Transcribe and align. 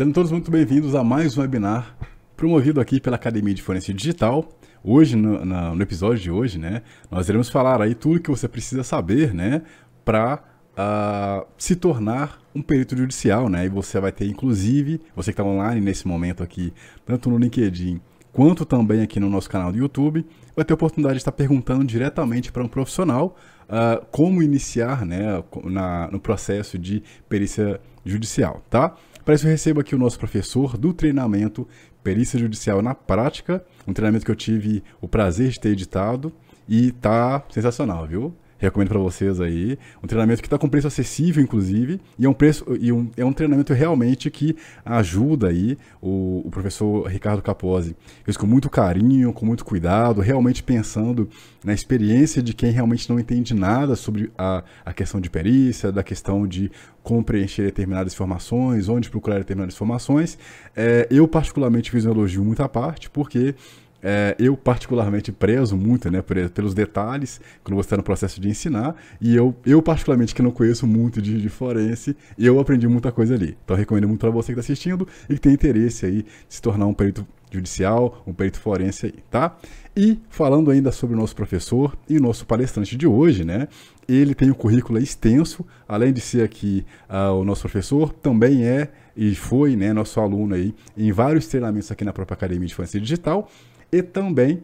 Sejam 0.00 0.14
todos 0.14 0.32
muito 0.32 0.50
bem-vindos 0.50 0.94
a 0.94 1.04
mais 1.04 1.36
um 1.36 1.42
webinar 1.42 1.94
promovido 2.34 2.80
aqui 2.80 2.98
pela 2.98 3.16
Academia 3.16 3.52
de 3.52 3.60
Forense 3.60 3.92
Digital. 3.92 4.48
Hoje, 4.82 5.14
no, 5.14 5.44
no, 5.44 5.82
episódio 5.82 6.18
de 6.18 6.30
hoje, 6.30 6.58
né, 6.58 6.80
nós 7.10 7.28
iremos 7.28 7.50
falar 7.50 7.82
aí 7.82 7.94
tudo 7.94 8.18
que 8.18 8.30
você 8.30 8.48
precisa 8.48 8.82
saber, 8.82 9.34
né, 9.34 9.60
para 10.02 10.36
uh, 10.36 10.40
ah, 10.78 11.46
se 11.58 11.76
tornar 11.76 12.40
um 12.54 12.62
perito 12.62 12.96
judicial, 12.96 13.50
né, 13.50 13.66
e 13.66 13.68
você 13.68 14.00
vai 14.00 14.10
ter, 14.10 14.24
inclusive, 14.24 15.02
você 15.14 15.34
que 15.34 15.38
está 15.38 15.44
online 15.44 15.82
nesse 15.82 16.08
momento 16.08 16.42
aqui, 16.42 16.72
tanto 17.04 17.28
no 17.28 17.36
LinkedIn 17.36 18.00
quanto 18.32 18.64
também 18.64 19.02
aqui 19.02 19.20
no 19.20 19.28
nosso 19.28 19.50
canal 19.50 19.70
do 19.70 19.76
YouTube, 19.76 20.24
vai 20.56 20.64
ter 20.64 20.72
a 20.72 20.76
oportunidade 20.76 21.16
de 21.16 21.20
estar 21.20 21.32
perguntando 21.32 21.84
diretamente 21.84 22.50
para 22.50 22.64
um 22.64 22.68
profissional 22.68 23.36
uh, 23.68 24.02
como 24.10 24.42
iniciar 24.42 25.04
né, 25.04 25.44
na, 25.64 26.08
no 26.10 26.18
processo 26.18 26.78
de 26.78 27.02
perícia 27.28 27.78
judicial, 28.02 28.62
tá? 28.70 28.96
Para 29.30 29.36
isso 29.36 29.46
eu 29.46 29.50
recebo 29.52 29.80
aqui 29.80 29.94
o 29.94 29.98
nosso 29.98 30.18
professor 30.18 30.76
do 30.76 30.92
treinamento 30.92 31.64
Perícia 32.02 32.36
Judicial 32.36 32.82
na 32.82 32.96
Prática, 32.96 33.64
um 33.86 33.92
treinamento 33.92 34.24
que 34.24 34.30
eu 34.32 34.34
tive 34.34 34.82
o 35.00 35.06
prazer 35.06 35.50
de 35.50 35.60
ter 35.60 35.68
editado 35.68 36.32
e 36.68 36.90
tá 36.90 37.40
sensacional, 37.48 38.08
viu? 38.08 38.34
Recomendo 38.60 38.88
para 38.88 38.98
vocês 38.98 39.40
aí. 39.40 39.78
Um 40.02 40.06
treinamento 40.06 40.42
que 40.42 40.46
está 40.46 40.58
com 40.58 40.68
preço 40.68 40.86
acessível, 40.86 41.42
inclusive, 41.42 42.00
e 42.18 42.26
é 42.26 42.28
um 42.28 42.34
preço 42.34 42.64
e 42.78 42.92
um, 42.92 43.10
é 43.16 43.24
um 43.24 43.32
treinamento 43.32 43.72
realmente 43.72 44.30
que 44.30 44.54
ajuda 44.84 45.48
aí 45.48 45.76
o, 46.00 46.42
o 46.44 46.50
professor 46.50 47.08
Ricardo 47.08 47.42
Capozzi. 47.42 47.96
Fez 48.22 48.36
com 48.36 48.46
muito 48.46 48.68
carinho, 48.68 49.32
com 49.32 49.46
muito 49.46 49.64
cuidado, 49.64 50.20
realmente 50.20 50.62
pensando 50.62 51.28
na 51.64 51.72
experiência 51.72 52.42
de 52.42 52.54
quem 52.54 52.70
realmente 52.70 53.08
não 53.08 53.18
entende 53.18 53.54
nada 53.54 53.96
sobre 53.96 54.30
a, 54.36 54.62
a 54.84 54.92
questão 54.92 55.20
de 55.20 55.30
perícia, 55.30 55.90
da 55.90 56.02
questão 56.02 56.46
de 56.46 56.70
como 57.02 57.24
preencher 57.24 57.62
determinadas 57.62 58.12
informações, 58.12 58.88
onde 58.88 59.08
procurar 59.08 59.38
determinadas 59.38 59.74
informações. 59.74 60.38
É, 60.76 61.06
eu, 61.10 61.26
particularmente, 61.26 61.90
fiz 61.90 62.04
um 62.04 62.10
elogio 62.10 62.44
muito 62.44 62.62
à 62.62 62.68
parte, 62.68 63.08
porque 63.08 63.54
é, 64.02 64.34
eu 64.38 64.56
particularmente 64.56 65.32
prezo 65.32 65.76
muito 65.76 66.10
né, 66.10 66.22
pelos 66.22 66.74
detalhes 66.74 67.40
quando 67.62 67.76
você 67.76 67.86
está 67.86 67.96
no 67.96 68.02
processo 68.02 68.40
de 68.40 68.48
ensinar 68.48 68.96
e 69.20 69.34
eu, 69.34 69.54
eu 69.64 69.82
particularmente 69.82 70.34
que 70.34 70.42
não 70.42 70.50
conheço 70.50 70.86
muito 70.86 71.20
de, 71.20 71.40
de 71.40 71.48
forense 71.48 72.16
eu 72.38 72.58
aprendi 72.58 72.88
muita 72.88 73.12
coisa 73.12 73.34
ali 73.34 73.56
então 73.64 73.76
recomendo 73.76 74.08
muito 74.08 74.20
para 74.20 74.30
você 74.30 74.52
que 74.52 74.60
está 74.60 74.72
assistindo 74.72 75.06
e 75.28 75.34
que 75.34 75.40
tem 75.40 75.52
interesse 75.52 76.06
aí 76.06 76.22
de 76.22 76.26
se 76.48 76.62
tornar 76.62 76.86
um 76.86 76.94
perito 76.94 77.26
judicial, 77.50 78.22
um 78.26 78.32
perito 78.32 78.60
forense 78.60 79.06
aí, 79.06 79.14
tá? 79.30 79.56
E 79.96 80.20
falando 80.28 80.70
ainda 80.70 80.92
sobre 80.92 81.16
o 81.16 81.18
nosso 81.18 81.34
professor 81.34 81.96
e 82.08 82.16
o 82.16 82.22
nosso 82.22 82.46
palestrante 82.46 82.96
de 82.96 83.06
hoje, 83.06 83.44
né? 83.44 83.66
Ele 84.08 84.34
tem 84.34 84.50
um 84.50 84.54
currículo 84.54 84.98
extenso, 84.98 85.66
além 85.86 86.12
de 86.12 86.20
ser 86.20 86.42
aqui 86.42 86.84
uh, 87.08 87.32
o 87.34 87.44
nosso 87.44 87.62
professor, 87.62 88.12
também 88.12 88.64
é 88.64 88.88
e 89.16 89.34
foi, 89.34 89.76
né, 89.76 89.92
nosso 89.92 90.20
aluno 90.20 90.54
aí 90.54 90.74
em 90.96 91.12
vários 91.12 91.46
treinamentos 91.46 91.90
aqui 91.90 92.04
na 92.04 92.12
própria 92.12 92.34
Academia 92.34 92.66
de 92.66 92.74
Forense 92.74 93.00
Digital 93.00 93.50
e 93.92 94.02
também 94.02 94.62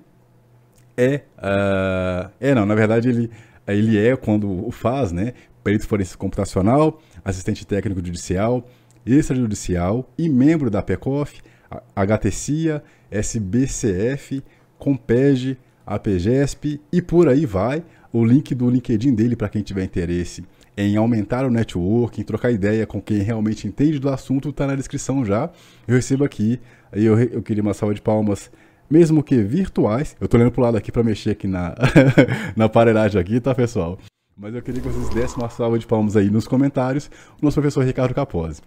é. 0.96 1.22
Uh, 1.36 2.30
é, 2.40 2.54
não, 2.54 2.64
na 2.64 2.74
verdade 2.74 3.08
ele, 3.08 3.30
ele 3.66 3.98
é, 3.98 4.16
quando 4.16 4.66
o 4.66 4.70
faz, 4.70 5.12
né? 5.12 5.34
Perito 5.62 5.86
forense 5.86 6.16
computacional, 6.16 7.00
assistente 7.24 7.66
técnico 7.66 8.04
judicial, 8.04 8.66
extrajudicial 9.04 10.08
e 10.16 10.28
membro 10.28 10.70
da 10.70 10.80
PECOF, 10.80 11.40
HTCIA, 11.94 12.82
SBCF, 13.10 14.42
Compeg, 14.78 15.58
APGESP 15.84 16.80
e 16.92 17.02
por 17.02 17.28
aí 17.28 17.44
vai. 17.44 17.84
O 18.12 18.24
link 18.24 18.54
do 18.54 18.70
LinkedIn 18.70 19.14
dele 19.14 19.36
para 19.36 19.48
quem 19.48 19.62
tiver 19.62 19.84
interesse 19.84 20.44
em 20.76 20.96
aumentar 20.96 21.44
o 21.44 21.50
network, 21.50 22.20
em 22.20 22.24
trocar 22.24 22.50
ideia 22.50 22.86
com 22.86 23.00
quem 23.00 23.18
realmente 23.18 23.66
entende 23.66 23.98
do 23.98 24.08
assunto, 24.08 24.50
está 24.50 24.66
na 24.66 24.74
descrição 24.74 25.24
já. 25.24 25.50
Eu 25.86 25.94
recebo 25.94 26.24
aqui, 26.24 26.60
eu, 26.92 27.18
eu 27.18 27.42
queria 27.42 27.62
uma 27.62 27.74
salva 27.74 27.94
de 27.94 28.02
palmas 28.02 28.50
mesmo 28.90 29.22
que 29.22 29.42
virtuais. 29.42 30.16
Eu 30.20 30.28
tô 30.28 30.36
olhando 30.36 30.52
pro 30.52 30.62
lado 30.62 30.76
aqui 30.76 30.90
para 30.90 31.02
mexer 31.02 31.30
aqui 31.30 31.46
na, 31.46 31.74
na 32.56 32.66
aparelhagem 32.66 33.20
aqui, 33.20 33.40
tá, 33.40 33.54
pessoal? 33.54 33.98
Mas 34.36 34.54
eu 34.54 34.62
queria 34.62 34.80
que 34.80 34.88
vocês 34.88 35.08
dessem 35.14 35.38
uma 35.38 35.48
salva 35.48 35.78
de 35.78 35.86
palmas 35.86 36.16
aí 36.16 36.30
nos 36.30 36.46
comentários, 36.46 37.10
o 37.40 37.44
nosso 37.44 37.54
professor 37.54 37.84
Ricardo 37.84 38.14
Capozzi. 38.14 38.60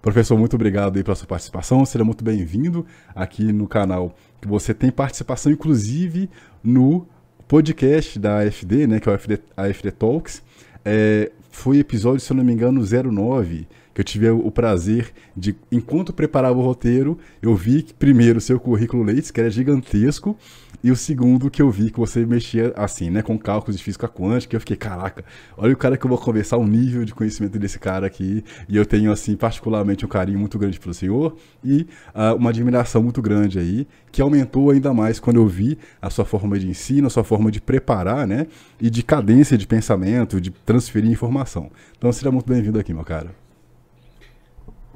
Professor, 0.00 0.38
muito 0.38 0.54
obrigado 0.54 0.96
aí 0.96 1.02
pela 1.02 1.16
sua 1.16 1.26
participação, 1.26 1.84
seja 1.84 2.04
muito 2.04 2.22
bem-vindo 2.22 2.86
aqui 3.12 3.52
no 3.52 3.66
canal, 3.66 4.14
que 4.40 4.46
você 4.46 4.72
tem 4.72 4.90
participação, 4.90 5.50
inclusive, 5.50 6.30
no 6.62 7.08
podcast 7.48 8.18
da 8.18 8.38
AFD, 8.38 8.86
né, 8.86 9.00
que 9.00 9.08
é 9.08 9.12
o 9.12 9.14
AFD, 9.16 9.40
AFD 9.56 9.90
Talks. 9.90 10.44
É, 10.84 11.32
foi 11.50 11.78
episódio, 11.78 12.20
se 12.20 12.32
eu 12.32 12.36
não 12.36 12.44
me 12.44 12.52
engano, 12.52 12.80
09, 12.84 13.66
que 13.96 14.02
eu 14.02 14.04
tive 14.04 14.28
o 14.28 14.50
prazer 14.50 15.10
de, 15.34 15.56
enquanto 15.72 16.12
preparava 16.12 16.58
o 16.58 16.60
roteiro, 16.60 17.18
eu 17.40 17.56
vi 17.56 17.82
que, 17.82 17.94
primeiro, 17.94 18.42
seu 18.42 18.60
currículo 18.60 19.02
Leite, 19.02 19.32
que 19.32 19.40
era 19.40 19.48
gigantesco, 19.48 20.36
e 20.84 20.90
o 20.90 20.96
segundo 20.96 21.50
que 21.50 21.62
eu 21.62 21.70
vi 21.70 21.90
que 21.90 21.98
você 21.98 22.26
mexia 22.26 22.74
assim, 22.76 23.08
né, 23.08 23.22
com 23.22 23.38
cálculos 23.38 23.78
de 23.78 23.82
física 23.82 24.06
quântica, 24.06 24.54
eu 24.54 24.60
fiquei, 24.60 24.76
caraca, 24.76 25.24
olha 25.56 25.72
o 25.72 25.76
cara 25.78 25.96
que 25.96 26.04
eu 26.04 26.10
vou 26.10 26.18
conversar, 26.18 26.58
o 26.58 26.66
nível 26.66 27.06
de 27.06 27.14
conhecimento 27.14 27.58
desse 27.58 27.78
cara 27.78 28.06
aqui, 28.06 28.44
e 28.68 28.76
eu 28.76 28.84
tenho, 28.84 29.10
assim, 29.10 29.34
particularmente 29.34 30.04
um 30.04 30.08
carinho 30.08 30.38
muito 30.38 30.58
grande 30.58 30.78
pelo 30.78 30.92
senhor, 30.92 31.34
e 31.64 31.86
uh, 32.14 32.36
uma 32.36 32.50
admiração 32.50 33.02
muito 33.02 33.22
grande 33.22 33.58
aí, 33.58 33.88
que 34.12 34.20
aumentou 34.20 34.72
ainda 34.72 34.92
mais 34.92 35.18
quando 35.18 35.36
eu 35.36 35.48
vi 35.48 35.78
a 36.02 36.10
sua 36.10 36.26
forma 36.26 36.58
de 36.58 36.68
ensino, 36.68 37.06
a 37.06 37.10
sua 37.10 37.24
forma 37.24 37.50
de 37.50 37.62
preparar, 37.62 38.26
né, 38.26 38.46
e 38.78 38.90
de 38.90 39.02
cadência 39.02 39.56
de 39.56 39.66
pensamento, 39.66 40.38
de 40.38 40.50
transferir 40.50 41.10
informação. 41.10 41.70
Então, 41.96 42.12
seja 42.12 42.30
muito 42.30 42.46
bem-vindo 42.46 42.78
aqui, 42.78 42.92
meu 42.92 43.02
cara. 43.02 43.45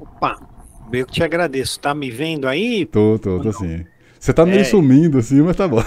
Opa, 0.01 0.39
eu 0.91 1.05
que 1.05 1.13
te 1.13 1.23
agradeço. 1.23 1.79
Tá 1.79 1.93
me 1.93 2.09
vendo 2.09 2.47
aí? 2.47 2.87
Tô, 2.87 3.19
tô, 3.19 3.39
tô 3.39 3.53
sim. 3.53 3.85
Você 4.19 4.33
tá 4.33 4.45
meio 4.45 4.61
é... 4.61 4.63
sumindo 4.63 5.19
assim, 5.19 5.41
mas 5.41 5.55
tá 5.55 5.67
bom. 5.67 5.83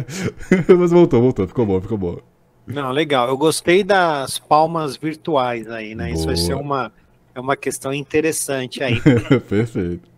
mas 0.78 0.90
voltou, 0.90 1.20
voltou. 1.20 1.46
Ficou 1.46 1.66
bom, 1.66 1.78
ficou 1.78 1.98
bom. 1.98 2.18
Não, 2.66 2.90
legal. 2.90 3.28
Eu 3.28 3.36
gostei 3.36 3.84
das 3.84 4.38
palmas 4.38 4.96
virtuais 4.96 5.68
aí, 5.68 5.94
né? 5.94 6.06
Boa. 6.06 6.14
Isso 6.14 6.26
vai 6.26 6.36
ser 6.36 6.54
uma, 6.54 6.90
é 7.34 7.40
uma 7.40 7.54
questão 7.54 7.92
interessante 7.92 8.82
aí. 8.82 8.98
Perfeito. 9.46 10.08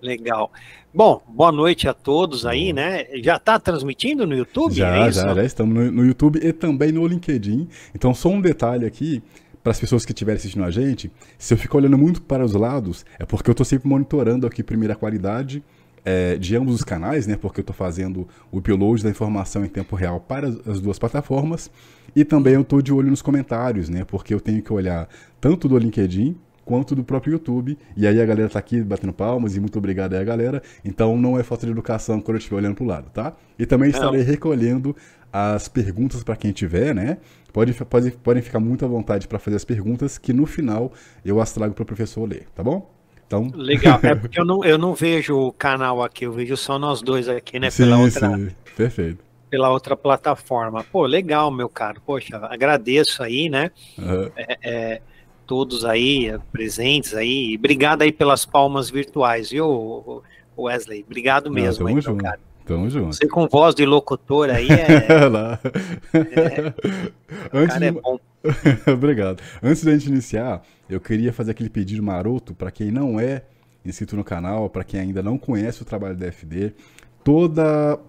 Legal. 0.00 0.52
Bom, 0.94 1.20
boa 1.26 1.50
noite 1.50 1.88
a 1.88 1.94
todos 1.94 2.46
aí, 2.46 2.72
né? 2.72 3.06
Já 3.22 3.36
está 3.36 3.58
transmitindo 3.58 4.24
no 4.26 4.36
YouTube? 4.36 4.74
Já, 4.74 5.06
é 5.06 5.10
já, 5.10 5.34
já 5.34 5.44
estamos 5.44 5.74
no, 5.74 5.90
no, 5.90 6.04
YouTube 6.04 6.38
e 6.40 6.52
também 6.52 6.92
no 6.92 7.04
LinkedIn. 7.06 7.68
Então, 7.94 8.14
só 8.14 8.28
um 8.28 8.40
detalhe 8.40 8.86
aqui 8.86 9.20
para 9.62 9.70
as 9.72 9.80
pessoas 9.80 10.04
que 10.04 10.12
estiverem 10.12 10.38
assistindo 10.38 10.64
a 10.64 10.70
gente, 10.70 11.10
se 11.38 11.54
eu 11.54 11.58
ficar 11.58 11.78
olhando 11.78 11.96
muito 11.96 12.20
para 12.22 12.44
os 12.44 12.52
lados, 12.52 13.04
é 13.18 13.24
porque 13.24 13.48
eu 13.48 13.52
estou 13.52 13.64
sempre 13.64 13.88
monitorando 13.88 14.46
aqui 14.46 14.62
primeira 14.62 14.94
qualidade 14.96 15.62
é, 16.04 16.36
de 16.36 16.56
ambos 16.56 16.74
os 16.74 16.82
canais, 16.82 17.26
né? 17.26 17.36
Porque 17.36 17.60
eu 17.60 17.62
estou 17.62 17.74
fazendo 17.74 18.26
o 18.50 18.58
upload 18.58 19.04
da 19.04 19.10
informação 19.10 19.64
em 19.64 19.68
tempo 19.68 19.94
real 19.94 20.20
para 20.20 20.48
as 20.48 20.80
duas 20.80 20.98
plataformas. 20.98 21.70
E 22.14 22.24
também 22.24 22.54
eu 22.54 22.62
estou 22.62 22.82
de 22.82 22.92
olho 22.92 23.08
nos 23.08 23.22
comentários, 23.22 23.88
né? 23.88 24.04
Porque 24.04 24.34
eu 24.34 24.40
tenho 24.40 24.62
que 24.62 24.72
olhar 24.72 25.08
tanto 25.40 25.68
do 25.68 25.78
LinkedIn 25.78 26.36
quanto 26.64 26.94
do 26.94 27.04
próprio 27.04 27.32
YouTube. 27.32 27.78
E 27.96 28.06
aí 28.06 28.20
a 28.20 28.24
galera 28.24 28.48
tá 28.48 28.58
aqui 28.58 28.80
batendo 28.80 29.12
palmas 29.12 29.56
e 29.56 29.60
muito 29.60 29.78
obrigado 29.78 30.14
aí 30.14 30.20
a 30.20 30.24
galera. 30.24 30.62
Então 30.84 31.16
não 31.16 31.38
é 31.38 31.42
falta 31.42 31.66
de 31.66 31.72
educação 31.72 32.20
quando 32.20 32.36
eu 32.36 32.38
estiver 32.38 32.56
olhando 32.56 32.74
para 32.74 32.84
o 32.84 32.86
lado, 32.86 33.10
tá? 33.10 33.34
E 33.58 33.66
também 33.66 33.90
estarei 33.90 34.22
recolhendo 34.22 34.94
as 35.32 35.66
perguntas 35.66 36.22
para 36.22 36.36
quem 36.36 36.52
tiver, 36.52 36.94
né? 36.94 37.16
Pode, 37.52 37.72
pode, 37.72 38.10
podem 38.12 38.42
ficar 38.42 38.60
muito 38.60 38.84
à 38.84 38.88
vontade 38.88 39.26
para 39.26 39.38
fazer 39.38 39.56
as 39.56 39.64
perguntas, 39.64 40.18
que 40.18 40.32
no 40.32 40.46
final 40.46 40.92
eu 41.24 41.40
as 41.40 41.52
trago 41.52 41.74
para 41.74 41.82
o 41.82 41.86
professor 41.86 42.28
ler, 42.28 42.46
tá 42.54 42.62
bom? 42.62 42.90
Então... 43.26 43.50
Legal, 43.54 43.98
é 44.04 44.14
porque 44.14 44.38
eu 44.38 44.44
não, 44.44 44.64
eu 44.64 44.76
não 44.76 44.94
vejo 44.94 45.36
o 45.36 45.52
canal 45.52 46.02
aqui, 46.02 46.26
eu 46.26 46.32
vejo 46.32 46.56
só 46.56 46.78
nós 46.78 47.00
dois 47.00 47.28
aqui, 47.28 47.58
né? 47.58 47.70
Sim, 47.70 47.84
pela 47.84 47.98
outra, 47.98 48.36
sim, 48.36 48.50
perfeito. 48.76 49.24
Pela 49.48 49.70
outra 49.70 49.96
plataforma. 49.96 50.84
Pô, 50.84 51.04
legal, 51.04 51.50
meu 51.50 51.68
caro. 51.68 52.00
Poxa, 52.06 52.38
agradeço 52.42 53.22
aí, 53.22 53.50
né? 53.50 53.70
Uhum. 53.98 54.30
É, 54.34 54.58
é, 54.62 55.02
todos 55.52 55.84
aí 55.84 56.34
presentes 56.50 57.12
aí. 57.12 57.56
Obrigado 57.58 58.00
aí 58.00 58.10
pelas 58.10 58.46
palmas 58.46 58.88
virtuais, 58.88 59.50
viu, 59.50 60.22
Wesley? 60.58 61.04
Obrigado 61.06 61.50
mesmo, 61.50 61.86
Não, 61.86 61.94
aí, 61.94 62.00
junto. 62.00 62.24
cara. 62.24 62.40
Tamo 62.64 62.88
junto. 62.88 63.14
Você 63.14 63.28
com 63.28 63.46
voz 63.46 63.74
de 63.74 63.84
locutor 63.84 64.48
aí 64.48 64.66
é. 64.70 65.28
Lá. 65.28 65.60
é... 66.14 66.72
Antes 67.52 67.74
cara 67.74 67.78
de... 67.80 67.84
é 67.84 67.90
bom. 67.92 68.18
Obrigado. 68.90 69.42
Antes 69.62 69.84
da 69.84 69.92
gente 69.92 70.08
iniciar, 70.08 70.62
eu 70.88 70.98
queria 70.98 71.34
fazer 71.34 71.50
aquele 71.50 71.68
pedido 71.68 72.02
maroto 72.02 72.54
para 72.54 72.70
quem 72.70 72.90
não 72.90 73.20
é 73.20 73.42
inscrito 73.84 74.16
no 74.16 74.24
canal, 74.24 74.70
para 74.70 74.84
quem 74.84 75.00
ainda 75.00 75.22
não 75.22 75.36
conhece 75.36 75.82
o 75.82 75.84
trabalho 75.84 76.16
da 76.16 76.32
FD, 76.32 76.72
toda 77.22 78.00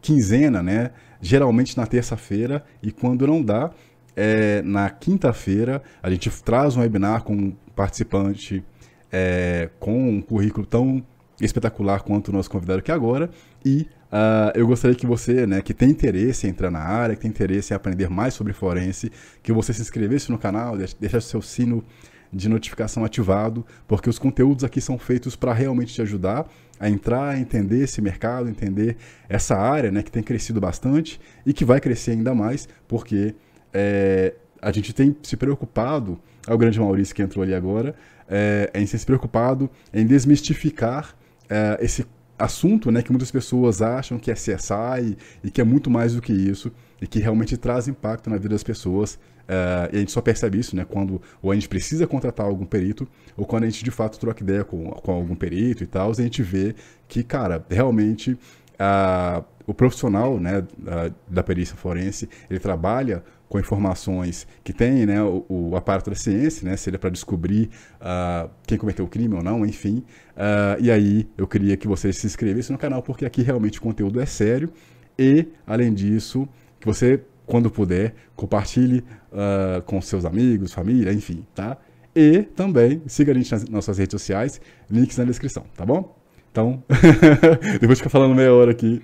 quinzena, 0.00 0.62
né? 0.62 0.92
Geralmente 1.20 1.76
na 1.76 1.84
terça-feira 1.84 2.64
e 2.80 2.92
quando 2.92 3.26
não 3.26 3.42
dá, 3.42 3.72
é, 4.16 4.62
na 4.62 4.90
quinta-feira 4.90 5.82
a 6.02 6.10
gente 6.10 6.30
traz 6.42 6.76
um 6.76 6.80
webinar 6.80 7.22
com 7.22 7.34
um 7.34 7.52
participante 7.74 8.64
é, 9.10 9.68
com 9.78 10.08
um 10.08 10.20
currículo 10.20 10.66
tão 10.66 11.02
espetacular 11.40 12.02
quanto 12.02 12.28
o 12.28 12.32
nosso 12.32 12.50
convidado 12.50 12.80
aqui 12.80 12.92
agora. 12.92 13.30
E 13.64 13.86
Uh, 14.12 14.52
eu 14.54 14.66
gostaria 14.66 14.94
que 14.94 15.06
você, 15.06 15.46
né, 15.46 15.62
que 15.62 15.72
tem 15.72 15.88
interesse 15.88 16.46
em 16.46 16.50
entrar 16.50 16.70
na 16.70 16.80
área, 16.80 17.16
que 17.16 17.22
tem 17.22 17.30
interesse 17.30 17.72
em 17.72 17.76
aprender 17.76 18.10
mais 18.10 18.34
sobre 18.34 18.52
forense, 18.52 19.10
que 19.42 19.50
você 19.50 19.72
se 19.72 19.80
inscrevesse 19.80 20.30
no 20.30 20.36
canal, 20.36 20.76
deixasse 20.76 21.28
seu 21.28 21.40
sino 21.40 21.82
de 22.30 22.46
notificação 22.46 23.06
ativado, 23.06 23.64
porque 23.88 24.10
os 24.10 24.18
conteúdos 24.18 24.64
aqui 24.64 24.82
são 24.82 24.98
feitos 24.98 25.34
para 25.34 25.54
realmente 25.54 25.94
te 25.94 26.02
ajudar 26.02 26.46
a 26.78 26.90
entrar, 26.90 27.30
a 27.30 27.38
entender 27.38 27.84
esse 27.84 28.02
mercado, 28.02 28.50
entender 28.50 28.98
essa 29.30 29.56
área 29.56 29.90
né, 29.90 30.02
que 30.02 30.10
tem 30.10 30.22
crescido 30.22 30.60
bastante 30.60 31.18
e 31.46 31.54
que 31.54 31.64
vai 31.64 31.80
crescer 31.80 32.10
ainda 32.10 32.34
mais, 32.34 32.68
porque 32.86 33.34
é, 33.72 34.34
a 34.60 34.70
gente 34.70 34.92
tem 34.92 35.16
se 35.22 35.36
preocupado, 35.36 36.20
é 36.46 36.54
o 36.54 36.58
grande 36.58 36.78
Maurício 36.78 37.14
que 37.14 37.22
entrou 37.22 37.42
ali 37.42 37.54
agora, 37.54 37.94
é, 38.28 38.70
em 38.74 38.86
se 38.86 39.04
preocupado 39.04 39.68
em 39.92 40.06
desmistificar 40.06 41.14
é, 41.48 41.78
esse 41.80 42.06
assunto 42.38 42.90
né, 42.90 43.02
que 43.02 43.12
muitas 43.12 43.30
pessoas 43.30 43.82
acham 43.82 44.18
que 44.18 44.30
é 44.30 44.34
CSI 44.34 45.16
e 45.44 45.50
que 45.50 45.60
é 45.60 45.64
muito 45.64 45.90
mais 45.90 46.14
do 46.14 46.22
que 46.22 46.32
isso 46.32 46.72
e 47.00 47.06
que 47.06 47.18
realmente 47.18 47.56
traz 47.56 47.88
impacto 47.88 48.28
na 48.30 48.36
vida 48.36 48.50
das 48.50 48.62
pessoas. 48.62 49.14
Uh, 49.42 49.90
e 49.92 49.96
a 49.96 49.98
gente 49.98 50.12
só 50.12 50.20
percebe 50.20 50.58
isso 50.58 50.74
né, 50.74 50.86
quando 50.88 51.20
ou 51.42 51.50
a 51.50 51.54
gente 51.54 51.68
precisa 51.68 52.06
contratar 52.06 52.46
algum 52.46 52.64
perito 52.64 53.08
ou 53.36 53.44
quando 53.44 53.64
a 53.64 53.66
gente 53.68 53.82
de 53.84 53.90
fato 53.90 54.18
troca 54.18 54.42
ideia 54.42 54.62
com, 54.62 54.84
com 54.84 55.12
algum 55.12 55.34
perito 55.34 55.82
e 55.82 55.86
tal, 55.86 56.10
a 56.10 56.14
gente 56.14 56.42
vê 56.42 56.74
que, 57.08 57.22
cara, 57.22 57.64
realmente 57.68 58.32
uh, 58.32 59.44
o 59.66 59.74
profissional 59.74 60.38
né, 60.38 60.60
uh, 60.60 61.14
da 61.28 61.42
perícia 61.42 61.76
forense, 61.76 62.28
ele 62.48 62.60
trabalha 62.60 63.22
com 63.52 63.60
informações 63.60 64.46
que 64.64 64.72
tem 64.72 65.04
né, 65.04 65.22
o, 65.22 65.44
o 65.46 65.76
aparato 65.76 66.08
da 66.08 66.16
ciência, 66.16 66.66
né, 66.66 66.74
seja 66.74 66.98
para 66.98 67.10
descobrir 67.10 67.68
uh, 68.00 68.48
quem 68.66 68.78
cometeu 68.78 69.04
o 69.04 69.08
crime 69.08 69.34
ou 69.34 69.42
não, 69.42 69.66
enfim. 69.66 70.02
Uh, 70.34 70.80
e 70.80 70.90
aí 70.90 71.28
eu 71.36 71.46
queria 71.46 71.76
que 71.76 71.86
você 71.86 72.14
se 72.14 72.26
inscrevesse 72.26 72.72
no 72.72 72.78
canal, 72.78 73.02
porque 73.02 73.26
aqui 73.26 73.42
realmente 73.42 73.78
o 73.78 73.82
conteúdo 73.82 74.18
é 74.18 74.24
sério. 74.24 74.72
E, 75.18 75.48
além 75.66 75.92
disso, 75.92 76.48
que 76.80 76.86
você, 76.86 77.20
quando 77.44 77.70
puder, 77.70 78.14
compartilhe 78.34 79.04
uh, 79.30 79.82
com 79.82 80.00
seus 80.00 80.24
amigos, 80.24 80.72
família, 80.72 81.12
enfim, 81.12 81.44
tá? 81.54 81.76
E 82.16 82.44
também 82.56 83.02
siga 83.06 83.32
a 83.32 83.34
gente 83.34 83.52
nas 83.52 83.68
nossas 83.68 83.98
redes 83.98 84.12
sociais, 84.18 84.62
links 84.90 85.18
na 85.18 85.24
descrição, 85.24 85.66
tá 85.76 85.84
bom? 85.84 86.16
Então, 86.50 86.82
depois 87.80 87.90
de 87.90 87.96
ficar 87.96 88.08
falando 88.08 88.34
meia 88.34 88.54
hora 88.54 88.70
aqui, 88.70 89.02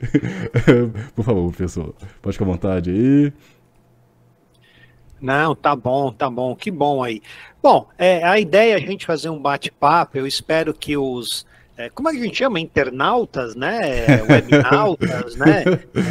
por 1.15 1.23
favor, 1.23 1.49
professor, 1.49 1.95
pode 2.23 2.39
ficar 2.39 2.47
à 2.47 2.53
vontade 2.53 2.91
aí. 2.91 3.33
Não, 5.21 5.55
tá 5.55 5.75
bom, 5.75 6.13
tá 6.13 6.31
bom, 6.31 6.55
que 6.55 6.71
bom 6.71 7.03
aí. 7.03 7.23
Bom, 7.63 7.89
é, 7.99 8.25
a 8.25 8.39
ideia 8.39 8.73
é 8.73 8.77
a 8.77 8.81
gente 8.81 9.07
fazer 9.07 9.29
um 9.29 9.41
bate-papo, 9.41 10.17
eu 10.17 10.27
espero 10.27 10.73
que 10.73 10.97
os, 10.97 11.45
é, 11.79 11.89
como 11.91 12.09
é 12.09 12.13
que 12.13 12.19
a 12.19 12.25
gente 12.25 12.37
chama? 12.37 12.59
Internautas, 12.59 13.55
né? 13.55 13.79
Webnautas, 14.29 15.37
né? 15.37 15.63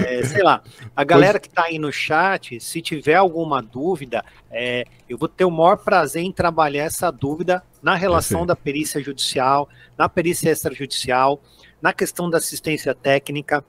É, 0.08 0.24
sei 0.24 0.42
lá, 0.42 0.62
a 0.96 1.04
galera 1.04 1.42
que 1.42 1.50
está 1.50 1.66
aí 1.66 1.78
no 1.78 1.92
chat, 1.92 2.58
se 2.62 2.82
tiver 2.82 3.16
alguma 3.16 3.62
dúvida, 3.62 4.24
é, 4.50 4.86
eu 5.10 5.18
vou 5.18 5.28
ter 5.28 5.44
o 5.44 5.52
maior 5.52 5.76
prazer 5.76 6.24
em 6.24 6.32
trabalhar 6.32 6.86
essa 6.86 7.12
dúvida 7.12 7.62
na 7.84 7.96
relação 7.96 8.46
da 8.46 8.56
perícia 8.56 9.04
judicial, 9.04 9.68
na 9.98 10.08
perícia 10.08 10.50
extrajudicial, 10.50 11.42
na 11.82 11.92
questão 11.92 12.30
da 12.30 12.38
assistência 12.38 12.96
técnica, 12.96 13.62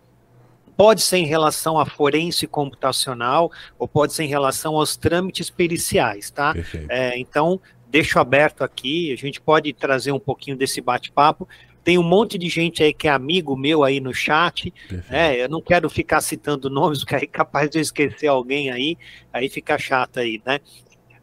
pode 0.78 1.02
ser 1.02 1.16
em 1.16 1.26
relação 1.26 1.76
à 1.76 1.84
forense 1.84 2.46
computacional 2.46 3.50
ou 3.76 3.88
pode 3.88 4.12
ser 4.12 4.22
em 4.22 4.28
relação 4.28 4.76
aos 4.76 4.96
trâmites 4.96 5.50
periciais, 5.50 6.30
tá? 6.30 6.54
É, 6.88 7.18
então, 7.18 7.60
deixo 7.88 8.20
aberto 8.20 8.62
aqui, 8.62 9.12
a 9.12 9.16
gente 9.16 9.40
pode 9.40 9.72
trazer 9.72 10.12
um 10.12 10.20
pouquinho 10.20 10.56
desse 10.56 10.80
bate-papo. 10.80 11.48
Tem 11.82 11.98
um 11.98 12.02
monte 12.04 12.38
de 12.38 12.48
gente 12.48 12.80
aí 12.80 12.94
que 12.94 13.08
é 13.08 13.10
amigo 13.10 13.56
meu 13.56 13.82
aí 13.82 13.98
no 13.98 14.14
chat, 14.14 14.72
né? 15.10 15.42
Eu 15.42 15.48
não 15.48 15.60
quero 15.60 15.90
ficar 15.90 16.20
citando 16.20 16.70
nomes, 16.70 17.00
porque 17.00 17.16
é 17.16 17.26
capaz 17.26 17.68
de 17.68 17.78
eu 17.78 17.82
esquecer 17.82 18.28
alguém 18.28 18.70
aí, 18.70 18.96
aí 19.32 19.48
fica 19.48 19.76
chato 19.78 20.20
aí, 20.20 20.40
né? 20.46 20.60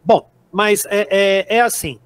Bom, 0.04 0.30
mas 0.52 0.86
é, 0.88 1.08
é, 1.10 1.56
é 1.58 1.62
assim, 1.62 1.98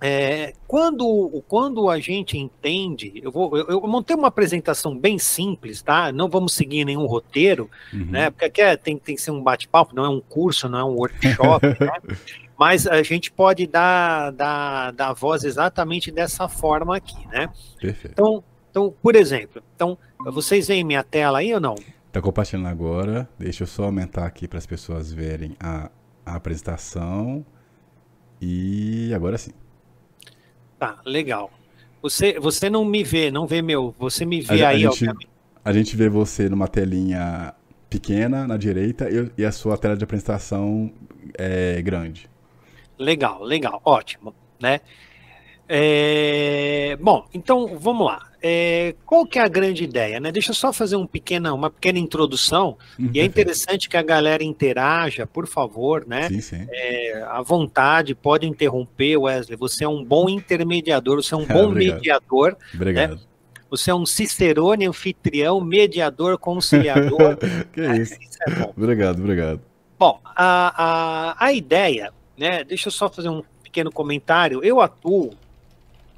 é, 0.00 0.54
quando, 0.66 1.42
quando 1.46 1.90
a 1.90 2.00
gente 2.00 2.38
entende, 2.38 3.12
eu, 3.22 3.30
vou, 3.30 3.54
eu, 3.56 3.66
eu, 3.68 3.80
montei 3.82 4.16
uma 4.16 4.28
apresentação 4.28 4.96
bem 4.96 5.18
simples, 5.18 5.82
tá? 5.82 6.10
Não 6.10 6.28
vamos 6.28 6.54
seguir 6.54 6.86
nenhum 6.86 7.04
roteiro, 7.04 7.70
uhum. 7.92 8.06
né? 8.06 8.30
Porque 8.30 8.46
aqui 8.46 8.62
é, 8.62 8.76
tem, 8.76 8.96
tem 8.96 9.14
que 9.14 9.20
ser 9.20 9.30
um 9.30 9.42
bate-papo, 9.42 9.94
não 9.94 10.04
é 10.04 10.08
um 10.08 10.20
curso, 10.20 10.68
não 10.68 10.78
é 10.78 10.84
um 10.84 10.94
workshop, 10.94 11.66
né? 11.78 12.16
Mas 12.58 12.86
a 12.86 13.02
gente 13.02 13.30
pode 13.30 13.66
dar, 13.66 14.30
dar, 14.32 14.92
dar 14.92 15.12
voz 15.12 15.44
exatamente 15.44 16.10
dessa 16.10 16.48
forma 16.48 16.96
aqui, 16.96 17.26
né? 17.28 17.50
Perfeito. 17.78 18.12
Então, 18.12 18.42
então, 18.70 18.94
por 19.02 19.16
exemplo, 19.16 19.62
então, 19.74 19.98
vocês 20.26 20.68
veem 20.68 20.84
minha 20.84 21.02
tela 21.02 21.40
aí 21.40 21.52
ou 21.52 21.60
não? 21.60 21.74
Está 22.06 22.22
compartilhando 22.22 22.68
agora. 22.68 23.28
Deixa 23.38 23.64
eu 23.64 23.66
só 23.66 23.84
aumentar 23.84 24.24
aqui 24.26 24.48
para 24.48 24.58
as 24.58 24.66
pessoas 24.66 25.12
verem 25.12 25.56
a, 25.60 25.90
a 26.24 26.36
apresentação. 26.36 27.44
E 28.40 29.12
agora 29.14 29.36
sim. 29.36 29.50
Tá, 30.80 30.98
legal. 31.04 31.50
Você, 32.00 32.40
você 32.40 32.70
não 32.70 32.86
me 32.86 33.04
vê, 33.04 33.30
não 33.30 33.46
vê 33.46 33.60
meu, 33.60 33.94
você 33.98 34.24
me 34.24 34.40
vê 34.40 34.64
a, 34.64 34.70
aí, 34.70 34.86
a 34.86 34.90
gente, 34.90 35.06
a 35.62 35.72
gente 35.74 35.94
vê 35.94 36.08
você 36.08 36.48
numa 36.48 36.66
telinha 36.66 37.52
pequena 37.90 38.46
na 38.46 38.56
direita 38.56 39.10
e, 39.10 39.30
e 39.36 39.44
a 39.44 39.52
sua 39.52 39.76
tela 39.76 39.94
de 39.94 40.02
apresentação 40.02 40.90
é 41.36 41.82
grande. 41.82 42.30
Legal, 42.98 43.42
legal, 43.42 43.82
ótimo, 43.84 44.34
né? 44.58 44.80
É, 45.72 46.98
bom, 47.00 47.24
então 47.32 47.78
vamos 47.78 48.04
lá. 48.04 48.28
É, 48.42 48.96
qual 49.06 49.24
que 49.24 49.38
é 49.38 49.42
a 49.42 49.46
grande 49.46 49.84
ideia? 49.84 50.18
Né? 50.18 50.32
Deixa 50.32 50.50
eu 50.50 50.54
só 50.54 50.72
fazer 50.72 50.96
um 50.96 51.06
pequena, 51.06 51.54
uma 51.54 51.70
pequena 51.70 51.96
introdução, 52.00 52.76
uhum, 52.98 53.08
e 53.14 53.20
é 53.20 53.22
interessante 53.24 53.88
que 53.88 53.96
a 53.96 54.02
galera 54.02 54.42
interaja, 54.42 55.28
por 55.28 55.46
favor, 55.46 56.04
né? 56.08 56.28
Sim, 56.28 56.40
sim. 56.40 56.66
É, 56.72 57.22
à 57.28 57.40
vontade, 57.40 58.16
pode 58.16 58.48
interromper, 58.48 59.16
Wesley. 59.16 59.56
Você 59.56 59.84
é 59.84 59.88
um 59.88 60.04
bom 60.04 60.28
intermediador, 60.28 61.22
você 61.22 61.34
é 61.34 61.36
um 61.36 61.46
bom 61.46 61.68
mediador. 61.70 62.50
Né? 62.50 62.56
Obrigado. 62.74 63.14
Né? 63.14 63.20
Você 63.70 63.92
é 63.92 63.94
um 63.94 64.04
cicerone, 64.04 64.86
anfitrião, 64.86 65.60
mediador, 65.60 66.36
conciliador. 66.36 67.36
que 67.72 67.80
é, 67.80 67.96
isso. 67.96 68.14
isso 68.20 68.38
é. 68.48 68.70
Obrigado, 68.76 69.20
obrigado. 69.20 69.60
Bom, 69.96 70.18
a, 70.24 71.36
a, 71.36 71.46
a 71.46 71.52
ideia, 71.52 72.12
né? 72.36 72.64
Deixa 72.64 72.88
eu 72.88 72.92
só 72.92 73.08
fazer 73.08 73.28
um 73.28 73.44
pequeno 73.62 73.92
comentário. 73.92 74.64
Eu 74.64 74.80
atuo 74.80 75.30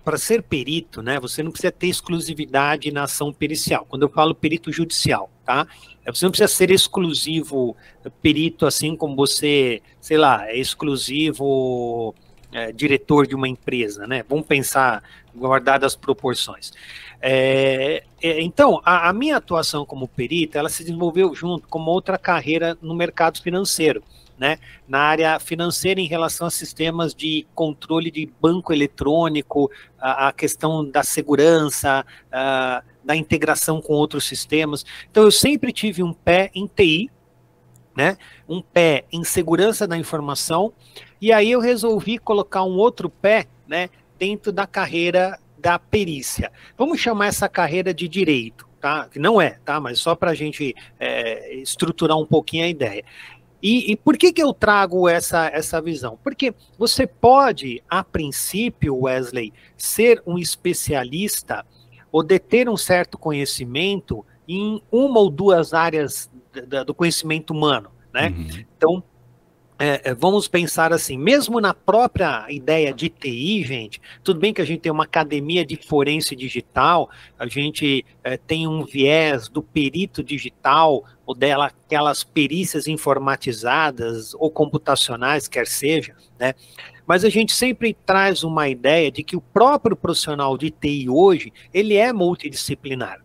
para 0.04 0.18
ser 0.18 0.42
perito, 0.42 1.00
né, 1.02 1.21
você 1.21 1.42
não 1.42 1.50
precisa 1.50 1.73
ter 1.73 1.87
exclusividade 1.87 2.90
na 2.90 3.04
ação 3.04 3.32
pericial. 3.32 3.87
Quando 3.88 4.02
eu 4.02 4.09
falo 4.09 4.35
perito 4.35 4.73
judicial, 4.73 5.30
tá? 5.44 5.66
É, 6.04 6.11
você 6.11 6.25
não 6.25 6.32
precisa 6.32 6.49
ser 6.49 6.71
exclusivo 6.71 7.76
perito, 8.21 8.66
assim 8.66 8.97
como 8.97 9.14
você, 9.14 9.80
sei 10.00 10.18
lá, 10.18 10.49
é 10.49 10.56
exclusivo 10.56 12.14
é, 12.52 12.73
diretor 12.73 13.26
de 13.26 13.35
uma 13.35 13.49
empresa, 13.49 14.06
né? 14.06 14.25
Vamos 14.28 14.47
pensar, 14.47 15.02
guardadas 15.35 15.92
as 15.92 15.97
proporções. 15.97 16.73
É, 17.21 18.02
é, 18.21 18.40
então, 18.40 18.82
a, 18.85 19.09
a 19.09 19.12
minha 19.12 19.37
atuação 19.37 19.87
como 19.87 20.09
perito, 20.09 20.59
ela 20.59 20.68
se 20.68 20.82
desenvolveu 20.82 21.32
junto 21.35 21.68
com 21.68 21.80
outra 21.82 22.18
carreira 22.18 22.76
no 22.82 22.94
mercado 22.94 23.40
financeiro 23.40 24.02
né, 24.42 24.58
na 24.88 24.99
área 24.99 25.38
financeira 25.38 26.00
em 26.00 26.06
relação 26.08 26.49
a 26.49 26.50
sistemas 26.50 27.14
de 27.14 27.46
controle 27.54 28.11
de 28.11 28.28
banco 28.40 28.72
eletrônico, 28.72 29.70
a, 29.96 30.26
a 30.26 30.32
questão 30.32 30.84
da 30.84 31.04
segurança, 31.04 32.04
a, 32.32 32.82
da 33.04 33.14
integração 33.14 33.80
com 33.80 33.92
outros 33.92 34.25
sistemas. 34.25 34.84
Então, 35.08 35.22
eu 35.22 35.30
sempre 35.30 35.72
tive 35.72 36.02
um 36.02 36.12
pé 36.12 36.50
em 36.56 36.66
TI, 36.66 37.08
né, 37.96 38.18
um 38.49 38.61
pé 38.61 39.04
em 39.12 39.22
segurança 39.22 39.87
da 39.87 39.96
informação, 39.96 40.72
e 41.20 41.32
aí 41.32 41.52
eu 41.52 41.61
resolvi 41.61 42.18
colocar 42.18 42.64
um 42.64 42.76
outro 42.78 43.08
pé 43.08 43.46
né, 43.68 43.90
dentro 44.18 44.50
da 44.50 44.66
carreira 44.66 45.38
da 45.56 45.78
perícia. 45.78 46.50
Vamos 46.76 46.99
chamar 46.99 47.28
essa 47.28 47.49
carreira 47.49 47.94
de 47.94 48.08
direito. 48.08 48.72
Tá? 48.82 49.08
Que 49.08 49.20
não 49.20 49.40
é, 49.40 49.61
tá? 49.64 49.78
Mas 49.78 50.00
só 50.00 50.16
para 50.16 50.32
a 50.32 50.34
gente 50.34 50.75
é, 50.99 51.54
estruturar 51.54 52.18
um 52.18 52.26
pouquinho 52.26 52.64
a 52.64 52.68
ideia. 52.68 53.04
E, 53.62 53.92
e, 53.92 53.97
por 53.97 54.16
que, 54.16 54.33
que 54.33 54.42
eu 54.42 54.52
trago 54.52 55.09
essa, 55.09 55.47
essa 55.47 55.81
visão? 55.81 56.19
Porque 56.25 56.52
você 56.76 57.07
pode, 57.07 57.83
a 57.88 58.02
princípio, 58.02 59.02
Wesley, 59.02 59.52
ser 59.76 60.21
um 60.26 60.37
especialista 60.37 61.64
ou 62.11 62.23
deter 62.23 62.69
um 62.69 62.76
certo 62.76 63.16
conhecimento 63.16 64.26
em 64.49 64.83
uma 64.90 65.21
ou 65.21 65.31
duas 65.31 65.73
áreas 65.73 66.28
do 66.85 66.92
conhecimento 66.92 67.52
humano, 67.52 67.90
né? 68.12 68.35
Uhum. 68.37 68.64
Então, 68.76 69.04
é, 69.78 70.11
é, 70.11 70.14
vamos 70.14 70.47
pensar 70.47 70.92
assim, 70.92 71.19
mesmo 71.19 71.61
na 71.61 71.75
própria 71.75 72.47
ideia 72.49 72.92
de 72.92 73.09
TI, 73.09 73.64
gente, 73.64 74.00
tudo 74.23 74.38
bem 74.38 74.54
que 74.54 74.62
a 74.62 74.64
gente 74.64 74.81
tem 74.81 74.92
uma 74.92 75.02
academia 75.02 75.66
de 75.66 75.76
forense 75.76 76.37
digital, 76.37 77.11
a 77.37 77.49
gente 77.49 78.04
é, 78.23 78.37
tem 78.37 78.69
um 78.69 78.85
viés 78.85 79.49
do 79.49 79.61
perito 79.61 80.23
digital, 80.23 81.02
ou 81.32 81.34
dela, 81.34 81.66
aquelas 81.66 82.22
perícias 82.22 82.86
informatizadas 82.86 84.34
ou 84.34 84.50
computacionais, 84.50 85.48
quer 85.48 85.66
seja, 85.66 86.14
né? 86.38 86.54
Mas 87.06 87.24
a 87.24 87.28
gente 87.28 87.52
sempre 87.52 87.96
traz 88.06 88.44
uma 88.44 88.68
ideia 88.68 89.10
de 89.10 89.24
que 89.24 89.34
o 89.34 89.40
próprio 89.40 89.96
profissional 89.96 90.56
de 90.56 90.70
TI 90.70 91.08
hoje, 91.08 91.52
ele 91.74 91.96
é 91.96 92.12
multidisciplinar. 92.12 93.20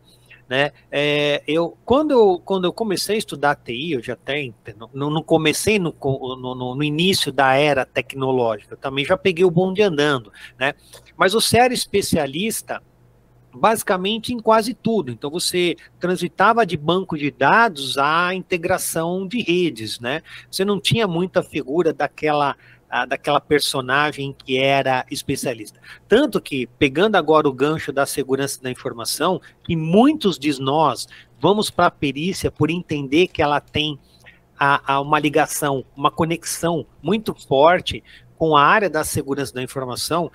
né? 0.50 0.72
É, 0.90 1.44
eu, 1.46 1.78
quando, 1.86 2.12
eu, 2.12 2.42
quando 2.44 2.66
eu 2.66 2.74
comecei 2.74 3.16
a 3.16 3.20
estudar 3.20 3.56
TI, 3.56 3.92
eu 3.92 4.02
já 4.02 4.14
até 4.14 4.52
não, 4.94 5.10
não 5.12 5.22
comecei 5.22 5.78
no, 5.78 5.94
no, 6.02 6.76
no, 6.76 6.84
início 6.84 7.32
da 7.32 7.54
era 7.54 7.86
tecnológica, 7.86 8.74
eu 8.74 8.78
também 8.78 9.06
já 9.06 9.18
peguei 9.18 9.46
o 9.46 9.52
bonde 9.52 9.84
andando, 9.84 10.32
né? 10.58 10.74
Mas 11.16 11.34
você 11.34 11.58
era 11.60 11.74
especialista 11.74 12.82
basicamente 13.58 14.34
em 14.34 14.40
quase 14.40 14.74
tudo. 14.74 15.12
Então 15.12 15.30
você 15.30 15.76
transitava 16.00 16.66
de 16.66 16.78
banco 16.78 17.18
de 17.18 17.32
dados 17.32 17.98
à 17.98 18.34
integração 18.34 19.28
de 19.28 19.42
redes, 19.42 20.00
né? 20.00 20.22
Você 20.50 20.64
não 20.64 20.80
tinha 20.80 21.08
muita 21.08 21.44
figura 21.44 21.92
daquela 21.94 22.56
daquela 23.08 23.42
personagem 23.42 24.34
que 24.34 24.58
era 24.58 25.06
especialista. 25.12 25.80
Tanto 26.08 26.40
que, 26.40 26.68
pegando 26.80 27.18
agora 27.18 27.48
o 27.48 27.54
gancho 27.54 27.92
da 27.92 28.06
segurança 28.06 28.62
da 28.64 28.72
informação, 28.72 29.42
que 29.64 29.76
muitos 29.76 30.40
de 30.40 30.58
nós 30.62 31.06
vamos 31.40 31.70
para 31.70 31.88
a 31.88 31.92
perícia 31.92 32.50
por 32.50 32.72
entender 32.72 33.28
que 33.28 33.42
ela 33.42 33.60
tem 33.60 34.00
a, 34.58 34.94
a 34.96 35.02
uma 35.02 35.20
ligação, 35.20 35.86
uma 35.96 36.10
conexão 36.10 36.86
muito 37.02 37.34
forte 37.34 38.04
com 38.38 38.56
a 38.56 38.64
área 38.64 38.90
da 38.90 39.04
segurança 39.04 39.54
da 39.54 39.64
informação, 39.64 40.32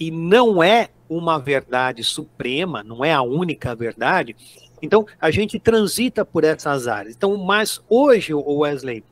e 0.00 0.10
não 0.10 0.62
é 0.62 0.88
uma 1.08 1.38
verdade 1.38 2.02
suprema, 2.02 2.82
não 2.82 3.04
é 3.04 3.12
a 3.12 3.20
única 3.20 3.74
verdade. 3.74 4.34
Então, 4.80 5.06
a 5.20 5.30
gente 5.30 5.60
transita 5.60 6.24
por 6.24 6.42
essas 6.42 6.88
áreas. 6.88 7.14
Então, 7.14 7.36
mas 7.36 7.82
hoje, 7.86 8.32
Wesley, 8.32 9.04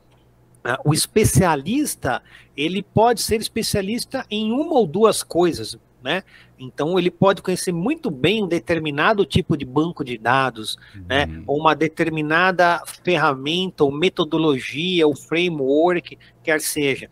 ah, 0.65 0.81
o 0.85 0.95
especialista, 0.95 2.23
ele 2.57 2.83
pode 2.83 3.21
ser 3.21 3.41
especialista 3.41 4.25
em 4.31 4.51
uma 4.51 4.75
ou 4.75 4.87
duas 4.87 5.23
coisas, 5.23 5.79
né? 6.03 6.23
Então 6.59 6.99
ele 6.99 7.11
pode 7.11 7.43
conhecer 7.43 7.73
muito 7.73 8.11
bem 8.11 8.43
um 8.43 8.49
determinado 8.49 9.25
tipo 9.25 9.57
de 9.57 9.65
banco 9.65 10.05
de 10.05 10.19
dados, 10.19 10.77
né? 11.07 11.25
uhum. 11.25 11.33
né? 11.33 11.43
Ou 11.47 11.59
uma 11.59 11.75
determinada 11.75 12.83
ferramenta, 13.05 13.85
ou 13.85 13.93
metodologia, 13.93 15.07
ou 15.07 15.15
framework, 15.15 16.19
quer 16.43 16.61
seja. 16.61 17.09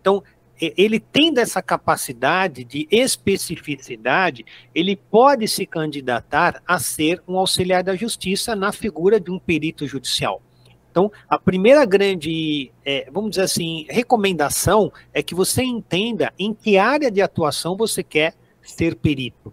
Então 0.00 0.22
ele 0.60 1.00
tendo 1.00 1.38
essa 1.38 1.62
capacidade 1.62 2.64
de 2.64 2.86
especificidade, 2.90 4.44
ele 4.74 4.96
pode 4.96 5.48
se 5.48 5.64
candidatar 5.64 6.62
a 6.66 6.78
ser 6.78 7.22
um 7.26 7.38
auxiliar 7.38 7.82
da 7.82 7.96
justiça 7.96 8.54
na 8.54 8.72
figura 8.72 9.18
de 9.18 9.30
um 9.30 9.38
perito 9.38 9.86
judicial. 9.86 10.42
Então, 10.90 11.10
a 11.28 11.38
primeira 11.38 11.84
grande, 11.84 12.72
é, 12.84 13.08
vamos 13.12 13.30
dizer 13.30 13.42
assim, 13.42 13.86
recomendação 13.88 14.92
é 15.12 15.22
que 15.22 15.34
você 15.34 15.62
entenda 15.62 16.32
em 16.38 16.52
que 16.52 16.76
área 16.76 17.10
de 17.10 17.22
atuação 17.22 17.76
você 17.76 18.02
quer 18.02 18.34
ser 18.60 18.96
perito. 18.96 19.52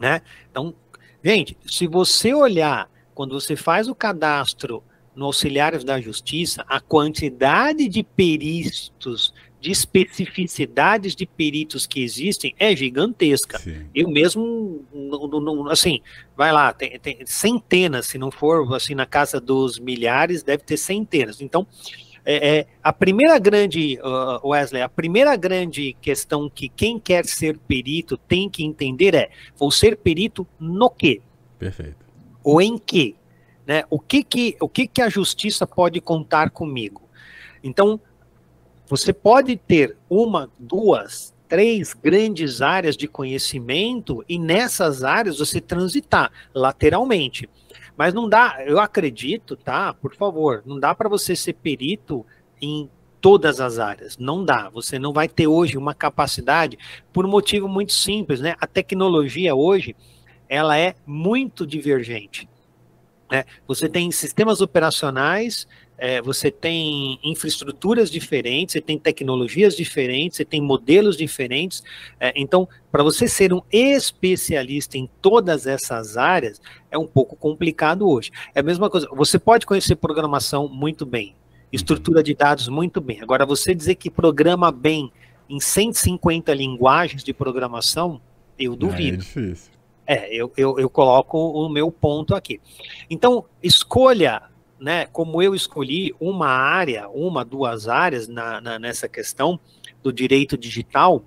Né? 0.00 0.22
Então, 0.50 0.74
gente, 1.22 1.56
se 1.66 1.86
você 1.86 2.32
olhar, 2.32 2.90
quando 3.14 3.38
você 3.38 3.54
faz 3.54 3.86
o 3.86 3.94
cadastro 3.94 4.82
no 5.14 5.26
Auxiliares 5.26 5.84
da 5.84 6.00
Justiça, 6.00 6.64
a 6.68 6.78
quantidade 6.78 7.88
de 7.88 8.02
peritos 8.02 9.32
de 9.66 9.72
especificidades 9.72 11.16
de 11.16 11.26
peritos 11.26 11.88
que 11.88 12.00
existem 12.00 12.54
é 12.56 12.74
gigantesca. 12.76 13.58
Sim. 13.58 13.84
Eu 13.92 14.08
mesmo, 14.08 14.84
assim, 15.68 16.00
vai 16.36 16.52
lá, 16.52 16.72
tem, 16.72 16.96
tem, 17.00 17.26
centenas, 17.26 18.06
se 18.06 18.16
não 18.16 18.30
for 18.30 18.72
assim 18.76 18.94
na 18.94 19.06
casa 19.06 19.40
dos 19.40 19.80
milhares, 19.80 20.44
deve 20.44 20.62
ter 20.62 20.76
centenas. 20.76 21.40
Então, 21.40 21.66
é, 22.24 22.58
é 22.58 22.66
a 22.80 22.92
primeira 22.92 23.40
grande, 23.40 23.98
uh, 23.98 24.48
Wesley, 24.48 24.82
a 24.82 24.88
primeira 24.88 25.34
grande 25.34 25.96
questão 26.00 26.48
que 26.48 26.68
quem 26.68 26.96
quer 26.96 27.26
ser 27.26 27.58
perito 27.58 28.16
tem 28.16 28.48
que 28.48 28.64
entender 28.64 29.16
é: 29.16 29.30
vou 29.56 29.72
ser 29.72 29.96
perito 29.96 30.46
no 30.60 30.88
quê? 30.88 31.20
Perfeito. 31.58 32.06
Ou 32.44 32.62
em 32.62 32.78
quê? 32.78 33.16
Né? 33.66 33.82
O 33.90 33.98
que 33.98 34.22
que, 34.22 34.56
o 34.60 34.68
que 34.68 34.86
que 34.86 35.02
a 35.02 35.08
justiça 35.08 35.66
pode 35.66 36.00
contar 36.00 36.50
comigo? 36.50 37.02
Então, 37.64 38.00
você 38.88 39.12
pode 39.12 39.56
ter 39.56 39.96
uma, 40.08 40.50
duas, 40.58 41.34
três 41.48 41.92
grandes 41.92 42.62
áreas 42.62 42.96
de 42.96 43.08
conhecimento 43.08 44.24
e 44.28 44.38
nessas 44.38 45.02
áreas 45.02 45.38
você 45.38 45.60
transitar 45.60 46.30
lateralmente. 46.54 47.48
Mas 47.96 48.12
não 48.12 48.28
dá, 48.28 48.62
eu 48.66 48.78
acredito, 48.78 49.56
tá? 49.56 49.94
Por 49.94 50.14
favor, 50.14 50.62
não 50.66 50.78
dá 50.78 50.94
para 50.94 51.08
você 51.08 51.34
ser 51.34 51.54
perito 51.54 52.24
em 52.60 52.90
todas 53.20 53.60
as 53.60 53.78
áreas. 53.78 54.16
Não 54.18 54.44
dá. 54.44 54.68
Você 54.68 54.98
não 54.98 55.12
vai 55.12 55.28
ter 55.28 55.46
hoje 55.46 55.78
uma 55.78 55.94
capacidade 55.94 56.78
por 57.12 57.24
um 57.24 57.30
motivo 57.30 57.66
muito 57.66 57.92
simples, 57.92 58.40
né? 58.40 58.54
A 58.60 58.66
tecnologia 58.66 59.54
hoje 59.54 59.96
ela 60.48 60.78
é 60.78 60.94
muito 61.04 61.66
divergente. 61.66 62.48
Né? 63.30 63.44
Você 63.66 63.88
tem 63.88 64.10
sistemas 64.12 64.60
operacionais 64.60 65.66
é, 65.98 66.20
você 66.20 66.50
tem 66.50 67.18
infraestruturas 67.22 68.10
diferentes, 68.10 68.74
você 68.74 68.80
tem 68.80 68.98
tecnologias 68.98 69.74
diferentes, 69.74 70.36
você 70.36 70.44
tem 70.44 70.60
modelos 70.60 71.16
diferentes. 71.16 71.82
É, 72.20 72.32
então, 72.36 72.68
para 72.92 73.02
você 73.02 73.26
ser 73.26 73.52
um 73.52 73.62
especialista 73.72 74.98
em 74.98 75.08
todas 75.22 75.66
essas 75.66 76.16
áreas, 76.16 76.60
é 76.90 76.98
um 76.98 77.06
pouco 77.06 77.34
complicado 77.36 78.08
hoje. 78.08 78.30
É 78.54 78.60
a 78.60 78.62
mesma 78.62 78.90
coisa, 78.90 79.08
você 79.12 79.38
pode 79.38 79.64
conhecer 79.64 79.96
programação 79.96 80.68
muito 80.68 81.06
bem, 81.06 81.34
estrutura 81.72 82.22
de 82.22 82.34
dados 82.34 82.68
muito 82.68 83.00
bem. 83.00 83.20
Agora, 83.22 83.46
você 83.46 83.74
dizer 83.74 83.94
que 83.94 84.10
programa 84.10 84.70
bem 84.70 85.10
em 85.48 85.60
150 85.60 86.52
linguagens 86.52 87.24
de 87.24 87.32
programação, 87.32 88.20
eu 88.58 88.74
é 88.74 88.76
duvido. 88.76 89.16
É 89.16 89.20
difícil. 89.20 89.76
É, 90.08 90.32
eu, 90.32 90.52
eu, 90.56 90.78
eu 90.78 90.88
coloco 90.88 91.36
o 91.36 91.68
meu 91.68 91.90
ponto 91.90 92.34
aqui. 92.34 92.60
Então, 93.10 93.44
escolha 93.60 94.42
né, 94.78 95.06
como 95.06 95.42
eu 95.42 95.54
escolhi 95.54 96.14
uma 96.20 96.48
área, 96.48 97.08
uma, 97.08 97.44
duas 97.44 97.88
áreas 97.88 98.28
na, 98.28 98.60
na, 98.60 98.78
nessa 98.78 99.08
questão 99.08 99.58
do 100.02 100.12
direito 100.12 100.56
digital, 100.56 101.24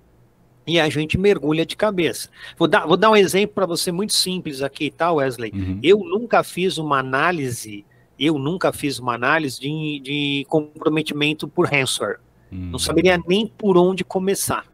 e 0.66 0.80
a 0.80 0.88
gente 0.88 1.18
mergulha 1.18 1.66
de 1.66 1.76
cabeça. 1.76 2.30
Vou 2.58 2.68
dar, 2.68 2.86
vou 2.86 2.96
dar 2.96 3.10
um 3.10 3.16
exemplo 3.16 3.56
para 3.56 3.66
você 3.66 3.92
muito 3.92 4.14
simples 4.14 4.62
aqui, 4.62 4.92
tá, 4.92 5.12
Wesley? 5.12 5.52
Uhum. 5.52 5.80
Eu 5.82 5.98
nunca 6.00 6.44
fiz 6.44 6.78
uma 6.78 7.00
análise, 7.00 7.84
eu 8.20 8.38
nunca 8.38 8.72
fiz 8.72 9.00
uma 9.00 9.16
análise 9.16 9.60
de, 9.60 10.00
de 10.00 10.46
comprometimento 10.48 11.48
por 11.48 11.68
ransomware. 11.68 12.20
Uhum. 12.52 12.70
Não 12.72 12.80
saberia 12.80 13.20
nem 13.28 13.48
por 13.48 13.78
onde 13.78 14.04
começar. 14.04 14.66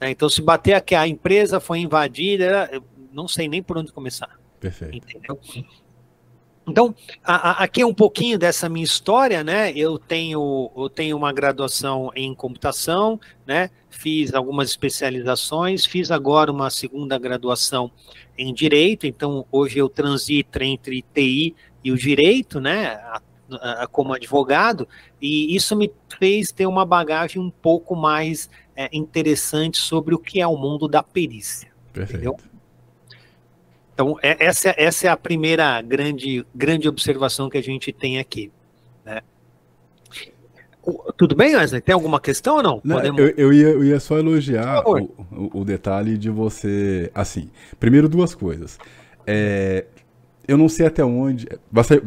Né? 0.00 0.10
Então, 0.10 0.28
se 0.28 0.40
bater 0.40 0.74
aqui, 0.74 0.94
a 0.94 1.08
empresa 1.08 1.58
foi 1.58 1.80
invadida, 1.80 2.70
não 3.12 3.26
sei 3.26 3.48
nem 3.48 3.62
por 3.62 3.76
onde 3.76 3.92
começar. 3.92 4.38
Perfeito. 4.60 4.96
Entendeu? 4.96 5.38
Então, 6.70 6.94
a, 7.24 7.50
a, 7.50 7.64
aqui 7.64 7.82
é 7.82 7.86
um 7.86 7.92
pouquinho 7.92 8.38
dessa 8.38 8.68
minha 8.68 8.84
história, 8.84 9.42
né? 9.42 9.72
Eu 9.72 9.98
tenho, 9.98 10.70
eu 10.76 10.88
tenho 10.88 11.16
uma 11.16 11.32
graduação 11.32 12.10
em 12.14 12.34
computação, 12.34 13.20
né? 13.46 13.70
Fiz 13.90 14.32
algumas 14.32 14.70
especializações, 14.70 15.84
fiz 15.84 16.10
agora 16.10 16.52
uma 16.52 16.70
segunda 16.70 17.18
graduação 17.18 17.90
em 18.38 18.54
direito, 18.54 19.06
então 19.06 19.44
hoje 19.50 19.78
eu 19.78 19.88
transito 19.88 20.62
entre 20.62 21.04
TI 21.12 21.54
e 21.82 21.90
o 21.90 21.96
direito, 21.96 22.60
né? 22.60 22.98
Como 23.90 24.14
advogado, 24.14 24.86
e 25.20 25.54
isso 25.56 25.74
me 25.74 25.92
fez 26.20 26.52
ter 26.52 26.66
uma 26.66 26.86
bagagem 26.86 27.42
um 27.42 27.50
pouco 27.50 27.96
mais 27.96 28.48
é, 28.76 28.88
interessante 28.92 29.78
sobre 29.78 30.14
o 30.14 30.18
que 30.18 30.40
é 30.40 30.46
o 30.46 30.56
mundo 30.56 30.86
da 30.86 31.02
perícia. 31.02 31.68
Perfeito. 31.92 32.28
Entendeu? 32.28 32.49
Então, 34.00 34.16
é, 34.22 34.46
essa, 34.46 34.74
essa 34.78 35.06
é 35.08 35.10
a 35.10 35.16
primeira 35.16 35.82
grande, 35.82 36.46
grande 36.54 36.88
observação 36.88 37.50
que 37.50 37.58
a 37.58 37.62
gente 37.62 37.92
tem 37.92 38.18
aqui. 38.18 38.50
Né? 39.04 39.20
Tudo 41.18 41.36
bem, 41.36 41.54
Wesley? 41.54 41.82
Tem 41.82 41.92
alguma 41.94 42.18
questão 42.18 42.56
ou 42.56 42.62
não? 42.62 42.80
não 42.82 42.96
Podemos... 42.96 43.20
eu, 43.20 43.28
eu, 43.36 43.52
ia, 43.52 43.68
eu 43.68 43.84
ia 43.84 44.00
só 44.00 44.18
elogiar 44.18 44.88
o, 44.88 45.02
o, 45.02 45.60
o, 45.60 45.64
detalhe 45.66 46.16
de 46.16 46.30
você. 46.30 47.10
Assim, 47.14 47.50
primeiro, 47.78 48.08
duas 48.08 48.34
coisas. 48.34 48.78
É, 49.26 49.84
eu 50.48 50.56
não 50.56 50.70
sei 50.70 50.86
até 50.86 51.04
onde. 51.04 51.46
Vai, 51.70 51.84
sair, 51.84 52.02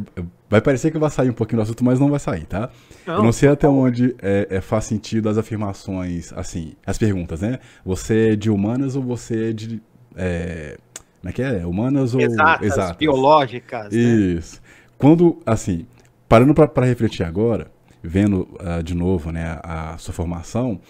vai, 0.50 0.62
parecer 0.62 0.90
que 0.90 0.98
vai 0.98 1.12
sair 1.12 1.30
um 1.30 1.34
pouquinho 1.34 1.60
do 1.60 1.62
assunto, 1.62 1.84
mas 1.84 2.00
não 2.00 2.10
vai 2.10 2.20
sair, 2.20 2.48
tá? 2.48 2.72
Não, 3.06 3.18
eu 3.18 3.24
não 3.24 3.32
sei 3.32 3.50
até 3.50 3.68
onde 3.68 4.16
é, 4.20 4.48
é, 4.50 4.62
faz 4.62 4.86
sentido 4.86 5.30
as 5.30 5.38
afirmações, 5.38 6.34
assim, 6.34 6.74
as 6.88 6.98
perguntas, 6.98 7.42
né? 7.42 7.60
Você 7.86 8.32
é 8.32 8.36
de 8.36 8.50
humanas 8.50 8.96
ou 8.96 9.04
você 9.04 9.50
é 9.50 9.54
de. 9.54 9.80
É, 10.16 10.80
como 11.24 11.30
é 11.30 11.32
que 11.32 11.42
é? 11.42 11.65
Humanas 11.65 12.13
ou 12.13 12.20
exatas, 12.20 12.68
exatas. 12.68 12.98
biológicas. 12.98 13.94
Né? 13.94 13.98
Isso. 13.98 14.56
Né? 14.56 14.62
Quando, 14.98 15.39
assim, 15.46 15.86
parando 16.27 16.53
para 16.53 16.86
refletir 16.86 17.24
agora, 17.24 17.72
vendo 18.03 18.42
uh, 18.60 18.84
de 18.84 18.94
novo 18.94 19.32
né, 19.32 19.58
a, 19.63 19.98
sua 19.98 20.13
formação 20.13 20.82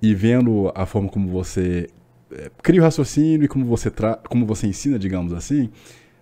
e 0.00 0.14
vendo 0.14 0.70
a 0.76 0.86
forma 0.86 1.08
como 1.08 1.28
você 1.28 1.88
é, 2.30 2.52
cria 2.62 2.80
o 2.80 2.84
raciocínio 2.84 3.46
e 3.46 3.48
como 3.48 3.64
você, 3.64 3.90
tra 3.90 4.14
como 4.28 4.46
você 4.46 4.68
ensina, 4.68 4.96
digamos 4.96 5.32
assim, 5.32 5.70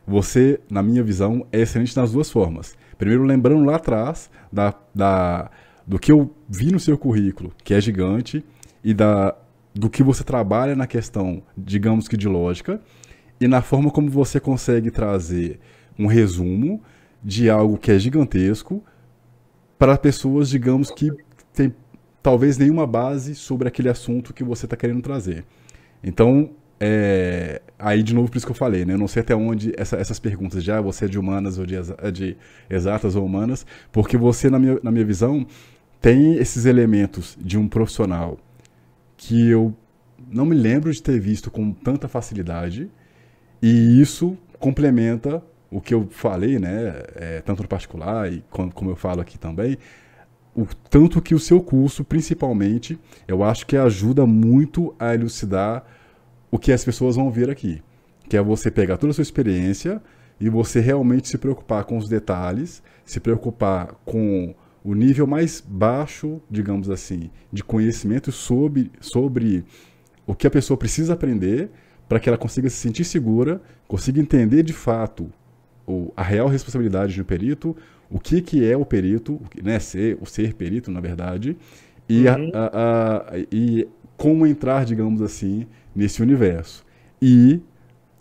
você, 0.06 0.58
na 0.70 0.82
minha 0.82 1.02
visão, 1.02 1.46
é 1.52 1.60
excelente 1.60 1.94
nas 1.94 2.12
duas 2.12 2.30
formas. 2.30 2.74
Primeiro, 2.96 3.22
lembrando 3.22 3.66
lá 3.66 3.76
atrás 3.76 4.30
da, 4.50 4.72
da, 4.94 5.50
do 5.86 5.98
que 5.98 6.10
eu 6.10 6.34
vi 6.48 6.72
no 6.72 6.80
seu 6.80 6.96
currículo, 6.96 7.52
que 7.62 7.74
é 7.74 7.80
gigante, 7.82 8.42
e 8.82 8.94
da, 8.94 9.36
do 9.74 9.90
que 9.90 10.02
você 10.02 10.24
trabalha 10.24 10.74
na 10.74 10.86
questão, 10.86 11.42
digamos 11.54 12.08
que 12.08 12.16
de 12.16 12.28
lógica, 12.28 12.80
e 13.40 13.46
na 13.46 13.62
forma 13.62 13.90
como 13.90 14.10
você 14.10 14.40
consegue 14.40 14.90
trazer 14.90 15.58
um 15.98 16.06
resumo 16.06 16.82
de 17.22 17.50
algo 17.50 17.78
que 17.78 17.90
é 17.90 17.98
gigantesco 17.98 18.82
para 19.78 19.96
pessoas, 19.98 20.48
digamos, 20.48 20.90
que 20.90 21.10
têm 21.52 21.74
talvez 22.22 22.58
nenhuma 22.58 22.86
base 22.86 23.34
sobre 23.34 23.68
aquele 23.68 23.88
assunto 23.88 24.32
que 24.32 24.42
você 24.42 24.66
está 24.66 24.76
querendo 24.76 25.02
trazer. 25.02 25.44
Então, 26.02 26.50
é, 26.78 27.62
aí 27.78 28.02
de 28.02 28.14
novo 28.14 28.30
por 28.30 28.36
isso 28.36 28.46
que 28.46 28.52
eu 28.52 28.56
falei, 28.56 28.84
né? 28.84 28.94
Eu 28.94 28.98
não 28.98 29.08
sei 29.08 29.22
até 29.22 29.34
onde 29.34 29.72
essa, 29.76 29.96
essas 29.96 30.18
perguntas 30.18 30.62
já, 30.62 30.80
você 30.80 31.06
é 31.06 31.08
de 31.08 31.18
humanas 31.18 31.58
ou 31.58 31.64
de, 31.64 31.76
de, 32.12 32.36
exatas 32.68 33.16
ou 33.16 33.24
humanas, 33.24 33.66
porque 33.92 34.16
você, 34.16 34.50
na 34.50 34.58
minha, 34.58 34.78
na 34.82 34.90
minha 34.90 35.04
visão, 35.04 35.46
tem 36.00 36.34
esses 36.34 36.66
elementos 36.66 37.36
de 37.40 37.56
um 37.56 37.68
profissional 37.68 38.38
que 39.16 39.48
eu 39.48 39.74
não 40.30 40.44
me 40.44 40.54
lembro 40.54 40.92
de 40.92 41.02
ter 41.02 41.18
visto 41.18 41.50
com 41.50 41.72
tanta 41.72 42.08
facilidade, 42.08 42.90
e 43.66 44.00
isso 44.00 44.36
complementa 44.60 45.42
o 45.70 45.80
que 45.80 45.92
eu 45.92 46.06
falei, 46.10 46.58
né? 46.58 47.02
É, 47.16 47.40
tanto 47.40 47.62
no 47.62 47.68
particular 47.68 48.32
e 48.32 48.44
como, 48.48 48.72
como 48.72 48.90
eu 48.90 48.96
falo 48.96 49.20
aqui 49.20 49.38
também, 49.38 49.76
o 50.54 50.64
tanto 50.88 51.20
que 51.20 51.34
o 51.34 51.38
seu 51.38 51.60
curso, 51.60 52.04
principalmente, 52.04 52.98
eu 53.26 53.42
acho 53.42 53.66
que 53.66 53.76
ajuda 53.76 54.24
muito 54.24 54.94
a 54.98 55.14
elucidar 55.14 55.84
o 56.50 56.58
que 56.58 56.70
as 56.70 56.84
pessoas 56.84 57.16
vão 57.16 57.30
ver 57.30 57.50
aqui. 57.50 57.82
Que 58.28 58.36
é 58.36 58.42
você 58.42 58.70
pegar 58.70 58.96
toda 58.98 59.10
a 59.10 59.14
sua 59.14 59.22
experiência 59.22 60.00
e 60.40 60.48
você 60.48 60.80
realmente 60.80 61.28
se 61.28 61.36
preocupar 61.36 61.84
com 61.84 61.98
os 61.98 62.08
detalhes, 62.08 62.82
se 63.04 63.18
preocupar 63.18 63.96
com 64.04 64.54
o 64.84 64.94
nível 64.94 65.26
mais 65.26 65.60
baixo, 65.60 66.40
digamos 66.48 66.88
assim, 66.88 67.30
de 67.52 67.64
conhecimento 67.64 68.30
sobre, 68.30 68.92
sobre 69.00 69.64
o 70.24 70.34
que 70.34 70.46
a 70.46 70.50
pessoa 70.50 70.76
precisa 70.76 71.14
aprender 71.14 71.70
para 72.08 72.20
que 72.20 72.28
ela 72.28 72.38
consiga 72.38 72.68
se 72.70 72.76
sentir 72.76 73.04
segura, 73.04 73.60
consiga 73.88 74.20
entender 74.20 74.62
de 74.62 74.72
fato 74.72 75.30
o, 75.86 76.12
a 76.16 76.22
real 76.22 76.48
responsabilidade 76.48 77.14
de 77.14 77.20
um 77.20 77.24
perito, 77.24 77.76
o 78.10 78.18
que, 78.18 78.40
que 78.40 78.64
é 78.64 78.76
o 78.76 78.84
perito, 78.84 79.40
né, 79.62 79.78
ser, 79.78 80.18
o 80.20 80.26
ser 80.26 80.54
perito, 80.54 80.90
na 80.90 81.00
verdade, 81.00 81.56
e, 82.08 82.26
uhum. 82.26 82.50
a, 82.54 82.66
a, 82.66 83.34
a, 83.34 83.38
e 83.50 83.88
como 84.16 84.46
entrar, 84.46 84.84
digamos 84.84 85.20
assim, 85.20 85.66
nesse 85.94 86.22
universo. 86.22 86.84
E 87.20 87.60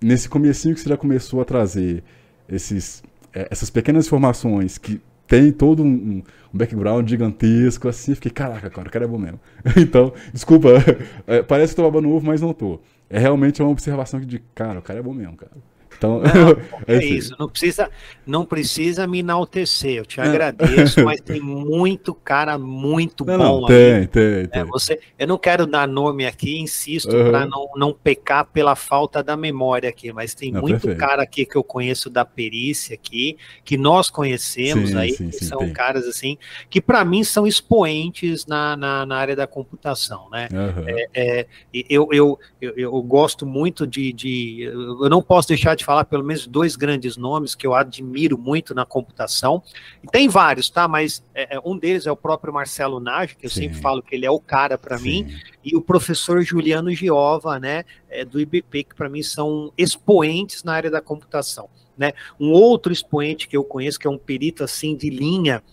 nesse 0.01 0.27
comecinho 0.27 0.74
que 0.74 0.82
você 0.82 0.89
já 0.89 0.98
começou 0.98 1.42
a 1.42 1.46
trazer 1.46 2.04
esses, 2.50 3.04
é, 3.34 3.48
essas 3.51 3.70
pequenas 3.70 4.08
informações 4.08 4.77
que 4.77 5.01
tem 5.27 5.51
todo 5.51 5.84
um, 5.84 5.88
um, 5.88 6.24
background 6.54 7.10
gigantesco, 7.10 7.88
assim, 7.88 8.13
fiquei, 8.13 8.32
caraca, 8.32 8.70
cara, 8.70 8.88
o 8.88 8.92
cara 8.92 9.06
é 9.06 9.08
bom 9.08 9.18
mesmo. 9.18 9.39
então, 9.77 10.13
desculpa, 10.32 10.70
é, 11.25 11.42
parece 11.42 11.74
que 11.74 11.82
eu 11.82 11.86
tô 11.86 11.92
babando 11.92 12.13
ovo, 12.13 12.25
mas 12.25 12.42
não 12.42 12.54
tô. 12.54 12.80
É 13.09 13.19
realmente 13.19 13.62
uma 13.62 13.71
observação 13.71 14.19
de, 14.19 14.39
cara, 14.53 14.79
o 14.79 14.81
cara 14.81 15.00
é 15.00 15.01
bom 15.01 15.13
mesmo, 15.13 15.35
cara. 15.38 15.51
Então, 15.98 16.22
não, 16.22 16.24
é, 16.88 16.98
é 16.98 17.06
isso, 17.06 17.36
não 17.40 17.48
precisa, 17.48 17.90
não 18.25 18.46
precisa 18.46 19.08
me 19.08 19.20
enaltecer, 19.20 19.96
eu 19.96 20.06
te 20.06 20.20
agradeço, 20.20 21.04
mas 21.06 21.22
tem 21.22 21.40
muito 21.40 22.14
cara 22.14 22.58
muito 22.58 23.25
não, 23.25 23.38
bom 23.38 23.62
não, 23.62 23.68
tem. 23.68 24.08
Tem, 24.08 24.24
é, 24.24 24.48
tem. 24.48 24.64
você, 24.66 25.00
eu 25.18 25.28
não 25.28 25.38
quero 25.38 25.66
dar 25.66 25.88
nome 25.88 26.25
aqui, 26.25 26.60
insisto, 26.60 27.16
uhum. 27.16 27.30
para 27.30 27.46
não, 27.46 27.70
não 27.75 27.94
pecar 27.94 28.46
pela 28.46 28.75
falta 28.75 29.24
da 29.24 29.38
memória 29.38 29.90
aqui, 29.90 30.12
mas 30.12 30.34
tem 30.34 30.52
não, 30.52 30.62
muito 30.62 30.82
perfeito. 30.82 31.00
cara 31.00 31.24
aqui 31.24 31.46
que 31.46 31.56
eu 31.56 31.64
conheço 31.64 32.10
da 32.10 32.25
perícia 32.25 32.96
aqui, 32.96 33.38
que 33.64 33.78
nós 33.78 34.10
conhecemos 34.10 34.90
sim, 34.90 34.98
aí, 34.98 35.12
sim, 35.12 35.30
que 35.30 35.38
sim, 35.38 35.46
são 35.46 35.60
tem. 35.60 35.74
caras 35.74 36.06
assim, 36.06 36.38
que 36.70 36.81
para 36.81 37.05
mim 37.05 37.24
são 37.24 37.48
expoentes 37.48 38.46
na, 38.46 38.75
na, 38.75 39.05
na, 39.05 39.16
área 39.16 39.36
da 39.36 39.48
computação, 39.48 40.29
né? 40.29 40.50
Uhum. 40.51 40.84
É, 40.88 41.08
é, 41.14 41.48
eu, 41.90 42.10
eu, 42.12 42.40
eu, 42.62 42.74
eu, 42.77 43.01
gosto 43.01 43.46
muito 43.46 43.88
de, 43.88 44.12
de, 44.12 44.62
eu 44.62 45.10
não 45.10 45.22
posso 45.22 45.48
deixar 45.48 45.75
de 45.75 45.84
falar 45.85 46.05
pelo 46.05 46.24
menos 46.24 46.48
dois 46.48 46.75
grandes 46.75 47.15
nomes 47.15 47.53
que 47.53 47.65
eu 47.65 47.75
admiro 47.75 48.37
muito 48.37 48.74
na 48.74 48.85
computação. 48.85 49.61
E 50.03 50.07
tem 50.07 50.27
vários, 50.27 50.69
tá? 50.69 50.87
Mas 50.87 51.24
é, 51.33 51.55
é 51.55 51.59
um 51.63 51.77
deles 51.77 52.07
é 52.07 52.11
o 52.11 52.15
próprio 52.15 52.51
Marcelo 52.51 53.00
Nage, 53.00 53.35
que 53.35 53.45
eu 53.45 53.50
Sim. 53.50 53.61
sempre 53.61 53.79
falo 53.79 54.01
que 54.01 54.15
ele 54.15 54.25
é 54.25 54.31
o 54.31 54.39
cara 54.39 54.77
para 54.77 54.98
mim, 54.98 55.27
e 55.63 55.75
o 55.75 55.81
professor 55.81 56.41
Juliano 56.41 56.91
Giova, 56.91 57.59
né, 57.59 57.85
é, 58.09 58.25
do 58.25 58.39
IBP, 58.39 58.85
que 58.85 58.95
para 58.95 59.07
mim 59.07 59.21
são 59.21 59.71
expoentes 59.77 60.63
na 60.63 60.74
área 60.74 60.89
da 60.89 61.01
computação. 61.01 61.69
Né? 61.95 62.13
Um 62.39 62.51
outro 62.51 62.91
expoente 62.91 63.48
que 63.48 63.55
eu 63.55 63.63
conheço, 63.63 64.00
que 64.00 64.07
é 64.07 64.09
um 64.09 64.17
perito 64.17 64.63
assim 64.63 64.95
de 64.95 65.09
linha, 65.09 65.63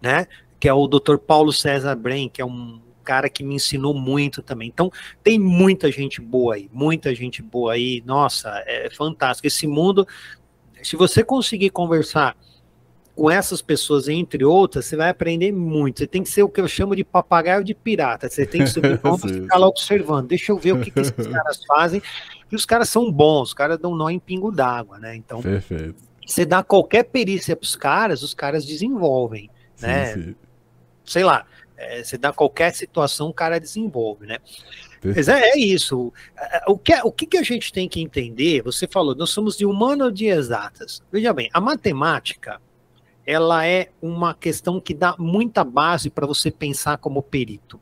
né, 0.00 0.26
que 0.60 0.68
é 0.68 0.72
o 0.72 0.86
Dr. 0.86 1.16
Paulo 1.16 1.52
César 1.52 1.96
Bren, 1.96 2.28
que 2.28 2.40
é 2.40 2.44
um 2.44 2.80
cara 3.00 3.28
que 3.28 3.42
me 3.42 3.54
ensinou 3.54 3.94
muito 3.94 4.42
também. 4.42 4.68
Então, 4.68 4.90
tem 5.22 5.38
muita 5.38 5.90
gente 5.90 6.20
boa 6.20 6.54
aí, 6.54 6.68
muita 6.72 7.14
gente 7.14 7.42
boa 7.42 7.72
aí. 7.72 8.02
Nossa, 8.04 8.62
é 8.66 8.88
fantástico. 8.90 9.46
Esse 9.46 9.66
mundo, 9.66 10.06
se 10.82 10.96
você 10.96 11.24
conseguir 11.24 11.70
conversar 11.70 12.36
com 13.20 13.30
essas 13.30 13.60
pessoas, 13.60 14.08
entre 14.08 14.44
outras, 14.44 14.86
você 14.86 14.96
vai 14.96 15.10
aprender 15.10 15.52
muito. 15.52 15.98
Você 15.98 16.06
tem 16.06 16.22
que 16.22 16.28
ser 16.30 16.42
o 16.42 16.48
que 16.48 16.58
eu 16.60 16.66
chamo 16.66 16.96
de 16.96 17.04
papagaio 17.04 17.62
de 17.62 17.74
pirata. 17.74 18.30
Você 18.30 18.46
tem 18.46 18.62
que 18.62 18.70
subir 18.70 18.92
e 19.26 19.32
ficar 19.42 19.58
lá 19.58 19.66
observando. 19.66 20.28
Deixa 20.28 20.52
eu 20.52 20.56
ver 20.56 20.72
o 20.72 20.80
que, 20.80 20.90
que 20.90 21.00
esses 21.00 21.12
caras 21.28 21.62
fazem. 21.66 22.00
E 22.50 22.56
os 22.56 22.64
caras 22.64 22.88
são 22.88 23.12
bons, 23.12 23.48
os 23.48 23.54
caras 23.54 23.78
dão 23.78 23.94
nó 23.94 24.08
em 24.08 24.18
pingo 24.18 24.50
d'água, 24.50 24.98
né? 24.98 25.14
Então, 25.14 25.42
Perfeito. 25.42 25.96
você 26.26 26.46
dá 26.46 26.62
qualquer 26.62 27.04
perícia 27.04 27.54
para 27.54 27.64
os 27.64 27.76
caras, 27.76 28.22
os 28.22 28.32
caras 28.32 28.64
desenvolvem, 28.64 29.50
sim, 29.76 29.86
né? 29.86 30.14
Sim. 30.14 30.34
Sei 31.04 31.22
lá, 31.22 31.46
é, 31.80 32.04
você 32.04 32.18
dá 32.18 32.32
qualquer 32.32 32.74
situação, 32.74 33.28
o 33.28 33.34
cara 33.34 33.58
desenvolve, 33.58 34.26
né? 34.26 34.38
Mas 35.02 35.28
é, 35.28 35.52
é, 35.52 35.58
isso. 35.58 36.12
O 36.66 36.76
que, 36.76 36.94
o 37.02 37.10
que 37.10 37.38
a 37.38 37.42
gente 37.42 37.72
tem 37.72 37.88
que 37.88 38.00
entender? 38.00 38.62
Você 38.62 38.86
falou, 38.86 39.14
nós 39.14 39.30
somos 39.30 39.56
de 39.56 39.64
humano 39.64 40.04
ou 40.04 40.10
de 40.10 40.26
exatas? 40.26 41.02
Veja 41.10 41.32
bem, 41.32 41.48
a 41.52 41.60
matemática 41.60 42.60
ela 43.26 43.66
é 43.66 43.90
uma 44.02 44.34
questão 44.34 44.80
que 44.80 44.92
dá 44.92 45.14
muita 45.18 45.64
base 45.64 46.10
para 46.10 46.26
você 46.26 46.50
pensar 46.50 46.98
como 46.98 47.22
perito. 47.22 47.80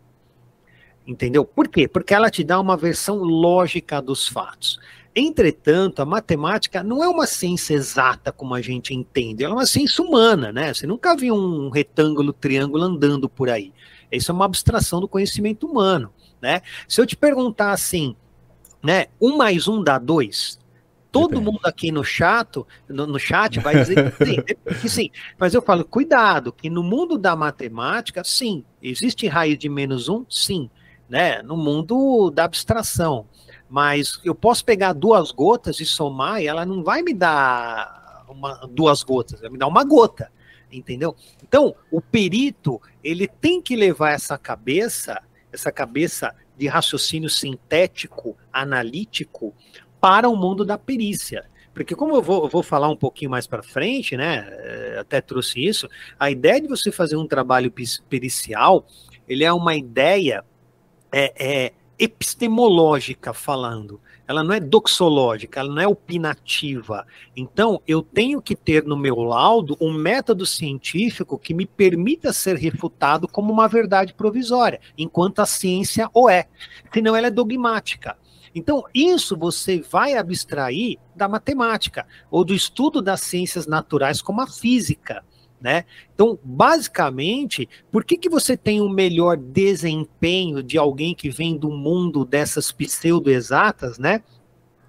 Entendeu? 1.06 1.44
Por 1.44 1.68
quê? 1.68 1.88
Porque 1.88 2.14
ela 2.14 2.30
te 2.30 2.44
dá 2.44 2.60
uma 2.60 2.76
versão 2.76 3.16
lógica 3.16 4.00
dos 4.00 4.28
fatos. 4.28 4.78
Entretanto, 5.20 6.00
a 6.00 6.04
matemática 6.04 6.80
não 6.80 7.02
é 7.02 7.08
uma 7.08 7.26
ciência 7.26 7.74
exata 7.74 8.30
como 8.30 8.54
a 8.54 8.60
gente 8.60 8.94
entende, 8.94 9.42
ela 9.42 9.54
é 9.54 9.56
uma 9.56 9.66
ciência 9.66 10.04
humana, 10.04 10.52
né? 10.52 10.72
Você 10.72 10.86
nunca 10.86 11.16
viu 11.16 11.34
um 11.34 11.70
retângulo, 11.70 12.32
triângulo 12.32 12.84
andando 12.84 13.28
por 13.28 13.50
aí. 13.50 13.72
Isso 14.12 14.30
é 14.30 14.34
uma 14.34 14.44
abstração 14.44 15.00
do 15.00 15.08
conhecimento 15.08 15.66
humano, 15.66 16.12
né? 16.40 16.62
Se 16.86 17.00
eu 17.00 17.06
te 17.06 17.16
perguntar 17.16 17.72
assim, 17.72 18.14
né, 18.80 19.06
um 19.20 19.36
mais 19.36 19.66
um 19.66 19.82
dá 19.82 19.98
dois, 19.98 20.56
todo 21.10 21.30
Depende. 21.30 21.46
mundo 21.46 21.60
aqui 21.64 21.90
no 21.90 22.04
chat, 22.04 22.62
no, 22.88 23.04
no 23.04 23.18
chat 23.18 23.58
vai 23.58 23.74
dizer 23.74 24.12
que 24.12 24.24
sim, 24.24 24.36
que 24.80 24.88
sim. 24.88 25.10
Mas 25.36 25.52
eu 25.52 25.60
falo, 25.60 25.84
cuidado, 25.84 26.52
que 26.52 26.70
no 26.70 26.84
mundo 26.84 27.18
da 27.18 27.34
matemática, 27.34 28.22
sim, 28.22 28.64
existe 28.80 29.26
raiz 29.26 29.58
de 29.58 29.68
menos 29.68 30.08
um, 30.08 30.24
sim, 30.30 30.70
né? 31.08 31.42
No 31.42 31.56
mundo 31.56 32.30
da 32.30 32.44
abstração. 32.44 33.26
Mas 33.68 34.18
eu 34.24 34.34
posso 34.34 34.64
pegar 34.64 34.92
duas 34.92 35.30
gotas 35.30 35.80
e 35.80 35.84
somar 35.84 36.40
e 36.40 36.46
ela 36.46 36.64
não 36.64 36.82
vai 36.82 37.02
me 37.02 37.12
dar 37.12 38.24
uma, 38.28 38.54
duas 38.70 39.02
gotas, 39.02 39.40
vai 39.40 39.50
me 39.50 39.58
dar 39.58 39.66
uma 39.66 39.84
gota, 39.84 40.30
entendeu? 40.72 41.14
Então, 41.42 41.74
o 41.90 42.00
perito, 42.00 42.80
ele 43.02 43.26
tem 43.26 43.60
que 43.60 43.76
levar 43.76 44.12
essa 44.12 44.38
cabeça, 44.38 45.20
essa 45.52 45.70
cabeça 45.70 46.34
de 46.56 46.66
raciocínio 46.66 47.28
sintético, 47.28 48.36
analítico, 48.52 49.54
para 50.00 50.28
o 50.28 50.36
mundo 50.36 50.64
da 50.64 50.78
perícia. 50.78 51.44
Porque 51.74 51.94
como 51.94 52.16
eu 52.16 52.22
vou, 52.22 52.44
eu 52.44 52.48
vou 52.48 52.62
falar 52.62 52.88
um 52.88 52.96
pouquinho 52.96 53.30
mais 53.30 53.46
para 53.46 53.62
frente, 53.62 54.16
né, 54.16 54.48
eh, 54.50 54.96
até 54.98 55.20
trouxe 55.20 55.64
isso, 55.64 55.88
a 56.18 56.30
ideia 56.30 56.60
de 56.60 56.66
você 56.66 56.90
fazer 56.90 57.16
um 57.16 57.26
trabalho 57.26 57.72
pericial, 58.08 58.84
ele 59.28 59.44
é 59.44 59.52
uma 59.52 59.76
ideia 59.76 60.44
é, 61.12 61.32
é, 61.38 61.72
epistemológica 61.98 63.32
falando, 63.32 64.00
ela 64.26 64.44
não 64.44 64.54
é 64.54 64.60
doxológica, 64.60 65.58
ela 65.58 65.74
não 65.74 65.82
é 65.82 65.88
opinativa. 65.88 67.06
Então, 67.34 67.80
eu 67.86 68.02
tenho 68.02 68.42
que 68.42 68.54
ter 68.54 68.84
no 68.84 68.96
meu 68.96 69.16
laudo 69.16 69.76
um 69.80 69.92
método 69.92 70.44
científico 70.44 71.38
que 71.38 71.54
me 71.54 71.64
permita 71.64 72.32
ser 72.32 72.56
refutado 72.56 73.26
como 73.26 73.52
uma 73.52 73.66
verdade 73.66 74.12
provisória, 74.12 74.80
enquanto 74.98 75.40
a 75.40 75.46
ciência 75.46 76.10
o 76.12 76.28
é. 76.28 76.46
Senão, 76.92 77.16
ela 77.16 77.28
é 77.28 77.30
dogmática. 77.30 78.16
Então, 78.54 78.84
isso 78.94 79.36
você 79.36 79.80
vai 79.80 80.14
abstrair 80.14 80.98
da 81.16 81.28
matemática 81.28 82.06
ou 82.30 82.44
do 82.44 82.54
estudo 82.54 83.00
das 83.00 83.20
ciências 83.20 83.66
naturais, 83.66 84.20
como 84.20 84.40
a 84.40 84.46
física. 84.46 85.24
Né? 85.60 85.84
Então, 86.14 86.38
basicamente, 86.42 87.68
por 87.90 88.04
que, 88.04 88.16
que 88.16 88.28
você 88.28 88.56
tem 88.56 88.80
um 88.80 88.88
melhor 88.88 89.36
desempenho 89.36 90.62
de 90.62 90.78
alguém 90.78 91.14
que 91.14 91.30
vem 91.30 91.56
do 91.56 91.70
mundo 91.70 92.24
dessas 92.24 92.70
pseudo-exatas, 92.70 93.98
né? 93.98 94.22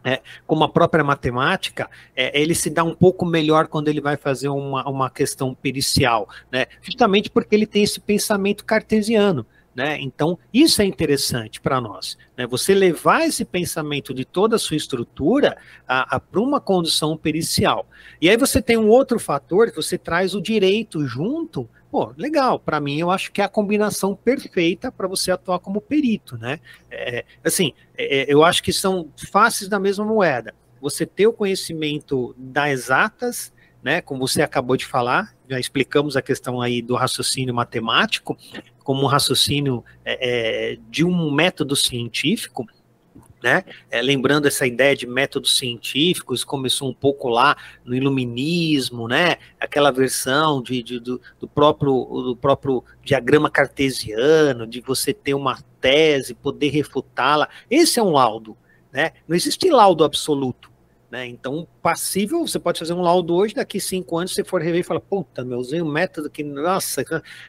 É, 0.02 0.22
como 0.48 0.64
a 0.64 0.70
própria 0.70 1.04
matemática, 1.04 1.90
é, 2.16 2.40
ele 2.40 2.56
se 2.56 2.70
dá 2.70 2.86
um 2.86 2.96
pouco 2.96 3.26
melhor 3.26 3.68
quando 3.68 3.90
ele 3.90 4.00
vai 4.00 4.16
fazer 4.16 4.48
uma, 4.48 4.88
uma 4.88 5.10
questão 5.10 5.54
pericial, 5.54 6.30
né? 6.50 6.68
justamente 6.82 7.30
porque 7.30 7.54
ele 7.54 7.66
tem 7.66 7.84
esse 7.84 8.00
pensamento 8.00 8.64
cartesiano. 8.64 9.46
Né? 9.76 10.00
Então, 10.02 10.38
isso 10.54 10.82
é 10.82 10.86
interessante 10.86 11.62
para 11.62 11.80
nós. 11.80 12.18
Né? 12.36 12.46
Você 12.48 12.74
levar 12.74 13.26
esse 13.26 13.46
pensamento 13.46 14.14
de 14.14 14.26
toda 14.26 14.56
a 14.56 14.60
sua 14.60 14.76
estrutura 14.76 15.58
para 15.86 16.42
uma 16.42 16.60
condução 16.60 17.16
pericial. 17.16 17.88
E 18.20 18.30
aí 18.30 18.36
você 18.36 18.62
tem 18.62 18.78
um 18.78 18.90
outro 18.90 19.20
fator 19.20 19.70
que 19.70 19.76
você 19.76 19.98
traz 19.98 20.34
o 20.34 20.42
direito 20.42 21.06
junto. 21.06 21.70
Pô, 21.92 22.14
legal. 22.18 22.60
Para 22.60 22.80
mim, 22.80 23.00
eu 23.00 23.10
acho 23.10 23.32
que 23.32 23.42
é 23.42 23.46
a 23.46 23.50
combinação 23.50 24.16
perfeita 24.16 24.92
para 24.92 25.08
você 25.08 25.32
atuar 25.32 25.60
como 25.60 25.80
perito, 25.80 26.38
né? 26.38 26.60
É, 26.92 27.24
assim, 27.44 27.74
é, 27.98 28.26
eu 28.32 28.44
acho 28.44 28.62
que 28.62 28.74
são 28.74 29.10
faces 29.32 29.70
da 29.70 29.80
mesma 29.80 30.04
moeda. 30.04 30.54
Você 30.82 31.06
ter 31.06 31.28
o 31.28 31.34
conhecimento 31.34 32.36
das 32.38 32.72
exatas 32.72 33.54
né? 33.82 34.02
Como 34.02 34.28
você 34.28 34.42
acabou 34.42 34.76
de 34.76 34.86
falar, 34.86 35.34
já 35.50 35.60
explicamos 35.60 36.18
a 36.18 36.22
questão 36.22 36.62
aí 36.62 36.82
do 36.82 36.96
raciocínio 36.96 37.54
matemático 37.54 38.38
como 38.90 39.04
um 39.04 39.06
raciocínio 39.06 39.86
é, 40.04 40.72
é, 40.72 40.78
de 40.90 41.06
um 41.06 41.32
método 41.32 41.76
científico, 41.76 42.66
né? 43.40 43.64
É, 43.92 44.02
lembrando 44.02 44.48
essa 44.48 44.66
ideia 44.66 44.96
de 44.96 45.06
métodos 45.06 45.60
científicos, 45.60 46.44
começou 46.44 46.90
um 46.90 46.94
pouco 46.94 47.30
lá 47.30 47.56
no 47.86 47.94
iluminismo, 47.94 49.08
né? 49.08 49.38
Aquela 49.60 49.92
versão 49.92 50.60
de, 50.60 50.82
de 50.82 51.00
do, 51.00 51.22
do, 51.40 51.48
próprio, 51.48 51.92
do 51.94 52.36
próprio 52.36 52.84
diagrama 53.04 53.48
cartesiano, 53.48 54.66
de 54.66 54.82
você 54.82 55.14
ter 55.14 55.36
uma 55.36 55.62
tese, 55.80 56.34
poder 56.34 56.70
refutá-la. 56.70 57.48
Esse 57.70 58.00
é 58.00 58.04
um 58.04 58.14
laudo, 58.14 58.58
né? 58.92 59.12
Não 59.28 59.36
existe 59.36 59.70
laudo 59.70 60.04
absoluto. 60.04 60.72
Né? 61.10 61.26
Então, 61.26 61.68
passível, 61.82 62.46
você 62.46 62.60
pode 62.60 62.78
fazer 62.78 62.94
um 62.94 63.02
laudo 63.02 63.34
hoje, 63.34 63.56
daqui 63.56 63.80
cinco 63.80 64.18
anos 64.18 64.34
você 64.34 64.44
for 64.44 64.62
rever 64.62 64.82
e 64.82 64.84
fala, 64.84 65.00
puta, 65.00 65.44
meu, 65.44 65.58
usei 65.58 65.82
um 65.82 65.92
método 65.92 66.30
que, 66.30 66.44
nossa, 66.44 67.04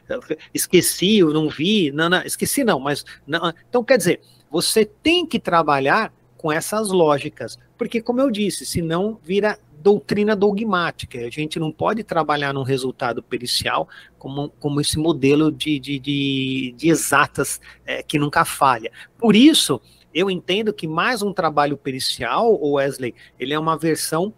esqueci, 0.51 1.19
eu 1.19 1.31
não 1.31 1.47
vi, 1.47 1.91
não, 1.91 2.09
não, 2.09 2.21
esqueci 2.23 2.63
não, 2.63 2.79
mas, 2.79 3.05
não. 3.25 3.53
então 3.69 3.83
quer 3.83 3.97
dizer, 3.97 4.21
você 4.49 4.83
tem 4.83 5.27
que 5.27 5.39
trabalhar 5.39 6.11
com 6.37 6.51
essas 6.51 6.89
lógicas, 6.89 7.59
porque 7.77 8.01
como 8.01 8.19
eu 8.19 8.31
disse, 8.31 8.65
senão 8.65 9.19
vira 9.23 9.59
doutrina 9.81 10.35
dogmática, 10.35 11.19
a 11.19 11.29
gente 11.29 11.59
não 11.59 11.71
pode 11.71 12.03
trabalhar 12.03 12.53
num 12.53 12.63
resultado 12.63 13.21
pericial 13.21 13.87
como, 14.17 14.49
como 14.59 14.81
esse 14.81 14.97
modelo 14.97 15.51
de, 15.51 15.79
de, 15.79 15.99
de, 15.99 16.73
de 16.77 16.89
exatas 16.89 17.59
é, 17.85 18.01
que 18.03 18.19
nunca 18.19 18.45
falha. 18.45 18.91
Por 19.17 19.35
isso, 19.35 19.81
eu 20.13 20.29
entendo 20.29 20.73
que 20.73 20.87
mais 20.87 21.21
um 21.21 21.33
trabalho 21.33 21.77
pericial, 21.77 22.59
Wesley, 22.61 23.15
ele 23.39 23.53
é 23.53 23.59
uma 23.59 23.77
versão 23.77 24.33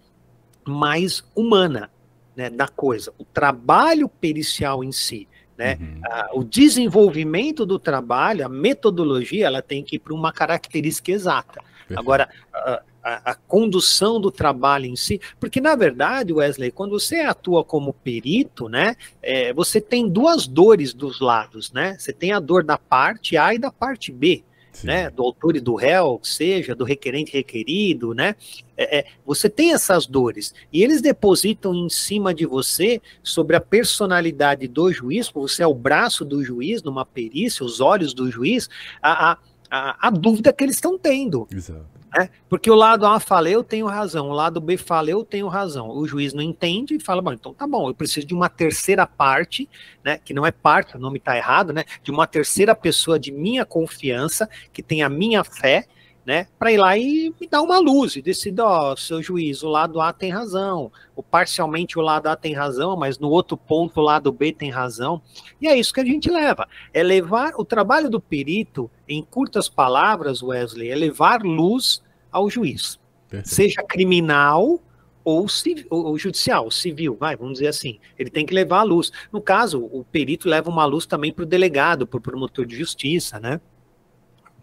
mais 0.66 1.24
humana 1.36 1.90
né, 2.36 2.50
da 2.50 2.68
coisa. 2.68 3.14
O 3.18 3.26
trabalho 3.26 4.08
pericial 4.08 4.84
em 4.84 4.92
si, 4.92 5.28
né, 5.58 5.78
uhum. 5.80 6.42
o 6.42 6.44
desenvolvimento 6.44 7.66
do 7.66 7.78
trabalho, 7.78 8.46
a 8.46 8.50
metodologia, 8.50 9.48
ela 9.48 9.62
tem 9.62 9.84
que 9.84 9.98
ir 9.98 10.00
para 10.00 10.14
uma 10.14 10.32
característica 10.32 11.12
exata. 11.12 11.62
Perfeito. 11.80 12.00
Agora, 12.00 12.30
a, 12.54 12.82
a, 13.04 13.32
a, 13.32 13.36
condução 13.36 14.20
do 14.20 14.32
trabalho 14.32 14.86
em 14.86 14.96
si, 14.96 15.20
porque 15.40 15.60
na 15.60 15.76
verdade, 15.76 16.32
Wesley, 16.32 16.72
quando 16.72 16.98
você 16.98 17.18
atua 17.18 17.64
como 17.64 17.94
perito, 17.94 18.70
né, 18.70 18.96
é, 19.22 19.54
você 19.54 19.82
tem 19.82 20.08
duas 20.08 20.48
dores 20.48 20.94
dos 20.94 21.20
lados, 21.20 21.72
né? 21.74 21.98
Você 22.00 22.14
tem 22.14 22.32
a 22.32 22.40
dor 22.40 22.64
da 22.64 22.78
parte 22.78 23.36
A 23.36 23.54
e 23.54 23.60
da 23.60 23.70
parte 23.70 24.12
B 24.12 24.44
né, 24.82 25.10
do 25.10 25.24
autor 25.24 25.56
e 25.56 25.60
do 25.60 25.76
réu, 25.76 26.20
seja 26.24 26.74
do 26.74 26.84
requerente 26.84 27.34
requerido, 27.34 28.14
né, 28.14 28.36
é, 28.76 29.00
é, 29.00 29.06
você 29.26 29.50
tem 29.50 29.74
essas 29.74 30.08
dores 30.08 30.54
e 30.72 30.82
eles 30.82 31.02
depositam 31.02 31.76
em 31.76 31.90
cima 31.90 32.34
de 32.34 32.46
você 32.46 33.02
sobre 33.22 33.56
a 33.56 33.62
personalidade 33.62 34.68
do 34.68 34.92
juiz, 34.92 35.30
você 35.30 35.64
é 35.64 35.68
o 35.68 35.74
braço 35.74 36.26
do 36.26 36.44
juiz 36.44 36.82
numa 36.82 37.06
perícia, 37.06 37.66
os 37.66 37.80
olhos 37.80 38.14
do 38.14 38.32
juiz, 38.32 38.70
a, 39.02 39.32
a, 39.32 39.38
a, 39.74 40.08
a 40.08 40.10
dúvida 40.12 40.54
que 40.54 40.64
eles 40.64 40.76
estão 40.76 41.00
tendo. 41.00 41.48
Exato. 41.52 41.84
Né? 42.16 42.30
Porque 42.48 42.70
o 42.70 42.76
lado 42.76 43.08
A 43.08 43.20
fala, 43.20 43.50
eu 43.50 43.64
tenho 43.64 43.88
razão, 43.88 44.30
o 44.30 44.34
lado 44.34 44.62
B 44.62 44.78
fala, 44.78 45.10
eu 45.10 45.24
tenho 45.24 45.48
razão. 45.48 45.90
O 45.90 46.08
juiz 46.08 46.32
não 46.32 46.44
entende 46.44 46.96
e 46.96 47.00
fala, 47.00 47.24
bom, 47.24 47.34
então 47.34 47.56
tá 47.56 47.66
bom, 47.66 47.90
eu 47.90 47.96
preciso 47.96 48.28
de 48.28 48.36
uma 48.36 48.50
terceira 48.50 49.08
parte, 49.08 49.68
né, 50.04 50.20
que 50.24 50.32
não 50.32 50.46
é 50.46 50.52
parte, 50.52 50.96
o 50.96 51.00
nome 51.00 51.18
está 51.18 51.36
errado, 51.36 51.74
né, 51.74 51.86
de 52.04 52.12
uma 52.12 52.28
terceira 52.28 52.76
pessoa 52.76 53.20
de 53.20 53.32
minha 53.32 53.66
confiança, 53.66 54.48
que 54.72 54.84
tem 54.84 55.02
a 55.02 55.10
minha 55.10 55.44
fé, 55.44 55.88
né, 56.26 56.48
para 56.58 56.72
ir 56.72 56.78
lá 56.78 56.98
e 56.98 57.34
me 57.40 57.48
dar 57.48 57.62
uma 57.62 57.80
luz 57.80 58.16
e 58.16 58.22
decidir, 58.22 58.62
ó, 58.62 58.96
seu 58.96 59.22
juiz, 59.22 59.62
o 59.62 59.68
lado 59.68 60.00
A 60.00 60.14
tem 60.14 60.32
razão, 60.32 60.92
ou 61.16 61.24
parcialmente 61.24 62.00
o 62.00 62.02
lado 62.02 62.28
A 62.28 62.36
tem 62.36 62.54
razão, 62.54 62.96
mas 62.96 63.20
no 63.20 63.30
outro 63.30 63.58
ponto 63.58 64.00
o 64.00 64.04
lado 64.04 64.32
B 64.32 64.54
tem 64.54 64.70
razão. 64.70 65.22
E 65.60 65.68
é 65.68 65.76
isso 65.76 65.94
que 65.94 66.00
a 66.00 66.06
gente 66.06 66.30
leva. 66.30 66.68
É 66.94 67.04
levar 67.04 67.54
o 67.58 67.66
trabalho 67.66 68.10
do 68.10 68.22
perito, 68.22 68.90
em 69.08 69.24
curtas 69.24 69.68
palavras, 69.70 70.42
Wesley, 70.42 70.90
é 70.90 70.96
levar 70.96 71.42
luz 71.42 72.02
ao 72.32 72.50
juiz. 72.50 73.00
Perfeito. 73.30 73.56
Seja 73.56 73.84
criminal 73.84 74.82
ou, 75.24 75.48
civil, 75.48 75.86
ou, 75.90 76.18
judicial, 76.18 76.70
civil, 76.70 77.16
vai, 77.20 77.36
vamos 77.36 77.54
dizer 77.54 77.68
assim. 77.68 78.00
Ele 78.18 78.30
tem 78.30 78.46
que 78.46 78.54
levar 78.54 78.80
a 78.80 78.84
luz. 78.84 79.12
No 79.32 79.42
caso, 79.42 79.84
o 79.86 80.04
perito 80.04 80.50
leva 80.50 80.70
uma 80.70 80.86
luz 80.86 81.06
também 81.06 81.32
para 81.32 81.44
o 81.44 81.46
delegado, 81.46 82.06
para 82.06 82.18
o 82.18 82.22
promotor 82.22 82.66
de 82.66 82.76
justiça, 82.76 83.40
né? 83.40 83.62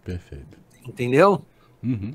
Perfeito. 0.04 0.58
Entendeu? 0.86 1.42
Uhum. 1.82 2.14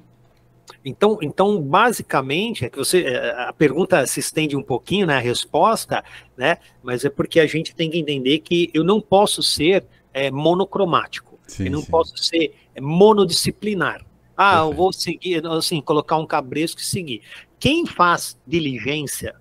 Então, 0.84 1.18
então, 1.22 1.62
basicamente, 1.62 2.66
é 2.66 2.70
que 2.70 2.78
você 2.78 3.04
é, 3.04 3.32
a 3.48 3.54
pergunta 3.54 4.06
se 4.06 4.20
estende 4.20 4.56
um 4.56 4.62
pouquinho, 4.62 5.08
né, 5.08 5.16
a 5.16 5.20
resposta, 5.20 6.04
né, 6.38 6.58
mas 6.84 7.04
é 7.04 7.10
porque 7.10 7.40
a 7.40 7.48
gente 7.48 7.76
tem 7.76 7.90
que 7.90 7.98
entender 7.98 8.40
que 8.40 8.70
eu 8.74 8.84
não 8.84 9.02
posso 9.02 9.42
ser 9.42 9.86
é, 10.14 10.30
monocromático, 10.30 11.35
sim, 11.48 11.66
eu 11.66 11.72
não 11.72 11.82
sim. 11.82 11.92
posso 11.92 12.18
ser 12.18 12.54
monodisciplinar. 12.80 14.06
Ah, 14.38 14.52
Perfeito. 14.52 14.72
eu 14.72 14.78
vou 14.78 14.94
seguir, 14.94 15.48
assim, 15.48 15.82
colocar 15.82 16.18
um 16.18 16.26
cabresco 16.26 16.82
e 16.82 16.84
seguir. 16.84 17.22
Quem 17.60 17.86
faz 17.86 18.38
diligência, 18.46 19.36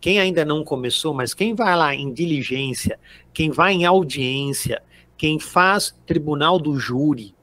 quem 0.00 0.20
ainda 0.20 0.44
não 0.44 0.62
começou, 0.62 1.12
mas 1.12 1.34
quem 1.34 1.54
vai 1.54 1.74
lá 1.74 1.94
em 1.94 2.12
diligência, 2.12 2.98
quem 3.32 3.50
vai 3.50 3.72
em 3.72 3.84
audiência, 3.84 4.82
quem 5.16 5.40
faz 5.40 5.94
tribunal 6.06 6.58
do 6.58 6.78
júri, 6.78 7.34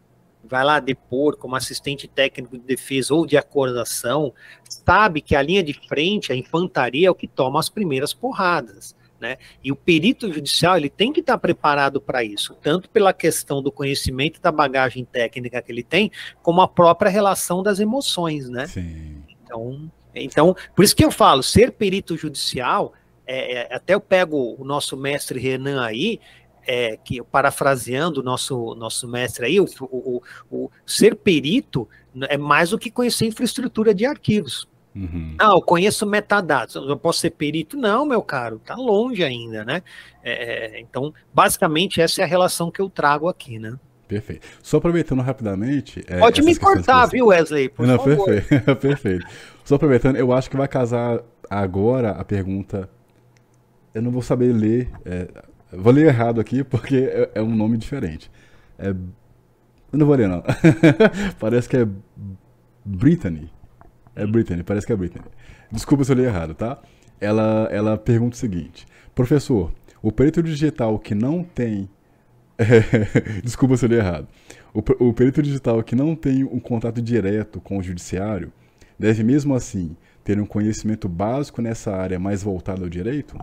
vai 0.48 0.64
lá 0.64 0.80
depor 0.80 1.36
como 1.38 1.56
assistente 1.56 2.08
técnico 2.08 2.58
de 2.58 2.64
defesa 2.64 3.14
ou 3.14 3.26
de 3.26 3.36
acordação, 3.36 4.34
sabe 4.64 5.20
que 5.22 5.36
a 5.36 5.42
linha 5.42 5.64
de 5.64 5.74
frente, 5.74 6.32
a 6.32 6.36
infantaria, 6.36 7.08
é 7.08 7.12
o 7.12 7.16
que 7.16 7.28
toma 7.28 7.60
as 7.60 7.70
primeiras 7.70 8.14
porradas. 8.14 8.96
Né? 9.26 9.38
E 9.64 9.72
o 9.72 9.76
perito 9.76 10.32
judicial 10.32 10.78
ele 10.78 10.90
tem 10.90 11.12
que 11.12 11.20
estar 11.20 11.38
preparado 11.40 12.00
para 12.00 12.24
isso, 12.24 12.56
tanto 12.62 12.88
pela 12.90 13.12
questão 13.12 13.60
do 13.60 13.72
conhecimento 13.72 14.40
da 14.40 14.52
bagagem 14.52 15.04
técnica 15.04 15.62
que 15.64 15.72
ele 15.72 15.82
tem, 15.82 16.12
como 16.44 16.62
a 16.62 16.68
própria 16.68 17.10
relação 17.10 17.64
das 17.64 17.80
emoções, 17.80 18.48
né? 18.48 18.68
Sim. 18.68 19.24
Então, 19.44 19.92
então, 20.14 20.56
por 20.76 20.86
isso 20.86 20.96
que 20.96 21.04
eu 21.04 21.10
falo, 21.10 21.42
ser 21.42 21.72
perito 21.72 22.16
judicial, 22.16 22.94
é, 23.26 23.54
é, 23.54 23.76
até 23.76 23.96
eu 23.96 24.00
pego 24.00 24.56
o 24.60 24.64
nosso 24.64 24.96
mestre 24.96 25.40
Renan 25.40 25.84
aí, 25.84 26.20
é, 26.68 26.98
que 26.98 27.22
parafraseando 27.24 28.22
o 28.22 28.24
nosso, 28.24 28.76
nosso 28.76 29.08
mestre 29.08 29.48
aí, 29.48 29.60
o, 29.60 29.66
o, 29.82 30.22
o, 30.52 30.72
ser 30.86 31.16
perito 31.16 31.88
é 32.30 32.38
mais 32.38 32.70
do 32.70 32.78
que 32.78 32.92
conhecer 32.92 33.26
infraestrutura 33.26 33.92
de 33.92 34.06
arquivos. 34.06 34.68
Uhum. 34.96 35.36
Ah, 35.38 35.52
eu 35.52 35.62
conheço 35.62 36.06
metadados, 36.06 36.76
eu 36.76 36.98
posso 36.98 37.20
ser 37.20 37.32
perito? 37.32 37.76
Não, 37.76 38.06
meu 38.06 38.22
caro, 38.22 38.60
tá 38.60 38.76
longe 38.76 39.24
ainda, 39.24 39.66
né? 39.66 39.84
É, 40.24 40.78
é, 40.78 40.80
então, 40.80 41.14
basicamente, 41.34 42.02
essa 42.02 42.22
é 42.22 42.24
a 42.24 42.28
relação 42.28 42.72
que 42.72 42.82
eu 42.82 42.90
trago 42.90 43.28
aqui, 43.28 43.60
né? 43.60 43.78
Perfeito. 44.08 44.48
Só 44.62 44.78
aproveitando 44.78 45.22
rapidamente. 45.22 46.04
É, 46.08 46.20
Pode 46.20 46.42
me 46.42 46.56
cortar, 46.56 47.08
viu, 47.08 47.28
Wesley? 47.28 47.68
Por 47.70 47.86
Não, 47.88 47.98
favor. 47.98 48.26
perfeito. 48.26 48.76
perfeito. 48.78 49.26
Só 49.64 49.76
aproveitando, 49.76 50.16
eu 50.16 50.32
acho 50.32 50.50
que 50.50 50.56
vai 50.56 50.68
casar 50.68 51.22
agora 51.50 52.12
a 52.12 52.24
pergunta. 52.24 52.90
Eu 53.94 54.02
não 54.02 54.12
vou 54.12 54.22
saber 54.22 54.54
ler. 54.54 54.90
É, 55.04 55.28
Vou 55.78 55.92
ler 55.92 56.08
errado 56.08 56.40
aqui 56.40 56.64
porque 56.64 56.98
é, 56.98 57.32
é 57.36 57.42
um 57.42 57.56
nome 57.56 57.78
diferente. 57.78 58.32
É, 58.78 58.90
eu 58.90 60.00
não 60.00 60.06
vou 60.06 60.16
ler, 60.16 60.28
não. 60.28 60.44
parece 61.40 61.68
que 61.68 61.78
é 61.78 61.88
Brittany. 62.84 63.52
É 64.16 64.26
Brittany, 64.26 64.64
parece 64.64 64.88
que 64.88 64.94
é 64.94 64.96
Brittany. 64.96 65.26
Desculpa 65.72 66.04
se 66.04 66.12
eu 66.12 66.16
li 66.16 66.24
errado, 66.24 66.54
tá? 66.54 66.80
Ela, 67.20 67.68
ela 67.72 67.98
pergunta 67.98 68.36
o 68.36 68.40
seguinte: 68.40 68.86
Professor, 69.14 69.72
o 70.02 70.12
perito 70.12 70.42
digital 70.42 70.98
que 71.00 71.14
não 71.14 71.44
tem. 71.44 71.90
desculpa 73.44 73.76
se 73.76 73.86
eu 73.86 73.90
li 73.90 73.96
errado. 73.96 74.28
O, 74.74 75.08
o 75.08 75.14
perito 75.14 75.42
digital 75.42 75.82
que 75.84 75.96
não 75.96 76.16
tem 76.16 76.44
um 76.44 76.60
contato 76.60 77.02
direto 77.02 77.60
com 77.60 77.78
o 77.78 77.84
judiciário 77.84 78.52
deve 78.98 79.24
mesmo 79.24 79.54
assim 79.54 79.96
ter 80.24 80.40
um 80.40 80.46
conhecimento 80.46 81.08
básico 81.08 81.62
nessa 81.62 81.96
área 81.96 82.20
mais 82.20 82.42
voltada 82.42 82.84
ao 82.84 82.90
direito? 82.90 83.38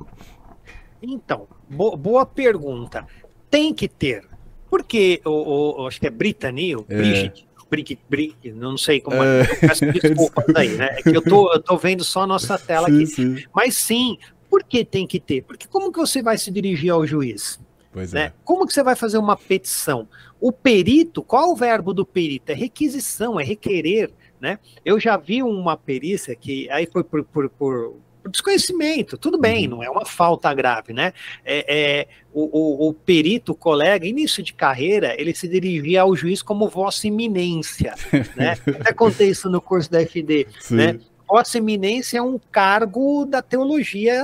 Então, 1.03 1.47
bo 1.69 1.97
boa 1.97 2.25
pergunta. 2.25 3.07
Tem 3.51 3.75
que 3.75 3.89
ter. 3.89 4.25
Porque 4.71 5.21
o, 5.25 5.83
o 5.83 5.87
acho 5.87 6.01
que 6.01 6.07
é 6.07 6.11
Brittany, 6.11 6.75
o 6.75 6.85
é. 6.89 6.97
Brigitte, 6.97 7.47
Brick, 7.73 7.99
Brick, 8.07 8.53
não 8.53 8.77
sei 8.77 9.01
como 9.01 9.25
é. 9.25 9.41
é. 9.41 9.45
Peço 9.47 9.87
desculpas 9.87 10.45
aí, 10.55 10.77
né? 10.77 10.91
É 10.99 11.03
que 11.03 11.17
eu 11.17 11.23
tô, 11.23 11.51
eu 11.55 11.59
tô 11.59 11.79
vendo 11.79 12.05
só 12.05 12.25
a 12.25 12.27
nossa 12.27 12.59
tela 12.59 12.87
sim, 12.87 12.97
aqui. 12.97 13.07
Sim. 13.07 13.45
Mas 13.55 13.75
sim, 13.75 14.19
por 14.51 14.63
que 14.63 14.85
tem 14.85 15.07
que 15.07 15.19
ter? 15.19 15.43
Porque 15.43 15.67
como 15.67 15.91
que 15.91 15.99
você 15.99 16.23
vai 16.23 16.37
se 16.37 16.51
dirigir 16.51 16.91
ao 16.91 17.07
juiz? 17.07 17.59
Pois 17.91 18.13
né? 18.13 18.25
é. 18.25 18.33
Como 18.45 18.67
que 18.67 18.75
você 18.75 18.83
vai 18.83 18.95
fazer 18.95 19.17
uma 19.17 19.39
petição? 19.39 20.07
O 20.39 20.53
perito, 20.53 21.23
qual 21.23 21.51
o 21.51 21.57
verbo 21.57 21.95
do 21.95 22.05
perito? 22.05 22.53
É 22.53 22.55
requisição, 22.55 23.41
é 23.41 23.45
requerer, 23.45 24.11
né? 24.39 24.59
Eu 24.85 25.01
já 25.01 25.17
vi 25.17 25.43
uma 25.43 25.75
perícia 25.75 26.37
que 26.37 26.69
aí 26.69 26.87
foi 26.87 27.03
por, 27.03 27.25
por, 27.25 27.49
por 27.49 27.95
desconhecimento, 28.31 29.17
tudo 29.19 29.39
bem, 29.39 29.65
uhum. 29.65 29.77
não 29.77 29.83
é 29.83 29.91
uma 29.91 30.05
falta 30.05 30.53
grave, 30.55 30.93
né? 30.93 31.13
É, 31.45 31.65
é 31.69 32.09
o, 32.33 32.43
o, 32.43 32.89
o, 32.89 32.95
perito, 32.95 33.53
o 33.53 33.55
colega, 33.55 34.07
início 34.07 34.43
de 34.43 34.53
carreira, 34.55 35.15
ele 35.21 35.35
se 35.35 35.47
dirigia 35.49 36.03
ao 36.03 36.17
juiz 36.17 36.43
como 36.43 36.69
vossa 36.69 37.07
eminência, 37.07 37.95
né? 38.37 38.57
Até 38.81 38.93
contei 38.93 39.29
isso 39.29 39.51
no 39.51 39.61
curso 39.61 39.91
da 39.91 40.01
FD, 40.01 40.47
Sim. 40.61 40.77
né? 40.77 41.01
Vossa 41.33 41.57
Eminência 41.57 42.19
é 42.19 42.23
um 42.23 42.39
cargo 42.39 43.25
da 43.25 43.41
teologia 43.41 44.23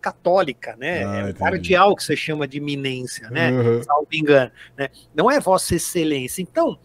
católica, 0.00 0.74
né? 0.78 1.04
Ah, 1.04 1.16
é 1.18 1.30
o 1.30 1.34
cardeal 1.34 1.94
que 1.94 2.02
você 2.02 2.16
chama 2.16 2.48
de 2.48 2.56
eminência, 2.56 3.28
né? 3.28 3.52
Uhum. 3.52 3.82
Salvo 3.82 4.08
engano. 4.10 4.50
Né? 4.78 4.88
Não 5.14 5.30
é 5.30 5.38
Vossa 5.38 5.74
Excelência. 5.74 6.40
Então, 6.40 6.78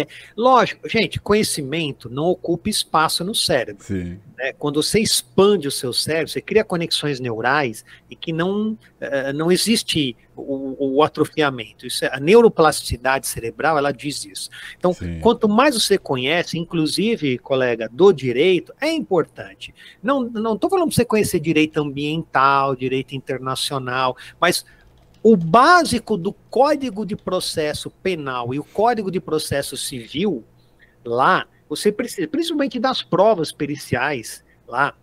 é, 0.00 0.06
lógico, 0.36 0.88
gente, 0.88 1.20
conhecimento 1.20 2.10
não 2.10 2.24
ocupa 2.24 2.68
espaço 2.68 3.24
no 3.24 3.34
cérebro. 3.34 3.84
Né? 4.36 4.52
Quando 4.58 4.82
você 4.82 5.00
expande 5.00 5.66
o 5.66 5.70
seu 5.70 5.92
cérebro, 5.92 6.28
você 6.28 6.40
cria 6.40 6.64
conexões 6.64 7.18
neurais 7.18 7.84
e 8.10 8.16
que 8.16 8.32
não, 8.32 8.72
uh, 8.72 9.32
não 9.34 9.50
existe 9.50 10.16
o, 10.36 10.96
o, 10.98 11.02
atrofiamento. 11.02 11.86
Isso 11.86 12.04
é, 12.04 12.10
a 12.12 12.20
neuroplasticidade 12.20 13.26
cerebral, 13.26 13.78
ela 13.78 13.92
diz 13.92 14.24
isso. 14.24 14.50
Então, 14.76 14.92
Sim. 14.92 15.18
quanto 15.20 15.48
mais 15.48 15.74
você 15.74 15.96
conhece, 15.96 16.58
inclusive, 16.58 17.38
colega, 17.38 17.88
do 17.90 18.12
direito, 18.12 18.74
é 18.80 18.92
importante. 18.92 19.74
Não 20.02 20.26
estou 20.54 20.68
falando 20.68 20.88
para 20.88 20.94
você 20.94 21.04
conhecer 21.04 21.40
direito 21.40 21.80
ambiental, 21.80 22.76
direito 22.76 23.14
internacional, 23.14 24.16
mas 24.38 24.64
o 25.28 25.36
básico 25.36 26.16
do 26.16 26.32
Código 26.32 27.04
de 27.04 27.16
Processo 27.16 27.90
Penal 27.90 28.54
e 28.54 28.60
o 28.60 28.64
Código 28.64 29.10
de 29.10 29.18
Processo 29.18 29.76
Civil, 29.76 30.44
lá, 31.04 31.48
você 31.68 31.90
precisa, 31.90 32.28
principalmente 32.28 32.78
das 32.78 33.02
provas 33.02 33.50
periciais, 33.50 34.44
lá, 34.68 34.94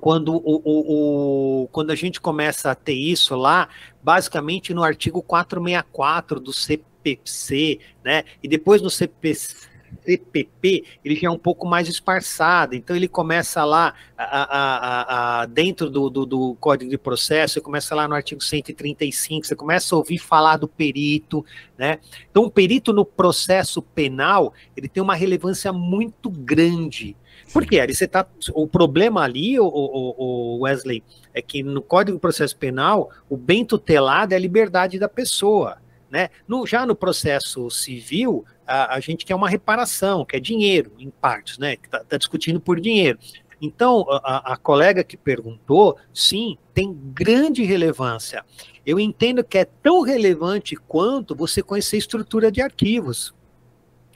quando, 0.00 0.34
o, 0.34 0.62
o, 0.64 1.64
o, 1.64 1.68
quando 1.68 1.90
a 1.90 1.94
gente 1.94 2.22
começa 2.22 2.70
a 2.70 2.74
ter 2.74 2.94
isso 2.94 3.36
lá, 3.36 3.68
basicamente 4.02 4.72
no 4.72 4.82
artigo 4.82 5.20
464 5.20 6.40
do 6.40 6.54
CPC, 6.54 7.80
né, 8.02 8.24
e 8.42 8.48
depois 8.48 8.80
no 8.80 8.88
CPC, 8.88 9.68
CPP, 10.04 10.84
ele 11.04 11.16
já 11.16 11.28
é 11.28 11.30
um 11.30 11.38
pouco 11.38 11.66
mais 11.66 11.88
esparçado, 11.88 12.74
então 12.74 12.94
ele 12.96 13.08
começa 13.08 13.64
lá 13.64 13.94
a, 14.16 14.24
a, 14.24 15.40
a, 15.42 15.46
dentro 15.46 15.90
do, 15.90 16.08
do, 16.08 16.26
do, 16.26 16.54
Código 16.60 16.90
de 16.90 16.98
Processo, 16.98 17.54
você 17.54 17.60
começa 17.60 17.94
lá 17.94 18.08
no 18.08 18.14
artigo 18.14 18.42
135, 18.42 19.46
você 19.46 19.56
começa 19.56 19.94
a 19.94 19.98
ouvir 19.98 20.18
falar 20.18 20.56
do 20.56 20.68
perito, 20.68 21.44
né? 21.76 21.98
Então 22.30 22.44
o 22.44 22.50
perito 22.50 22.92
no 22.92 23.04
processo 23.04 23.82
penal, 23.82 24.52
ele 24.76 24.88
tem 24.88 25.02
uma 25.02 25.14
relevância 25.14 25.72
muito 25.72 26.30
grande. 26.30 27.16
Por 27.52 27.66
quê? 27.66 27.80
Ali 27.80 27.94
você 27.94 28.06
tá, 28.06 28.26
o 28.54 28.66
problema 28.66 29.22
ali, 29.22 29.58
o, 29.58 29.66
o, 29.66 30.14
o 30.18 30.60
Wesley, 30.60 31.02
é 31.34 31.42
que 31.42 31.62
no 31.62 31.82
Código 31.82 32.16
de 32.16 32.20
Processo 32.20 32.56
Penal, 32.56 33.10
o 33.28 33.36
bem 33.36 33.64
tutelado 33.64 34.34
é 34.34 34.36
a 34.36 34.40
liberdade 34.40 34.98
da 34.98 35.08
pessoa. 35.08 35.78
Né? 36.10 36.28
No, 36.46 36.66
já 36.66 36.84
no 36.84 36.94
processo 36.94 37.70
civil, 37.70 38.44
a, 38.70 38.94
a, 38.94 39.00
gente 39.00 39.24
quer 39.24 39.34
uma 39.34 39.48
reparação, 39.48 40.24
que 40.24 40.36
é 40.36 40.40
dinheiro, 40.40 40.92
em 40.98 41.10
partes, 41.10 41.58
né? 41.58 41.74
Está 41.74 42.04
tá 42.04 42.16
discutindo 42.16 42.60
por 42.60 42.80
dinheiro. 42.80 43.18
Então, 43.60 44.06
a, 44.08 44.52
a, 44.52 44.56
colega 44.56 45.04
que 45.04 45.16
perguntou, 45.16 45.98
sim, 46.14 46.56
tem 46.72 46.96
grande 47.12 47.62
relevância. 47.62 48.44
Eu 48.86 48.98
entendo 48.98 49.44
que 49.44 49.58
é 49.58 49.64
tão 49.64 50.00
relevante 50.00 50.76
quanto 50.76 51.34
você 51.34 51.62
conhecer 51.62 51.98
estrutura 51.98 52.50
de 52.50 52.62
arquivos 52.62 53.34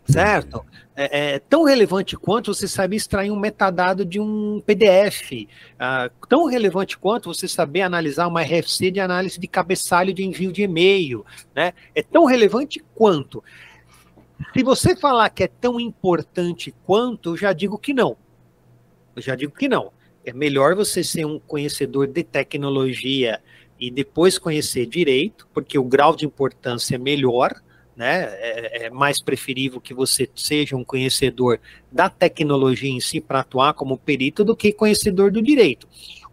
certo? 0.07 0.65
É, 0.97 1.35
é, 1.35 1.39
tão 1.39 1.65
relevante 1.65 2.17
quanto 2.17 2.55
você 2.55 2.69
saber 2.69 2.97
extrair 2.97 3.31
um 3.31 3.39
metadado 3.39 4.05
de 4.05 4.21
um 4.21 4.63
PDF, 4.65 5.49
ah, 5.79 6.09
tão 6.29 6.45
relevante 6.47 6.97
quanto 6.97 7.33
você 7.33 7.49
saber 7.49 7.83
analisar 7.83 8.29
uma 8.29 8.43
RFC 8.43 8.91
de 8.91 9.01
análise 9.01 9.41
de 9.41 9.49
cabeçalho 9.49 10.15
de 10.15 10.25
envio 10.25 10.53
de 10.53 10.63
e-mail, 10.63 11.25
né? 11.55 11.73
É 11.95 12.03
tão 12.03 12.25
relevante 12.25 12.83
quanto. 12.95 13.43
Se 14.57 14.63
você 14.63 14.97
falar 14.97 15.31
que 15.31 15.45
é 15.45 15.49
tão 15.49 15.81
importante 15.81 16.75
quanto, 16.85 17.31
eu 17.31 17.37
já 17.37 17.53
digo 17.53 17.79
que 17.79 17.95
não. 17.95 18.17
Eu 19.15 19.23
já 19.23 19.35
digo 19.35 19.53
que 19.53 19.69
não. 19.69 19.93
É 20.25 20.33
melhor 20.33 20.75
você 20.75 21.05
ser 21.05 21.25
um 21.25 21.39
conhecedor 21.39 22.07
de 22.07 22.25
tecnologia 22.25 23.41
e 23.79 23.91
depois 23.91 24.39
conhecer 24.39 24.87
direito, 24.87 25.47
porque 25.53 25.79
o 25.79 25.85
grau 25.85 26.17
de 26.17 26.25
importância 26.25 26.95
é 26.97 26.99
melhor, 26.99 27.53
né? 27.97 28.25
É, 28.25 28.87
é, 28.87 28.91
mais 28.91 29.23
preferível 29.23 29.81
que 29.81 29.95
você 29.95 30.29
seja 30.35 30.77
um 30.77 30.85
conhecedor 30.85 31.61
da 31.93 32.09
tecnologia 32.09 32.91
em 32.91 33.01
si 33.01 33.21
para 33.21 33.41
atuar 33.41 33.75
como 33.75 33.97
perito 33.97 34.45
do 34.45 34.57
que 34.57 34.73
conhecedor 34.73 35.31
do 35.31 35.41
direito. 35.41 35.87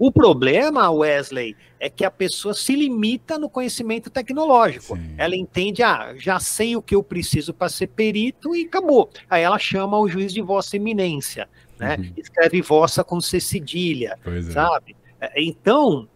O 0.03 0.11
problema, 0.11 0.89
Wesley, 0.89 1.55
é 1.79 1.87
que 1.87 2.03
a 2.03 2.09
pessoa 2.09 2.55
se 2.55 2.75
limita 2.75 3.37
no 3.37 3.47
conhecimento 3.47 4.09
tecnológico. 4.09 4.97
Sim. 4.97 5.13
Ela 5.15 5.35
entende, 5.35 5.83
ah, 5.83 6.15
já 6.17 6.39
sei 6.39 6.75
o 6.75 6.81
que 6.81 6.95
eu 6.95 7.03
preciso 7.03 7.53
para 7.53 7.69
ser 7.69 7.85
perito 7.85 8.55
e 8.55 8.65
acabou. 8.65 9.11
Aí 9.29 9.43
ela 9.43 9.59
chama 9.59 9.99
o 9.99 10.09
juiz 10.09 10.33
de 10.33 10.41
vossa 10.41 10.75
eminência, 10.75 11.47
né? 11.77 11.97
Uhum. 11.99 12.13
Escreve 12.17 12.63
vossa 12.63 13.03
com 13.03 13.21
C 13.21 13.39
cedilha, 13.39 14.17
é. 14.25 14.41
sabe? 14.41 14.95
É, 15.19 15.39
então, 15.39 16.09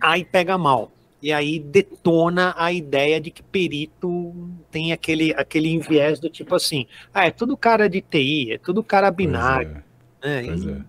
aí 0.00 0.24
pega 0.24 0.56
mal 0.56 0.92
e 1.20 1.32
aí 1.32 1.58
detona 1.58 2.54
a 2.56 2.70
ideia 2.70 3.20
de 3.20 3.32
que 3.32 3.42
perito 3.42 4.32
tem 4.70 4.92
aquele, 4.92 5.34
aquele 5.36 5.70
enviés 5.70 6.20
do 6.20 6.30
tipo 6.30 6.54
assim, 6.54 6.86
ah, 7.12 7.26
é 7.26 7.32
tudo 7.32 7.56
cara 7.56 7.88
de 7.88 8.00
TI, 8.00 8.52
é 8.52 8.58
tudo 8.58 8.80
cara 8.80 9.10
binário. 9.10 9.82
É. 10.22 10.42
Né? 10.42 10.44
E, 10.44 10.70
é. 10.70 10.84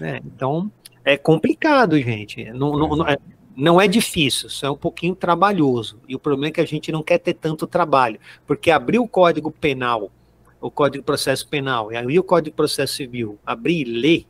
Né? 0.00 0.20
Então, 0.24 0.72
é 1.04 1.16
complicado, 1.16 1.98
gente. 2.00 2.44
Não, 2.52 2.72
não, 2.72 2.96
não, 2.96 3.08
é, 3.08 3.16
não 3.56 3.80
é 3.80 3.88
difícil, 3.88 4.48
só 4.48 4.66
é 4.66 4.70
um 4.70 4.76
pouquinho 4.76 5.14
trabalhoso. 5.14 6.00
E 6.08 6.14
o 6.14 6.18
problema 6.18 6.48
é 6.48 6.52
que 6.52 6.60
a 6.60 6.66
gente 6.66 6.92
não 6.92 7.02
quer 7.02 7.18
ter 7.18 7.34
tanto 7.34 7.66
trabalho, 7.66 8.18
porque 8.46 8.70
abrir 8.70 8.98
o 8.98 9.08
Código 9.08 9.50
Penal, 9.50 10.10
o 10.60 10.70
Código 10.70 11.02
de 11.02 11.06
Processo 11.06 11.48
Penal, 11.48 11.92
e 11.92 11.96
aí 11.96 12.18
o 12.18 12.24
Código 12.24 12.52
de 12.52 12.56
Processo 12.56 12.94
Civil, 12.94 13.38
abrir 13.44 13.82
e 13.82 13.84
ler, 13.84 14.26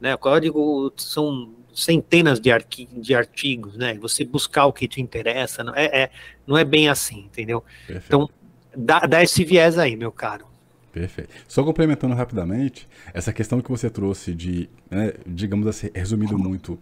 né? 0.00 0.14
O 0.14 0.18
código 0.18 0.92
são 0.96 1.54
centenas 1.74 2.38
de, 2.38 2.50
de 2.92 3.14
artigos, 3.14 3.76
né? 3.76 3.94
Você 3.94 4.24
buscar 4.24 4.66
o 4.66 4.72
que 4.72 4.86
te 4.86 5.00
interessa, 5.00 5.64
não 5.64 5.74
é, 5.74 5.84
é 5.84 6.10
não 6.46 6.56
é 6.56 6.64
bem 6.64 6.88
assim, 6.88 7.20
entendeu? 7.20 7.64
Perfeito. 7.86 8.06
Então, 8.06 8.30
dá, 8.76 9.00
dá 9.00 9.22
esse 9.22 9.44
viés 9.44 9.78
aí, 9.78 9.96
meu 9.96 10.12
caro. 10.12 10.46
Perfeito. 10.94 11.30
Só 11.48 11.64
complementando 11.64 12.14
rapidamente, 12.14 12.88
essa 13.12 13.32
questão 13.32 13.60
que 13.60 13.68
você 13.68 13.90
trouxe 13.90 14.32
de, 14.32 14.70
né, 14.88 15.12
digamos 15.26 15.66
assim, 15.66 15.90
resumido 15.92 16.38
muito, 16.38 16.78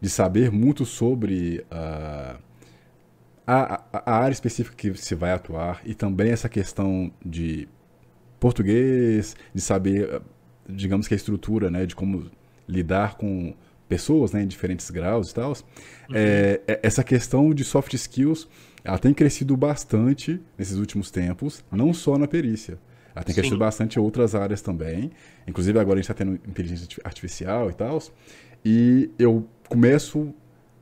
de 0.00 0.08
saber 0.08 0.52
muito 0.52 0.86
sobre 0.86 1.64
uh, 1.68 2.38
a, 3.44 3.82
a, 3.92 4.18
área 4.18 4.32
específica 4.32 4.76
que 4.76 4.94
se 4.94 5.16
vai 5.16 5.32
atuar 5.32 5.80
e 5.84 5.96
também 5.96 6.30
essa 6.30 6.48
questão 6.48 7.10
de 7.24 7.68
português, 8.38 9.34
de 9.52 9.60
saber, 9.60 10.22
digamos 10.68 11.08
que 11.08 11.14
a 11.14 11.16
estrutura, 11.16 11.68
né, 11.68 11.86
de 11.86 11.96
como 11.96 12.30
lidar 12.68 13.16
com 13.16 13.52
pessoas 13.88 14.30
né, 14.30 14.44
em 14.44 14.46
diferentes 14.46 14.88
graus 14.90 15.32
e 15.32 15.34
tal, 15.34 15.50
uhum. 15.50 16.14
é, 16.14 16.60
essa 16.84 17.02
questão 17.02 17.52
de 17.52 17.64
soft 17.64 17.92
skills 17.94 18.48
ela 18.84 18.98
tem 18.98 19.12
crescido 19.12 19.56
bastante 19.56 20.40
nesses 20.56 20.76
últimos 20.76 21.10
tempos, 21.10 21.64
não 21.72 21.92
só 21.92 22.16
na 22.16 22.28
perícia. 22.28 22.78
Ela 23.16 23.24
tem 23.24 23.34
Sim. 23.34 23.40
crescido 23.40 23.58
bastante 23.58 23.98
em 23.98 24.02
outras 24.02 24.34
áreas 24.34 24.62
também. 24.62 25.10
Inclusive 25.48 25.78
agora 25.78 25.98
a 25.98 26.02
gente 26.02 26.10
está 26.10 26.14
tendo 26.14 26.34
inteligência 26.34 26.86
artificial 27.02 27.70
e 27.70 27.74
tal. 27.74 28.00
E 28.64 29.10
eu 29.18 29.48
começo. 29.68 30.32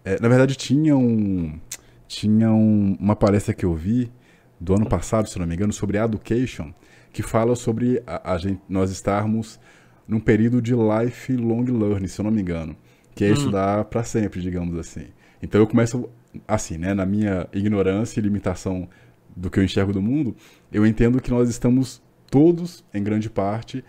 É, 0.05 0.21
na 0.21 0.29
verdade, 0.29 0.57
tinha 0.57 0.97
um. 0.97 1.59
Tinha 2.07 2.53
um, 2.53 2.97
uma 3.01 3.17
palestra 3.17 3.55
que 3.55 3.65
eu 3.65 3.75
vi 3.75 4.13
do 4.61 4.75
ano 4.75 4.87
passado, 4.87 5.29
se 5.29 5.39
não 5.39 5.47
me 5.47 5.55
engano, 5.55 5.73
sobre 5.73 5.97
education, 5.97 6.73
que 7.13 7.23
fala 7.23 7.57
sobre 7.57 8.03
a, 8.07 8.35
a 8.35 8.39
gente, 8.39 8.61
nós 8.69 8.91
estarmos 8.91 9.59
num 10.07 10.21
período 10.21 10.61
de 10.61 10.75
lifelong 10.75 11.65
learning, 11.65 12.07
se 12.07 12.21
eu 12.21 12.25
não 12.25 12.31
me 12.31 12.43
engano 12.43 12.77
que 13.15 13.25
é 13.25 13.31
hum. 13.31 13.35
estudar 13.35 13.85
para 13.85 14.03
sempre, 14.03 14.41
digamos 14.41 14.77
assim. 14.79 15.07
Então 15.43 15.61
eu 15.61 15.67
começo 15.67 16.09
assim, 16.49 16.77
né, 16.77 16.95
na 16.95 17.07
minha 17.07 17.47
ignorância 17.53 18.19
e 18.19 18.23
limitação 18.23 18.89
do 19.37 19.51
que 19.51 19.59
eu 19.59 19.65
enxergo 19.65 19.93
do 19.93 20.03
mundo, 20.03 20.35
eu 20.73 20.87
entendo 20.87 21.21
que 21.21 21.31
nós 21.31 21.49
estamos 21.49 22.03
todos, 22.35 22.85
em 22.93 23.01
grande 23.01 23.31
parte, 23.31 23.85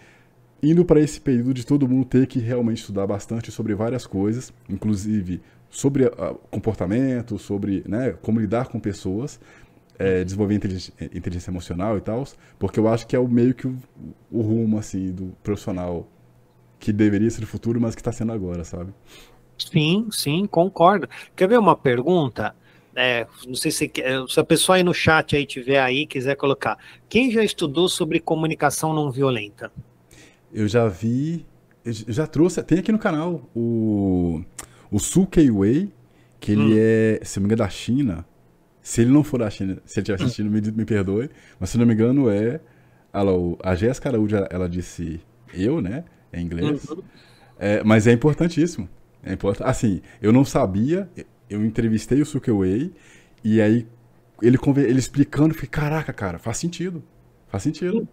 indo 0.62 0.86
para 0.86 0.99
esse 0.99 1.19
período 1.19 1.51
de 1.51 1.65
todo 1.65 1.88
mundo 1.88 2.05
ter 2.05 2.27
que 2.27 2.38
realmente 2.38 2.77
estudar 2.77 3.08
bastante 3.08 3.51
sobre 3.51 3.73
várias 3.73 4.05
coisas, 4.05 4.53
inclusive 4.69 5.41
sobre 5.67 6.05
uh, 6.05 6.36
comportamento, 6.51 7.39
sobre 7.39 7.84
né, 7.88 8.12
como 8.21 8.39
lidar 8.39 8.67
com 8.67 8.79
pessoas, 8.79 9.39
é, 9.97 10.23
desenvolver 10.23 10.53
inteligência, 10.53 10.93
inteligência, 11.12 11.49
emocional 11.49 11.97
e 11.97 12.01
tal, 12.01 12.23
porque 12.60 12.79
eu 12.79 12.88
acho 12.88 13.08
que 13.08 13.15
é 13.15 13.19
o 13.19 13.27
meio 13.27 13.55
que 13.55 13.65
o, 13.65 13.75
o 14.31 14.41
rumo 14.41 14.77
assim 14.77 15.12
do 15.12 15.36
profissional 15.41 16.08
que 16.77 16.93
deveria 16.93 17.31
ser 17.31 17.43
o 17.43 17.47
futuro, 17.47 17.81
mas 17.81 17.95
que 17.95 18.01
está 18.01 18.12
sendo 18.12 18.31
agora, 18.31 18.63
sabe? 18.63 18.93
Sim, 19.58 20.08
sim, 20.12 20.45
concordo. 20.45 21.10
Quer 21.36 21.49
ver 21.49 21.58
uma 21.58 21.75
pergunta? 21.75 22.55
É, 22.95 23.27
não 23.45 23.55
sei 23.55 23.71
se, 23.71 23.91
se 24.27 24.39
a 24.39 24.43
pessoa 24.43 24.77
aí 24.77 24.84
no 24.84 24.93
chat 24.93 25.36
aí 25.36 25.45
tiver 25.45 25.79
aí, 25.79 26.05
quiser 26.05 26.36
colocar. 26.36 26.77
Quem 27.10 27.29
já 27.31 27.43
estudou 27.43 27.89
sobre 27.89 28.19
comunicação 28.19 28.93
não 28.93 29.12
violenta? 29.12 29.71
Eu 30.53 30.67
já 30.67 30.88
vi, 30.88 31.45
eu 31.84 31.93
já 31.93 32.25
trouxe, 32.25 32.63
tem 32.63 32.79
aqui 32.79 32.91
no 32.91 32.99
canal 32.99 33.49
o, 33.53 34.41
o 34.89 34.99
Su 34.99 35.27
Wei, 35.51 35.91
que 36.39 36.53
ele 36.53 36.73
hum. 36.73 36.77
é, 36.77 37.19
se 37.23 37.39
não 37.39 37.43
me 37.43 37.47
engano, 37.47 37.63
da 37.63 37.69
China. 37.69 38.25
Se 38.81 39.01
ele 39.01 39.12
não 39.12 39.23
for 39.23 39.39
da 39.39 39.49
China, 39.49 39.81
se 39.84 39.99
ele 39.99 40.03
estiver 40.03 40.21
assistindo, 40.21 40.49
me, 40.49 40.62
me 40.62 40.86
perdoe. 40.86 41.29
Mas 41.60 41.71
se 41.71 41.77
não 41.77 41.86
me 41.86 41.93
engano, 41.93 42.29
é. 42.29 42.62
A 43.63 43.75
Jéssica 43.75 44.10
Araújo, 44.10 44.36
ela 44.49 44.69
disse 44.69 45.21
eu, 45.53 45.81
né? 45.81 46.03
Em 46.31 46.45
inglês. 46.45 46.88
Uhum. 46.89 47.01
É, 47.58 47.84
mas 47.84 48.05
é 48.05 48.12
importantíssimo. 48.12 48.88
É 49.23 49.34
importante. 49.34 49.67
Assim, 49.67 50.01
eu 50.21 50.31
não 50.31 50.45
sabia, 50.45 51.10
eu 51.49 51.63
entrevistei 51.63 52.21
o 52.21 52.25
Sukeway 52.25 52.93
e 53.43 53.62
aí 53.62 53.88
ele, 54.41 54.58
ele 54.77 54.99
explicando, 54.99 55.55
eu 55.55 55.69
caraca, 55.69 56.12
cara, 56.12 56.38
faz 56.38 56.58
sentido. 56.58 57.03
Faz 57.47 57.63
sentido. 57.63 58.08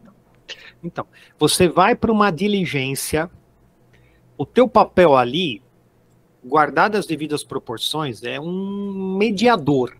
Então, 0.82 1.06
você 1.38 1.68
vai 1.68 1.94
para 1.94 2.12
uma 2.12 2.30
diligência, 2.30 3.30
o 4.36 4.44
teu 4.44 4.68
papel 4.68 5.16
ali, 5.16 5.62
guardado 6.44 6.96
as 6.96 7.06
devidas 7.06 7.42
proporções, 7.42 8.22
é 8.22 8.40
um 8.40 9.16
mediador. 9.16 9.96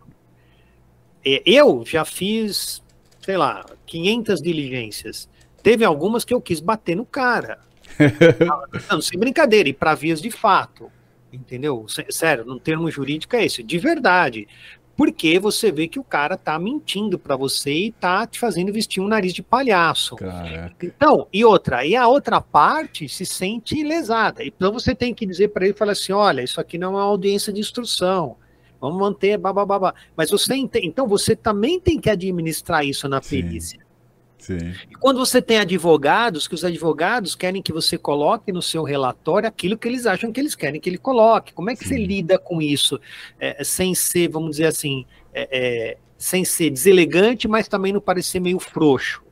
É, 1.25 1.43
eu 1.47 1.85
já 1.87 2.05
fiz, 2.05 2.83
sei 3.21 3.37
lá, 3.37 3.65
500 3.87 4.41
diligências. 4.43 5.29
Teve 5.63 5.85
algumas 5.85 6.25
que 6.25 6.35
eu 6.35 6.41
quis 6.41 6.61
bater 6.61 6.97
no 6.97 7.07
cara. 7.07 7.61
não, 8.91 9.01
sem 9.01 9.19
brincadeira, 9.19 9.69
e 9.69 9.73
para 9.73 9.95
vias 9.95 10.21
de 10.21 10.31
fato. 10.31 10.91
Entendeu? 11.33 11.87
Sério, 12.11 12.45
no 12.45 12.61
termo 12.61 12.91
jurídico 12.91 13.35
é 13.37 13.45
esse, 13.45 13.63
de 13.63 13.79
verdade. 13.79 14.47
Porque 14.95 15.39
você 15.39 15.73
vê 15.73 15.89
que 15.89 15.99
o 15.99 16.05
cara 16.05 16.37
tá 16.37 16.59
mentindo 16.59 17.19
para 17.19 17.35
você 17.35 17.73
e 17.73 17.93
tá 17.93 18.27
te 18.27 18.39
fazendo 18.39 18.73
vestir 18.73 19.01
um 19.01 19.09
nariz 19.09 19.33
de 19.33 19.43
palhaço. 19.43 20.17
Caraca. 20.17 20.75
Então, 20.83 21.27
e 21.33 21.45
outra, 21.45 21.85
e 21.87 21.97
a 21.97 22.07
outra 22.07 22.41
parte 22.41 23.09
se 23.09 23.25
sente 23.25 23.83
lesada. 23.83 24.45
Então 24.45 24.71
você 24.71 24.95
tem 24.95 25.15
que 25.15 25.25
dizer 25.25 25.49
para 25.49 25.65
ele, 25.65 25.75
falar 25.75 25.93
assim, 25.93 26.13
olha, 26.13 26.43
isso 26.43 26.61
aqui 26.61 26.77
não 26.77 26.89
é 26.89 26.91
uma 26.91 27.03
audiência 27.03 27.53
de 27.53 27.61
instrução. 27.61 28.37
Vamos 28.79 28.99
manter, 28.99 29.39
babá. 29.39 29.95
Mas 30.17 30.31
você 30.31 30.55
então 30.55 31.07
você 31.07 31.35
também 31.37 31.81
tem 31.81 31.99
que 31.99 32.11
administrar 32.11 32.85
isso 32.85 33.09
na 33.09 33.21
perícia. 33.21 33.79
Sim. 33.79 33.82
E 34.91 34.95
quando 34.97 35.19
você 35.19 35.41
tem 35.41 35.59
advogados, 35.59 36.49
que 36.49 36.55
os 36.55 36.65
advogados 36.65 37.35
querem 37.35 37.63
que 37.63 37.73
você 37.73 37.97
coloque 37.97 38.51
no 38.51 38.63
seu 38.63 38.83
relatório 38.83 39.49
aquilo 39.49 39.79
que 39.79 39.87
eles 39.87 40.07
acham 40.07 40.33
que 40.33 40.41
eles 40.41 40.55
querem 40.55 40.81
que 40.81 40.91
ele 40.91 40.99
coloque. 40.99 41.53
Como 41.53 41.71
é 41.71 41.77
que 41.77 41.85
Sim. 41.85 41.91
você 41.91 42.05
lida 42.05 42.39
com 42.39 42.61
isso? 42.61 43.01
É, 43.39 43.63
sem 43.63 43.95
ser, 43.95 44.29
vamos 44.29 44.53
dizer 44.53 44.67
assim, 44.67 45.07
é, 45.33 45.49
é, 45.51 45.97
sem 46.19 46.45
ser 46.45 46.71
deselegante, 46.71 47.47
mas 47.47 47.69
também 47.69 47.93
não 47.93 48.01
parecer 48.01 48.41
meio 48.41 48.59
frouxo. 48.59 49.23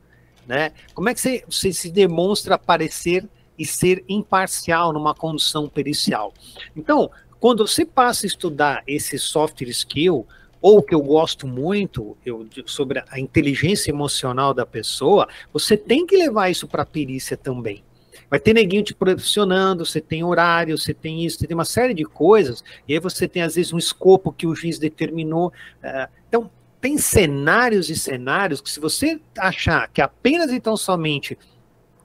Né? 0.47 0.71
Como 0.93 1.09
é 1.09 1.13
que 1.13 1.21
você, 1.21 1.43
você 1.49 1.71
se 1.71 1.91
demonstra 1.91 2.57
parecer 2.57 3.27
e 3.57 3.65
ser 3.65 4.03
imparcial 4.07 4.91
numa 4.91 5.13
condução 5.13 5.69
pericial? 5.69 6.33
Então, 6.75 7.09
quando 7.39 7.65
você 7.65 7.85
passa 7.85 8.25
a 8.25 8.27
estudar 8.27 8.83
esse 8.85 9.17
soft 9.17 9.61
skill, 9.61 10.27
ou 10.61 10.83
que 10.83 10.93
eu 10.93 11.01
gosto 11.01 11.47
muito 11.47 12.15
eu, 12.25 12.45
sobre 12.65 13.03
a 13.09 13.19
inteligência 13.19 13.89
emocional 13.89 14.53
da 14.53 14.65
pessoa, 14.65 15.27
você 15.51 15.75
tem 15.75 16.05
que 16.05 16.15
levar 16.15 16.49
isso 16.49 16.67
para 16.67 16.83
a 16.83 16.85
perícia 16.85 17.35
também. 17.35 17.83
Vai 18.29 18.39
ter 18.39 18.53
neguinho 18.53 18.83
te 18.83 18.93
pressionando, 18.93 19.85
você 19.85 19.99
tem 19.99 20.23
horário, 20.23 20.77
você 20.77 20.93
tem 20.93 21.25
isso, 21.25 21.39
você 21.39 21.47
tem 21.47 21.55
uma 21.55 21.65
série 21.65 21.93
de 21.93 22.05
coisas, 22.05 22.63
e 22.87 22.93
aí 22.93 22.99
você 22.99 23.27
tem, 23.27 23.41
às 23.41 23.55
vezes, 23.55 23.73
um 23.73 23.77
escopo 23.77 24.31
que 24.31 24.47
o 24.47 24.55
juiz 24.55 24.79
determinou. 24.79 25.47
Uh, 25.83 26.07
então, 26.29 26.49
tem 26.79 26.97
cenários 26.97 27.89
e 27.89 27.95
cenários 27.95 28.61
que, 28.61 28.71
se 28.71 28.79
você 28.79 29.19
achar 29.37 29.89
que 29.89 30.01
apenas 30.01 30.51
e 30.51 30.59
tão 30.59 30.77
somente 30.77 31.37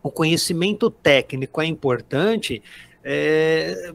o 0.03 0.11
conhecimento 0.11 0.91
técnico 0.91 1.61
é 1.61 1.67
importante, 1.67 2.63
é, 3.09 3.93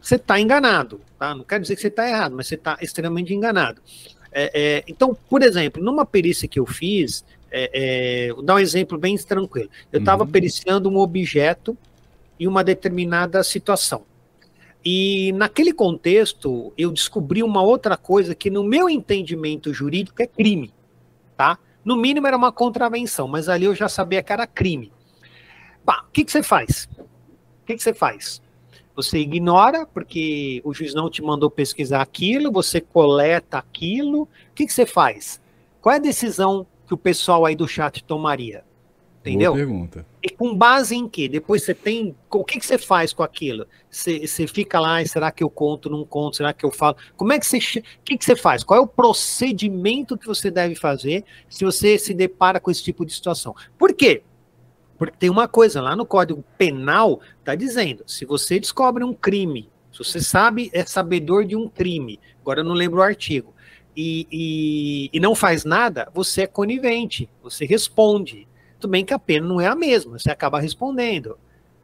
você 0.00 0.14
está 0.14 0.38
enganado. 0.38 1.00
Tá? 1.18 1.34
Não 1.34 1.42
quero 1.42 1.62
dizer 1.62 1.74
que 1.74 1.82
você 1.82 1.88
está 1.88 2.08
errado, 2.08 2.36
mas 2.36 2.46
você 2.46 2.54
está 2.54 2.78
extremamente 2.80 3.34
enganado. 3.34 3.82
É, 4.30 4.50
é, 4.54 4.84
então, 4.86 5.12
por 5.28 5.42
exemplo, 5.42 5.82
numa 5.82 6.06
perícia 6.06 6.46
que 6.46 6.60
eu 6.60 6.64
fiz, 6.64 7.24
é, 7.50 7.70
é, 8.28 8.32
vou 8.32 8.44
dar 8.44 8.54
um 8.54 8.58
exemplo 8.60 8.96
bem 8.96 9.16
tranquilo. 9.16 9.68
Eu 9.92 9.98
estava 9.98 10.22
uhum. 10.22 10.30
periciando 10.30 10.88
um 10.88 10.98
objeto 10.98 11.76
em 12.38 12.46
uma 12.46 12.62
determinada 12.62 13.42
situação. 13.42 14.02
E 14.84 15.32
naquele 15.32 15.72
contexto, 15.72 16.72
eu 16.78 16.92
descobri 16.92 17.42
uma 17.42 17.62
outra 17.62 17.96
coisa 17.96 18.36
que, 18.36 18.50
no 18.50 18.62
meu 18.62 18.88
entendimento 18.88 19.74
jurídico, 19.74 20.22
é 20.22 20.28
crime. 20.28 20.72
Tá? 21.36 21.58
No 21.84 21.96
mínimo 21.96 22.28
era 22.28 22.36
uma 22.36 22.52
contravenção, 22.52 23.26
mas 23.26 23.48
ali 23.48 23.64
eu 23.64 23.74
já 23.74 23.88
sabia 23.88 24.22
que 24.22 24.32
era 24.32 24.46
crime. 24.46 24.92
o 25.84 26.12
que, 26.12 26.24
que 26.24 26.30
você 26.30 26.42
faz? 26.42 26.88
O 27.64 27.66
que, 27.66 27.76
que 27.76 27.82
você 27.82 27.94
faz? 27.94 28.42
Você 28.94 29.18
ignora, 29.18 29.86
porque 29.86 30.60
o 30.64 30.74
juiz 30.74 30.92
não 30.92 31.08
te 31.08 31.22
mandou 31.22 31.50
pesquisar 31.50 32.02
aquilo, 32.02 32.52
você 32.52 32.78
coleta 32.78 33.56
aquilo. 33.56 34.24
O 34.24 34.28
que, 34.54 34.66
que 34.66 34.72
você 34.72 34.84
faz? 34.84 35.40
Qual 35.80 35.94
é 35.94 35.96
a 35.96 36.00
decisão 36.00 36.66
que 36.86 36.92
o 36.92 36.98
pessoal 36.98 37.46
aí 37.46 37.56
do 37.56 37.66
chat 37.66 38.04
tomaria? 38.04 38.62
Entendeu? 39.20 39.54
Boa 39.54 39.64
pergunta. 39.64 40.06
E 40.22 40.28
com 40.28 40.54
base 40.54 40.94
em 40.94 41.08
quê? 41.08 41.26
Depois 41.26 41.62
você 41.62 41.72
tem. 41.72 42.14
O 42.30 42.44
que, 42.44 42.60
que 42.60 42.66
você 42.66 42.76
faz 42.76 43.14
com 43.14 43.22
aquilo? 43.22 43.66
Você, 43.90 44.26
você 44.26 44.46
fica 44.46 44.78
lá, 44.78 45.02
será 45.06 45.32
que 45.32 45.42
eu 45.42 45.48
conto, 45.48 45.88
não 45.88 46.04
conto? 46.04 46.36
Será 46.36 46.52
que 46.52 46.66
eu 46.66 46.70
falo? 46.70 46.96
Como 47.16 47.32
é 47.32 47.38
que 47.38 47.46
você. 47.46 47.56
O 47.56 47.82
que, 48.04 48.18
que 48.18 48.24
você 48.24 48.36
faz? 48.36 48.62
Qual 48.62 48.78
é 48.78 48.82
o 48.82 48.86
procedimento 48.86 50.18
que 50.18 50.26
você 50.26 50.50
deve 50.50 50.74
fazer 50.74 51.24
se 51.48 51.64
você 51.64 51.98
se 51.98 52.12
depara 52.12 52.60
com 52.60 52.70
esse 52.70 52.82
tipo 52.82 53.06
de 53.06 53.14
situação? 53.14 53.56
Por 53.78 53.94
quê? 53.94 54.22
Porque 54.96 55.16
tem 55.18 55.30
uma 55.30 55.48
coisa, 55.48 55.80
lá 55.80 55.96
no 55.96 56.06
Código 56.06 56.44
Penal 56.56 57.20
está 57.38 57.54
dizendo, 57.54 58.04
se 58.06 58.24
você 58.24 58.60
descobre 58.60 59.02
um 59.02 59.12
crime, 59.12 59.68
se 59.92 59.98
você 59.98 60.20
sabe, 60.20 60.70
é 60.72 60.84
sabedor 60.84 61.44
de 61.44 61.56
um 61.56 61.68
crime, 61.68 62.20
agora 62.40 62.60
eu 62.60 62.64
não 62.64 62.74
lembro 62.74 63.00
o 63.00 63.02
artigo, 63.02 63.54
e, 63.96 64.26
e, 64.30 65.10
e 65.12 65.20
não 65.20 65.34
faz 65.34 65.64
nada, 65.64 66.08
você 66.12 66.42
é 66.42 66.46
conivente, 66.46 67.28
você 67.42 67.64
responde. 67.64 68.48
Tudo 68.78 68.90
bem 68.90 69.04
que 69.04 69.14
a 69.14 69.18
pena 69.18 69.46
não 69.46 69.60
é 69.60 69.66
a 69.66 69.74
mesma, 69.74 70.18
você 70.18 70.30
acaba 70.30 70.60
respondendo. 70.60 71.38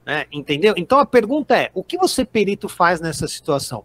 Né? 0.04 0.26
Entendeu? 0.32 0.74
Então 0.76 0.98
a 0.98 1.06
pergunta 1.06 1.56
é: 1.56 1.70
o 1.72 1.84
que 1.84 1.96
você, 1.96 2.24
perito, 2.24 2.68
faz 2.68 3.00
nessa 3.00 3.28
situação? 3.28 3.84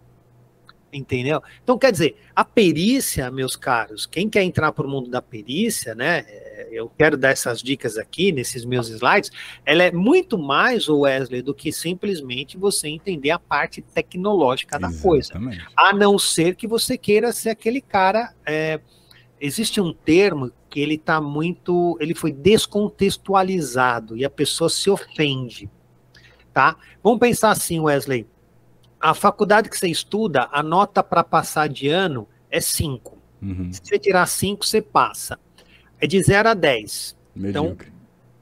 Entendeu? 0.93 1.41
Então, 1.61 1.77
quer 1.77 1.91
dizer, 1.91 2.15
a 2.33 2.45
perícia, 2.45 3.29
meus 3.29 3.55
caros, 3.57 4.05
quem 4.05 4.29
quer 4.29 4.43
entrar 4.43 4.71
para 4.71 4.85
o 4.85 4.89
mundo 4.89 5.09
da 5.09 5.21
perícia, 5.21 5.93
né? 5.93 6.19
É, 6.27 6.69
eu 6.71 6.89
quero 6.89 7.17
dar 7.17 7.31
essas 7.31 7.61
dicas 7.61 7.97
aqui 7.97 8.31
nesses 8.31 8.63
meus 8.63 8.87
slides. 8.89 9.29
Ela 9.65 9.83
é 9.83 9.91
muito 9.91 10.37
mais, 10.37 10.87
Wesley, 10.87 11.41
do 11.41 11.53
que 11.53 11.71
simplesmente 11.71 12.57
você 12.57 12.87
entender 12.87 13.31
a 13.31 13.39
parte 13.39 13.81
tecnológica 13.81 14.79
da 14.79 14.91
coisa. 14.93 15.33
A 15.75 15.91
não 15.91 16.17
ser 16.17 16.55
que 16.55 16.67
você 16.67 16.97
queira 16.97 17.33
ser 17.33 17.49
aquele 17.49 17.81
cara. 17.81 18.33
É, 18.45 18.79
existe 19.39 19.81
um 19.81 19.91
termo 19.93 20.51
que 20.69 20.79
ele 20.79 20.95
está 20.95 21.19
muito. 21.19 21.97
Ele 21.99 22.15
foi 22.15 22.31
descontextualizado 22.31 24.15
e 24.15 24.23
a 24.23 24.29
pessoa 24.29 24.69
se 24.69 24.89
ofende. 24.89 25.69
Tá? 26.53 26.77
Vamos 27.03 27.19
pensar 27.19 27.51
assim, 27.51 27.81
Wesley 27.81 28.25
a 28.99 29.13
faculdade 29.13 29.69
que 29.69 29.77
você 29.77 29.87
estuda, 29.87 30.47
a 30.51 30.63
nota 30.63 31.03
para 31.03 31.23
passar 31.23 31.69
de 31.69 31.87
ano 31.89 32.27
é 32.49 32.59
5. 32.59 33.17
Uhum. 33.41 33.71
Se 33.71 33.81
você 33.83 33.99
tirar 33.99 34.25
5, 34.25 34.65
você 34.65 34.81
passa. 34.81 35.39
É 35.99 36.07
de 36.07 36.21
0 36.21 36.49
a 36.49 36.53
10. 36.53 37.15
Então, 37.35 37.77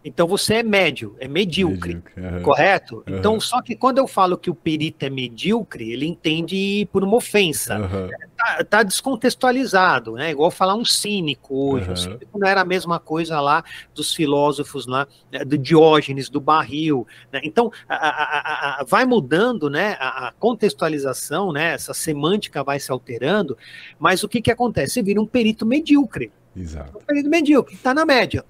então 0.04 0.28
você 0.28 0.56
é 0.56 0.64
médio, 0.64 1.16
é 1.20 1.28
medíocre, 1.28 1.96
medíocre 1.96 2.22
uhum. 2.22 2.42
correto? 2.42 3.04
Uhum. 3.08 3.18
Então, 3.18 3.40
só 3.40 3.62
que 3.62 3.76
quando 3.76 4.00
eu 4.00 4.08
falo 4.08 4.38
que 4.38 4.50
o 4.50 4.56
perito 4.56 5.06
é 5.06 5.10
medíocre, 5.10 5.92
ele 5.92 6.06
entende 6.06 6.88
por 6.92 7.04
uma 7.04 7.16
ofensa. 7.16 7.80
Uhum. 7.80 8.10
Tá, 8.36 8.64
tá, 8.66 8.84
descontextualizado, 8.84 10.14
né? 10.14 10.32
Igual 10.32 10.52
falar 10.52 10.76
um 10.76 10.84
cínico 10.84 11.56
hoje. 11.56 11.90
O 11.90 11.96
cínico 11.96 12.38
não 12.38 12.48
era 12.48 12.62
a 12.62 12.66
mesma 12.66 13.00
coisa 13.00 13.40
lá 13.40 13.64
dos 13.96 14.14
filósofos 14.14 14.86
lá, 14.86 15.08
né, 15.32 15.46
do 15.46 15.58
Diógenes, 15.58 16.30
do 16.30 16.42
barril. 16.42 17.08
Né? 17.32 17.40
Então, 17.44 17.72
a, 17.88 17.96
a, 17.96 18.82
a, 18.82 18.84
vai 18.84 19.06
mudando, 19.06 19.70
né? 19.70 19.96
A, 20.00 20.34
contextualização, 20.38 21.54
né? 21.54 21.74
Essa 21.74 21.94
semântica 21.94 22.64
vai 22.64 22.80
se 22.80 22.92
alterando, 22.92 23.58
mas 23.98 24.24
o 24.24 24.28
que 24.28 24.42
que 24.42 24.52
acontece? 24.52 24.96
Você 24.96 25.04
vira 25.04 25.22
um 25.22 25.26
perito 25.26 25.66
medíocre. 25.66 26.32
Exato. 26.56 26.98
Um 26.98 27.02
perito 27.02 27.30
medíocre, 27.30 27.76
está 27.76 27.94
na 27.94 28.06
média. 28.06 28.44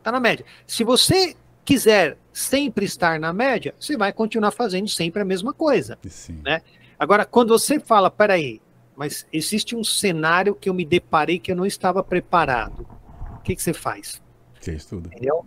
Está 0.00 0.10
na 0.10 0.18
média. 0.18 0.44
Se 0.66 0.82
você 0.82 1.36
quiser 1.64 2.16
sempre 2.32 2.86
estar 2.86 3.20
na 3.20 3.32
média, 3.32 3.74
você 3.78 3.96
vai 3.96 4.12
continuar 4.12 4.50
fazendo 4.50 4.88
sempre 4.88 5.20
a 5.20 5.24
mesma 5.24 5.52
coisa. 5.52 5.98
Sim. 6.08 6.40
Né? 6.42 6.62
Agora, 6.98 7.24
quando 7.26 7.50
você 7.50 7.78
fala, 7.78 8.10
peraí, 8.10 8.60
mas 8.96 9.26
existe 9.32 9.76
um 9.76 9.84
cenário 9.84 10.54
que 10.54 10.68
eu 10.68 10.74
me 10.74 10.84
deparei 10.84 11.38
que 11.38 11.52
eu 11.52 11.56
não 11.56 11.66
estava 11.66 12.02
preparado. 12.02 12.86
O 13.34 13.42
que, 13.42 13.54
que 13.54 13.62
você 13.62 13.72
faz? 13.72 14.22
Você 14.58 14.74
estuda. 14.74 15.08
Entendeu? 15.08 15.44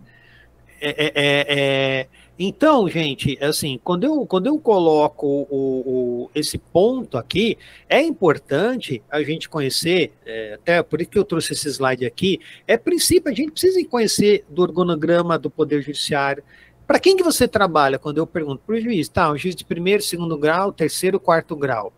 É, 0.80 1.04
é, 1.04 1.12
é, 1.14 1.46
é 1.48 2.08
Então, 2.36 2.88
gente, 2.88 3.38
assim, 3.40 3.78
quando 3.82 4.04
eu, 4.04 4.26
quando 4.26 4.46
eu 4.46 4.58
coloco 4.58 5.46
o, 5.48 6.26
o, 6.26 6.30
esse 6.34 6.58
ponto 6.58 7.16
aqui, 7.16 7.56
é 7.88 8.02
importante 8.02 9.00
a 9.08 9.22
gente 9.22 9.48
conhecer, 9.48 10.12
é, 10.26 10.54
até 10.54 10.82
por 10.82 11.00
isso 11.00 11.10
que 11.10 11.18
eu 11.18 11.24
trouxe 11.24 11.52
esse 11.52 11.68
slide 11.68 12.04
aqui, 12.04 12.40
é 12.66 12.76
princípio, 12.76 13.30
a 13.30 13.34
gente 13.34 13.52
precisa 13.52 13.78
conhecer 13.88 14.44
do 14.48 14.62
organograma 14.62 15.38
do 15.38 15.48
Poder 15.48 15.80
Judiciário. 15.80 16.42
Para 16.88 16.98
quem 16.98 17.16
que 17.16 17.22
você 17.22 17.46
trabalha? 17.46 18.00
Quando 18.00 18.18
eu 18.18 18.26
pergunto 18.26 18.62
para 18.66 18.74
o 18.74 18.80
juiz, 18.80 19.08
tá, 19.08 19.30
um 19.30 19.38
juiz 19.38 19.54
de 19.54 19.64
primeiro, 19.64 20.02
segundo 20.02 20.36
grau, 20.36 20.72
terceiro, 20.72 21.20
quarto 21.20 21.54
grau. 21.54 21.92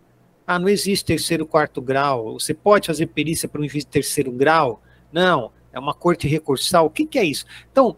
Ah, 0.46 0.58
não 0.58 0.68
existe 0.68 1.04
terceiro, 1.04 1.46
quarto 1.46 1.80
grau. 1.80 2.34
Você 2.34 2.52
pode 2.52 2.86
fazer 2.86 3.06
perícia 3.06 3.48
para 3.48 3.60
um 3.60 3.68
juiz 3.68 3.84
de 3.84 3.90
terceiro 3.90 4.30
grau? 4.30 4.82
Não, 5.10 5.50
é 5.72 5.78
uma 5.78 5.92
corte 5.92 6.28
recursal. 6.28 6.86
O 6.86 6.90
que, 6.90 7.04
que 7.04 7.18
é 7.18 7.24
isso? 7.24 7.44
Então, 7.72 7.96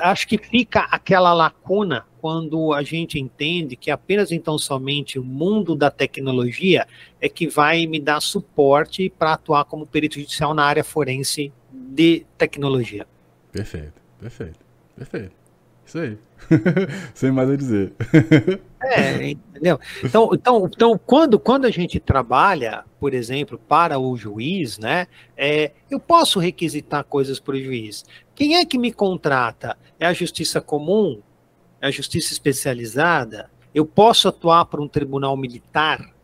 acho 0.00 0.26
que 0.26 0.38
fica 0.38 0.80
aquela 0.90 1.32
lacuna 1.32 2.06
quando 2.20 2.72
a 2.72 2.82
gente 2.82 3.20
entende 3.20 3.76
que 3.76 3.90
apenas 3.90 4.32
então 4.32 4.58
somente 4.58 5.18
o 5.18 5.24
mundo 5.24 5.76
da 5.76 5.90
tecnologia 5.90 6.86
é 7.20 7.28
que 7.28 7.46
vai 7.46 7.86
me 7.86 8.00
dar 8.00 8.20
suporte 8.20 9.10
para 9.10 9.34
atuar 9.34 9.64
como 9.64 9.86
perito 9.86 10.18
judicial 10.18 10.54
na 10.54 10.64
área 10.64 10.82
forense 10.82 11.52
de 11.70 12.24
tecnologia. 12.38 13.06
Perfeito, 13.52 14.00
perfeito, 14.18 14.58
perfeito. 14.96 15.46
Isso 15.86 15.98
aí. 15.98 16.18
Sem 17.14 17.30
mais 17.30 17.48
a 17.48 17.56
dizer. 17.56 17.92
É, 18.82 19.30
entendeu? 19.30 19.78
Então, 20.02 20.30
então, 20.32 20.70
então 20.72 21.00
quando, 21.06 21.38
quando 21.38 21.64
a 21.64 21.70
gente 21.70 22.00
trabalha, 22.00 22.84
por 22.98 23.14
exemplo, 23.14 23.56
para 23.56 23.98
o 23.98 24.16
juiz, 24.16 24.78
né, 24.78 25.06
é, 25.36 25.70
eu 25.88 26.00
posso 26.00 26.40
requisitar 26.40 27.04
coisas 27.04 27.38
para 27.38 27.54
o 27.54 27.60
juiz. 27.60 28.04
Quem 28.36 28.56
é 28.56 28.66
que 28.66 28.78
me 28.78 28.92
contrata? 28.92 29.78
É 29.98 30.06
a 30.06 30.12
justiça 30.12 30.60
comum? 30.60 31.22
É 31.80 31.88
a 31.88 31.90
justiça 31.90 32.34
especializada? 32.34 33.50
Eu 33.74 33.86
posso 33.86 34.28
atuar 34.28 34.66
por 34.66 34.78
um 34.78 34.86
tribunal 34.86 35.34
militar? 35.38 36.14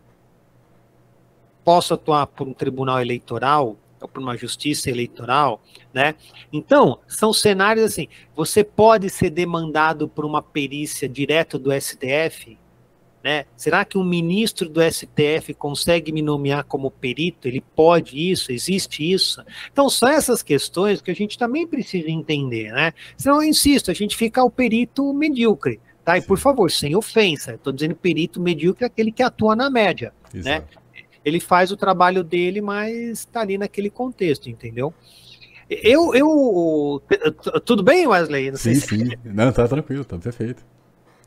Posso 1.64 1.94
atuar 1.94 2.26
por 2.26 2.46
um 2.46 2.52
tribunal 2.52 3.00
eleitoral? 3.00 3.78
ou 4.02 4.08
por 4.08 4.20
uma 4.20 4.36
justiça 4.36 4.90
eleitoral, 4.90 5.62
né? 5.94 6.16
Então, 6.52 6.98
são 7.06 7.32
cenários 7.32 7.84
assim, 7.84 8.08
você 8.34 8.64
pode 8.64 9.08
ser 9.08 9.30
demandado 9.30 10.08
por 10.08 10.24
uma 10.24 10.42
perícia 10.42 11.08
direto 11.08 11.56
do 11.56 11.70
STF, 11.72 12.58
né? 13.22 13.44
Será 13.56 13.84
que 13.84 13.96
um 13.96 14.04
ministro 14.04 14.68
do 14.68 14.80
STF 14.82 15.54
consegue 15.54 16.12
me 16.12 16.22
nomear 16.22 16.64
como 16.64 16.90
perito? 16.90 17.46
Ele 17.46 17.60
pode 17.60 18.30
isso? 18.30 18.52
Existe 18.52 19.10
isso? 19.10 19.42
Então, 19.72 19.88
são 19.88 20.08
essas 20.08 20.42
questões 20.42 21.00
que 21.00 21.10
a 21.10 21.14
gente 21.14 21.38
também 21.38 21.66
precisa 21.66 22.10
entender, 22.10 22.72
né? 22.72 22.92
Senão, 23.16 23.42
eu 23.42 23.48
insisto, 23.48 23.90
a 23.90 23.94
gente 23.94 24.16
fica 24.16 24.42
o 24.42 24.50
perito 24.50 25.12
medíocre, 25.12 25.80
tá? 26.04 26.18
E, 26.18 26.22
por 26.22 26.38
favor, 26.38 26.70
sem 26.70 26.96
ofensa, 26.96 27.54
estou 27.54 27.72
dizendo 27.72 27.94
perito 27.94 28.40
medíocre 28.40 28.84
é 28.84 28.86
aquele 28.86 29.12
que 29.12 29.22
atua 29.22 29.54
na 29.54 29.70
média, 29.70 30.12
né? 30.32 30.40
Exato. 30.40 30.78
né? 30.78 30.82
ele 31.24 31.40
faz 31.40 31.70
o 31.70 31.76
trabalho 31.76 32.24
dele, 32.24 32.60
mas 32.60 33.20
está 33.20 33.40
ali 33.40 33.56
naquele 33.56 33.90
contexto, 33.90 34.50
entendeu? 34.50 34.92
Eu, 35.68 36.14
eu. 36.14 37.02
Tudo 37.64 37.82
bem, 37.82 38.06
Wesley? 38.06 38.50
Não 38.50 38.58
sim, 38.58 38.74
sim. 38.74 39.06
Se... 39.06 39.18
Não, 39.24 39.50
tá 39.52 39.66
tranquilo, 39.66 40.04
tá 40.04 40.18
perfeito. 40.18 40.62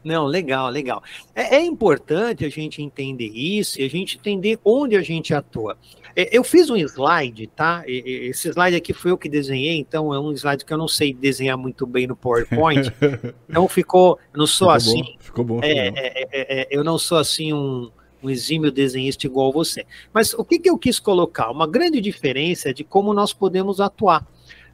Não, 0.06 0.28
legal, 0.28 0.70
legal. 0.70 1.03
É, 1.34 1.56
é, 1.56 1.66
importante 1.66 2.45
a 2.45 2.49
gente 2.49 2.80
entender 2.80 3.32
isso 3.34 3.82
e 3.82 3.84
a 3.84 3.89
gente 3.89 4.20
entender 4.20 4.60
onde 4.64 4.95
a 4.95 5.01
gente 5.01 5.34
atua. 5.34 5.76
É, 6.16 6.30
eu 6.32 6.43
fiz 6.43 6.70
um 6.70 6.78
slide, 6.78 7.47
tá? 7.47 7.84
Esse 7.88 8.49
slide 8.49 8.76
aqui 8.76 8.93
foi 8.93 9.10
eu 9.10 9.18
que 9.18 9.28
desenhei, 9.28 9.78
então 9.80 10.14
é 10.14 10.20
um 10.20 10.32
slide 10.32 10.64
que 10.64 10.72
eu 10.72 10.78
não 10.78 10.88
sei 10.88 11.12
desenhar 11.12 11.58
muito 11.58 11.88
bem 11.88 12.06
no 12.06 12.16
PowerPoint. 12.16 12.93
então 13.49 13.68
ficou, 13.68 14.20
eu 14.32 14.38
não 14.38 14.45
sou 14.45 14.68
ficou 14.68 14.76
assim. 14.76 15.01
Bom, 15.01 15.16
ficou 15.20 15.43
bom. 15.43 15.62
Ficou 15.62 15.70
é, 15.72 15.91
bom. 15.91 15.97
É, 15.97 16.22
é, 16.32 16.62
é, 16.62 16.68
eu 16.70 16.84
não 16.84 16.99
sou 16.99 17.18
assim 17.18 17.51
um 17.51 17.89
um 18.24 18.30
exímio 18.30 18.72
desenhista 18.72 19.28
igual 19.28 19.51
você. 19.51 19.86
Mas 20.12 20.34
o 20.34 20.43
que, 20.43 20.58
que 20.58 20.70
eu 20.70 20.80
quis 20.80 20.99
colocar? 20.99 21.51
Uma 21.51 21.68
grande 21.68 22.01
diferença 22.01 22.70
é 22.70 22.74
de 22.74 22.84
como 22.84 23.14
nós 23.14 23.32
podemos 23.32 23.80
atuar. 23.80 24.26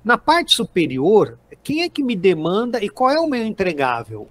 Na 0.04 0.18
parte 0.18 0.56
superior, 0.56 1.38
quem 1.62 1.82
é 1.84 1.90
que 1.90 2.02
me 2.02 2.16
demanda 2.16 2.84
e 2.84 2.90
qual 2.90 3.12
é 3.12 3.20
o 3.20 3.28
meu 3.28 3.46
entregável? 3.46 4.30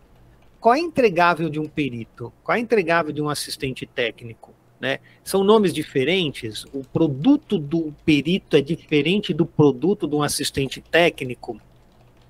Qual 0.60 0.74
é 0.74 0.78
o 0.78 0.84
entregável 0.84 1.48
de 1.48 1.58
um 1.58 1.66
perito? 1.66 2.32
Qual 2.44 2.56
é 2.56 2.60
o 2.60 2.62
entregável 2.62 3.12
de 3.12 3.22
um 3.22 3.28
assistente 3.28 3.86
técnico? 3.86 4.52
Né? 4.78 4.98
São 5.24 5.42
nomes 5.42 5.72
diferentes. 5.72 6.64
O 6.72 6.84
produto 6.84 7.58
do 7.58 7.94
perito 8.04 8.56
é 8.56 8.60
diferente 8.60 9.32
do 9.32 9.46
produto 9.46 10.06
de 10.06 10.14
um 10.14 10.22
assistente 10.22 10.80
técnico. 10.80 11.60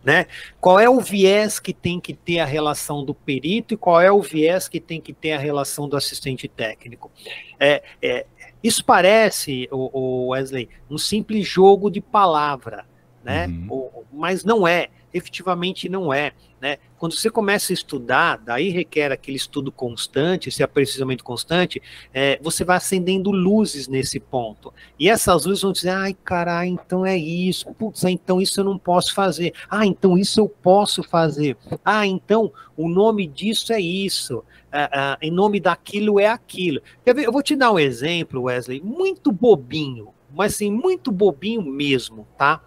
Né? 0.02 0.26
Qual 0.60 0.80
é 0.80 0.88
o 0.88 0.98
viés 0.98 1.60
que 1.60 1.74
tem 1.74 2.00
que 2.00 2.14
ter 2.14 2.38
a 2.38 2.46
relação 2.46 3.04
do 3.04 3.14
perito 3.14 3.74
e 3.74 3.76
qual 3.76 4.00
é 4.00 4.10
o 4.10 4.22
viés 4.22 4.66
que 4.66 4.80
tem 4.80 5.00
que 5.00 5.12
ter 5.12 5.32
a 5.32 5.38
relação 5.38 5.88
do 5.88 5.96
assistente 5.96 6.48
técnico? 6.48 7.10
É, 7.58 7.82
é, 8.00 8.26
isso 8.62 8.84
parece, 8.84 9.68
o, 9.70 9.98
o, 9.98 10.28
Wesley, 10.28 10.68
um 10.90 10.96
simples 10.96 11.46
jogo 11.46 11.90
de 11.90 12.00
palavra, 12.00 12.86
né? 13.22 13.46
Uhum. 13.46 13.66
O, 13.68 14.04
mas 14.12 14.42
não 14.42 14.66
é, 14.66 14.88
efetivamente 15.12 15.88
não 15.88 16.12
é. 16.12 16.32
Né? 16.61 16.76
Quando 16.98 17.14
você 17.14 17.30
começa 17.30 17.72
a 17.72 17.74
estudar, 17.74 18.36
daí 18.36 18.68
requer 18.68 19.11
aquele 19.11 19.38
estudo 19.38 19.72
constante, 19.72 20.50
esse 20.50 20.62
aperfeiçoamento 20.62 21.24
constante, 21.24 21.80
é, 22.12 22.38
você 22.42 22.64
vai 22.64 22.76
acendendo 22.76 23.30
luzes 23.30 23.88
nesse 23.88 24.20
ponto. 24.20 24.72
E 24.98 25.08
essas 25.08 25.46
luzes 25.46 25.62
vão 25.62 25.72
dizer, 25.72 25.88
ai, 25.88 26.14
caralho, 26.22 26.70
então 26.70 27.06
é 27.06 27.16
isso, 27.16 27.72
putz, 27.72 28.04
então 28.04 28.42
isso 28.42 28.61
eu 28.61 28.64
não 28.64 28.76
posso 28.76 29.14
fazer, 29.14 29.54
ah, 29.70 29.86
então 29.86 30.18
isso 30.18 30.38
eu 30.38 30.48
posso 30.48 31.02
fazer, 31.02 31.56
ah, 31.82 32.06
então 32.06 32.52
o 32.76 32.88
nome 32.88 33.26
disso 33.26 33.72
é 33.72 33.80
isso, 33.80 34.44
ah, 34.70 34.90
ah, 34.92 35.18
em 35.22 35.30
nome 35.30 35.61
daquilo 35.61 36.20
é 36.20 36.26
aquilo. 36.26 36.82
Eu 37.06 37.32
vou 37.32 37.42
te 37.42 37.56
dar 37.56 37.72
um 37.72 37.78
exemplo, 37.78 38.42
Wesley, 38.42 38.82
muito 38.82 39.32
bobinho, 39.32 40.08
mas 40.34 40.54
assim, 40.54 40.70
muito 40.70 41.11
bobinho 41.11 41.62
mesmo, 41.62 42.28
tá? 42.36 42.62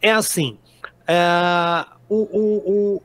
É 0.00 0.12
assim, 0.12 0.58
é, 1.06 1.86
o, 2.12 2.28
o, 2.32 2.96
o, 2.96 3.02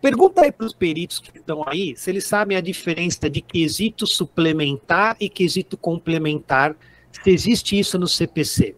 pergunta 0.00 0.42
aí 0.42 0.50
para 0.50 0.66
os 0.66 0.72
peritos 0.72 1.18
que 1.20 1.38
estão 1.38 1.62
aí 1.66 1.94
se 1.96 2.10
eles 2.10 2.26
sabem 2.26 2.56
a 2.56 2.60
diferença 2.60 3.30
de 3.30 3.40
quesito 3.40 4.06
suplementar 4.06 5.16
e 5.20 5.28
quesito 5.28 5.76
complementar, 5.76 6.74
se 7.12 7.30
existe 7.30 7.78
isso 7.78 7.98
no 7.98 8.08
CPC. 8.08 8.74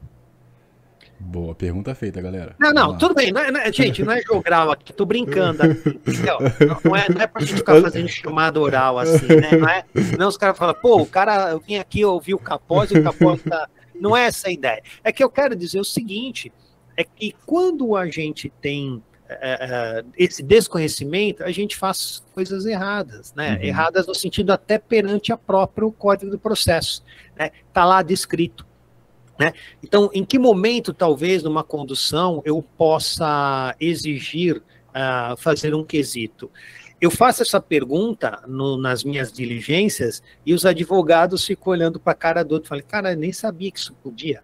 Boa 1.18 1.54
pergunta 1.54 1.94
feita, 1.94 2.20
galera. 2.20 2.56
Não, 2.58 2.72
não, 2.72 2.98
tudo 2.98 3.14
bem. 3.14 3.30
Não 3.32 3.40
é, 3.40 3.52
não 3.52 3.60
é, 3.60 3.72
gente, 3.72 4.02
não 4.02 4.12
é 4.12 4.20
jogar 4.22 4.68
aqui, 4.68 4.92
tô 4.92 5.06
brincando. 5.06 5.62
Aqui, 5.62 6.00
não, 6.84 6.96
é, 6.96 7.08
não 7.08 7.20
é 7.20 7.26
pra 7.28 7.40
gente 7.40 7.54
ficar 7.54 7.80
fazendo 7.80 8.08
chamada 8.08 8.60
oral 8.60 8.98
assim, 8.98 9.28
né? 9.28 9.52
Não, 9.52 9.68
é, 9.68 9.84
não 10.18 10.28
os 10.28 10.36
caras 10.36 10.58
falam, 10.58 10.74
pô, 10.74 11.00
o 11.00 11.06
cara, 11.06 11.52
eu 11.52 11.60
vim 11.60 11.76
aqui 11.76 12.04
ouvir 12.04 12.34
o 12.34 12.38
Capós 12.38 12.90
e 12.90 12.98
o 12.98 13.04
Capós 13.04 13.40
tá. 13.42 13.68
Não 13.94 14.16
é 14.16 14.24
essa 14.26 14.48
a 14.48 14.52
ideia. 14.52 14.82
É 15.04 15.12
que 15.12 15.22
eu 15.22 15.30
quero 15.30 15.54
dizer 15.54 15.78
o 15.78 15.84
seguinte: 15.84 16.52
é 16.96 17.04
que 17.04 17.34
quando 17.46 17.96
a 17.96 18.06
gente 18.08 18.52
tem 18.60 19.00
uh, 19.33 20.11
esse 20.16 20.43
desconhecimento, 20.43 21.43
a 21.45 21.51
gente 21.51 21.76
faz 21.76 22.22
coisas 22.35 22.66
erradas, 22.66 23.33
né? 23.35 23.57
Uhum. 23.57 23.62
Erradas 23.62 24.07
no 24.07 24.14
sentido 24.14 24.53
até 24.53 24.78
perante 24.78 25.33
a 25.33 25.37
próprio 25.37 25.91
código 25.93 26.30
do 26.30 26.39
processo, 26.39 27.03
né? 27.37 27.51
Tá 27.72 27.85
lá 27.85 28.03
descrito. 28.03 28.66
Né? 29.39 29.53
Então, 29.83 30.11
em 30.12 30.24
que 30.24 30.39
momento, 30.39 30.93
talvez, 30.93 31.43
numa 31.43 31.64
condução, 31.64 32.43
eu 32.45 32.62
possa 32.62 33.74
exigir 33.80 34.59
uh, 34.59 35.37
fazer 35.37 35.74
um 35.74 35.85
quesito? 35.85 36.51
Eu 37.01 37.11
faço 37.11 37.43
essa 37.43 37.61
pergunta 37.61 38.41
no, 38.47 38.76
nas 38.76 39.03
minhas 39.03 39.33
diligências 39.33 40.22
e 40.47 40.55
os 40.55 40.64
advogados 40.64 41.45
ficam 41.45 41.72
olhando 41.72 41.99
para 41.99 42.12
a 42.12 42.16
cara 42.16 42.45
do 42.45 42.53
outro 42.53 42.68
falam, 42.68 42.85
cara, 42.87 43.16
nem 43.16 43.33
sabia 43.33 43.72
que 43.72 43.78
isso 43.80 43.93
podia. 43.95 44.43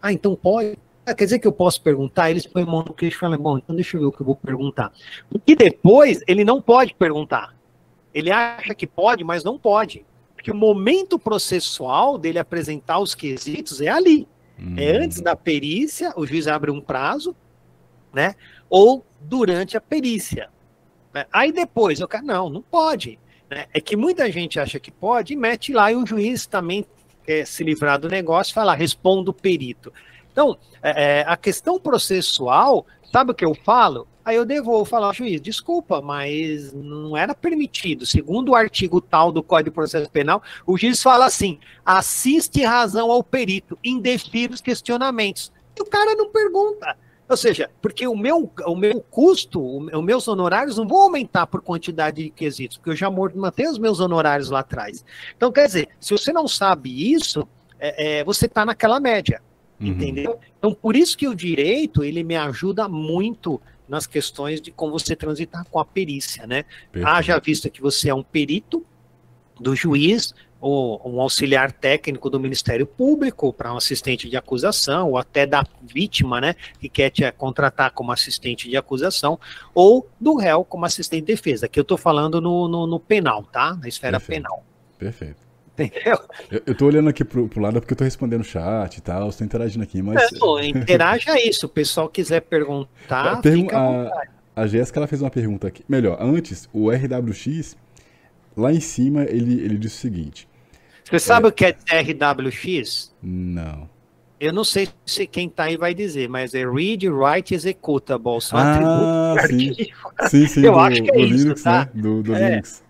Ah, 0.00 0.12
então 0.12 0.34
pode? 0.34 0.76
Ah, 1.04 1.14
quer 1.14 1.24
dizer 1.24 1.38
que 1.40 1.46
eu 1.46 1.52
posso 1.52 1.82
perguntar? 1.82 2.30
Eles 2.30 2.46
põem 2.46 2.64
mão 2.64 2.84
no 2.86 2.94
queixo 2.94 3.16
e 3.16 3.20
falam, 3.20 3.38
bom, 3.38 3.58
então 3.58 3.74
deixa 3.74 3.96
eu 3.96 4.00
ver 4.00 4.06
o 4.06 4.12
que 4.12 4.22
eu 4.22 4.26
vou 4.26 4.36
perguntar. 4.36 4.92
Porque 5.28 5.56
depois 5.56 6.22
ele 6.28 6.44
não 6.44 6.62
pode 6.62 6.94
perguntar. 6.94 7.54
Ele 8.14 8.30
acha 8.30 8.74
que 8.74 8.86
pode, 8.86 9.24
mas 9.24 9.42
não 9.42 9.58
pode. 9.58 10.04
Porque 10.34 10.50
o 10.50 10.54
momento 10.54 11.18
processual 11.18 12.18
dele 12.18 12.38
apresentar 12.38 12.98
os 12.98 13.14
quesitos 13.14 13.80
é 13.80 13.88
ali. 13.88 14.28
Hum. 14.58 14.74
É 14.76 14.96
antes 14.96 15.20
da 15.20 15.34
perícia, 15.34 16.12
o 16.16 16.26
juiz 16.26 16.46
abre 16.46 16.70
um 16.70 16.80
prazo, 16.80 17.34
né? 18.12 18.34
Ou 18.68 19.04
durante 19.20 19.76
a 19.76 19.80
perícia. 19.80 20.50
Né? 21.12 21.26
Aí 21.32 21.50
depois, 21.50 22.00
o 22.00 22.06
cara, 22.06 22.24
não, 22.24 22.48
não 22.48 22.62
pode. 22.62 23.18
Né? 23.50 23.66
É 23.72 23.80
que 23.80 23.96
muita 23.96 24.30
gente 24.30 24.60
acha 24.60 24.78
que 24.78 24.90
pode 24.90 25.32
e 25.32 25.36
mete 25.36 25.72
lá 25.72 25.90
e 25.90 25.96
o 25.96 26.06
juiz 26.06 26.46
também 26.46 26.86
quer 27.24 27.46
se 27.46 27.62
livrar 27.64 27.98
do 27.98 28.08
negócio 28.08 28.52
e 28.52 28.54
fala, 28.54 28.74
responda 28.74 29.30
o 29.30 29.34
perito. 29.34 29.92
Então, 30.32 30.56
é, 30.82 31.20
é, 31.20 31.24
a 31.26 31.36
questão 31.36 31.78
processual, 31.78 32.86
sabe 33.12 33.30
o 33.30 33.34
que 33.34 33.44
eu 33.44 33.54
falo? 33.54 34.08
Aí 34.24 34.36
eu 34.36 34.44
devolvo 34.44 34.84
falar, 34.84 35.12
juiz, 35.12 35.40
desculpa, 35.40 36.00
mas 36.00 36.72
não 36.72 37.16
era 37.16 37.34
permitido. 37.34 38.06
Segundo 38.06 38.50
o 38.50 38.54
artigo 38.54 39.00
tal 39.00 39.32
do 39.32 39.42
Código 39.42 39.70
de 39.70 39.74
Processo 39.74 40.08
Penal, 40.10 40.42
o 40.66 40.78
juiz 40.78 41.02
fala 41.02 41.26
assim: 41.26 41.58
assiste 41.84 42.62
razão 42.62 43.10
ao 43.10 43.22
perito, 43.22 43.78
indefira 43.82 44.54
os 44.54 44.60
questionamentos. 44.60 45.52
E 45.76 45.82
o 45.82 45.86
cara 45.86 46.14
não 46.14 46.30
pergunta. 46.30 46.96
Ou 47.28 47.36
seja, 47.36 47.70
porque 47.80 48.06
o 48.06 48.14
meu, 48.14 48.52
o 48.66 48.76
meu 48.76 49.00
custo, 49.00 49.60
os 49.78 50.04
meus 50.04 50.28
honorários 50.28 50.76
não 50.76 50.86
vão 50.86 51.02
aumentar 51.02 51.46
por 51.46 51.62
quantidade 51.62 52.24
de 52.24 52.30
quesitos, 52.30 52.76
porque 52.76 52.90
eu 52.90 52.96
já 52.96 53.10
mantenho 53.10 53.70
os 53.70 53.78
meus 53.78 54.00
honorários 54.00 54.50
lá 54.50 54.60
atrás. 54.60 55.04
Então, 55.34 55.50
quer 55.50 55.66
dizer, 55.66 55.88
se 55.98 56.12
você 56.12 56.32
não 56.32 56.46
sabe 56.46 57.12
isso, 57.12 57.48
é, 57.80 58.18
é, 58.18 58.24
você 58.24 58.46
está 58.46 58.66
naquela 58.66 59.00
média, 59.00 59.40
uhum. 59.84 59.90
entendeu? 59.90 60.38
Então, 60.58 60.72
por 60.72 60.96
isso 60.96 61.16
que 61.16 61.28
o 61.28 61.34
direito, 61.34 62.04
ele 62.04 62.22
me 62.22 62.36
ajuda 62.36 62.88
muito 62.88 63.60
nas 63.88 64.06
questões 64.06 64.60
de 64.60 64.70
como 64.70 64.92
você 64.92 65.14
transitar 65.14 65.64
com 65.70 65.78
a 65.78 65.84
perícia, 65.84 66.46
né? 66.46 66.64
Perfeito. 66.90 67.06
Haja 67.06 67.38
vista 67.38 67.68
que 67.68 67.80
você 67.80 68.08
é 68.08 68.14
um 68.14 68.22
perito 68.22 68.84
do 69.60 69.76
juiz, 69.76 70.34
ou 70.62 71.02
um 71.04 71.20
auxiliar 71.20 71.72
técnico 71.72 72.30
do 72.30 72.38
Ministério 72.38 72.86
Público 72.86 73.52
para 73.52 73.74
um 73.74 73.76
assistente 73.76 74.30
de 74.30 74.36
acusação, 74.36 75.10
ou 75.10 75.18
até 75.18 75.44
da 75.44 75.66
vítima, 75.82 76.40
né, 76.40 76.54
que 76.78 76.88
quer 76.88 77.10
te 77.10 77.30
contratar 77.32 77.90
como 77.90 78.12
assistente 78.12 78.70
de 78.70 78.76
acusação, 78.76 79.40
ou 79.74 80.08
do 80.20 80.36
réu 80.36 80.64
como 80.64 80.84
assistente 80.84 81.22
de 81.22 81.32
defesa. 81.34 81.66
Aqui 81.66 81.80
eu 81.80 81.82
estou 81.82 81.98
falando 81.98 82.40
no, 82.40 82.68
no, 82.68 82.86
no, 82.86 83.00
penal, 83.00 83.42
tá? 83.42 83.74
Na 83.74 83.88
esfera 83.88 84.20
Perfeito. 84.20 84.42
penal. 84.42 84.64
Perfeito. 84.96 85.51
Entendeu? 85.78 86.18
Eu, 86.50 86.62
eu 86.66 86.74
tô 86.74 86.86
olhando 86.86 87.08
aqui 87.08 87.24
pro, 87.24 87.48
pro 87.48 87.60
lado 87.60 87.80
porque 87.80 87.94
eu 87.94 87.96
tô 87.96 88.04
respondendo 88.04 88.42
o 88.42 88.44
chat 88.44 88.96
e 88.96 89.00
tal, 89.00 89.28
estou 89.28 89.44
interagindo 89.44 89.82
aqui, 89.82 90.02
mas. 90.02 90.38
Pô, 90.38 90.60
interaja 90.60 91.40
isso. 91.40 91.66
O 91.66 91.68
pessoal 91.68 92.08
quiser 92.08 92.40
perguntar. 92.40 93.40
Pergun 93.42 93.68
a, 93.74 94.10
a 94.54 94.66
Jéssica 94.66 95.00
ela 95.00 95.06
fez 95.06 95.22
uma 95.22 95.30
pergunta 95.30 95.66
aqui. 95.66 95.82
Melhor, 95.88 96.18
antes, 96.20 96.68
o 96.72 96.90
RWX, 96.90 97.76
lá 98.56 98.72
em 98.72 98.80
cima, 98.80 99.24
ele, 99.24 99.54
ele 99.62 99.78
disse 99.78 99.96
o 99.96 100.00
seguinte: 100.00 100.46
você 101.04 101.18
sabe 101.18 101.46
é. 101.46 101.48
o 101.48 101.52
que 101.52 101.66
é 101.66 101.76
RWX? 102.00 103.12
Não. 103.22 103.90
Eu 104.40 104.52
não 104.52 104.64
sei 104.64 104.88
se 105.06 105.26
quem 105.26 105.48
tá 105.48 105.64
aí 105.64 105.76
vai 105.76 105.94
dizer, 105.94 106.28
mas 106.28 106.54
é 106.54 106.64
Read, 106.68 107.08
Write, 107.08 107.54
Executable. 107.54 108.40
São 108.40 108.58
ah, 108.58 109.36
sim. 109.46 109.74
sim, 110.28 110.46
sim, 110.46 110.64
Eu 110.64 110.72
do, 110.72 110.78
acho 110.80 111.02
que 111.02 111.10
é 111.10 111.20
isso, 111.20 111.36
Linux, 111.36 111.62
tá? 111.62 111.80
né? 111.80 111.90
Do, 111.94 112.22
do 112.22 112.34
é. 112.34 112.50
Linux. 112.50 112.81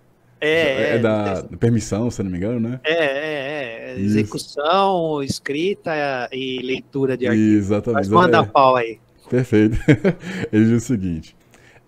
É, 0.43 0.93
é, 0.93 0.95
é 0.97 0.99
da 0.99 1.45
permissão, 1.59 2.11
se 2.11 2.22
não 2.22 2.30
me 2.30 2.36
engano, 2.36 2.61
né? 2.61 2.80
É, 2.82 2.93
é, 2.93 3.93
é. 3.93 4.01
Execução, 4.01 5.22
escrita 5.22 6.28
e 6.32 6.59
leitura 6.62 7.16
de 7.16 7.28
arquivo. 7.28 7.57
Exatamente. 7.57 7.99
Mas 8.01 8.09
manda 8.09 8.38
é. 8.38 8.45
pau 8.45 8.76
aí. 8.76 8.99
Perfeito. 9.30 9.78
Ele 10.53 10.64
diz 10.64 10.82
o 10.82 10.86
seguinte: 10.86 11.36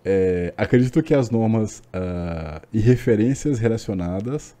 é, 0.03 0.53
acredito 0.55 1.03
que 1.03 1.13
as 1.13 1.29
normas 1.29 1.79
uh, 1.79 2.65
e 2.73 2.79
referências 2.79 3.59
relacionadas 3.59 4.55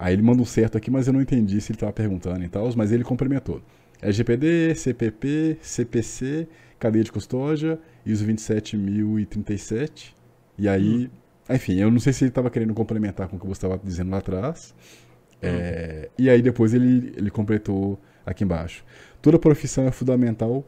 Aí 0.00 0.14
ele 0.14 0.22
manda 0.22 0.40
um 0.40 0.46
certo 0.46 0.78
aqui, 0.78 0.90
mas 0.90 1.06
eu 1.06 1.12
não 1.12 1.20
entendi 1.20 1.60
se 1.60 1.72
ele 1.72 1.76
estava 1.76 1.92
perguntando 1.92 2.42
e 2.42 2.48
tal, 2.48 2.66
mas 2.74 2.90
ele 2.90 3.04
complementou. 3.04 3.60
LGPD, 4.00 4.74
CPP, 4.74 5.58
CPC, 5.60 6.48
cadeia 6.78 7.04
de 7.04 7.12
custódia, 7.12 7.78
ISO 8.06 8.24
27037. 8.24 10.16
E 10.56 10.66
aí, 10.66 11.04
hum. 11.04 11.10
Enfim, 11.54 11.76
eu 11.78 11.90
não 11.90 12.00
sei 12.00 12.12
se 12.12 12.24
ele 12.24 12.30
estava 12.30 12.50
querendo 12.50 12.74
complementar 12.74 13.28
com 13.28 13.36
o 13.36 13.40
que 13.40 13.46
você 13.46 13.58
estava 13.58 13.80
dizendo 13.82 14.10
lá 14.10 14.18
atrás. 14.18 14.74
Hum. 15.34 15.36
É, 15.42 16.10
e 16.18 16.28
aí 16.28 16.42
depois 16.42 16.74
ele, 16.74 17.12
ele 17.16 17.30
completou 17.30 17.98
aqui 18.24 18.44
embaixo. 18.44 18.84
Toda 19.20 19.38
profissão 19.38 19.86
é 19.86 19.90
fundamental 19.90 20.64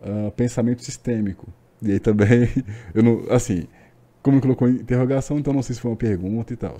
uh, 0.00 0.30
pensamento 0.32 0.82
sistêmico. 0.82 1.52
E 1.82 1.92
aí 1.92 2.00
também, 2.00 2.48
eu 2.94 3.02
não, 3.02 3.24
assim, 3.30 3.66
como 4.22 4.36
ele 4.36 4.42
colocou 4.42 4.68
interrogação, 4.68 5.38
então 5.38 5.52
não 5.52 5.62
sei 5.62 5.74
se 5.74 5.80
foi 5.80 5.90
uma 5.90 5.96
pergunta 5.96 6.52
e 6.52 6.56
tal. 6.56 6.76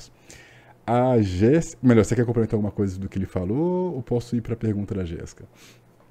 A 0.86 1.20
Jéssica. 1.20 1.78
Melhor, 1.86 2.04
você 2.04 2.14
quer 2.16 2.24
complementar 2.24 2.56
alguma 2.56 2.72
coisa 2.72 2.98
do 2.98 3.09
que 3.09 3.18
ele 3.18 3.26
falou 3.26 3.94
ou 3.94 4.02
posso 4.02 4.36
ir 4.36 4.40
para 4.40 4.54
a 4.54 4.56
pergunta 4.56 4.94
da 4.94 5.04
Jéssica? 5.04 5.44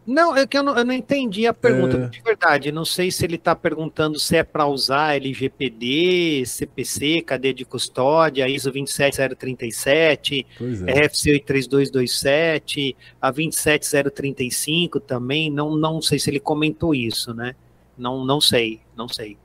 Não, 0.07 0.33
é 0.37 0.47
que 0.47 0.57
eu 0.57 0.63
não, 0.63 0.77
eu 0.77 0.85
não 0.85 0.93
entendi 0.93 1.45
a 1.45 1.53
pergunta, 1.53 1.97
é... 1.97 2.07
de 2.07 2.21
verdade. 2.21 2.71
Não 2.71 2.85
sei 2.85 3.11
se 3.11 3.25
ele 3.25 3.35
está 3.35 3.53
perguntando 3.53 4.17
se 4.17 4.37
é 4.37 4.43
para 4.43 4.65
usar 4.65 5.17
LGPD, 5.17 6.45
CPC, 6.45 7.21
cadeia 7.23 7.53
de 7.53 7.65
custódia, 7.65 8.47
ISO 8.47 8.71
27037, 8.71 10.47
é. 10.87 11.05
RFC 11.05 11.31
83227, 11.31 12.95
a 13.21 13.29
27035 13.29 15.01
também. 15.01 15.51
Não, 15.51 15.75
não 15.75 16.01
sei 16.01 16.17
se 16.17 16.29
ele 16.29 16.39
comentou 16.39 16.95
isso, 16.95 17.33
né? 17.33 17.53
Não, 17.97 18.23
não 18.23 18.39
sei, 18.39 18.79
não 18.95 19.09
sei. 19.09 19.37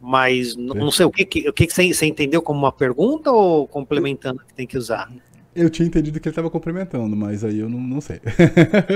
Mas 0.00 0.52
é. 0.52 0.56
não 0.56 0.92
sei, 0.92 1.06
o 1.06 1.10
que, 1.10 1.48
o 1.48 1.52
que 1.52 1.68
você, 1.68 1.92
você 1.92 2.06
entendeu 2.06 2.40
como 2.40 2.60
uma 2.60 2.70
pergunta 2.70 3.32
ou 3.32 3.66
complementando 3.66 4.44
que 4.46 4.54
tem 4.54 4.64
que 4.64 4.78
usar? 4.78 5.10
Eu 5.58 5.68
tinha 5.68 5.88
entendido 5.88 6.20
que 6.20 6.28
ele 6.28 6.32
estava 6.32 6.48
complementando, 6.48 7.16
mas 7.16 7.42
aí 7.42 7.58
eu 7.58 7.68
não, 7.68 7.80
não 7.80 8.00
sei. 8.00 8.20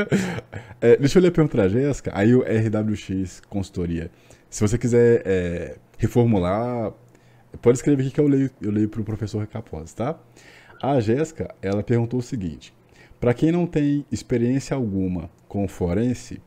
é, 0.81 0.97
deixa 0.97 1.19
eu 1.19 1.23
ler 1.23 1.29
a 1.29 1.33
pergunta 1.33 1.57
da 1.57 1.69
Jéssica. 1.69 2.13
Aí 2.15 2.33
o 2.37 2.43
RWX 2.43 3.43
Consultoria. 3.49 4.13
Se 4.49 4.61
você 4.61 4.79
quiser 4.79 5.23
é, 5.27 5.77
reformular, 5.99 6.93
pode 7.61 7.79
escrever 7.79 8.05
aqui 8.05 8.13
que 8.13 8.21
eu 8.21 8.29
leio, 8.29 8.49
eu 8.61 8.71
leio 8.71 8.89
para 8.89 9.01
o 9.01 9.05
professor 9.05 9.41
Recapós, 9.41 9.93
tá? 9.93 10.17
A 10.81 11.01
Jéssica, 11.01 11.53
ela 11.61 11.83
perguntou 11.83 12.21
o 12.21 12.23
seguinte. 12.23 12.73
Para 13.19 13.35
quem 13.35 13.51
não 13.51 13.67
tem 13.67 14.07
experiência 14.13 14.77
alguma 14.77 15.29
com 15.49 15.67
forense, 15.67 16.41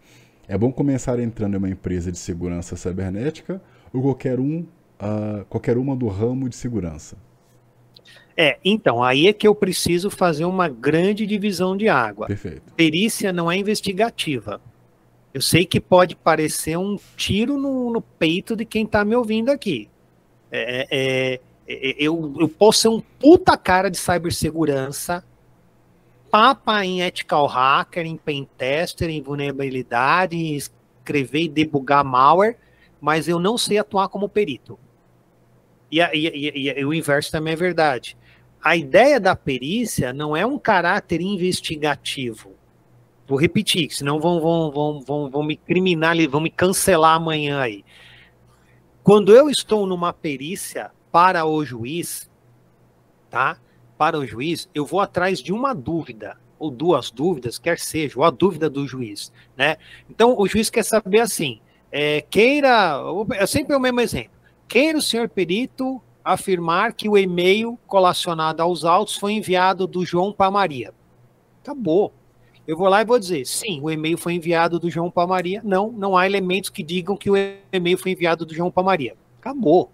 é 0.47 0.57
bom 0.57 0.71
começar 0.71 1.19
entrando 1.19 1.55
em 1.55 1.57
uma 1.57 1.69
empresa 1.69 2.09
de 2.09 2.17
segurança 2.17 2.77
cibernética 2.77 3.61
ou 3.91 4.01
qualquer 4.01 4.39
um, 4.39 4.59
uh, 4.61 5.43
qualquer 5.49 5.77
uma 5.77 5.93
do 5.93 6.07
ramo 6.07 6.47
de 6.47 6.55
segurança? 6.55 7.17
É, 8.37 8.57
então, 8.65 9.01
aí 9.01 9.27
é 9.27 9.33
que 9.33 9.47
eu 9.47 9.55
preciso 9.55 10.09
fazer 10.09 10.45
uma 10.45 10.67
grande 10.67 11.25
divisão 11.25 11.77
de 11.77 11.87
água. 11.87 12.27
Perfeito. 12.27 12.73
Perícia 12.75 13.31
não 13.31 13.49
é 13.49 13.57
investigativa. 13.57 14.59
Eu 15.33 15.41
sei 15.41 15.65
que 15.65 15.79
pode 15.79 16.15
parecer 16.15 16.77
um 16.77 16.97
tiro 17.15 17.57
no, 17.57 17.91
no 17.91 18.01
peito 18.01 18.55
de 18.55 18.65
quem 18.65 18.83
está 18.83 19.05
me 19.05 19.15
ouvindo 19.15 19.49
aqui. 19.49 19.89
É, 20.51 20.87
é, 20.89 21.39
é, 21.67 21.95
eu, 21.97 22.33
eu 22.39 22.47
posso 22.47 22.79
ser 22.79 22.87
um 22.89 23.01
puta 23.01 23.57
cara 23.57 23.89
de 23.89 23.97
cibersegurança, 23.97 25.23
papa 26.29 26.85
em 26.85 27.01
ethical 27.01 27.47
hacker, 27.47 28.05
em 28.05 28.17
pentester, 28.17 29.09
em 29.09 29.21
vulnerabilidade, 29.21 30.35
em 30.35 30.55
escrever 30.55 31.43
e 31.43 31.49
debugar 31.49 32.03
malware, 32.03 32.57
mas 32.99 33.27
eu 33.27 33.39
não 33.39 33.57
sei 33.57 33.77
atuar 33.77 34.09
como 34.09 34.27
perito. 34.27 34.77
E, 35.91 35.99
e, 35.99 36.51
e, 36.53 36.79
e, 36.79 36.85
o 36.85 36.93
inverso 36.93 37.31
também 37.31 37.53
é 37.53 37.57
verdade. 37.57 38.17
A 38.65 38.75
ideia 38.75 39.19
da 39.19 39.35
perícia 39.35 40.11
não 40.11 40.35
é 40.35 40.43
um 40.43 40.57
caráter 40.57 41.21
investigativo. 41.21 42.55
Vou 43.27 43.37
repetir, 43.37 43.91
senão 43.91 44.19
vão, 44.19 44.41
vão, 44.41 44.71
vão, 44.71 45.01
vão, 45.01 45.29
vão 45.29 45.43
me 45.43 45.55
criminar, 45.55 46.15
vão 46.27 46.41
me 46.41 46.49
cancelar 46.49 47.15
amanhã 47.15 47.59
aí. 47.59 47.85
Quando 49.03 49.35
eu 49.35 49.51
estou 49.51 49.85
numa 49.85 50.11
perícia 50.11 50.89
para 51.11 51.45
o 51.45 51.63
juiz, 51.63 52.27
tá? 53.29 53.59
Para 53.99 54.17
o 54.17 54.25
juiz, 54.25 54.67
eu 54.73 54.83
vou 54.83 54.99
atrás 54.99 55.43
de 55.43 55.53
uma 55.53 55.75
dúvida 55.75 56.35
ou 56.57 56.71
duas 56.71 57.11
dúvidas, 57.11 57.59
quer 57.59 57.77
seja, 57.77 58.17
ou 58.17 58.25
a 58.25 58.31
dúvida 58.31 58.67
do 58.67 58.87
juiz, 58.87 59.31
né? 59.55 59.77
Então 60.09 60.33
o 60.35 60.47
juiz 60.47 60.71
quer 60.71 60.83
saber 60.83 61.19
assim: 61.19 61.61
é, 61.91 62.19
queira, 62.19 62.99
é 63.35 63.45
sempre 63.45 63.75
o 63.75 63.79
mesmo 63.79 64.01
exemplo, 64.01 64.31
queira 64.67 64.97
o 64.97 65.03
senhor 65.03 65.29
perito 65.29 66.01
afirmar 66.25 66.93
que 66.93 67.07
o 67.07 67.15
e-mail 67.15 67.79
colacionado 67.85 68.63
aos 68.63 68.83
autos 68.83 69.15
foi 69.15 69.33
enviado 69.33 69.85
do 69.85 70.03
João 70.03 70.33
para 70.33 70.49
Maria. 70.49 70.91
Acabou. 71.61 72.11
Eu 72.67 72.75
vou 72.75 72.89
lá 72.89 73.01
e 73.01 73.05
vou 73.05 73.19
dizer, 73.19 73.45
sim, 73.45 73.79
o 73.79 73.91
e-mail 73.91 74.17
foi 74.17 74.33
enviado 74.33 74.79
do 74.79 74.89
João 74.89 75.11
para 75.11 75.27
Maria. 75.27 75.61
Não, 75.63 75.91
não 75.91 76.17
há 76.17 76.25
elementos 76.25 76.71
que 76.71 76.81
digam 76.81 77.15
que 77.15 77.29
o 77.29 77.35
e-mail 77.71 77.97
foi 77.97 78.11
enviado 78.11 78.43
do 78.43 78.55
João 78.55 78.71
para 78.71 78.81
Maria. 78.81 79.15
Acabou. 79.39 79.91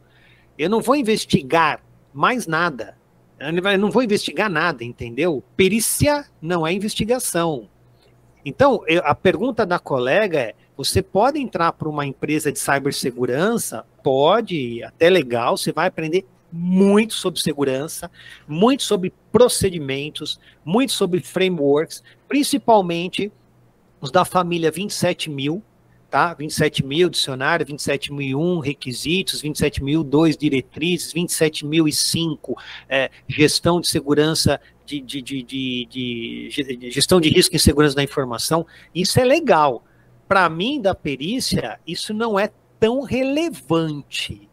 Eu 0.58 0.70
não 0.70 0.80
vou 0.80 0.96
investigar 0.96 1.84
mais 2.14 2.48
nada. 2.48 2.98
Eu 3.38 3.78
não 3.78 3.92
vou 3.92 4.02
investigar 4.02 4.50
nada, 4.50 4.86
entendeu? 4.86 5.44
Perícia 5.58 6.26
não 6.42 6.66
é 6.66 6.72
investigação. 6.72 7.68
Então, 8.46 8.84
eu, 8.88 9.02
a 9.04 9.14
pergunta 9.14 9.66
da 9.66 9.80
colega 9.80 10.40
é: 10.40 10.56
você 10.84 11.02
pode 11.02 11.40
entrar 11.40 11.72
para 11.74 11.88
uma 11.88 12.06
empresa 12.06 12.52
de 12.52 12.60
cibersegurança? 12.60 13.86
Pode, 14.04 14.84
até 14.84 15.10
legal, 15.10 15.58
você 15.58 15.72
vai 15.72 15.88
aprender 15.88 16.26
muito 16.52 17.14
sobre 17.14 17.40
segurança, 17.40 18.12
muito 18.48 18.84
sobre 18.84 19.14
procedimentos, 19.32 20.40
muito 20.66 20.92
sobre 20.92 21.22
frameworks, 21.22 22.04
principalmente 22.28 23.32
os 24.02 24.12
da 24.12 24.26
família 24.26 24.72
27 24.72 25.30
mil, 25.30 25.64
tá? 26.10 26.34
27 26.34 26.86
mil 26.86 27.10
dicionário, 27.10 27.66
27 27.66 28.12
mil 28.12 28.40
um 28.40 28.60
requisitos, 28.60 29.42
27 29.42 29.84
mil 29.84 30.04
dois 30.04 30.36
diretrizes, 30.36 31.14
27 31.14 31.66
mil 31.66 31.88
e 31.88 31.94
cinco 31.94 32.58
é, 32.90 33.10
gestão 33.28 33.80
de 33.80 33.88
segurança 33.88 34.60
de, 34.86 35.00
de, 35.00 35.22
de, 35.22 35.44
de, 35.44 36.50
gestão 36.92 37.22
de 37.22 37.30
risco 37.30 37.56
e 37.56 37.60
segurança 37.60 37.96
da 37.96 38.04
informação. 38.04 38.66
Isso 38.94 39.20
é 39.20 39.24
legal 39.24 39.86
para 40.32 40.50
mim, 40.50 40.80
da 40.80 40.96
perícia, 40.96 41.78
isso 41.86 42.14
não 42.14 42.40
é 42.40 42.50
tão 42.80 43.02
relevante. 43.02 44.48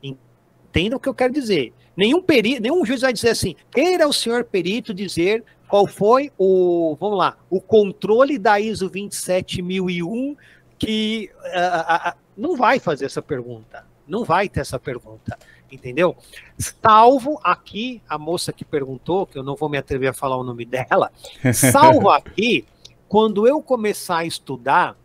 Entenda 0.00 0.94
o 0.94 1.00
que 1.00 1.08
eu 1.08 1.14
quero 1.14 1.32
dizer. 1.32 1.72
Nenhum 1.96 2.22
perito, 2.22 2.62
nenhum 2.62 2.86
juiz 2.86 3.00
vai 3.00 3.12
dizer 3.12 3.30
assim, 3.30 3.56
queira 3.72 4.06
o 4.06 4.12
senhor 4.12 4.44
perito 4.44 4.94
dizer 4.94 5.42
qual 5.66 5.84
foi 5.84 6.30
o, 6.38 6.96
vamos 7.00 7.18
lá, 7.18 7.36
o 7.50 7.60
controle 7.60 8.38
da 8.38 8.60
ISO 8.60 8.88
27001 8.88 10.36
que 10.78 11.28
uh, 11.42 12.10
uh, 12.10 12.16
não 12.36 12.56
vai 12.56 12.78
fazer 12.78 13.06
essa 13.06 13.20
pergunta. 13.20 13.84
Não 14.06 14.22
vai 14.22 14.48
ter 14.48 14.60
essa 14.60 14.78
pergunta, 14.78 15.36
entendeu? 15.72 16.16
Salvo 16.56 17.40
aqui, 17.42 18.00
a 18.08 18.16
moça 18.16 18.52
que 18.52 18.64
perguntou, 18.64 19.26
que 19.26 19.36
eu 19.36 19.42
não 19.42 19.56
vou 19.56 19.68
me 19.68 19.76
atrever 19.76 20.10
a 20.10 20.12
falar 20.12 20.36
o 20.36 20.44
nome 20.44 20.64
dela, 20.64 21.10
salvo 21.52 22.10
aqui, 22.10 22.64
quando 23.08 23.44
eu 23.48 23.60
começar 23.60 24.18
a 24.18 24.24
estudar, 24.24 24.96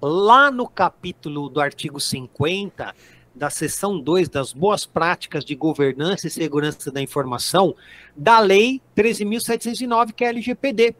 lá 0.00 0.50
no 0.50 0.68
capítulo 0.68 1.48
do 1.48 1.60
artigo 1.60 2.00
50, 2.00 2.94
da 3.34 3.50
seção 3.50 3.98
2 3.98 4.28
das 4.28 4.52
boas 4.52 4.84
práticas 4.84 5.44
de 5.44 5.54
governança 5.54 6.26
e 6.26 6.30
segurança 6.30 6.90
da 6.90 7.00
informação, 7.00 7.74
da 8.16 8.38
lei 8.38 8.80
13.709, 8.96 10.12
que 10.12 10.24
é 10.24 10.28
a 10.28 10.30
LGPD. 10.30 10.94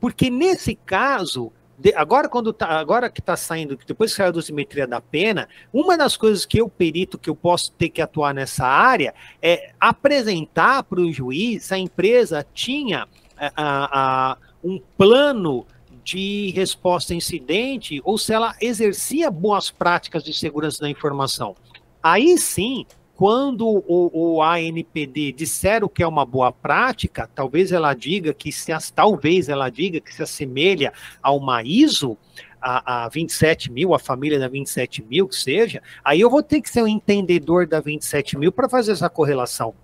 Porque 0.00 0.28
nesse 0.28 0.74
caso, 0.74 1.52
agora 1.94 2.28
quando 2.28 2.52
tá, 2.52 2.68
agora 2.78 3.08
que 3.08 3.20
está 3.20 3.36
saindo, 3.36 3.78
depois 3.86 4.10
que 4.10 4.16
saiu 4.18 4.28
a 4.28 4.32
dosimetria 4.32 4.86
da 4.86 5.00
pena, 5.00 5.48
uma 5.72 5.96
das 5.96 6.16
coisas 6.16 6.44
que 6.44 6.60
eu 6.60 6.68
perito 6.68 7.18
que 7.18 7.30
eu 7.30 7.36
posso 7.36 7.72
ter 7.72 7.88
que 7.88 8.02
atuar 8.02 8.34
nessa 8.34 8.66
área 8.66 9.14
é 9.40 9.72
apresentar 9.80 10.82
para 10.82 11.00
o 11.00 11.12
juiz 11.12 11.64
se 11.64 11.74
a 11.74 11.78
empresa 11.78 12.46
tinha 12.52 13.08
a, 13.36 13.52
a, 13.56 14.32
a, 14.32 14.38
um 14.62 14.80
plano 14.96 15.66
de 16.04 16.52
resposta 16.54 17.14
a 17.14 17.16
incidente 17.16 18.00
ou 18.04 18.18
se 18.18 18.32
ela 18.32 18.54
exercia 18.60 19.30
boas 19.30 19.70
práticas 19.70 20.22
de 20.22 20.34
segurança 20.34 20.82
da 20.82 20.90
informação. 20.90 21.56
Aí 22.02 22.36
sim, 22.36 22.84
quando 23.16 23.66
o, 23.66 24.36
o, 24.36 24.42
ANPD 24.42 25.32
disser 25.32 25.82
o 25.82 25.88
que 25.88 26.02
é 26.02 26.06
uma 26.06 26.26
boa 26.26 26.52
prática, 26.52 27.28
talvez 27.34 27.72
ela 27.72 27.94
diga 27.94 28.34
que 28.34 28.52
se 28.52 28.72
talvez 28.92 29.48
ela 29.48 29.70
diga 29.70 30.00
que 30.00 30.14
se 30.14 30.22
assemelha 30.22 30.92
a 31.22 31.32
uma 31.32 31.62
ISO, 31.62 32.18
a, 32.60 33.04
a 33.04 33.08
27 33.08 33.70
mil, 33.70 33.94
a 33.94 33.98
família 33.98 34.38
da 34.38 34.48
27 34.48 35.02
mil, 35.02 35.28
que 35.28 35.36
seja, 35.36 35.82
aí 36.04 36.20
eu 36.20 36.30
vou 36.30 36.42
ter 36.42 36.60
que 36.60 36.70
ser 36.70 36.82
um 36.82 36.88
entendedor 36.88 37.66
da 37.66 37.80
27 37.80 38.38
mil 38.38 38.50
para 38.50 38.68
fazer 38.68 38.92
essa 38.92 39.08
correlação. 39.08 39.74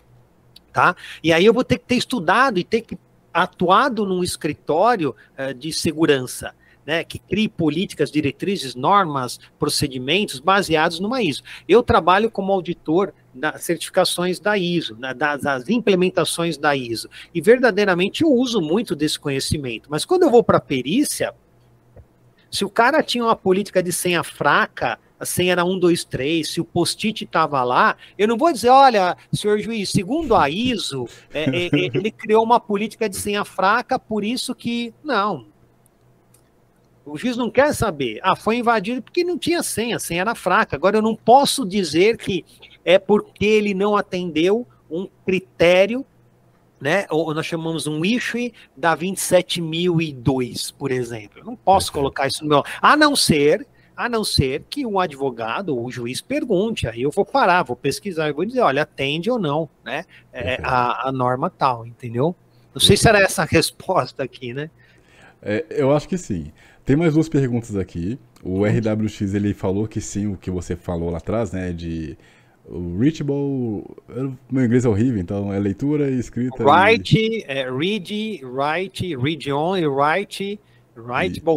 Tá? 0.73 0.95
E 1.23 1.33
aí 1.33 1.45
eu 1.45 1.53
vou 1.53 1.64
ter 1.64 1.79
que 1.79 1.85
ter 1.85 1.97
estudado 1.97 2.59
e 2.59 2.64
ter 2.64 2.81
que 2.83 2.97
atuado 3.33 4.05
num 4.07 4.22
escritório 4.22 5.14
uh, 5.39 5.55
de 5.55 5.72
segurança. 5.72 6.55
Né, 6.87 7.05
que 7.05 7.18
crie 7.18 7.47
políticas, 7.47 8.11
diretrizes, 8.11 8.74
normas, 8.74 9.39
procedimentos 9.59 10.41
baseados 10.41 10.99
numa 10.99 11.22
ISO. 11.22 11.43
Eu 11.68 11.83
trabalho 11.83 12.31
como 12.31 12.53
auditor 12.53 13.12
das 13.35 13.62
certificações 13.62 14.41
da 14.41 14.57
ISO, 14.57 14.97
né, 14.97 15.12
das, 15.12 15.43
das, 15.43 15.68
implementações 15.68 16.57
da 16.57 16.74
ISO, 16.74 17.09
e 17.35 17.41
verdadeiramente 17.41 18.22
eu 18.22 18.33
uso 18.33 18.62
muito 18.62 18.97
desse 18.97 19.20
conhecimento. 19.20 19.89
Mas 19.91 20.07
quando 20.07 20.22
eu 20.22 20.31
vou 20.31 20.43
para 20.43 20.57
a 20.57 20.61
perícia, 20.61 21.35
se 22.51 22.64
o 22.64 22.70
cara 22.70 23.03
tinha 23.03 23.24
uma 23.24 23.37
política 23.37 23.83
de 23.83 23.93
senha 23.93 24.24
fraca, 24.24 24.99
a 25.21 25.27
senha 25.27 25.53
era 25.53 25.64
1, 25.64 25.79
2, 25.79 26.05
3, 26.05 26.49
se 26.49 26.61
o 26.62 26.64
post-it 26.64 27.25
estava 27.25 27.62
lá, 27.62 27.95
eu 28.16 28.27
não 28.27 28.39
vou 28.39 28.51
dizer, 28.51 28.71
olha, 28.71 29.14
senhor 29.31 29.59
juiz, 29.59 29.91
segundo 29.91 30.35
a 30.35 30.49
ISO, 30.49 31.07
é, 31.33 31.43
é, 31.45 31.66
é, 31.66 31.71
ele 31.95 32.11
criou 32.11 32.43
uma 32.43 32.59
política 32.59 33.07
de 33.07 33.16
senha 33.16 33.45
fraca, 33.45 33.99
por 33.99 34.25
isso 34.25 34.55
que. 34.55 34.95
Não. 35.05 35.47
O 37.05 37.18
juiz 37.18 37.37
não 37.37 37.51
quer 37.51 37.75
saber. 37.75 38.21
Ah, 38.23 38.37
foi 38.37 38.57
invadido 38.57 39.03
porque 39.03 39.23
não 39.23 39.37
tinha 39.37 39.62
senha, 39.62 39.97
a 39.97 39.99
senha 39.99 40.23
era 40.23 40.35
fraca. 40.35 40.77
Agora, 40.77 40.97
eu 40.97 41.03
não 41.03 41.14
posso 41.14 41.66
dizer 41.66 42.16
que 42.16 42.45
é 42.85 42.99
porque 42.99 43.45
ele 43.45 43.75
não 43.75 43.97
atendeu 43.97 44.66
um 44.91 45.09
critério 45.25 46.07
né? 46.81 47.05
Ou 47.11 47.35
nós 47.35 47.45
chamamos 47.45 47.87
um 47.87 48.03
issue 48.05 48.53
da 48.75 48.95
27002, 48.95 50.71
por 50.71 50.91
exemplo. 50.91 51.41
Eu 51.41 51.45
não 51.45 51.55
posso 51.55 51.93
colocar 51.93 52.27
isso 52.27 52.43
no 52.43 52.49
meu. 52.49 52.64
A 52.81 52.97
não 52.97 53.14
ser 53.14 53.66
a 54.01 54.09
não 54.09 54.24
ser 54.24 54.64
que 54.70 54.86
um 54.86 54.98
advogado 54.98 55.76
ou 55.76 55.84
o 55.84 55.90
juiz 55.90 56.22
pergunte, 56.22 56.88
aí 56.88 57.03
eu 57.03 57.11
vou 57.11 57.22
parar, 57.22 57.62
vou 57.62 57.76
pesquisar, 57.76 58.28
eu 58.28 58.34
vou 58.34 58.46
dizer, 58.46 58.61
olha, 58.61 58.82
atende 58.82 59.30
ou 59.30 59.38
não, 59.38 59.68
né, 59.84 60.07
é, 60.32 60.59
a, 60.62 61.09
a, 61.09 61.12
norma 61.12 61.51
tal, 61.51 61.86
entendeu? 61.86 62.34
Não 62.72 62.80
sei 62.80 62.96
se 62.96 63.07
era 63.07 63.20
essa 63.20 63.42
a 63.42 63.44
resposta 63.44 64.22
aqui, 64.22 64.55
né? 64.55 64.70
É, 65.42 65.66
eu 65.68 65.94
acho 65.94 66.09
que 66.09 66.16
sim. 66.16 66.51
Tem 66.82 66.96
mais 66.96 67.12
duas 67.12 67.28
perguntas 67.28 67.76
aqui. 67.76 68.18
O 68.42 68.64
RWX, 68.64 69.34
ele 69.34 69.53
falou 69.53 69.86
que 69.86 70.01
sim, 70.01 70.28
o 70.28 70.36
que 70.36 70.51
você 70.51 70.74
falou 70.74 71.11
lá 71.11 71.18
atrás, 71.18 71.53
né, 71.53 71.70
de 71.70 72.16
o 72.64 72.96
reachable, 72.98 73.84
meu 74.51 74.64
inglês 74.64 74.86
é 74.86 74.88
horrível, 74.88 75.20
então 75.20 75.53
é 75.53 75.59
leitura 75.59 76.11
e 76.11 76.18
escrita. 76.18 76.64
Write, 76.64 77.18
e... 77.18 77.44
é, 77.46 77.70
read, 77.70 78.40
write, 78.44 79.14
read 79.14 79.53
on 79.53 79.76
e 79.76 79.86
write 79.86 80.59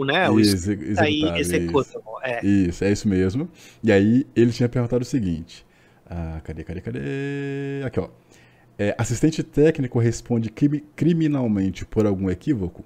Né? 0.05 0.29
O 0.29 0.39
isso, 0.39 0.69
aí, 0.99 1.23
executable. 1.37 2.03
É. 2.23 2.45
Isso, 2.45 2.83
é 2.83 2.91
isso 2.91 3.07
mesmo. 3.07 3.49
E 3.83 3.91
aí 3.91 4.25
ele 4.35 4.51
tinha 4.51 4.69
perguntado 4.69 5.01
o 5.01 5.05
seguinte: 5.05 5.65
ah, 6.05 6.39
cadê, 6.43 6.63
cadê, 6.63 6.81
cadê? 6.81 6.99
Aqui, 7.85 7.99
ó. 7.99 8.09
É, 8.77 8.95
assistente 8.97 9.43
técnico 9.43 9.99
responde 9.99 10.49
criminalmente 10.95 11.85
por 11.85 12.05
algum 12.05 12.29
equívoco? 12.29 12.83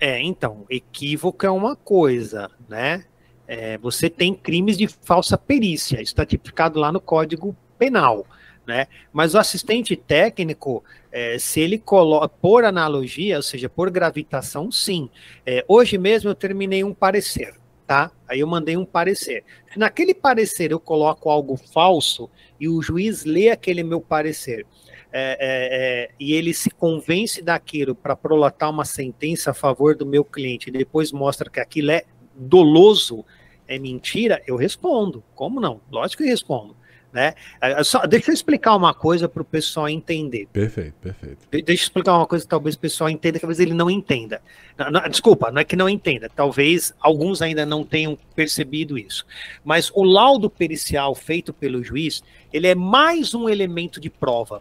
É, 0.00 0.20
então, 0.20 0.64
equívoco 0.68 1.44
é 1.44 1.50
uma 1.50 1.76
coisa, 1.76 2.50
né? 2.68 3.04
É, 3.46 3.78
você 3.78 4.10
tem 4.10 4.34
crimes 4.34 4.76
de 4.76 4.86
falsa 4.86 5.38
perícia, 5.38 5.96
isso 5.96 6.12
está 6.12 6.26
tipificado 6.26 6.78
lá 6.78 6.92
no 6.92 7.00
Código 7.00 7.56
Penal. 7.78 8.26
Né? 8.68 8.86
Mas 9.10 9.34
o 9.34 9.38
assistente 9.38 9.96
técnico, 9.96 10.84
é, 11.10 11.38
se 11.38 11.58
ele 11.58 11.78
coloca, 11.78 12.28
por 12.28 12.66
analogia, 12.66 13.38
ou 13.38 13.42
seja, 13.42 13.66
por 13.66 13.88
gravitação, 13.88 14.70
sim. 14.70 15.08
É, 15.46 15.64
hoje 15.66 15.96
mesmo 15.96 16.28
eu 16.28 16.34
terminei 16.34 16.84
um 16.84 16.92
parecer, 16.92 17.54
tá? 17.86 18.10
Aí 18.28 18.40
eu 18.40 18.46
mandei 18.46 18.76
um 18.76 18.84
parecer. 18.84 19.42
Naquele 19.74 20.12
parecer 20.12 20.70
eu 20.70 20.78
coloco 20.78 21.30
algo 21.30 21.56
falso 21.56 22.28
e 22.60 22.68
o 22.68 22.82
juiz 22.82 23.24
lê 23.24 23.48
aquele 23.48 23.82
meu 23.82 24.02
parecer 24.02 24.66
é, 25.10 25.38
é, 25.40 26.08
é 26.10 26.10
e 26.20 26.34
ele 26.34 26.52
se 26.52 26.68
convence 26.68 27.40
daquilo 27.40 27.94
para 27.94 28.14
prolatar 28.14 28.68
uma 28.68 28.84
sentença 28.84 29.52
a 29.52 29.54
favor 29.54 29.96
do 29.96 30.04
meu 30.04 30.22
cliente 30.22 30.68
e 30.68 30.72
depois 30.72 31.10
mostra 31.10 31.48
que 31.48 31.58
aquilo 31.58 31.90
é 31.90 32.04
doloso, 32.34 33.24
é 33.66 33.78
mentira, 33.78 34.42
eu 34.46 34.56
respondo. 34.56 35.24
Como 35.34 35.58
não? 35.58 35.80
Lógico 35.90 36.22
que 36.22 36.28
respondo. 36.28 36.76
Né? 37.12 37.34
É, 37.60 37.82
só, 37.82 38.06
deixa 38.06 38.30
eu 38.30 38.34
explicar 38.34 38.76
uma 38.76 38.92
coisa 38.92 39.28
para 39.28 39.40
o 39.40 39.44
pessoal 39.44 39.88
entender. 39.88 40.46
Perfeito, 40.52 40.94
perfeito. 41.00 41.48
deixa 41.50 41.70
eu 41.70 41.74
explicar 41.74 42.14
uma 42.14 42.26
coisa 42.26 42.44
que 42.44 42.50
talvez 42.50 42.74
o 42.74 42.78
pessoal 42.78 43.08
entenda, 43.08 43.38
que 43.38 43.40
talvez 43.40 43.60
ele 43.60 43.72
não 43.72 43.90
entenda. 43.90 44.42
Não, 44.76 44.90
não, 44.90 45.08
desculpa, 45.08 45.50
não 45.50 45.60
é 45.60 45.64
que 45.64 45.74
não 45.74 45.88
entenda, 45.88 46.28
talvez 46.28 46.92
alguns 47.00 47.40
ainda 47.40 47.64
não 47.64 47.82
tenham 47.82 48.16
percebido 48.36 48.98
isso. 48.98 49.24
Mas 49.64 49.90
o 49.94 50.04
laudo 50.04 50.50
pericial 50.50 51.14
feito 51.14 51.52
pelo 51.52 51.82
juiz, 51.82 52.22
ele 52.52 52.66
é 52.66 52.74
mais 52.74 53.34
um 53.34 53.48
elemento 53.48 53.98
de 54.00 54.10
prova. 54.10 54.60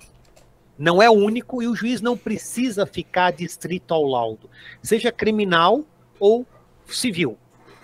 Não 0.80 1.02
é 1.02 1.10
único 1.10 1.62
e 1.62 1.68
o 1.68 1.76
juiz 1.76 2.02
não 2.02 2.16
precisa 2.16 2.86
ficar 2.86 3.32
distrito 3.32 3.94
ao 3.94 4.06
laudo, 4.06 4.50
seja 4.82 5.12
criminal 5.12 5.84
ou 6.20 6.46
civil. 6.86 7.38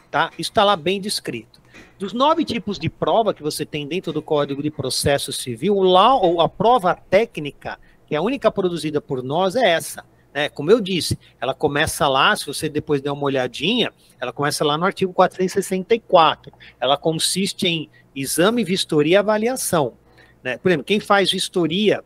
Tá? 0.10 0.30
Isso 0.38 0.52
está 0.52 0.64
lá 0.64 0.76
bem 0.76 1.02
descrito. 1.02 1.63
Dos 2.00 2.12
nove 2.12 2.44
tipos 2.44 2.80
de 2.80 2.90
prova 2.90 3.34
que 3.34 3.44
você 3.44 3.66
tem 3.66 3.88
dentro 3.88 4.12
do 4.12 4.22
Código 4.22 4.64
de 4.64 4.72
Processo 4.72 5.32
Civil, 5.32 5.76
lá, 5.82 6.16
ou 6.16 6.42
a 6.42 6.50
prova 6.50 6.96
técnica, 6.96 7.80
que 8.08 8.16
é 8.16 8.18
a 8.18 8.22
única 8.22 8.52
produzida 8.52 9.00
por 9.00 9.22
nós, 9.22 9.56
é 9.56 9.70
essa. 9.70 10.04
Né? 10.34 10.50
Como 10.50 10.72
eu 10.72 10.82
disse, 10.82 11.18
ela 11.40 11.54
começa 11.54 12.08
lá, 12.08 12.36
se 12.36 12.48
você 12.48 12.68
depois 12.68 13.02
der 13.02 13.12
uma 13.12 13.24
olhadinha, 13.24 13.94
ela 14.20 14.34
começa 14.34 14.66
lá 14.66 14.78
no 14.78 14.86
artigo 14.86 15.14
464. 15.14 16.52
Ela 16.80 16.98
consiste 16.98 17.68
em 17.68 17.90
exame, 18.16 18.64
vistoria 18.64 19.14
e 19.14 19.18
avaliação. 19.18 19.94
Né? 20.44 20.58
Por 20.58 20.70
exemplo, 20.70 20.86
quem 20.86 21.00
faz 21.00 21.32
vistoria, 21.32 22.04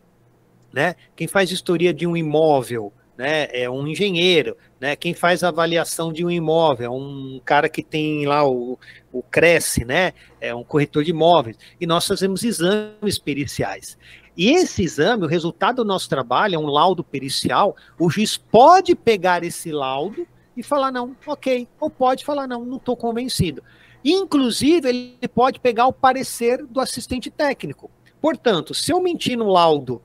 né? 0.72 0.96
quem 1.16 1.28
faz 1.28 1.50
vistoria 1.50 1.94
de 1.94 2.06
um 2.06 2.16
imóvel, 2.16 2.92
né, 3.18 3.48
é 3.52 3.70
um 3.70 3.88
engenheiro, 3.88 4.56
né, 4.80 4.96
quem 4.96 5.14
faz 5.14 5.44
a 5.44 5.50
avaliação 5.50 6.14
de 6.14 6.24
um 6.24 6.30
imóvel, 6.30 6.86
é 6.86 6.90
um 6.90 7.42
cara 7.44 7.68
que 7.68 7.82
tem 7.84 8.26
lá 8.26 8.48
o, 8.48 8.78
o 9.12 9.24
Cresce, 9.24 9.84
né, 9.84 10.14
é 10.40 10.54
um 10.54 10.64
corretor 10.64 11.04
de 11.04 11.12
imóveis, 11.12 11.58
e 11.80 11.88
nós 11.88 12.06
fazemos 12.06 12.44
exames 12.44 13.18
periciais. 13.18 13.98
E 14.36 14.52
esse 14.52 14.84
exame, 14.84 15.24
o 15.24 15.28
resultado 15.28 15.78
do 15.78 15.86
nosso 15.86 16.08
trabalho 16.08 16.56
é 16.56 16.60
um 16.60 16.68
laudo 16.68 17.04
pericial, 17.04 17.76
o 18.00 18.10
juiz 18.10 18.38
pode 18.38 18.96
pegar 18.96 19.44
esse 19.44 19.72
laudo 19.72 20.28
e 20.56 20.62
falar 20.62 20.92
não, 20.92 21.16
ok, 21.26 21.68
ou 21.80 21.90
pode 21.90 22.24
falar 22.24 22.48
não, 22.48 22.64
não 22.64 22.78
estou 22.78 22.96
convencido. 22.96 23.64
Inclusive, 24.06 24.88
ele 24.88 25.28
pode 25.34 25.60
pegar 25.60 25.88
o 25.88 25.94
parecer 25.94 26.64
do 26.66 26.80
assistente 26.80 27.32
técnico. 27.32 27.90
Portanto, 28.22 28.74
se 28.74 28.92
eu 28.92 29.02
mentir 29.02 29.38
no 29.38 29.50
laudo 29.50 30.02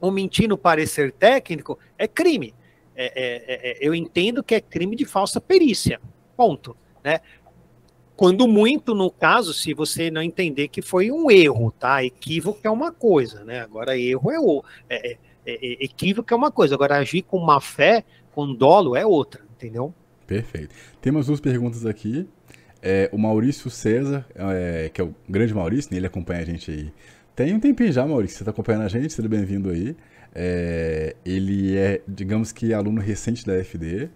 ou 0.00 0.10
mentir 0.10 0.48
no 0.48 0.56
parecer 0.56 1.12
técnico 1.12 1.78
é 1.98 2.06
crime. 2.06 2.54
É, 2.96 3.12
é, 3.14 3.70
é, 3.70 3.78
eu 3.80 3.94
entendo 3.94 4.42
que 4.42 4.54
é 4.54 4.60
crime 4.60 4.96
de 4.96 5.04
falsa 5.04 5.40
perícia. 5.40 6.00
Ponto. 6.36 6.76
Né? 7.04 7.20
Quando 8.16 8.48
muito, 8.48 8.94
no 8.94 9.10
caso, 9.10 9.52
se 9.52 9.74
você 9.74 10.10
não 10.10 10.22
entender 10.22 10.68
que 10.68 10.80
foi 10.80 11.12
um 11.12 11.30
erro, 11.30 11.70
tá? 11.70 12.02
Equívoco 12.02 12.60
é 12.64 12.70
uma 12.70 12.90
coisa, 12.90 13.44
né? 13.44 13.60
Agora, 13.60 13.96
erro 13.98 14.30
é 14.30 14.40
o. 14.40 14.64
É, 14.88 15.12
é, 15.12 15.18
é, 15.46 15.84
equívoco 15.84 16.32
é 16.32 16.36
uma 16.36 16.50
coisa, 16.50 16.74
agora 16.74 16.96
agir 16.96 17.22
com 17.22 17.38
má 17.38 17.60
fé, 17.60 18.04
com 18.32 18.52
dolo, 18.54 18.96
é 18.96 19.04
outra, 19.04 19.42
entendeu? 19.54 19.94
Perfeito. 20.26 20.74
Temos 21.00 21.26
duas 21.26 21.40
perguntas 21.40 21.84
aqui. 21.84 22.26
É, 22.82 23.10
o 23.12 23.18
Maurício 23.18 23.70
César, 23.70 24.26
é, 24.34 24.90
que 24.92 25.00
é 25.00 25.04
o 25.04 25.14
grande 25.28 25.52
Maurício, 25.54 25.90
né, 25.92 25.98
ele 25.98 26.06
acompanha 26.06 26.40
a 26.40 26.44
gente 26.44 26.70
aí. 26.70 26.92
Tem 27.34 27.52
um 27.52 27.60
tempinho 27.60 27.92
já, 27.92 28.06
Maurício, 28.06 28.38
você 28.38 28.42
está 28.42 28.50
acompanhando 28.50 28.84
a 28.84 28.88
gente, 28.88 29.12
seja 29.12 29.28
bem-vindo 29.28 29.68
aí. 29.68 29.94
É, 30.38 31.16
ele 31.24 31.78
é, 31.78 32.02
digamos 32.06 32.52
que, 32.52 32.74
aluno 32.74 33.00
recente 33.00 33.46
da 33.46 33.54
FD. 33.64 34.10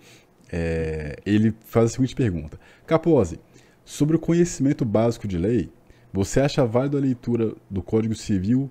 É, 0.53 1.17
ele 1.25 1.55
faz 1.65 1.87
a 1.87 1.89
seguinte 1.89 2.15
pergunta: 2.15 2.61
Capose, 2.87 3.41
sobre 3.87 4.17
o 4.17 4.19
conhecimento 4.19 4.85
básico 4.85 5.27
de 5.27 5.39
lei, 5.39 5.73
você 6.13 6.41
acha 6.41 6.63
válido 6.67 6.99
a 6.99 7.01
leitura 7.01 7.55
do 7.71 7.83
Código 7.83 8.15
Civil? 8.15 8.71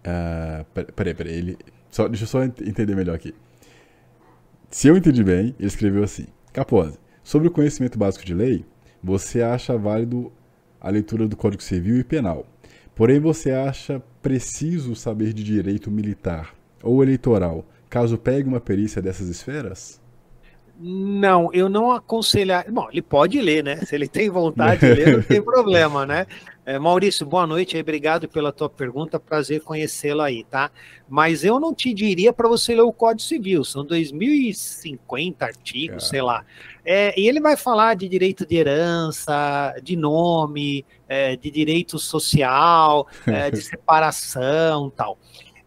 Uh, 0.00 0.82
peraí, 0.92 1.14
peraí, 1.14 1.34
ele, 1.34 1.58
só, 1.88 2.08
deixa 2.08 2.24
eu 2.24 2.28
só 2.28 2.42
entender 2.42 2.96
melhor 2.96 3.14
aqui. 3.14 3.32
Se 4.70 4.88
eu 4.88 4.96
entendi 4.96 5.22
bem, 5.22 5.54
ele 5.56 5.68
escreveu 5.68 6.02
assim: 6.02 6.26
Capose, 6.52 6.98
sobre 7.22 7.46
o 7.46 7.50
conhecimento 7.52 7.96
básico 7.96 8.24
de 8.24 8.34
lei, 8.34 8.64
você 9.00 9.40
acha 9.40 9.78
válido 9.78 10.32
a 10.80 10.90
leitura 10.90 11.28
do 11.28 11.36
Código 11.36 11.62
Civil 11.62 11.98
e 11.98 12.02
Penal. 12.02 12.44
Porém, 12.96 13.20
você 13.20 13.52
acha 13.52 14.02
preciso 14.22 14.94
saber 14.94 15.32
de 15.32 15.42
direito 15.42 15.90
militar 15.90 16.54
ou 16.82 17.02
eleitoral, 17.02 17.64
caso 17.88 18.16
pegue 18.18 18.48
uma 18.48 18.60
perícia 18.60 19.02
dessas 19.02 19.28
esferas? 19.28 20.00
Não, 20.82 21.50
eu 21.52 21.68
não 21.68 21.92
aconselhar. 21.92 22.64
Bom, 22.70 22.88
ele 22.90 23.02
pode 23.02 23.38
ler, 23.40 23.62
né? 23.62 23.76
Se 23.84 23.94
ele 23.94 24.08
tem 24.08 24.30
vontade 24.30 24.80
de 24.80 24.94
ler, 24.94 25.16
não 25.18 25.22
tem 25.22 25.40
problema, 25.42 26.06
né? 26.06 26.26
É, 26.70 26.78
Maurício, 26.78 27.26
boa 27.26 27.48
noite, 27.48 27.76
obrigado 27.76 28.28
pela 28.28 28.52
tua 28.52 28.70
pergunta, 28.70 29.18
prazer 29.18 29.60
conhecê-lo 29.60 30.22
aí, 30.22 30.44
tá? 30.44 30.70
Mas 31.08 31.42
eu 31.42 31.58
não 31.58 31.74
te 31.74 31.92
diria 31.92 32.32
para 32.32 32.48
você 32.48 32.76
ler 32.76 32.82
o 32.82 32.92
Código 32.92 33.26
Civil, 33.26 33.64
são 33.64 33.84
2050 33.84 35.44
artigos, 35.44 36.06
sei 36.06 36.22
lá. 36.22 36.44
É, 36.84 37.12
e 37.20 37.26
ele 37.26 37.40
vai 37.40 37.56
falar 37.56 37.96
de 37.96 38.08
direito 38.08 38.46
de 38.46 38.54
herança, 38.54 39.74
de 39.82 39.96
nome, 39.96 40.86
é, 41.08 41.34
de 41.34 41.50
direito 41.50 41.98
social, 41.98 43.04
é, 43.26 43.50
de 43.50 43.60
separação 43.60 44.90
tal. 44.90 45.18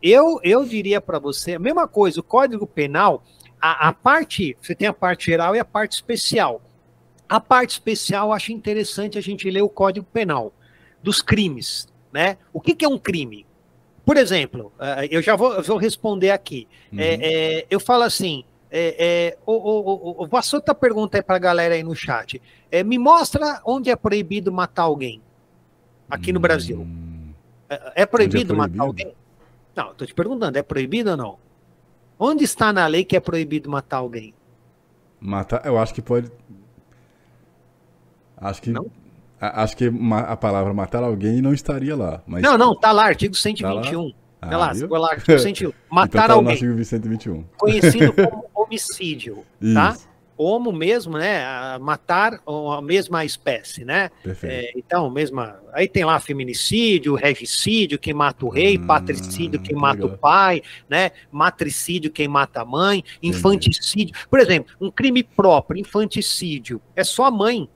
Eu, 0.02 0.40
eu 0.42 0.64
diria 0.64 1.02
para 1.02 1.20
você, 1.20 1.56
a 1.56 1.60
mesma 1.60 1.86
coisa, 1.86 2.22
o 2.22 2.24
Código 2.24 2.66
Penal 2.66 3.22
a, 3.60 3.90
a, 3.90 3.92
parte, 3.92 4.56
você 4.62 4.74
tem 4.74 4.88
a 4.88 4.94
parte 4.94 5.26
geral 5.26 5.54
e 5.54 5.60
a 5.60 5.66
parte 5.66 5.92
especial. 5.92 6.62
A 7.28 7.42
parte 7.42 7.72
especial, 7.72 8.30
eu 8.30 8.34
acho 8.34 8.54
interessante 8.54 9.18
a 9.18 9.22
gente 9.22 9.52
ler 9.52 9.64
o 9.64 9.70
Código 9.70 10.06
Penal 10.06 10.54
dos 11.04 11.22
crimes, 11.22 11.88
né? 12.12 12.38
O 12.52 12.62
que, 12.62 12.74
que 12.74 12.86
é 12.86 12.88
um 12.88 12.98
crime? 12.98 13.46
Por 14.06 14.18
exemplo, 14.18 14.72
uh, 14.80 15.06
eu 15.12 15.22
já 15.22 15.36
vou, 15.36 15.54
eu 15.54 15.64
vou 15.64 15.78
responder 15.78 16.32
aqui. 16.32 16.68
Uhum. 16.92 17.00
É, 17.00 17.14
é, 17.22 17.68
eu 17.70 17.80
falo 17.80 18.04
assim, 18.04 18.44
é, 18.72 18.96
é, 18.98 19.38
o, 19.46 19.52
o, 19.52 20.24
o, 20.24 20.26
o 20.26 20.30
outra 20.54 20.74
pergunta 20.74 21.18
aí 21.18 21.22
para 21.22 21.36
a 21.36 21.40
galera 21.40 21.76
aí 21.76 21.84
no 21.84 21.96
chat. 21.96 22.42
É, 22.72 22.84
me 22.84 22.98
mostra 22.98 23.62
onde 23.66 23.90
é 23.90 23.96
proibido 23.96 24.52
matar 24.52 24.84
alguém 24.84 25.22
aqui 26.10 26.34
no 26.34 26.40
Brasil. 26.40 26.82
Hum. 26.82 27.32
É, 27.70 28.02
é, 28.02 28.06
proibido, 28.06 28.48
proibido 28.48 28.56
matar 28.56 28.84
alguém? 28.84 29.14
Não, 29.76 29.92
estou 29.92 30.08
te 30.08 30.14
perguntando, 30.14 30.58
é 30.58 30.64
proibido 30.64 31.12
ou 31.12 31.18
não? 31.18 31.38
Onde 32.20 32.44
está 32.44 32.72
na 32.72 32.86
lei 32.88 33.04
que 33.04 33.16
é 33.16 33.20
proibido 33.20 33.70
matar 33.70 33.98
alguém? 33.98 34.34
Matar, 35.20 35.66
eu 35.66 35.78
acho 35.78 35.94
que 35.94 36.02
pode. 36.02 36.32
Acho 38.38 38.62
que. 38.62 38.70
Não? 38.70 38.92
Acho 39.56 39.76
que 39.76 39.92
a 40.28 40.38
palavra 40.38 40.74
matar 40.74 41.04
alguém 41.04 41.42
não 41.42 41.54
estaria 41.54 41.96
lá. 41.96 42.22
Mas... 42.26 42.42
Não, 42.42 42.58
não, 42.58 42.74
tá 42.74 42.92
lá, 42.92 43.06
artigo 43.06 43.36
121. 43.36 44.14
Tá 44.40 44.58
lá, 44.58 44.68
lá, 44.68 44.74
viu? 44.74 44.88
lá 44.90 45.12
artigo 45.12 45.40
121. 45.40 45.74
Matar 45.90 46.08
então 46.26 46.28
tá 46.28 46.34
alguém. 46.34 46.54
Artigo 46.54 46.84
121. 46.84 47.44
Conhecido 47.58 48.14
como 48.30 48.46
homicídio, 48.54 49.44
tá? 49.74 49.98
Homo 50.36 50.72
mesmo, 50.72 51.18
né? 51.18 51.78
Matar 51.78 52.42
a 52.48 52.82
mesma 52.82 53.24
espécie, 53.24 53.86
né? 53.86 54.10
É, 54.42 54.72
então, 54.76 55.10
mesma. 55.10 55.60
Aí 55.72 55.88
tem 55.88 56.04
lá 56.04 56.20
feminicídio, 56.20 57.16
regicídio, 57.16 58.00
quem 58.00 58.14
mata 58.14 58.46
o 58.46 58.50
rei, 58.50 58.78
hum, 58.78 58.88
patricídio, 58.88 59.62
quem 59.62 59.76
mata 59.76 60.02
legal. 60.02 60.16
o 60.16 60.18
pai, 60.18 60.62
né? 60.90 61.12
Matricídio, 61.32 62.12
quem 62.12 62.28
mata 62.28 62.62
a 62.62 62.66
mãe, 62.66 63.04
infanticídio. 63.22 64.16
Por 64.30 64.40
exemplo, 64.40 64.74
um 64.82 64.90
crime 64.90 65.22
próprio, 65.24 65.80
infanticídio, 65.80 66.82
é 66.96 67.04
só 67.04 67.26
a 67.26 67.32
mãe 67.32 67.70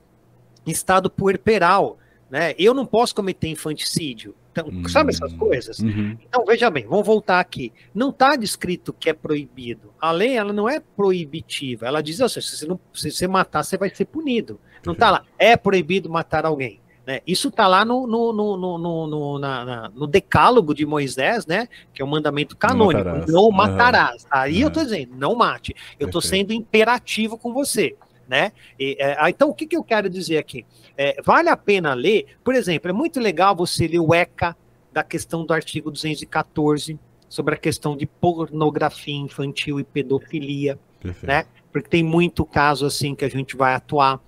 em 0.67 0.71
estado 0.71 1.09
puerperal, 1.09 1.97
né? 2.29 2.53
Eu 2.57 2.73
não 2.73 2.85
posso 2.85 3.15
cometer 3.15 3.47
infanticídio. 3.47 4.35
Então, 4.51 4.67
uhum. 4.67 4.89
sabe 4.89 5.11
essas 5.11 5.33
coisas? 5.33 5.79
Uhum. 5.79 6.17
Então, 6.27 6.43
veja 6.45 6.69
bem, 6.69 6.85
vamos 6.85 7.05
voltar 7.05 7.39
aqui. 7.39 7.71
Não 7.93 8.09
está 8.09 8.35
descrito 8.35 8.91
que 8.91 9.09
é 9.09 9.13
proibido. 9.13 9.93
A 9.99 10.11
lei, 10.11 10.35
ela 10.35 10.51
não 10.51 10.67
é 10.67 10.79
proibitiva. 10.79 11.85
Ela 11.85 12.01
diz, 12.01 12.19
assim, 12.19 12.41
se, 12.41 12.57
você 12.57 12.65
não, 12.65 12.79
se 12.93 13.11
você 13.11 13.27
matar, 13.27 13.63
você 13.63 13.77
vai 13.77 13.93
ser 13.93 14.05
punido. 14.05 14.59
Não 14.85 14.93
está 14.93 15.11
lá, 15.11 15.23
é 15.37 15.55
proibido 15.55 16.09
matar 16.09 16.45
alguém. 16.45 16.79
Né? 17.05 17.21
Isso 17.25 17.47
está 17.47 17.67
lá 17.67 17.85
no, 17.85 18.05
no, 18.05 18.33
no, 18.33 18.57
no, 18.57 19.07
no, 19.07 19.39
na, 19.39 19.63
na, 19.63 19.89
no, 19.89 20.05
decálogo 20.05 20.73
de 20.73 20.85
Moisés, 20.85 21.45
né? 21.45 21.69
que 21.93 22.01
é 22.01 22.05
o 22.05 22.07
mandamento 22.07 22.57
canônico, 22.57 23.03
não 23.05 23.13
matarás. 23.13 23.31
Não 23.31 23.51
matarás. 23.51 24.23
Uhum. 24.23 24.29
Aí 24.31 24.61
eu 24.61 24.67
estou 24.67 24.83
dizendo, 24.83 25.15
não 25.15 25.33
mate. 25.33 25.73
Eu 25.97 26.07
estou 26.07 26.21
sendo 26.21 26.51
imperativo 26.51 27.37
com 27.37 27.53
você. 27.53 27.95
Né? 28.27 28.51
E, 28.77 28.97
é, 28.99 29.15
ah, 29.17 29.29
então, 29.29 29.49
o 29.49 29.53
que, 29.53 29.65
que 29.65 29.77
eu 29.77 29.83
quero 29.83 30.09
dizer 30.09 30.37
aqui? 30.37 30.65
É, 30.97 31.21
vale 31.23 31.49
a 31.49 31.55
pena 31.55 31.93
ler, 31.93 32.25
por 32.43 32.53
exemplo, 32.53 32.89
é 32.89 32.93
muito 32.93 33.19
legal 33.19 33.55
você 33.55 33.87
ler 33.87 33.99
o 33.99 34.13
ECA 34.13 34.55
da 34.91 35.03
questão 35.03 35.45
do 35.45 35.53
artigo 35.53 35.89
214 35.89 36.99
sobre 37.29 37.55
a 37.55 37.57
questão 37.57 37.95
de 37.95 38.05
pornografia 38.05 39.15
infantil 39.15 39.79
e 39.79 39.83
pedofilia, 39.83 40.77
Perfeito. 40.99 41.25
né? 41.25 41.45
Porque 41.71 41.89
tem 41.89 42.03
muito 42.03 42.45
caso 42.45 42.85
assim 42.85 43.13
que 43.15 43.23
a 43.23 43.29
gente 43.29 43.55
vai 43.55 43.75
atuar. 43.75 44.19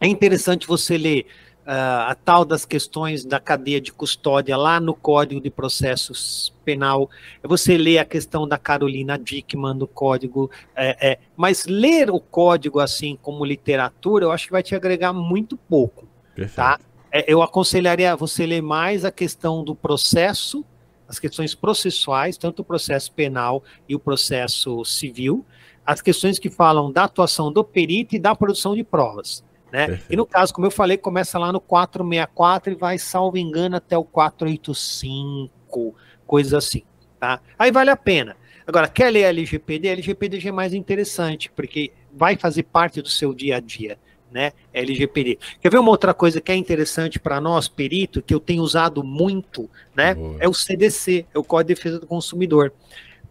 É 0.00 0.06
interessante 0.06 0.66
você 0.66 0.96
ler 0.96 1.26
a 1.66 2.16
tal 2.24 2.44
das 2.44 2.64
questões 2.64 3.24
da 3.24 3.40
cadeia 3.40 3.80
de 3.80 3.92
custódia 3.92 4.56
lá 4.56 4.78
no 4.78 4.94
Código 4.94 5.40
de 5.40 5.50
Processos 5.50 6.54
Penal, 6.64 7.10
você 7.42 7.76
lê 7.76 7.98
a 7.98 8.04
questão 8.04 8.46
da 8.46 8.56
Carolina 8.56 9.18
Dickman 9.18 9.74
no 9.74 9.86
Código, 9.86 10.50
é, 10.76 11.12
é, 11.12 11.18
mas 11.36 11.66
ler 11.66 12.10
o 12.10 12.20
Código 12.20 12.78
assim 12.78 13.18
como 13.20 13.44
literatura, 13.44 14.24
eu 14.24 14.32
acho 14.32 14.46
que 14.46 14.52
vai 14.52 14.62
te 14.62 14.74
agregar 14.76 15.12
muito 15.12 15.56
pouco, 15.56 16.06
Perfeito. 16.34 16.54
tá? 16.54 16.78
É, 17.10 17.24
eu 17.26 17.42
aconselharia 17.42 18.14
você 18.14 18.46
ler 18.46 18.62
mais 18.62 19.04
a 19.04 19.10
questão 19.10 19.64
do 19.64 19.74
processo, 19.74 20.64
as 21.08 21.18
questões 21.18 21.54
processuais, 21.54 22.36
tanto 22.36 22.62
o 22.62 22.64
processo 22.64 23.12
penal 23.12 23.62
e 23.88 23.94
o 23.94 23.98
processo 23.98 24.84
civil, 24.84 25.44
as 25.84 26.00
questões 26.00 26.38
que 26.38 26.50
falam 26.50 26.92
da 26.92 27.04
atuação 27.04 27.52
do 27.52 27.64
perito 27.64 28.14
e 28.14 28.18
da 28.18 28.34
produção 28.34 28.74
de 28.74 28.84
provas. 28.84 29.44
Né? 29.76 30.00
E 30.08 30.16
no 30.16 30.24
caso, 30.24 30.54
como 30.54 30.66
eu 30.66 30.70
falei, 30.70 30.96
começa 30.96 31.38
lá 31.38 31.52
no 31.52 31.60
464 31.60 32.72
e 32.72 32.74
vai, 32.74 32.96
salvo 32.96 33.36
engano, 33.36 33.76
até 33.76 33.94
o 33.98 34.04
485, 34.04 35.94
coisa 36.26 36.56
assim. 36.56 36.82
Tá? 37.20 37.42
Aí 37.58 37.70
vale 37.70 37.90
a 37.90 37.96
pena. 37.96 38.38
Agora, 38.66 38.88
quer 38.88 39.10
ler 39.10 39.24
LGPD? 39.24 39.88
LGPD 39.88 40.40
já 40.40 40.48
é 40.48 40.52
mais 40.52 40.72
interessante, 40.72 41.52
porque 41.54 41.92
vai 42.10 42.38
fazer 42.38 42.62
parte 42.62 43.02
do 43.02 43.10
seu 43.10 43.34
dia 43.34 43.58
a 43.58 43.60
dia, 43.60 43.98
né? 44.32 44.54
LGPD. 44.72 45.38
Quer 45.60 45.70
ver 45.70 45.78
uma 45.78 45.90
outra 45.90 46.14
coisa 46.14 46.40
que 46.40 46.50
é 46.50 46.56
interessante 46.56 47.20
para 47.20 47.38
nós, 47.38 47.68
perito, 47.68 48.22
que 48.22 48.32
eu 48.32 48.40
tenho 48.40 48.62
usado 48.62 49.04
muito, 49.04 49.68
né? 49.94 50.14
Boa. 50.14 50.38
É 50.40 50.48
o 50.48 50.54
CDC, 50.54 51.26
é 51.34 51.38
o 51.38 51.44
Código 51.44 51.68
de 51.68 51.74
Defesa 51.74 52.00
do 52.00 52.06
Consumidor. 52.06 52.72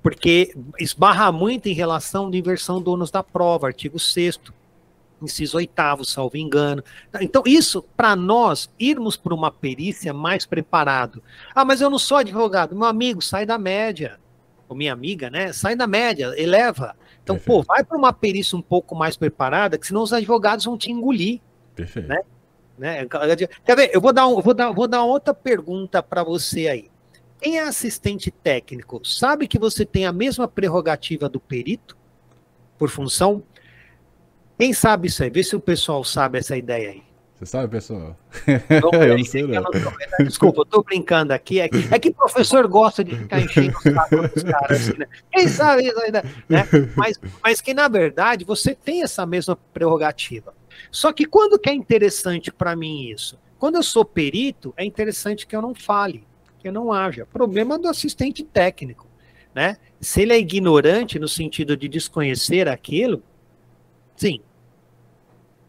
Porque 0.04 0.56
esbarra 0.80 1.32
muito 1.32 1.68
em 1.68 1.74
relação 1.74 2.30
de 2.30 2.38
inversão 2.38 2.80
do 2.80 2.92
ônus 2.92 3.10
da 3.10 3.24
prova, 3.24 3.66
artigo 3.66 3.98
6 3.98 4.40
inciso 5.22 5.58
oitavo, 5.58 6.04
salvo 6.04 6.38
engano. 6.38 6.84
Então, 7.22 7.44
isso, 7.46 7.82
para 7.96 8.16
nós, 8.16 8.70
irmos 8.80 9.16
para 9.18 9.34
uma 9.34 9.52
perícia 9.52 10.14
mais 10.14 10.46
preparado. 10.46 11.22
Ah, 11.54 11.66
mas 11.66 11.82
eu 11.82 11.90
não 11.90 12.00
sou 12.00 12.18
advogado. 12.18 12.76
Meu 12.76 12.86
amigo, 12.86 13.22
sai 13.22 13.46
da 13.46 13.58
média. 13.58 14.20
Ou 14.68 14.76
minha 14.76 14.94
amiga, 14.94 15.30
né? 15.30 15.54
Sai 15.54 15.76
da 15.76 15.88
média, 15.88 16.34
eleva. 16.38 16.96
Então, 17.24 17.36
Perfeito. 17.36 17.64
pô, 17.64 17.64
vai 17.64 17.84
para 17.84 17.98
uma 17.98 18.14
perícia 18.14 18.58
um 18.58 18.62
pouco 18.62 18.96
mais 18.96 19.16
preparada, 19.16 19.78
que 19.78 19.88
senão 19.88 20.04
os 20.04 20.14
advogados 20.14 20.66
vão 20.66 20.78
te 20.78 20.92
engolir. 20.92 21.40
Perfeito. 21.76 22.08
Né? 22.08 22.22
Né? 22.78 23.08
Quer 23.66 23.76
ver? 23.76 23.92
Eu 23.94 24.02
vou 24.02 24.12
dar, 24.12 24.28
um, 24.28 24.42
vou 24.42 24.54
dar, 24.54 24.72
vou 24.72 24.88
dar 24.88 25.04
outra 25.04 25.34
pergunta 25.34 26.04
para 26.04 26.24
você 26.24 26.68
aí. 26.68 26.92
Quem 27.40 27.58
é 27.58 27.64
assistente 27.64 28.32
técnico 28.32 29.02
sabe 29.04 29.48
que 29.48 29.60
você 29.60 29.86
tem 29.86 30.06
a 30.06 30.12
mesma 30.12 30.48
prerrogativa 30.48 31.30
do 31.30 31.40
perito 31.40 31.98
por 32.78 32.90
função? 32.90 33.44
Quem 34.58 34.74
sabe 34.74 35.08
isso 35.08 35.24
aí? 35.24 35.30
Vê 35.30 35.44
se 35.44 35.56
o 35.56 35.60
pessoal 35.60 36.04
sabe 36.04 36.40
essa 36.40 36.56
ideia 36.56 36.92
aí. 36.92 37.04
Você 37.36 37.46
sabe, 37.46 37.68
pessoal? 37.68 38.18
eu 38.70 39.18
não 39.18 39.26
sei, 39.26 39.44
não. 39.44 39.64
Desculpa, 40.20 40.62
eu 40.62 40.66
tô 40.66 40.82
brincando 40.84 41.34
aqui. 41.34 41.60
É 41.60 41.68
que, 41.68 41.86
é 41.92 42.00
que 42.00 42.10
o 42.10 42.14
professor 42.14 42.66
gosta 42.66 43.04
de 43.04 43.14
ficar 43.14 43.42
enchendo 43.42 43.78
os 43.78 43.84
saco 43.84 44.16
dos 44.22 44.44
caras. 44.44 44.90
Assim, 44.90 44.98
né? 44.98 45.06
Quem 45.30 45.48
sabe 45.50 45.86
isso 45.86 46.00
ainda? 46.00 46.24
Né? 46.48 46.64
Mas, 46.96 47.20
mas 47.44 47.60
que, 47.60 47.74
na 47.74 47.90
verdade, 47.90 48.46
você 48.46 48.74
tem 48.74 49.04
essa 49.04 49.26
mesma 49.26 49.58
prerrogativa. 49.74 50.54
Só 50.90 51.12
que 51.12 51.26
quando 51.26 51.60
que 51.60 51.70
é 51.70 51.74
interessante 51.74 52.54
para 52.54 52.74
mim 52.74 53.10
isso? 53.10 53.38
Quando 53.60 53.76
eu 53.76 53.84
sou 53.84 54.06
perito, 54.06 54.74
é 54.78 54.86
interessante 54.86 55.46
que 55.46 55.56
eu 55.56 55.62
não 55.62 55.76
fale, 55.76 56.26
que 56.60 56.70
eu 56.70 56.72
não 56.72 56.94
haja. 56.94 57.26
Problema 57.26 57.78
do 57.78 57.90
assistente 57.90 58.44
técnico. 58.44 59.08
Né? 59.54 59.76
Se 60.00 60.22
ele 60.22 60.32
é 60.32 60.40
ignorante 60.40 61.20
no 61.20 61.28
sentido 61.28 61.76
de 61.76 61.90
desconhecer 61.90 62.70
aquilo, 62.70 63.22
Sim. 64.16 64.40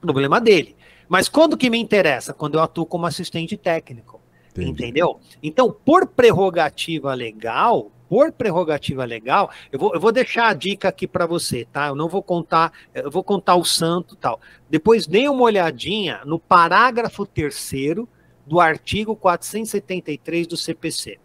Problema 0.01 0.41
dele. 0.41 0.77
Mas 1.09 1.29
quando 1.29 1.57
que 1.57 1.71
me 1.71 1.79
interessa? 1.79 2.33
Quando 2.35 2.57
eu 2.57 2.63
atuo 2.63 2.87
como 2.87 3.07
assistente 3.07 3.57
técnico. 3.57 4.21
Entendi. 4.51 4.71
Entendeu? 4.71 5.21
Então, 5.43 5.71
por 5.71 6.07
prerrogativa 6.07 7.13
legal, 7.15 7.91
por 8.09 8.33
prerrogativa 8.33 9.05
legal, 9.05 9.51
eu 9.71 9.79
vou, 9.79 9.95
eu 9.95 10.01
vou 10.01 10.13
deixar 10.13 10.49
a 10.49 10.55
dica 10.55 10.89
aqui 10.89 11.07
para 11.07 11.27
você, 11.27 11.65
tá? 11.65 11.89
Eu 11.89 11.95
não 11.95 12.09
vou 12.09 12.23
contar, 12.23 12.73
eu 12.95 13.11
vou 13.11 13.23
contar 13.23 13.57
o 13.57 13.65
santo 13.65 14.17
tal. 14.17 14.41
Depois 14.71 15.07
dê 15.07 15.29
uma 15.29 15.43
olhadinha 15.43 16.23
no 16.25 16.39
parágrafo 16.39 17.27
terceiro 17.27 18.09
do 18.47 18.61
artigo 18.61 19.15
473 19.17 20.47
do 20.47 20.57
CPC. 20.57 21.19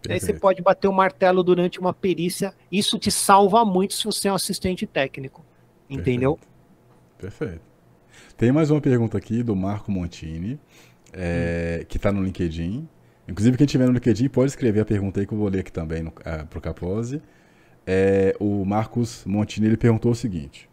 Perfeito. 0.00 0.10
Aí 0.10 0.20
você 0.20 0.32
pode 0.32 0.62
bater 0.62 0.88
o 0.88 0.92
martelo 0.92 1.42
durante 1.42 1.78
uma 1.78 1.92
perícia. 1.92 2.54
Isso 2.72 2.98
te 2.98 3.10
salva 3.10 3.64
muito 3.64 3.94
se 3.94 4.04
você 4.04 4.28
é 4.28 4.32
um 4.32 4.36
assistente 4.36 4.86
técnico. 4.86 5.44
Entendeu? 5.88 6.38
Perfeito. 7.18 7.48
Perfeito. 7.48 7.68
Tem 8.36 8.52
mais 8.52 8.70
uma 8.70 8.80
pergunta 8.80 9.18
aqui 9.18 9.42
do 9.42 9.54
Marco 9.56 9.90
Montini, 9.90 10.60
é, 11.12 11.80
hum. 11.80 11.86
que 11.88 11.96
está 11.96 12.12
no 12.12 12.22
LinkedIn. 12.22 12.88
Inclusive, 13.26 13.56
quem 13.56 13.66
tiver 13.66 13.86
no 13.86 13.92
LinkedIn 13.92 14.28
pode 14.28 14.50
escrever 14.50 14.80
a 14.80 14.84
pergunta 14.84 15.20
aí 15.20 15.26
que 15.26 15.32
eu 15.32 15.38
vou 15.38 15.48
ler 15.48 15.60
aqui 15.60 15.72
também 15.72 16.04
uh, 16.04 16.12
ah, 16.24 16.46
para 16.48 16.58
o 16.58 16.62
Capose. 16.62 17.20
É, 17.86 18.36
o 18.38 18.64
Marcos 18.64 19.24
Montini 19.26 19.66
ele 19.66 19.76
perguntou 19.76 20.12
o 20.12 20.14
seguinte. 20.14 20.68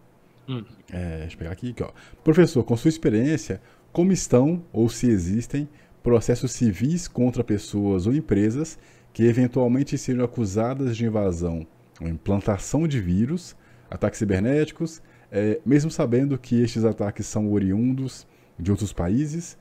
Hum. 0.47 0.63
É, 0.91 1.20
deixa 1.20 1.34
eu 1.34 1.39
pegar 1.39 1.51
aqui, 1.51 1.72
aqui 1.72 1.84
ó. 1.84 1.91
Professor, 2.24 2.63
com 2.63 2.78
sua 2.78 2.89
experiência, 2.89 3.61
como 3.91 4.11
estão 4.11 4.63
ou 4.72 4.89
se 4.89 5.07
existem 5.07 5.68
processos 6.03 6.51
civis 6.51 7.07
contra 7.07 7.43
pessoas 7.43 8.05
ou 8.05 8.13
empresas 8.13 8.78
que 9.11 9.24
eventualmente 9.24 9.97
sejam 9.97 10.24
acusadas 10.24 10.95
de 10.95 11.05
invasão 11.05 11.66
ou 11.99 12.07
implantação 12.07 12.88
de 12.88 12.99
vírus, 12.99 13.55
ataques 13.90 14.20
cibernéticos, 14.20 15.02
é, 15.32 15.60
mesmo 15.66 15.92
sabendo 15.92 16.38
que 16.38 16.62
estes 16.62 16.84
ataques 16.84 17.26
são 17.26 17.52
oriundos 17.52 18.28
de 18.58 18.72
outros 18.72 18.94
países? 18.94 19.58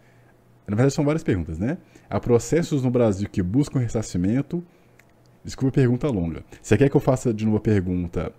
Na 0.66 0.76
verdade, 0.76 0.94
são 0.94 1.04
várias 1.04 1.22
perguntas, 1.22 1.58
né? 1.58 1.78
Há 2.08 2.18
processos 2.18 2.82
no 2.82 2.90
Brasil 2.90 3.28
que 3.28 3.42
buscam 3.42 3.78
ressarcimento. 3.78 4.64
Desculpa 5.44 5.68
a 5.68 5.82
pergunta 5.82 6.08
longa. 6.08 6.42
Você 6.62 6.76
quer 6.76 6.88
que 6.88 6.96
eu 6.96 7.00
faça 7.00 7.34
de 7.34 7.44
novo 7.44 7.58
a 7.58 7.60
pergunta, 7.60 8.32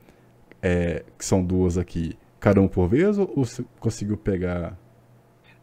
é, 0.61 1.03
que 1.17 1.23
são 1.23 1.43
duas 1.43 1.77
aqui, 1.77 2.17
cada 2.39 2.59
um 2.59 2.67
por 2.67 2.87
vez, 2.87 3.17
ou 3.19 3.31
você 3.35 3.63
conseguiu 3.79 4.17
pegar 4.17 4.77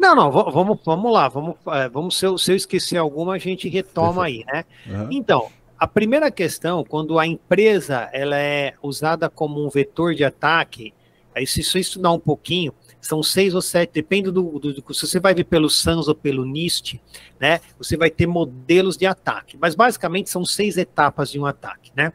não, 0.03 0.16
não, 0.16 0.33
vamos, 0.33 0.81
vamos 0.85 1.12
lá, 1.12 1.29
vamos, 1.29 1.55
é, 1.68 1.89
vamos 1.89 2.18
se 2.18 2.27
eu, 2.27 2.37
se 2.37 2.51
eu 2.51 2.57
esquecer 2.57 2.97
alguma, 2.97 3.35
a 3.35 3.39
gente 3.39 3.68
retoma 3.68 4.25
aí, 4.25 4.45
né? 4.53 4.64
Uhum. 4.85 5.09
Então, 5.12 5.47
a 5.83 5.87
primeira 5.89 6.30
questão, 6.30 6.85
quando 6.85 7.18
a 7.18 7.26
empresa 7.26 8.09
ela 8.12 8.39
é 8.39 8.74
usada 8.80 9.28
como 9.28 9.66
um 9.66 9.68
vetor 9.68 10.14
de 10.14 10.22
ataque, 10.22 10.95
aí 11.35 11.45
se 11.45 11.61
você 11.61 11.80
estudar 11.80 12.12
um 12.12 12.20
pouquinho, 12.20 12.72
são 13.01 13.20
seis 13.20 13.53
ou 13.53 13.61
sete, 13.61 13.95
depende 13.95 14.30
do, 14.30 14.61
do, 14.61 14.74
do, 14.74 14.95
se 14.95 15.09
você 15.09 15.18
vai 15.18 15.35
ver 15.35 15.43
pelo 15.43 15.68
SANS 15.68 16.07
ou 16.07 16.14
pelo 16.14 16.45
NIST, 16.45 17.01
né? 17.41 17.59
Você 17.78 17.97
vai 17.97 18.11
ter 18.11 18.28
modelos 18.28 18.97
de 18.97 19.07
ataque, 19.07 19.59
mas 19.61 19.74
basicamente 19.74 20.30
são 20.30 20.45
seis 20.45 20.76
etapas 20.76 21.33
de 21.33 21.41
um 21.41 21.47
ataque, 21.47 21.91
né? 21.97 22.12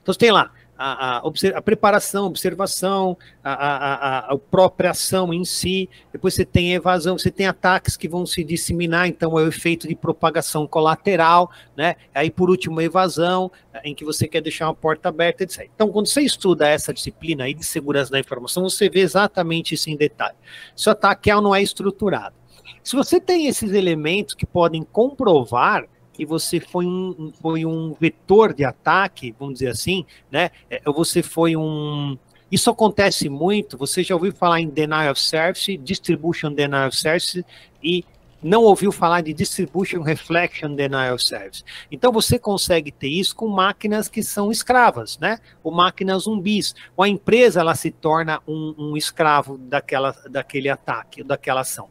Então 0.00 0.14
você 0.14 0.18
tem 0.18 0.32
lá 0.32 0.50
a, 0.82 1.18
a, 1.18 1.22
a 1.56 1.62
preparação, 1.62 2.24
observação, 2.24 3.16
a, 3.44 3.52
a, 3.52 4.18
a, 4.32 4.38
própria 4.38 4.92
ação 4.92 5.32
em 5.32 5.44
si, 5.44 5.90
depois 6.10 6.32
você 6.32 6.44
tem 6.44 6.72
evasão, 6.72 7.18
você 7.18 7.30
tem 7.30 7.46
ataques 7.46 7.98
que 7.98 8.08
vão 8.08 8.24
se 8.24 8.42
disseminar, 8.42 9.06
então 9.06 9.38
é 9.38 9.42
o 9.42 9.48
efeito 9.48 9.86
de 9.86 9.94
propagação 9.94 10.66
colateral, 10.66 11.50
né? 11.76 11.96
Aí 12.14 12.30
por 12.30 12.48
último, 12.48 12.80
evasão, 12.80 13.52
em 13.84 13.94
que 13.94 14.06
você 14.06 14.26
quer 14.26 14.40
deixar 14.40 14.68
uma 14.68 14.74
porta 14.74 15.10
aberta, 15.10 15.44
etc. 15.44 15.68
Então, 15.74 15.90
quando 15.90 16.06
você 16.06 16.22
estuda 16.22 16.66
essa 16.66 16.94
disciplina 16.94 17.44
aí 17.44 17.52
de 17.52 17.64
segurança 17.64 18.10
da 18.10 18.18
informação, 18.18 18.62
você 18.62 18.88
vê 18.88 19.00
exatamente 19.00 19.74
isso 19.74 19.90
em 19.90 19.96
detalhe. 19.96 20.36
Se 20.74 20.88
o 20.88 20.92
ataque 20.92 21.30
não 21.34 21.54
é 21.54 21.62
estruturado. 21.62 22.34
Se 22.82 22.96
você 22.96 23.20
tem 23.20 23.46
esses 23.46 23.72
elementos 23.72 24.34
que 24.34 24.46
podem 24.46 24.82
comprovar 24.82 25.86
que 26.20 26.26
você 26.26 26.60
foi 26.60 26.84
um, 26.84 27.32
foi 27.40 27.64
um 27.64 27.96
vetor 27.98 28.52
de 28.52 28.62
ataque, 28.62 29.34
vamos 29.38 29.54
dizer 29.54 29.70
assim, 29.70 30.04
né? 30.30 30.50
É, 30.68 30.82
você 30.84 31.22
foi 31.22 31.56
um. 31.56 32.18
Isso 32.52 32.68
acontece 32.68 33.30
muito. 33.30 33.78
Você 33.78 34.02
já 34.02 34.14
ouviu 34.14 34.30
falar 34.30 34.60
em 34.60 34.68
denial 34.68 35.12
of 35.12 35.18
service, 35.18 35.78
distribution 35.78 36.52
denial 36.52 36.88
of 36.88 36.96
service 36.96 37.42
e 37.82 38.04
não 38.42 38.64
ouviu 38.64 38.92
falar 38.92 39.22
de 39.22 39.32
distribution 39.32 40.02
reflection 40.02 40.74
denial 40.74 41.14
of 41.14 41.26
service. 41.26 41.64
Então 41.90 42.12
você 42.12 42.38
consegue 42.38 42.92
ter 42.92 43.08
isso 43.08 43.34
com 43.34 43.48
máquinas 43.48 44.06
que 44.06 44.22
são 44.22 44.50
escravas, 44.50 45.18
né? 45.18 45.38
Ou 45.64 45.72
máquinas 45.72 46.24
zumbis. 46.24 46.74
Ou 46.94 47.04
a 47.04 47.08
empresa 47.08 47.60
ela 47.60 47.74
se 47.74 47.90
torna 47.90 48.42
um, 48.46 48.74
um 48.76 48.94
escravo 48.94 49.56
daquela, 49.56 50.14
daquele 50.28 50.68
ataque, 50.68 51.24
daquela 51.24 51.62
ação. 51.62 51.88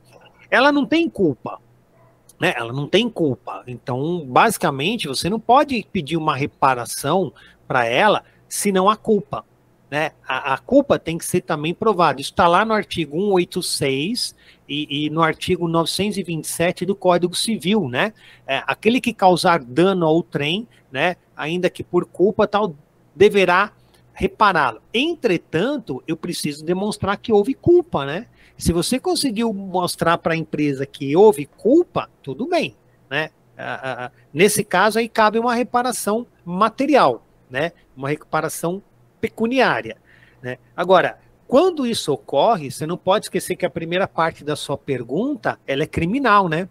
Ela 0.52 0.72
não 0.72 0.86
tem 0.86 1.10
culpa 1.10 1.60
né? 2.40 2.54
Ela 2.56 2.72
não 2.72 2.88
tem 2.88 3.10
culpa. 3.10 3.64
Então, 3.68 4.26
basicamente, 4.26 5.08
você 5.08 5.30
não 5.30 5.40
pode 5.40 5.86
pedir 5.92 6.18
uma 6.18 6.36
reparação 6.36 7.34
para 7.68 7.86
ela 7.86 8.24
se 8.48 8.72
não 8.72 8.90
há 8.90 8.96
culpa. 8.96 9.46
Né? 9.92 10.12
A, 10.28 10.54
a, 10.54 10.58
culpa 10.60 11.00
tem 11.00 11.18
que 11.18 11.26
ser 11.26 11.42
também 11.42 11.74
provada. 11.74 12.22
Isso 12.22 12.30
está 12.30 12.48
lá 12.48 12.64
no 12.64 12.74
artigo 12.74 13.18
186 13.18 14.36
e, 14.68 15.06
e, 15.06 15.10
no 15.10 15.24
artigo 15.24 15.68
927 15.68 16.86
do 16.86 16.96
Código 16.96 17.36
Civil, 17.36 17.90
né? 17.90 18.14
É, 18.46 18.62
aquele 18.68 19.02
que 19.02 19.12
causar 19.12 19.64
dano 19.64 20.06
ao 20.06 20.22
trem, 20.22 20.68
né, 20.92 21.16
ainda 21.36 21.72
que 21.72 21.84
por 21.84 22.06
culpa 22.06 22.48
tal, 22.48 22.76
deverá 23.16 23.72
repará-lo. 24.14 24.80
Entretanto, 24.94 26.04
eu 26.08 26.16
preciso 26.16 26.64
demonstrar 26.64 27.18
que 27.18 27.34
houve 27.34 27.56
culpa, 27.56 28.06
né? 28.06 28.28
Se 28.60 28.74
você 28.74 29.00
conseguiu 29.00 29.54
mostrar 29.54 30.18
para 30.18 30.34
a 30.34 30.38
empresa 30.38 30.86
que 30.86 31.16
houve 31.16 31.46
culpa, 31.46 32.10
tudo 32.22 32.46
bem, 32.46 32.76
né? 33.10 33.32
nesse 34.34 34.64
caso 34.64 35.00
aí 35.00 35.08
cabe 35.08 35.40
uma 35.40 35.56
reparação 35.56 36.28
material, 36.46 37.26
né? 37.50 37.72
Uma 37.96 38.10
reparação 38.10 38.82
pecuniária, 39.20 39.98
né? 40.42 40.58
Agora, 40.76 41.20
quando 41.48 41.88
isso 41.88 42.12
ocorre, 42.12 42.70
você 42.70 42.86
não 42.86 42.98
pode 42.98 43.26
esquecer 43.26 43.56
que 43.56 43.66
a 43.66 43.70
primeira 43.70 44.08
parte 44.08 44.44
da 44.44 44.56
sua 44.56 44.78
pergunta, 44.78 45.58
ela 45.66 45.84
é 45.84 45.88
criminal, 45.88 46.48
né? 46.48 46.70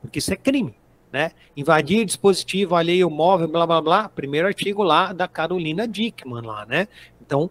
Porque 0.00 0.18
isso 0.18 0.32
é 0.32 0.36
crime, 0.36 0.74
né? 1.12 1.32
Invadir 1.56 2.04
dispositivo 2.04 2.74
alheio 2.74 3.10
móvel, 3.10 3.48
blá 3.48 3.66
blá 3.66 3.80
blá, 3.80 4.08
primeiro 4.08 4.46
artigo 4.46 4.82
lá 4.82 5.12
da 5.12 5.28
Carolina 5.28 5.86
Dickman 5.86 6.42
lá, 6.42 6.64
né? 6.66 6.88
Então, 7.20 7.50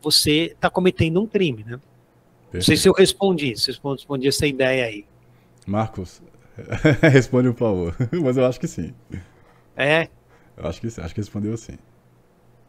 você 0.00 0.52
está 0.54 0.70
cometendo 0.70 1.20
um 1.20 1.26
crime, 1.26 1.64
né? 1.64 1.80
Não 2.52 2.60
sei 2.60 2.76
se 2.76 2.88
eu 2.88 2.92
respondi, 2.92 3.56
se 3.56 3.70
eu 3.70 3.92
respondi 3.92 4.28
essa 4.28 4.46
ideia 4.46 4.86
aí. 4.86 5.04
Marcos, 5.66 6.22
responde 7.12 7.50
por 7.50 7.58
favor. 7.58 7.96
Mas 8.22 8.36
eu 8.36 8.46
acho 8.46 8.58
que 8.58 8.66
sim. 8.66 8.94
É? 9.76 10.08
Eu 10.56 10.66
acho 10.66 10.80
que 10.80 10.90
sim, 10.90 11.00
acho 11.00 11.14
que 11.14 11.20
respondeu 11.20 11.56
sim. 11.56 11.78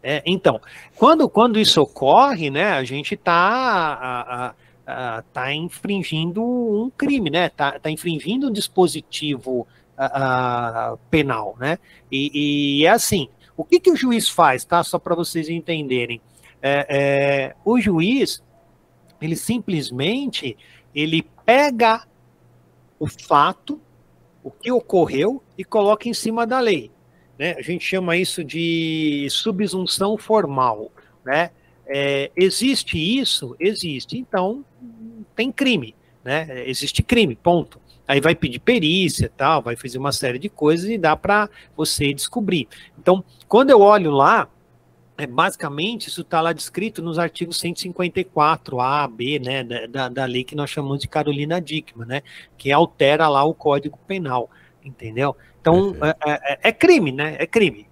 É, 0.01 0.21
então, 0.25 0.61
quando, 0.95 1.29
quando 1.29 1.59
isso 1.59 1.81
ocorre, 1.81 2.49
né, 2.49 2.71
a 2.71 2.83
gente 2.83 3.15
está 3.15 4.55
tá 5.33 5.53
infringindo 5.53 6.43
um 6.43 6.89
crime, 6.89 7.29
né? 7.29 7.49
Tá, 7.49 7.79
tá 7.79 7.91
infringindo 7.91 8.47
um 8.47 8.51
dispositivo 8.51 9.67
a, 9.97 10.91
a, 10.91 10.97
penal, 11.09 11.55
né? 11.59 11.77
E, 12.11 12.79
e, 12.81 12.85
é 12.85 12.89
assim, 12.89 13.29
o 13.55 13.63
que, 13.63 13.79
que 13.79 13.91
o 13.91 13.95
juiz 13.95 14.29
faz, 14.29 14.63
tá? 14.65 14.83
Só 14.83 14.97
para 14.97 15.15
vocês 15.15 15.49
entenderem. 15.49 16.21
É, 16.61 16.85
é, 16.89 17.55
o 17.63 17.79
juiz 17.79 18.41
ele 19.21 19.35
simplesmente 19.35 20.57
ele 20.93 21.23
pega 21.45 22.05
o 22.99 23.07
fato, 23.07 23.79
o 24.43 24.51
que 24.51 24.71
ocorreu 24.71 25.41
e 25.57 25.63
coloca 25.63 26.07
em 26.07 26.13
cima 26.13 26.45
da 26.45 26.59
lei. 26.59 26.91
Né? 27.37 27.55
A 27.57 27.61
gente 27.61 27.85
chama 27.85 28.17
isso 28.17 28.43
de 28.43 29.27
subsunção 29.29 30.17
formal. 30.17 30.91
Né? 31.23 31.51
É, 31.87 32.31
existe 32.35 32.97
isso? 32.97 33.55
Existe. 33.59 34.17
Então, 34.17 34.63
tem 35.35 35.51
crime. 35.51 35.95
Né? 36.23 36.67
Existe 36.67 37.01
crime, 37.01 37.35
ponto. 37.35 37.79
Aí 38.07 38.19
vai 38.19 38.33
pedir 38.33 38.59
perícia, 38.59 39.31
tal, 39.37 39.61
vai 39.61 39.75
fazer 39.75 39.99
uma 39.99 40.11
série 40.11 40.39
de 40.39 40.49
coisas 40.49 40.89
e 40.89 40.97
dá 40.97 41.15
para 41.15 41.47
você 41.77 42.11
descobrir. 42.11 42.67
Então, 42.97 43.23
quando 43.47 43.69
eu 43.69 43.81
olho 43.81 44.09
lá, 44.09 44.49
é, 45.19 45.27
basicamente, 45.27 46.07
isso 46.07 46.21
está 46.21 46.39
lá 46.39 46.53
descrito 46.53 47.01
nos 47.01 47.19
artigos 47.19 47.59
154 47.59 48.79
A, 48.79 49.05
B, 49.05 49.37
né, 49.37 49.65
da, 49.87 50.07
da 50.07 50.23
lei 50.23 50.45
que 50.45 50.55
nós 50.55 50.69
chamamos 50.69 50.99
de 50.99 51.09
Carolina 51.09 51.59
Dickman, 51.59 52.07
né, 52.07 52.21
que 52.57 52.71
altera 52.71 53.27
lá 53.27 53.43
o 53.43 53.53
Código 53.53 53.99
Penal, 54.07 54.49
entendeu? 54.81 55.35
Então, 55.59 55.93
é, 56.25 56.31
é, 56.31 56.59
é, 56.69 56.71
crime, 56.71 57.11
né, 57.11 57.35
é 57.37 57.45
crime. 57.45 57.85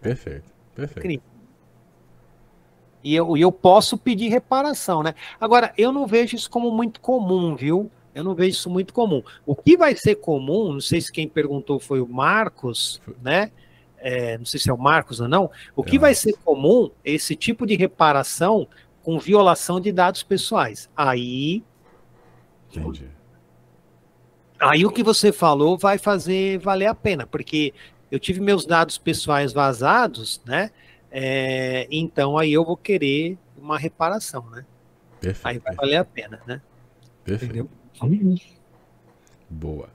Perfeito, 0.00 0.50
perfeito. 0.74 1.02
Crime. 1.02 1.22
E 3.04 3.14
eu, 3.14 3.36
eu 3.36 3.52
posso 3.52 3.98
pedir 3.98 4.28
reparação, 4.28 5.02
né? 5.02 5.14
Agora, 5.38 5.74
eu 5.76 5.92
não 5.92 6.06
vejo 6.06 6.36
isso 6.36 6.48
como 6.48 6.70
muito 6.70 7.00
comum, 7.00 7.54
viu? 7.54 7.90
Eu 8.14 8.24
não 8.24 8.34
vejo 8.34 8.56
isso 8.56 8.70
muito 8.70 8.94
comum. 8.94 9.22
O 9.44 9.54
que 9.56 9.76
vai 9.76 9.94
ser 9.96 10.14
comum, 10.14 10.72
não 10.72 10.80
sei 10.80 11.00
se 11.00 11.12
quem 11.12 11.28
perguntou 11.28 11.80
foi 11.80 12.00
o 12.00 12.08
Marcos, 12.08 13.02
né? 13.20 13.50
É, 14.02 14.36
não 14.36 14.44
sei 14.44 14.58
se 14.58 14.68
é 14.68 14.72
o 14.72 14.78
Marcos 14.78 15.20
ou 15.20 15.28
não, 15.28 15.50
o 15.74 15.82
que 15.82 15.96
é. 15.96 15.98
vai 15.98 16.14
ser 16.14 16.34
comum, 16.44 16.90
esse 17.04 17.36
tipo 17.36 17.64
de 17.64 17.76
reparação, 17.76 18.66
com 19.02 19.18
violação 19.18 19.80
de 19.80 19.92
dados 19.92 20.22
pessoais. 20.22 20.90
Aí. 20.96 21.62
Entendi. 22.70 23.08
Aí 24.58 24.84
o 24.84 24.90
que 24.90 25.02
você 25.02 25.32
falou 25.32 25.76
vai 25.78 25.98
fazer 25.98 26.58
valer 26.58 26.86
a 26.86 26.94
pena, 26.94 27.26
porque 27.26 27.72
eu 28.10 28.18
tive 28.18 28.40
meus 28.40 28.64
dados 28.64 28.98
pessoais 28.98 29.52
vazados, 29.52 30.40
né? 30.44 30.70
É, 31.10 31.86
então 31.90 32.38
aí 32.38 32.52
eu 32.52 32.64
vou 32.64 32.76
querer 32.76 33.38
uma 33.56 33.78
reparação, 33.78 34.48
né? 34.50 34.64
Perfeito. 35.20 35.46
Aí 35.46 35.58
vai 35.58 35.74
valer 35.74 35.96
a 35.96 36.04
pena, 36.04 36.40
né? 36.46 36.60
Perfeito. 37.24 37.44
Entendeu? 37.44 37.70
Boa. 39.48 39.88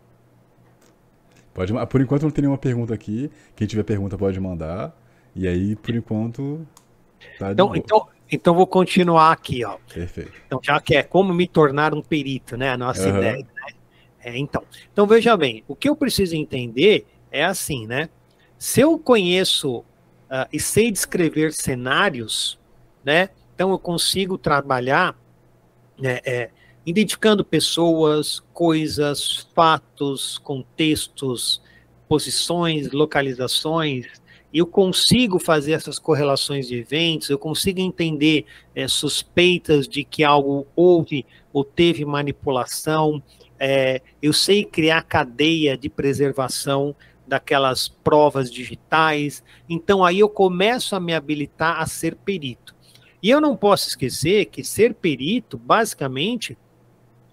Pode, 1.58 1.74
por 1.88 2.02
enquanto 2.02 2.22
não 2.22 2.30
tem 2.30 2.44
nenhuma 2.44 2.58
pergunta 2.60 2.94
aqui. 2.94 3.32
Quem 3.56 3.66
tiver 3.66 3.82
pergunta 3.82 4.16
pode 4.16 4.40
mandar. 4.40 4.96
E 5.36 5.48
aí, 5.48 5.76
por 5.76 5.96
enquanto, 5.96 6.68
tá 7.40 7.52
então, 7.52 7.76
então, 7.76 8.08
então 8.32 8.54
vou 8.54 8.68
continuar 8.68 9.32
aqui, 9.32 9.66
ó. 9.66 9.80
Perfeito. 9.92 10.34
Então, 10.46 10.60
já 10.62 10.80
que 10.80 10.96
é 10.96 11.02
como 11.02 11.34
me 11.34 11.48
tornar 11.48 11.96
um 11.96 12.02
perito, 12.02 12.56
né? 12.56 12.70
A 12.70 12.78
nossa 12.78 13.10
uhum. 13.10 13.18
ideia, 13.18 13.38
né? 13.38 13.74
É, 14.24 14.38
então, 14.38 14.64
então, 14.94 15.08
veja 15.08 15.36
bem, 15.36 15.64
o 15.68 15.76
que 15.76 15.90
eu 15.90 15.96
preciso 15.96 16.36
entender 16.36 17.08
é 17.32 17.44
assim, 17.44 17.88
né? 17.88 18.08
Se 18.60 18.82
eu 18.82 19.00
conheço 19.00 19.80
uh, 19.80 20.48
e 20.54 20.60
sei 20.60 20.92
descrever 20.92 21.54
cenários, 21.54 22.60
né? 23.04 23.30
Então 23.56 23.72
eu 23.72 23.80
consigo 23.80 24.38
trabalhar 24.38 25.16
né, 25.98 26.20
é, 26.24 26.52
identificando 26.88 27.44
pessoas, 27.44 28.42
coisas, 28.54 29.46
fatos, 29.54 30.38
contextos, 30.38 31.62
posições, 32.08 32.94
localizações, 32.94 34.06
eu 34.54 34.66
consigo 34.66 35.38
fazer 35.38 35.74
essas 35.74 36.00
correlações 36.00 36.66
de 36.66 36.78
eventos, 36.78 37.30
eu 37.30 37.38
consigo 37.38 37.82
entender 37.82 38.46
é, 38.74 38.88
suspeitas 38.88 39.86
de 39.86 40.06
que 40.06 40.24
algo 40.24 40.66
houve 40.74 41.26
ou 41.52 41.66
teve 41.66 42.06
manipulação, 42.06 43.22
é, 43.60 44.02
eu 44.22 44.32
sei 44.32 44.64
criar 44.64 45.02
cadeia 45.02 45.78
de 45.78 45.90
preservação 45.90 46.96
daquelas 47.28 47.90
provas 47.90 48.50
digitais, 48.50 49.44
então 49.68 50.06
aí 50.06 50.20
eu 50.20 50.30
começo 50.30 50.96
a 50.96 51.02
me 51.02 51.14
habilitar 51.14 51.82
a 51.82 51.86
ser 51.86 52.16
perito. 52.16 52.74
E 53.22 53.30
eu 53.30 53.42
não 53.42 53.58
posso 53.58 53.90
esquecer 53.90 54.46
que 54.46 54.64
ser 54.64 54.94
perito, 54.94 55.58
basicamente, 55.58 56.58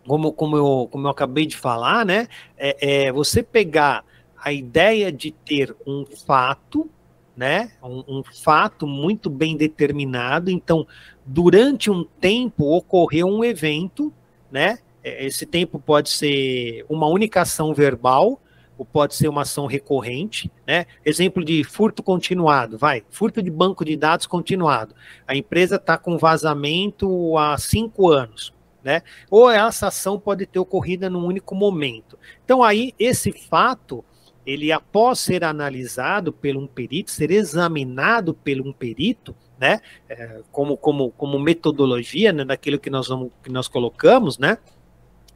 como, 0.07 0.32
como, 0.32 0.57
eu, 0.57 0.88
como 0.90 1.07
eu 1.07 1.11
acabei 1.11 1.46
de 1.46 1.57
falar, 1.57 2.05
né, 2.05 2.28
é, 2.57 3.07
é 3.07 3.12
você 3.12 3.42
pegar 3.42 4.05
a 4.36 4.52
ideia 4.52 5.11
de 5.11 5.30
ter 5.30 5.74
um 5.86 6.05
fato, 6.26 6.88
né, 7.36 7.72
um, 7.82 8.05
um 8.18 8.22
fato 8.22 8.86
muito 8.86 9.28
bem 9.28 9.57
determinado, 9.57 10.50
então, 10.50 10.86
durante 11.24 11.90
um 11.90 12.05
tempo 12.05 12.76
ocorreu 12.76 13.26
um 13.26 13.44
evento, 13.44 14.12
né, 14.50 14.78
é, 15.02 15.26
esse 15.26 15.46
tempo 15.46 15.78
pode 15.78 16.11
ser 16.11 16.84
uma 16.88 17.07
única 17.07 17.42
ação 17.42 17.74
verbal, 17.74 18.40
ou 18.76 18.84
pode 18.84 19.14
ser 19.14 19.28
uma 19.28 19.42
ação 19.42 19.66
recorrente, 19.66 20.50
né? 20.66 20.86
Exemplo 21.05 21.44
de 21.44 21.62
furto 21.62 22.02
continuado, 22.02 22.76
vai, 22.76 23.05
furto 23.09 23.42
de 23.42 23.50
banco 23.50 23.84
de 23.84 23.96
dados 23.96 24.26
continuado. 24.26 24.94
A 25.26 25.36
empresa 25.36 25.76
está 25.76 25.96
com 25.96 26.18
vazamento 26.18 27.38
há 27.38 27.57
cinco 27.57 28.11
anos, 28.11 28.52
né? 28.85 29.03
Ou 29.30 29.51
essa 29.51 29.89
ação 29.89 30.20
pode 30.20 30.47
ter 30.47 30.59
ocorrido 30.59 31.09
num 31.09 31.24
único 31.24 31.55
momento. 31.55 32.18
Então 32.45 32.62
aí 32.62 32.95
esse 32.99 33.32
fato 33.32 34.05
ele 34.47 34.70
após 34.70 35.20
ser 35.20 35.43
analisado 35.43 36.30
por 36.30 36.55
um 36.55 36.66
perito, 36.66 37.11
ser 37.11 37.30
examinado 37.30 38.35
por 38.35 38.61
um 38.61 38.72
perito, 38.72 39.35
né? 39.59 39.80
É, 40.09 40.43
como, 40.53 40.76
como, 40.76 41.11
como 41.12 41.39
metodologia, 41.39 42.30
né? 42.32 42.45
Daquilo 42.45 42.78
que 42.78 42.91
nós 42.91 43.09
vamos, 43.09 43.32
que 43.43 43.51
nós 43.51 43.68
colocamos, 43.68 44.39
né? 44.39 44.59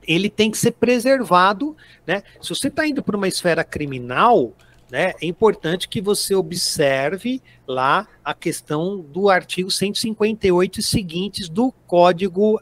ele 0.09 0.31
tem 0.31 0.51
que 0.51 0.57
ser 0.57 0.71
preservado, 0.73 1.77
né? 2.07 2.23
Se 2.41 2.49
você 2.49 2.69
está 2.69 2.87
indo 2.87 3.03
para 3.03 3.15
uma 3.15 3.29
esfera 3.29 3.63
criminal, 3.63 4.55
né, 4.91 5.13
é 5.21 5.27
importante 5.27 5.89
que 5.89 6.01
você 6.01 6.35
observe 6.35 7.43
lá 7.67 8.09
a 8.25 8.33
questão 8.33 9.01
do 9.01 9.29
artigo 9.29 9.71
158 9.71 10.81
e 10.81 10.83
seguintes 10.83 11.49
do 11.49 11.73
Código, 11.87 12.61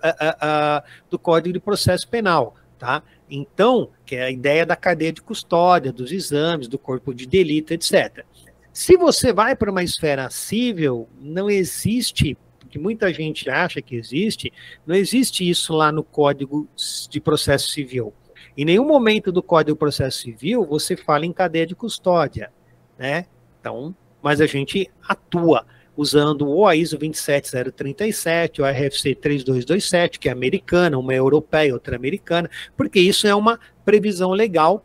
do 1.09 1.19
Código 1.19 1.53
de 1.53 1.61
Processo 1.61 2.09
Penal, 2.09 2.55
tá? 2.79 3.03
Então, 3.31 3.91
que 4.05 4.17
é 4.17 4.25
a 4.25 4.31
ideia 4.31 4.67
da 4.67 4.77
cadeia 4.77 5.13
de 5.13 5.23
custódia, 5.23 5.93
dos 5.93 6.13
exames, 6.13 6.69
do 6.69 6.79
corpo 6.79 7.15
de 7.15 7.27
delito, 7.27 7.73
etc. 7.73 8.25
Se 8.73 8.97
você 8.97 9.33
vai 9.33 9.57
para 9.57 9.71
uma 9.71 9.83
esfera 9.83 10.29
civil, 10.31 11.09
não 11.21 11.49
existe 11.49 12.37
que 12.69 12.79
muita 12.79 13.13
gente 13.13 13.49
acha 13.49 13.81
que 13.81 13.97
existe, 13.97 14.53
não 14.87 14.95
existe 14.95 15.49
isso 15.49 15.73
lá 15.73 15.91
no 15.91 16.03
Código 16.03 16.69
de 17.09 17.21
Processo 17.21 17.71
Civil. 17.71 18.13
Em 18.57 18.65
nenhum 18.65 18.87
momento 18.87 19.31
do 19.31 19.43
Código 19.43 19.77
de 19.77 19.79
Processo 19.79 20.19
Civil 20.19 20.65
você 20.65 20.97
fala 20.97 21.27
em 21.27 21.33
cadeia 21.33 21.67
de 21.67 21.75
custódia, 21.75 22.53
né? 22.99 23.27
Então, 23.61 23.95
mas 24.23 24.41
a 24.41 24.47
gente 24.47 24.91
atua 25.07 25.67
usando 25.97 26.47
ou 26.49 26.67
a 26.67 26.77
ISO 26.77 26.99
27037, 26.99 28.61
ou 28.61 28.67
a 28.67 28.71
RFC 28.71 29.15
3227, 29.15 30.19
que 30.19 30.29
é 30.29 30.33
americana, 30.33 30.99
uma 30.99 31.15
europeia, 31.15 31.73
outra 31.73 31.97
americana, 31.97 32.51
porque 32.77 33.01
isso 33.01 33.27
é 33.27 33.35
uma 33.35 33.59
previsão 33.85 34.33
legal 34.33 34.85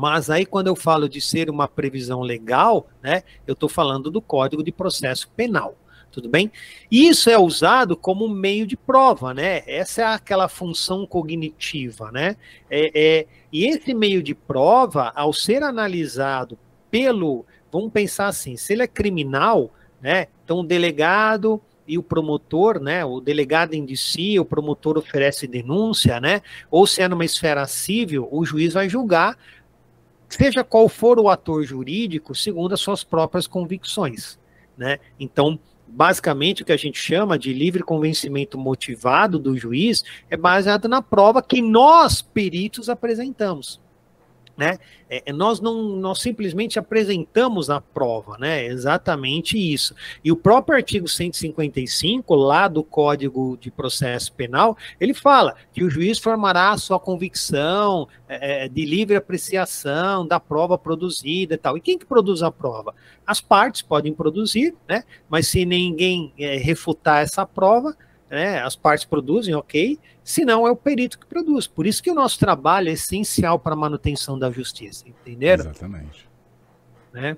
mas 0.00 0.30
aí, 0.30 0.46
quando 0.46 0.68
eu 0.68 0.76
falo 0.76 1.08
de 1.08 1.20
ser 1.20 1.50
uma 1.50 1.66
previsão 1.66 2.20
legal, 2.20 2.88
né, 3.02 3.24
eu 3.44 3.54
estou 3.54 3.68
falando 3.68 4.12
do 4.12 4.22
Código 4.22 4.62
de 4.62 4.70
Processo 4.70 5.28
Penal 5.30 5.76
tudo 6.20 6.28
bem? 6.28 6.50
Isso 6.90 7.30
é 7.30 7.38
usado 7.38 7.96
como 7.96 8.28
meio 8.28 8.66
de 8.66 8.76
prova, 8.76 9.32
né? 9.32 9.62
Essa 9.66 10.02
é 10.02 10.04
aquela 10.04 10.48
função 10.48 11.06
cognitiva, 11.06 12.10
né? 12.10 12.36
É, 12.68 12.90
é, 12.94 13.26
e 13.52 13.66
esse 13.66 13.94
meio 13.94 14.20
de 14.22 14.34
prova, 14.34 15.12
ao 15.14 15.32
ser 15.32 15.62
analisado 15.62 16.58
pelo, 16.90 17.46
vamos 17.70 17.92
pensar 17.92 18.26
assim, 18.26 18.56
se 18.56 18.72
ele 18.72 18.82
é 18.82 18.88
criminal, 18.88 19.70
né? 20.02 20.26
Então 20.44 20.60
o 20.60 20.64
delegado 20.64 21.60
e 21.86 21.96
o 21.96 22.02
promotor, 22.02 22.80
né? 22.80 23.04
O 23.04 23.20
delegado 23.20 23.74
indicia, 23.74 24.42
o 24.42 24.44
promotor 24.44 24.98
oferece 24.98 25.46
denúncia, 25.46 26.20
né? 26.20 26.42
Ou 26.70 26.86
se 26.86 27.00
é 27.00 27.08
numa 27.08 27.24
esfera 27.24 27.64
civil, 27.66 28.28
o 28.30 28.44
juiz 28.44 28.74
vai 28.74 28.88
julgar, 28.88 29.38
seja 30.28 30.62
qual 30.62 30.88
for 30.88 31.18
o 31.18 31.28
ator 31.28 31.64
jurídico, 31.64 32.34
segundo 32.34 32.74
as 32.74 32.80
suas 32.80 33.02
próprias 33.02 33.46
convicções, 33.46 34.38
né? 34.76 34.98
Então 35.18 35.58
basicamente 35.88 36.62
o 36.62 36.64
que 36.64 36.72
a 36.72 36.76
gente 36.76 36.98
chama 36.98 37.38
de 37.38 37.52
livre 37.52 37.82
convencimento 37.82 38.58
motivado 38.58 39.38
do 39.38 39.56
juiz 39.56 40.04
é 40.30 40.36
baseado 40.36 40.88
na 40.88 41.02
prova 41.02 41.42
que 41.42 41.60
nós, 41.62 42.22
peritos, 42.22 42.88
apresentamos 42.88 43.80
né? 44.58 44.76
É, 45.08 45.22
é, 45.26 45.32
nós 45.32 45.60
não 45.60 45.96
nós 45.96 46.20
simplesmente 46.20 46.80
apresentamos 46.80 47.70
a 47.70 47.80
prova, 47.80 48.36
né? 48.38 48.66
Exatamente 48.66 49.56
isso. 49.56 49.94
E 50.22 50.32
o 50.32 50.36
próprio 50.36 50.76
artigo 50.76 51.06
155, 51.06 52.34
lá 52.34 52.66
do 52.66 52.82
Código 52.82 53.56
de 53.60 53.70
Processo 53.70 54.32
Penal, 54.32 54.76
ele 55.00 55.14
fala 55.14 55.54
que 55.72 55.84
o 55.84 55.88
juiz 55.88 56.18
formará 56.18 56.72
a 56.72 56.78
sua 56.78 56.98
convicção 56.98 58.08
é, 58.28 58.64
é, 58.64 58.68
de 58.68 58.84
livre 58.84 59.14
apreciação 59.14 60.26
da 60.26 60.40
prova 60.40 60.76
produzida 60.76 61.54
e 61.54 61.58
tal. 61.58 61.76
E 61.76 61.80
quem 61.80 61.96
que 61.96 62.04
produz 62.04 62.42
a 62.42 62.50
prova? 62.50 62.92
As 63.24 63.40
partes 63.40 63.80
podem 63.80 64.12
produzir, 64.12 64.74
né? 64.88 65.04
Mas 65.28 65.46
se 65.46 65.64
ninguém 65.64 66.32
é, 66.36 66.56
refutar 66.56 67.22
essa 67.22 67.46
prova, 67.46 67.96
né, 68.30 68.60
as 68.60 68.76
partes 68.76 69.04
produzem, 69.04 69.54
ok, 69.54 69.98
se 70.22 70.44
não 70.44 70.66
é 70.66 70.70
o 70.70 70.76
perito 70.76 71.18
que 71.18 71.26
produz. 71.26 71.66
Por 71.66 71.86
isso 71.86 72.02
que 72.02 72.10
o 72.10 72.14
nosso 72.14 72.38
trabalho 72.38 72.88
é 72.88 72.92
essencial 72.92 73.58
para 73.58 73.72
a 73.72 73.76
manutenção 73.76 74.38
da 74.38 74.50
justiça, 74.50 75.08
entenderam? 75.08 75.64
Exatamente. 75.64 76.28
Né? 77.12 77.36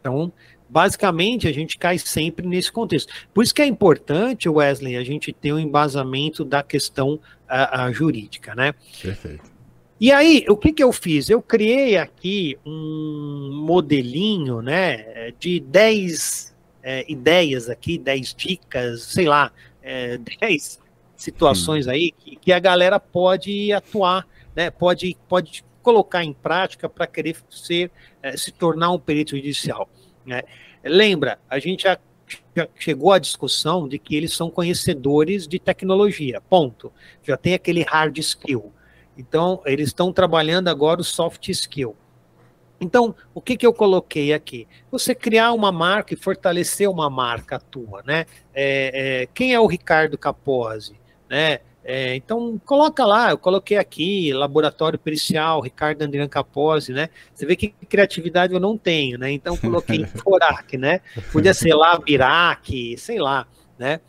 Então, 0.00 0.32
basicamente, 0.68 1.46
a 1.46 1.52
gente 1.52 1.78
cai 1.78 1.98
sempre 1.98 2.46
nesse 2.46 2.72
contexto. 2.72 3.12
Por 3.32 3.44
isso 3.44 3.54
que 3.54 3.62
é 3.62 3.66
importante, 3.66 4.48
Wesley, 4.48 4.96
a 4.96 5.04
gente 5.04 5.32
ter 5.32 5.52
um 5.52 5.58
embasamento 5.58 6.44
da 6.44 6.62
questão 6.62 7.20
a, 7.48 7.84
a 7.84 7.92
jurídica, 7.92 8.54
né? 8.54 8.74
Perfeito. 9.00 9.52
E 10.00 10.10
aí, 10.10 10.44
o 10.48 10.56
que, 10.56 10.72
que 10.72 10.82
eu 10.82 10.92
fiz? 10.92 11.30
Eu 11.30 11.40
criei 11.40 11.96
aqui 11.96 12.58
um 12.66 13.50
modelinho, 13.52 14.60
né, 14.60 15.30
de 15.38 15.60
10 15.60 16.52
é, 16.82 17.04
ideias 17.08 17.68
aqui, 17.68 17.98
10 17.98 18.34
dicas, 18.34 19.02
sei 19.02 19.26
lá, 19.26 19.52
é, 19.82 20.18
10 20.40 20.80
situações 21.16 21.86
aí 21.86 22.10
que, 22.12 22.36
que, 22.36 22.52
a 22.52 22.58
galera 22.58 22.98
pode 22.98 23.72
atuar, 23.72 24.26
né? 24.54 24.70
Pode, 24.70 25.16
pode 25.28 25.64
colocar 25.82 26.24
em 26.24 26.32
prática 26.32 26.88
para 26.88 27.06
querer 27.06 27.36
ser, 27.50 27.90
é, 28.22 28.36
se 28.36 28.52
tornar 28.52 28.90
um 28.90 28.98
perito 28.98 29.36
judicial. 29.36 29.88
Né? 30.24 30.42
Lembra, 30.84 31.38
a 31.48 31.58
gente 31.58 31.84
já, 31.84 31.98
já, 32.56 32.68
chegou 32.76 33.12
à 33.12 33.18
discussão 33.18 33.88
de 33.88 33.98
que 33.98 34.16
eles 34.16 34.34
são 34.34 34.50
conhecedores 34.50 35.46
de 35.46 35.58
tecnologia, 35.58 36.40
ponto. 36.40 36.92
Já 37.22 37.36
tem 37.36 37.54
aquele 37.54 37.82
hard 37.82 38.16
skill. 38.18 38.72
Então, 39.16 39.60
eles 39.66 39.88
estão 39.88 40.12
trabalhando 40.12 40.68
agora 40.68 41.00
o 41.00 41.04
soft 41.04 41.48
skill. 41.48 41.96
Então, 42.82 43.14
o 43.32 43.40
que, 43.40 43.56
que 43.56 43.64
eu 43.64 43.72
coloquei 43.72 44.32
aqui? 44.32 44.66
Você 44.90 45.14
criar 45.14 45.52
uma 45.52 45.70
marca 45.70 46.14
e 46.14 46.16
fortalecer 46.16 46.90
uma 46.90 47.08
marca 47.08 47.60
tua, 47.60 48.02
né? 48.04 48.26
É, 48.52 49.22
é, 49.22 49.28
quem 49.32 49.54
é 49.54 49.60
o 49.60 49.68
Ricardo 49.68 50.18
Capozzi, 50.18 50.98
né? 51.30 51.60
É, 51.84 52.16
então, 52.16 52.60
coloca 52.64 53.04
lá, 53.04 53.30
eu 53.30 53.38
coloquei 53.38 53.76
aqui, 53.76 54.32
laboratório 54.32 54.98
pericial, 54.98 55.60
Ricardo 55.60 56.02
Andrian 56.02 56.28
Capozzi, 56.28 56.92
né? 56.92 57.08
Você 57.32 57.46
vê 57.46 57.54
que 57.54 57.68
criatividade 57.88 58.52
eu 58.52 58.60
não 58.60 58.76
tenho, 58.76 59.16
né? 59.16 59.30
Então, 59.30 59.56
coloquei 59.56 60.04
Forac, 60.18 60.76
né? 60.76 61.00
Podia 61.32 61.54
ser 61.54 61.74
lá, 61.74 61.96
Birac, 61.96 62.96
sei 62.98 63.20
lá, 63.20 63.46
né? 63.78 64.00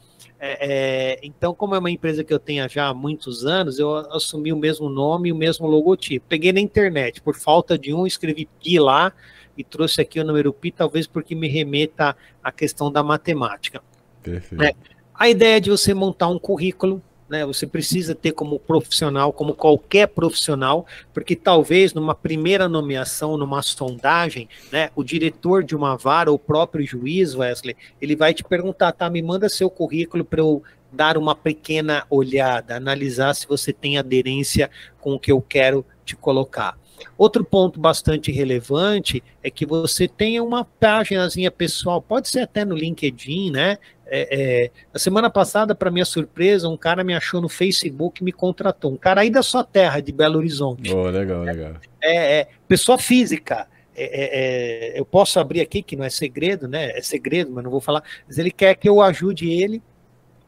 É, 0.45 0.57
é, 0.59 1.19
então, 1.23 1.55
como 1.55 1.73
é 1.73 1.79
uma 1.79 1.89
empresa 1.89 2.21
que 2.21 2.33
eu 2.33 2.37
tenho 2.37 2.67
já 2.67 2.89
há 2.89 2.93
muitos 2.93 3.45
anos, 3.45 3.79
eu 3.79 3.95
assumi 4.11 4.51
o 4.51 4.57
mesmo 4.57 4.89
nome 4.89 5.29
e 5.29 5.31
o 5.31 5.35
mesmo 5.37 5.65
logotipo. 5.65 6.25
Peguei 6.27 6.51
na 6.51 6.59
internet, 6.59 7.21
por 7.21 7.33
falta 7.33 7.77
de 7.77 7.93
um, 7.93 8.05
escrevi 8.05 8.49
Pi 8.59 8.77
lá 8.77 9.13
e 9.57 9.63
trouxe 9.63 10.01
aqui 10.01 10.19
o 10.19 10.25
número 10.25 10.51
Pi, 10.51 10.69
talvez 10.69 11.07
porque 11.07 11.33
me 11.33 11.47
remeta 11.47 12.13
à 12.43 12.51
questão 12.51 12.91
da 12.91 13.01
matemática. 13.01 13.81
Perfeito. 14.21 14.61
É, 14.61 14.73
a 15.13 15.29
ideia 15.29 15.55
é 15.55 15.59
de 15.61 15.69
você 15.69 15.93
montar 15.93 16.27
um 16.27 16.37
currículo 16.37 17.01
né? 17.33 17.43
Você 17.47 17.65
precisa 17.65 18.13
ter 18.13 18.31
como 18.31 18.59
profissional, 18.59 19.33
como 19.33 19.55
qualquer 19.55 20.07
profissional, 20.07 20.85
porque 21.11 21.35
talvez 21.35 21.91
numa 21.91 22.13
primeira 22.13 22.69
nomeação, 22.69 23.37
numa 23.37 23.63
sondagem, 23.63 24.47
né, 24.71 24.91
o 24.95 25.03
diretor 25.03 25.63
de 25.63 25.75
uma 25.75 25.97
vara, 25.97 26.31
o 26.31 26.37
próprio 26.37 26.85
juiz, 26.85 27.33
Wesley, 27.33 27.75
ele 27.99 28.15
vai 28.15 28.35
te 28.35 28.43
perguntar, 28.43 28.91
tá, 28.91 29.09
me 29.09 29.21
manda 29.21 29.49
seu 29.49 29.67
currículo 29.67 30.23
para 30.23 30.41
eu 30.41 30.61
dar 30.91 31.17
uma 31.17 31.35
pequena 31.35 32.05
olhada, 32.07 32.75
analisar 32.75 33.33
se 33.33 33.47
você 33.47 33.73
tem 33.73 33.97
aderência 33.97 34.69
com 35.01 35.15
o 35.15 35.19
que 35.19 35.31
eu 35.31 35.41
quero 35.41 35.83
te 36.05 36.15
colocar. 36.15 36.77
Outro 37.17 37.43
ponto 37.43 37.79
bastante 37.79 38.31
relevante 38.31 39.23
é 39.41 39.49
que 39.49 39.65
você 39.65 40.07
tenha 40.07 40.43
uma 40.43 40.63
páginazinha 40.63 41.49
pessoal, 41.49 41.99
pode 41.99 42.29
ser 42.29 42.41
até 42.41 42.63
no 42.63 42.75
LinkedIn, 42.75 43.51
né? 43.51 43.77
É, 44.05 44.65
é, 44.65 44.71
na 44.93 44.99
semana 44.99 45.29
passada, 45.29 45.73
para 45.73 45.89
minha 45.89 46.05
surpresa, 46.05 46.67
um 46.67 46.77
cara 46.77 47.03
me 47.03 47.15
achou 47.15 47.41
no 47.41 47.49
Facebook 47.49 48.21
e 48.21 48.23
me 48.23 48.31
contratou. 48.31 48.91
Um 48.91 48.97
cara 48.97 49.21
aí 49.21 49.29
da 49.29 49.41
sua 49.41 49.63
terra, 49.63 49.99
de 49.99 50.11
Belo 50.11 50.37
Horizonte. 50.37 50.93
Oh, 50.93 51.09
legal, 51.09 51.43
legal. 51.43 51.73
É, 52.01 52.39
é 52.39 52.47
pessoa 52.67 52.97
física. 52.97 53.67
É, 53.95 54.95
é, 54.95 54.99
eu 54.99 55.05
posso 55.05 55.39
abrir 55.39 55.61
aqui, 55.61 55.81
que 55.81 55.95
não 55.95 56.03
é 56.03 56.09
segredo, 56.09 56.67
né? 56.67 56.97
É 56.97 57.01
segredo, 57.01 57.51
mas 57.51 57.63
não 57.63 57.71
vou 57.71 57.81
falar. 57.81 58.03
Mas 58.27 58.37
ele 58.37 58.51
quer 58.51 58.75
que 58.75 58.89
eu 58.89 59.01
ajude 59.01 59.49
ele 59.49 59.81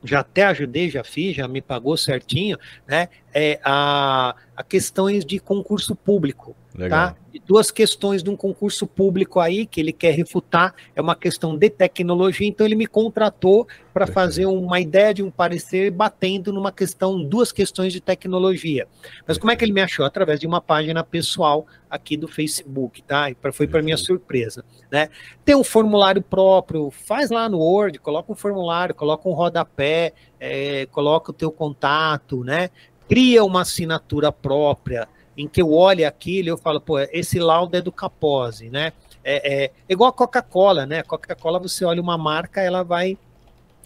já 0.06 0.20
até 0.20 0.44
ajudei, 0.44 0.90
já 0.90 1.04
fiz, 1.04 1.36
já 1.36 1.48
me 1.48 1.62
pagou 1.62 1.98
certinho, 1.98 2.58
né? 2.88 3.10
É 3.34 3.60
a, 3.64 4.36
a 4.56 4.64
questões 4.64 5.26
de 5.26 5.40
concurso 5.40 5.96
público. 5.96 6.56
Legal. 6.78 7.10
Tá? 7.10 7.16
duas 7.46 7.72
questões 7.72 8.24
de 8.24 8.30
um 8.30 8.36
concurso 8.36 8.88
público 8.88 9.40
aí 9.40 9.66
que 9.66 9.80
ele 9.80 9.92
quer 9.92 10.12
refutar, 10.12 10.74
é 10.96 11.02
uma 11.02 11.16
questão 11.16 11.58
de 11.58 11.70
tecnologia, 11.70 12.48
então 12.48 12.66
ele 12.66 12.76
me 12.76 12.88
contratou 12.88 13.68
para 13.94 14.08
fazer 14.08 14.46
uma 14.46 14.80
ideia 14.80 15.14
de 15.14 15.24
um 15.24 15.32
parecer 15.32 15.92
batendo 15.92 16.52
numa 16.52 16.72
questão, 16.72 17.24
duas 17.24 17.52
questões 17.52 17.94
de 17.94 18.02
tecnologia. 18.02 18.88
Mas 19.28 19.38
como 19.38 19.52
é 19.52 19.56
que 19.56 19.64
ele 19.64 19.74
me 19.74 19.82
achou? 19.82 20.06
Através 20.06 20.40
de 20.40 20.48
uma 20.48 20.62
página 20.62 21.04
pessoal 21.04 21.66
aqui 21.90 22.18
do 22.18 22.28
Facebook, 22.28 23.02
tá? 23.04 23.30
E 23.30 23.38
foi 23.54 23.68
para 23.68 23.82
minha 23.82 23.98
surpresa, 23.98 24.66
né? 24.92 25.10
Tem 25.44 25.56
um 25.56 25.64
formulário 25.64 26.22
próprio, 26.22 26.92
faz 26.92 27.30
lá 27.30 27.48
no 27.48 27.60
Word, 27.60 28.00
coloca 28.00 28.32
um 28.32 28.36
formulário, 28.36 28.94
coloca 28.94 29.28
um 29.30 29.34
rodapé, 29.34 30.14
é, 30.40 30.88
coloca 30.88 31.32
o 31.32 31.34
teu 31.34 31.52
contato, 31.52 32.44
né? 32.44 32.70
Cria 33.08 33.44
uma 33.44 33.62
assinatura 33.62 34.32
própria, 34.32 35.08
em 35.38 35.48
que 35.48 35.62
eu 35.62 35.72
olho 35.72 36.08
aquilo 36.08 36.48
e 36.48 36.52
eu 36.52 36.58
falo, 36.58 36.80
pô, 36.80 37.00
esse 37.00 37.40
laudo 37.40 37.76
é 37.76 37.82
do 37.82 37.92
Capose, 37.92 38.70
né? 38.70 38.94
É, 39.24 39.64
é, 39.64 39.66
é 39.66 39.72
igual 39.90 40.10
a 40.10 40.14
Coca-Cola, 40.14 40.86
né? 40.86 41.04
Coca-Cola, 41.04 41.60
você 41.60 41.84
olha 41.84 42.02
uma 42.02 42.18
marca, 42.18 42.62
ela 42.62 42.84
vai 42.84 43.18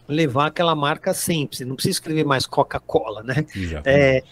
levar 0.07 0.47
aquela 0.47 0.75
marca 0.75 1.13
sempre. 1.13 1.57
Você 1.57 1.65
não 1.65 1.75
precisa 1.75 1.93
escrever 1.93 2.25
mais 2.25 2.45
Coca-Cola, 2.45 3.23
né? 3.23 3.45
É, 3.85 4.23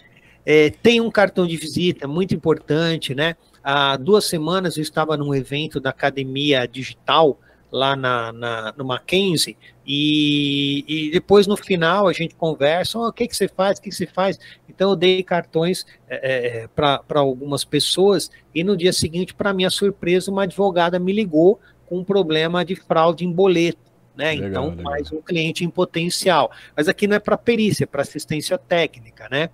é, 0.45 0.70
tem 0.70 1.01
um 1.01 1.11
cartão 1.11 1.45
de 1.45 1.57
visita 1.57 2.07
muito 2.07 2.34
importante, 2.34 3.13
né? 3.15 3.36
Há 3.63 3.97
duas 3.97 4.26
semanas 4.26 4.78
eu 4.78 4.82
estava 4.82 5.18
num 5.18 5.34
evento 5.36 5.80
da 5.80 5.89
Academia 5.89 6.68
Digital, 6.68 7.38
lá 7.72 7.95
na, 7.95 8.32
na, 8.32 8.74
no 8.78 8.86
Mackenzie, 8.86 9.57
e, 9.86 10.84
e 10.88 11.11
depois 11.11 11.47
no 11.47 11.57
final 11.57 12.07
a 12.07 12.13
gente 12.13 12.36
conversa, 12.36 12.97
oh, 12.99 13.07
o 13.07 13.13
que, 13.13 13.28
que 13.28 13.36
você 13.36 13.47
faz, 13.47 13.78
o 13.78 13.82
que, 13.82 13.89
que 13.89 13.95
você 13.95 14.07
faz? 14.07 14.39
Então 14.68 14.91
eu 14.91 14.95
dei 14.95 15.24
cartões 15.24 15.86
é, 16.09 16.63
é 16.63 16.68
para 16.68 17.01
algumas 17.20 17.63
pessoas, 17.63 18.30
e 18.53 18.63
no 18.63 18.76
dia 18.76 18.93
seguinte, 18.93 19.34
para 19.34 19.53
minha 19.53 19.70
surpresa, 19.70 20.32
uma 20.32 20.43
advogada 20.43 20.99
me 20.99 21.11
ligou 21.11 21.59
com 21.86 21.99
um 21.99 22.03
problema 22.03 22.63
de 22.63 22.76
fraude 22.76 23.26
em 23.26 23.32
boleto. 23.32 23.88
Né? 24.15 24.32
Legal, 24.32 24.49
então, 24.49 24.70
legal. 24.70 24.84
mais 24.84 25.11
um 25.11 25.22
cliente 25.22 25.63
em 25.63 25.70
potencial. 25.70 26.51
Mas 26.76 26.88
aqui 26.88 27.05
não 27.05 27.15
é 27.15 27.20
para 27.20 27.38
perícia, 27.38 27.84
é 27.84 27.88
para 27.88 28.01
assistência 28.01 28.57
técnica, 28.57 29.28
né? 29.30 29.49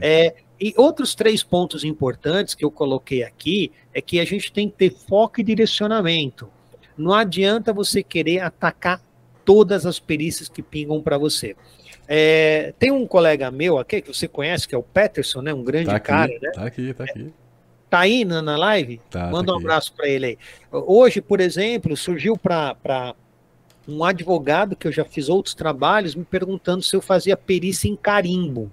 É, 0.00 0.34
e 0.60 0.74
outros 0.76 1.14
três 1.14 1.42
pontos 1.42 1.84
importantes 1.84 2.54
que 2.54 2.64
eu 2.64 2.70
coloquei 2.70 3.22
aqui 3.22 3.72
é 3.94 4.00
que 4.00 4.20
a 4.20 4.24
gente 4.24 4.52
tem 4.52 4.68
que 4.68 4.76
ter 4.76 4.90
foco 4.90 5.40
e 5.40 5.44
direcionamento. 5.44 6.50
Não 6.96 7.12
adianta 7.12 7.72
você 7.72 8.02
querer 8.02 8.40
atacar 8.40 9.00
todas 9.44 9.86
as 9.86 9.98
perícias 9.98 10.48
que 10.48 10.62
pingam 10.62 11.02
para 11.02 11.18
você. 11.18 11.56
É, 12.08 12.74
tem 12.78 12.90
um 12.90 13.06
colega 13.06 13.50
meu 13.50 13.78
aqui 13.78 14.00
que 14.00 14.12
você 14.12 14.28
conhece, 14.28 14.68
que 14.68 14.74
é 14.74 14.78
o 14.78 14.82
Peterson, 14.82 15.40
né? 15.40 15.54
Um 15.54 15.62
grande 15.62 15.86
tá 15.86 15.96
aqui, 15.96 16.06
cara, 16.06 16.32
né? 16.40 16.50
Tá 16.52 16.64
aqui, 16.64 16.94
tá 16.94 17.04
aqui. 17.04 17.32
Tá 17.88 18.00
aí 18.00 18.24
na, 18.24 18.40
na 18.40 18.56
live? 18.56 19.00
Tá, 19.10 19.30
Manda 19.30 19.48
tá 19.48 19.52
um 19.52 19.60
abraço 19.60 19.92
para 19.94 20.08
ele 20.08 20.26
aí. 20.26 20.38
Hoje, 20.70 21.20
por 21.20 21.40
exemplo, 21.40 21.96
surgiu 21.96 22.36
para 22.36 23.14
um 23.86 24.04
advogado 24.04 24.76
que 24.76 24.88
eu 24.88 24.92
já 24.92 25.04
fiz 25.04 25.28
outros 25.28 25.54
trabalhos 25.54 26.14
me 26.14 26.24
perguntando 26.24 26.82
se 26.82 26.94
eu 26.94 27.02
fazia 27.02 27.36
perícia 27.36 27.88
em 27.88 27.96
carimbo. 27.96 28.70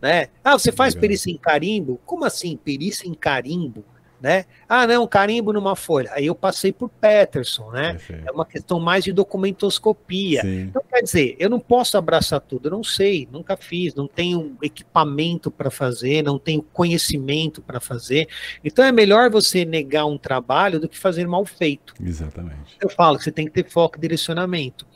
Né? 0.00 0.28
Ah, 0.42 0.58
você 0.58 0.72
faz 0.72 0.94
Legal. 0.94 1.00
perícia 1.02 1.30
em 1.30 1.36
carimbo? 1.36 2.00
Como 2.04 2.24
assim, 2.24 2.56
perícia 2.56 3.08
em 3.08 3.14
carimbo? 3.14 3.84
Né? 4.20 4.44
Ah, 4.68 4.86
não, 4.86 5.06
carimbo 5.06 5.52
numa 5.52 5.76
folha. 5.76 6.10
Aí 6.12 6.26
eu 6.26 6.34
passei 6.34 6.72
por 6.72 6.88
Peterson, 6.88 7.70
né? 7.70 7.98
É 8.26 8.30
uma 8.30 8.44
questão 8.44 8.80
mais 8.80 9.04
de 9.04 9.12
documentoscopia. 9.12 10.42
Sim. 10.42 10.62
Então, 10.62 10.82
quer 10.88 11.02
dizer, 11.02 11.36
eu 11.38 11.48
não 11.48 11.60
posso 11.60 11.96
abraçar 11.96 12.40
tudo, 12.40 12.66
eu 12.66 12.72
não 12.72 12.82
sei, 12.82 13.28
nunca 13.30 13.56
fiz, 13.56 13.94
não 13.94 14.08
tenho 14.08 14.56
equipamento 14.62 15.50
para 15.50 15.70
fazer, 15.70 16.22
não 16.22 16.38
tenho 16.38 16.62
conhecimento 16.62 17.62
para 17.62 17.80
fazer. 17.80 18.28
Então 18.64 18.84
é 18.84 18.90
melhor 18.90 19.30
você 19.30 19.64
negar 19.64 20.06
um 20.06 20.18
trabalho 20.18 20.80
do 20.80 20.88
que 20.88 20.98
fazer 20.98 21.26
mal 21.26 21.44
feito. 21.44 21.94
Exatamente. 22.02 22.76
Eu 22.80 22.88
falo 22.88 23.18
que 23.18 23.24
você 23.24 23.32
tem 23.32 23.46
que 23.46 23.52
ter 23.52 23.68
foco 23.68 23.98
e 23.98 24.00
direcionamento. 24.00 24.86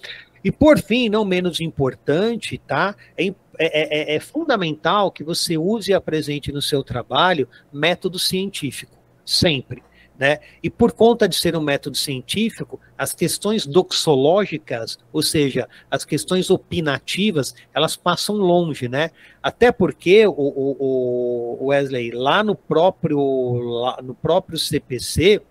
E 0.44 0.50
por 0.50 0.80
fim, 0.80 1.08
não 1.08 1.24
menos 1.24 1.60
importante, 1.60 2.58
tá? 2.58 2.96
É, 3.16 3.26
é, 3.26 3.34
é, 3.58 4.16
é 4.16 4.20
fundamental 4.20 5.12
que 5.12 5.22
você 5.22 5.56
use 5.56 5.92
e 5.92 5.94
apresente 5.94 6.50
no 6.50 6.60
seu 6.60 6.82
trabalho 6.82 7.48
método 7.72 8.18
científico 8.18 9.01
sempre. 9.24 9.82
Né? 10.18 10.38
E 10.62 10.70
por 10.70 10.92
conta 10.92 11.28
de 11.28 11.34
ser 11.34 11.56
um 11.56 11.60
método 11.60 11.96
científico, 11.96 12.78
as 12.96 13.12
questões 13.12 13.66
doxológicas, 13.66 14.98
ou 15.12 15.22
seja, 15.22 15.68
as 15.90 16.04
questões 16.04 16.48
opinativas, 16.50 17.54
elas 17.74 17.96
passam 17.96 18.36
longe, 18.36 18.88
né? 18.88 19.10
Até 19.42 19.72
porque 19.72 20.26
o, 20.26 20.32
o, 20.36 21.58
o 21.60 21.66
Wesley 21.66 22.12
lá 22.12 22.44
no 22.44 22.54
próprio 22.54 23.18
lá 23.80 24.00
no 24.02 24.14
próprio 24.14 24.58
CPC, 24.58 25.42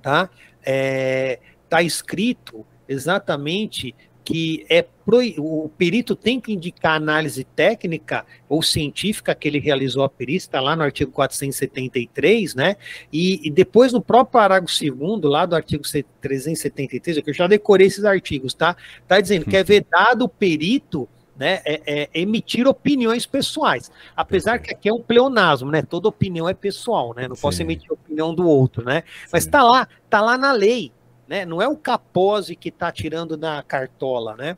tá? 0.00 0.30
É, 0.64 1.40
tá 1.68 1.82
escrito 1.82 2.64
exatamente 2.88 3.94
que 4.28 4.66
é 4.68 4.82
pro, 4.82 5.20
o 5.38 5.70
perito 5.70 6.14
tem 6.14 6.38
que 6.38 6.52
indicar 6.52 6.92
a 6.92 6.96
análise 6.96 7.44
técnica 7.44 8.26
ou 8.46 8.62
científica 8.62 9.34
que 9.34 9.48
ele 9.48 9.58
realizou 9.58 10.04
a 10.04 10.08
perícia, 10.08 10.48
está 10.48 10.60
lá 10.60 10.76
no 10.76 10.82
artigo 10.82 11.10
473, 11.10 12.54
né? 12.54 12.76
E, 13.10 13.40
e, 13.48 13.50
depois 13.50 13.90
no 13.90 14.02
próprio 14.02 14.32
parágrafo 14.32 14.74
segundo, 14.74 15.28
lá 15.28 15.46
do 15.46 15.56
artigo 15.56 15.82
373, 16.20 17.16
é 17.16 17.22
que 17.22 17.30
eu 17.30 17.34
já 17.34 17.46
decorei 17.46 17.86
esses 17.86 18.04
artigos, 18.04 18.52
tá? 18.52 18.76
Tá 19.06 19.18
dizendo 19.18 19.46
que 19.46 19.56
é 19.56 19.64
vedado 19.64 20.26
o 20.26 20.28
perito 20.28 21.08
né, 21.34 21.62
é, 21.64 21.80
é, 21.86 22.10
emitir 22.12 22.68
opiniões 22.68 23.24
pessoais. 23.24 23.90
Apesar 24.14 24.58
que 24.58 24.70
aqui 24.70 24.90
é 24.90 24.92
um 24.92 25.00
pleonasmo, 25.00 25.70
né? 25.70 25.80
Toda 25.80 26.06
opinião 26.06 26.46
é 26.46 26.52
pessoal, 26.52 27.14
né? 27.14 27.26
Não 27.26 27.36
Sim. 27.36 27.42
posso 27.42 27.62
emitir 27.62 27.90
a 27.90 27.94
opinião 27.94 28.34
do 28.34 28.46
outro, 28.46 28.84
né? 28.84 29.04
Mas 29.32 29.46
está 29.46 29.62
lá, 29.62 29.88
tá 30.10 30.20
lá 30.20 30.36
na 30.36 30.52
lei, 30.52 30.92
né? 31.28 31.44
Não 31.44 31.60
é 31.60 31.68
o 31.68 31.76
Capose 31.76 32.56
que 32.56 32.70
está 32.70 32.90
tirando 32.90 33.36
da 33.36 33.62
cartola, 33.62 34.34
né? 34.36 34.56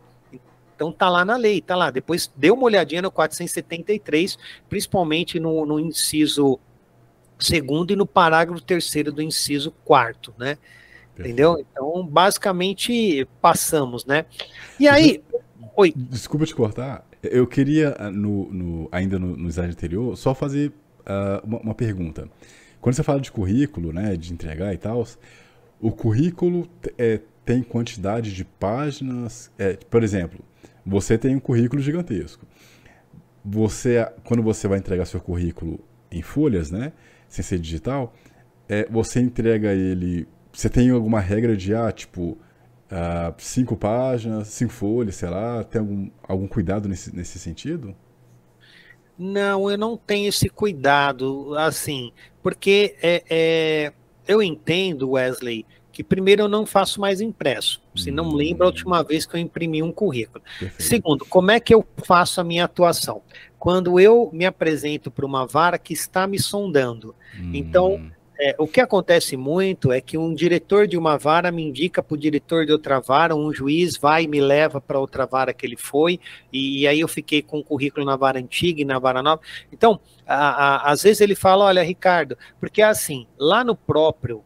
Então 0.74 0.90
tá 0.90 1.10
lá 1.10 1.24
na 1.24 1.36
lei, 1.36 1.60
tá 1.60 1.76
lá. 1.76 1.90
Depois 1.90 2.32
dê 2.34 2.50
uma 2.50 2.64
olhadinha 2.64 3.02
no 3.02 3.10
473, 3.10 4.38
principalmente 4.68 5.38
no, 5.38 5.66
no 5.66 5.78
inciso 5.78 6.58
segundo 7.38 7.92
e 7.92 7.96
no 7.96 8.06
parágrafo 8.06 8.62
terceiro 8.62 9.12
do 9.12 9.20
inciso 9.20 9.72
quarto, 9.84 10.32
né? 10.38 10.56
Entendeu? 11.18 11.58
Então, 11.58 12.06
basicamente, 12.06 13.28
passamos, 13.42 14.06
né? 14.06 14.24
E 14.78 14.88
aí. 14.88 15.22
Oi. 15.76 15.92
Desculpa 15.94 16.46
te 16.46 16.54
cortar. 16.54 17.06
Eu 17.22 17.46
queria, 17.46 17.94
no, 18.10 18.50
no 18.50 18.88
ainda 18.90 19.18
no, 19.18 19.36
no 19.36 19.48
slide 19.50 19.72
anterior, 19.72 20.16
só 20.16 20.34
fazer 20.34 20.72
uh, 21.00 21.46
uma, 21.46 21.58
uma 21.58 21.74
pergunta. 21.74 22.26
quando 22.80 22.94
você 22.94 23.02
fala 23.02 23.20
de 23.20 23.30
currículo, 23.30 23.92
né, 23.92 24.16
de 24.16 24.32
entregar 24.32 24.72
e 24.72 24.78
tal, 24.78 25.06
o 25.80 25.90
currículo 25.90 26.68
é, 26.98 27.20
tem 27.44 27.62
quantidade 27.62 28.32
de 28.32 28.44
páginas. 28.44 29.50
É, 29.58 29.74
por 29.88 30.02
exemplo, 30.02 30.44
você 30.84 31.16
tem 31.16 31.34
um 31.34 31.40
currículo 31.40 31.80
gigantesco. 31.80 32.46
Você, 33.44 34.06
quando 34.24 34.42
você 34.42 34.68
vai 34.68 34.78
entregar 34.78 35.06
seu 35.06 35.20
currículo 35.20 35.80
em 36.10 36.22
folhas, 36.22 36.70
né, 36.70 36.92
sem 37.28 37.42
ser 37.42 37.58
digital, 37.58 38.14
é, 38.68 38.86
você 38.90 39.20
entrega 39.20 39.72
ele. 39.72 40.28
Você 40.52 40.68
tem 40.68 40.90
alguma 40.90 41.20
regra 41.20 41.56
de, 41.56 41.74
ah, 41.74 41.90
tipo, 41.92 42.36
uh, 42.90 43.34
cinco 43.38 43.76
páginas, 43.76 44.48
cinco 44.48 44.72
folhas, 44.72 45.14
sei 45.16 45.28
lá? 45.28 45.62
Tem 45.64 45.80
algum, 45.80 46.10
algum 46.22 46.46
cuidado 46.46 46.88
nesse, 46.88 47.14
nesse 47.14 47.38
sentido? 47.38 47.94
Não, 49.16 49.70
eu 49.70 49.76
não 49.76 49.96
tenho 49.96 50.28
esse 50.28 50.48
cuidado, 50.48 51.54
assim, 51.56 52.10
porque 52.42 52.96
é, 53.02 53.22
é, 53.28 53.92
eu 54.30 54.42
entendo, 54.42 55.10
Wesley, 55.10 55.66
que 55.92 56.04
primeiro 56.04 56.42
eu 56.42 56.48
não 56.48 56.64
faço 56.64 57.00
mais 57.00 57.20
impresso. 57.20 57.82
Se 57.96 58.10
não 58.10 58.28
hum. 58.28 58.34
lembra 58.34 58.64
a 58.64 58.68
última 58.68 59.02
vez 59.02 59.26
que 59.26 59.34
eu 59.34 59.40
imprimi 59.40 59.82
um 59.82 59.92
currículo. 59.92 60.42
Perfeito. 60.58 60.82
Segundo, 60.82 61.24
como 61.26 61.50
é 61.50 61.58
que 61.58 61.74
eu 61.74 61.84
faço 62.04 62.40
a 62.40 62.44
minha 62.44 62.64
atuação? 62.64 63.22
Quando 63.58 63.98
eu 63.98 64.30
me 64.32 64.46
apresento 64.46 65.10
para 65.10 65.26
uma 65.26 65.46
vara 65.46 65.78
que 65.78 65.92
está 65.92 66.26
me 66.26 66.38
sondando. 66.38 67.14
Hum. 67.38 67.50
Então, 67.52 68.10
é, 68.42 68.54
o 68.58 68.66
que 68.66 68.80
acontece 68.80 69.36
muito 69.36 69.92
é 69.92 70.00
que 70.00 70.16
um 70.16 70.34
diretor 70.34 70.86
de 70.86 70.96
uma 70.96 71.18
vara 71.18 71.52
me 71.52 71.62
indica 71.62 72.02
para 72.02 72.14
o 72.14 72.18
diretor 72.18 72.64
de 72.64 72.72
outra 72.72 72.98
vara, 72.98 73.36
um 73.36 73.52
juiz 73.52 73.98
vai 73.98 74.24
e 74.24 74.28
me 74.28 74.40
leva 74.40 74.80
para 74.80 74.98
outra 74.98 75.26
vara 75.26 75.52
que 75.52 75.66
ele 75.66 75.76
foi, 75.76 76.18
e, 76.50 76.80
e, 76.80 76.86
aí 76.86 77.00
eu 77.00 77.08
fiquei 77.08 77.42
com 77.42 77.58
o 77.58 77.64
currículo 77.64 78.06
na 78.06 78.16
vara 78.16 78.38
antiga 78.38 78.80
e 78.80 78.84
na 78.84 78.98
vara 78.98 79.22
nova. 79.22 79.42
Então, 79.70 80.00
a, 80.26 80.36
a, 80.36 80.90
às 80.90 81.02
vezes 81.02 81.20
ele 81.20 81.34
fala, 81.34 81.66
olha, 81.66 81.82
Ricardo, 81.82 82.36
porque 82.58 82.80
assim, 82.80 83.26
lá 83.38 83.62
no 83.62 83.76
próprio 83.76 84.42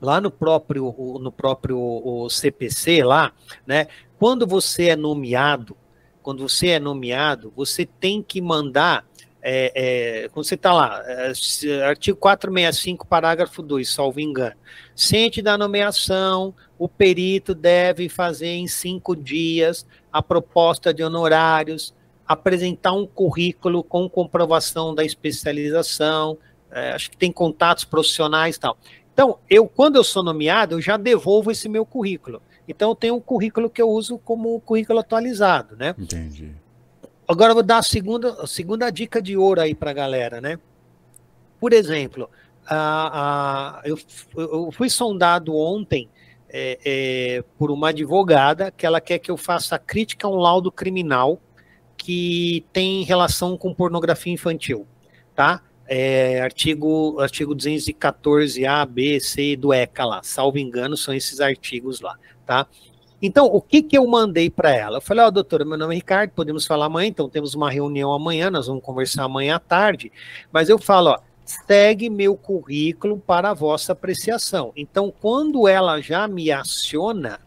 lá 0.00 0.20
no 0.20 0.30
próprio 0.32 0.92
no 1.20 1.30
próprio 1.30 2.26
CPC 2.28 3.04
lá, 3.04 3.32
né? 3.66 3.86
Quando 4.18 4.46
você 4.46 4.88
é 4.88 4.96
nomeado, 4.96 5.76
quando 6.22 6.48
você 6.48 6.68
é 6.68 6.80
nomeado, 6.80 7.52
você 7.54 7.84
tem 7.84 8.22
que 8.22 8.40
mandar 8.40 9.04
é, 9.42 9.72
é, 10.24 10.28
você 10.28 10.54
está 10.54 10.72
lá, 10.72 11.02
é, 11.04 11.32
artigo 11.84 12.16
465, 12.16 13.06
parágrafo 13.06 13.60
2, 13.60 13.88
salvo 13.88 14.20
engano, 14.20 14.54
ciente 14.94 15.42
da 15.42 15.58
nomeação, 15.58 16.54
o 16.78 16.88
perito 16.88 17.54
deve 17.54 18.08
fazer 18.08 18.50
em 18.54 18.68
cinco 18.68 19.16
dias 19.16 19.84
a 20.12 20.22
proposta 20.22 20.94
de 20.94 21.02
honorários, 21.02 21.92
apresentar 22.26 22.92
um 22.92 23.04
currículo 23.04 23.82
com 23.82 24.08
comprovação 24.08 24.94
da 24.94 25.04
especialização, 25.04 26.38
é, 26.70 26.92
acho 26.92 27.10
que 27.10 27.16
tem 27.16 27.32
contatos 27.32 27.84
profissionais 27.84 28.56
e 28.56 28.60
tal. 28.60 28.78
Então, 29.12 29.38
eu, 29.50 29.66
quando 29.66 29.96
eu 29.96 30.04
sou 30.04 30.22
nomeado, 30.22 30.76
eu 30.76 30.80
já 30.80 30.96
devolvo 30.96 31.50
esse 31.50 31.68
meu 31.68 31.84
currículo. 31.84 32.40
Então, 32.66 32.90
eu 32.90 32.94
tenho 32.94 33.16
um 33.16 33.20
currículo 33.20 33.68
que 33.68 33.82
eu 33.82 33.90
uso 33.90 34.16
como 34.18 34.58
currículo 34.60 35.00
atualizado, 35.00 35.76
né? 35.76 35.94
Entendi. 35.98 36.54
Agora 37.32 37.52
eu 37.52 37.54
vou 37.54 37.62
dar 37.62 37.78
a 37.78 37.82
segunda, 37.82 38.42
a 38.42 38.46
segunda 38.46 38.90
dica 38.90 39.20
de 39.22 39.36
ouro 39.36 39.60
aí 39.60 39.74
para 39.74 39.90
a 39.90 39.94
galera, 39.94 40.40
né? 40.40 40.58
Por 41.58 41.72
exemplo, 41.72 42.28
a, 42.66 43.80
a, 43.80 43.82
eu, 43.84 43.98
eu 44.36 44.70
fui 44.70 44.90
sondado 44.90 45.56
ontem 45.56 46.10
é, 46.48 46.78
é, 46.84 47.44
por 47.56 47.70
uma 47.70 47.88
advogada 47.88 48.70
que 48.70 48.84
ela 48.84 49.00
quer 49.00 49.18
que 49.18 49.30
eu 49.30 49.38
faça 49.38 49.78
crítica 49.78 50.26
a 50.26 50.30
um 50.30 50.36
laudo 50.36 50.70
criminal 50.70 51.40
que 51.96 52.66
tem 52.72 53.02
relação 53.02 53.56
com 53.56 53.72
pornografia 53.72 54.32
infantil, 54.32 54.86
tá? 55.34 55.62
É, 55.86 56.40
artigo, 56.42 57.18
artigo 57.18 57.56
214A, 57.56 58.86
B, 58.86 59.20
C 59.20 59.56
do 59.56 59.72
ECA 59.72 60.04
lá, 60.04 60.20
salvo 60.22 60.58
engano, 60.58 60.96
são 60.96 61.14
esses 61.14 61.40
artigos 61.40 62.00
lá, 62.00 62.18
tá? 62.44 62.66
Então, 63.22 63.46
o 63.46 63.60
que, 63.60 63.80
que 63.80 63.96
eu 63.96 64.04
mandei 64.04 64.50
para 64.50 64.74
ela? 64.74 64.96
Eu 64.96 65.00
falei, 65.00 65.22
ó, 65.22 65.28
oh, 65.28 65.30
doutora, 65.30 65.64
meu 65.64 65.78
nome 65.78 65.94
é 65.94 65.96
Ricardo, 65.96 66.32
podemos 66.32 66.66
falar 66.66 66.86
amanhã, 66.86 67.06
então 67.06 67.28
temos 67.28 67.54
uma 67.54 67.70
reunião 67.70 68.12
amanhã, 68.12 68.50
nós 68.50 68.66
vamos 68.66 68.82
conversar 68.82 69.22
amanhã 69.22 69.54
à 69.54 69.60
tarde, 69.60 70.10
mas 70.50 70.68
eu 70.68 70.76
falo, 70.76 71.10
ó, 71.10 71.18
segue 71.44 72.10
meu 72.10 72.36
currículo 72.36 73.16
para 73.18 73.50
a 73.50 73.54
vossa 73.54 73.92
apreciação. 73.92 74.72
Então, 74.74 75.14
quando 75.20 75.68
ela 75.68 76.00
já 76.00 76.26
me 76.26 76.50
aciona, 76.50 77.38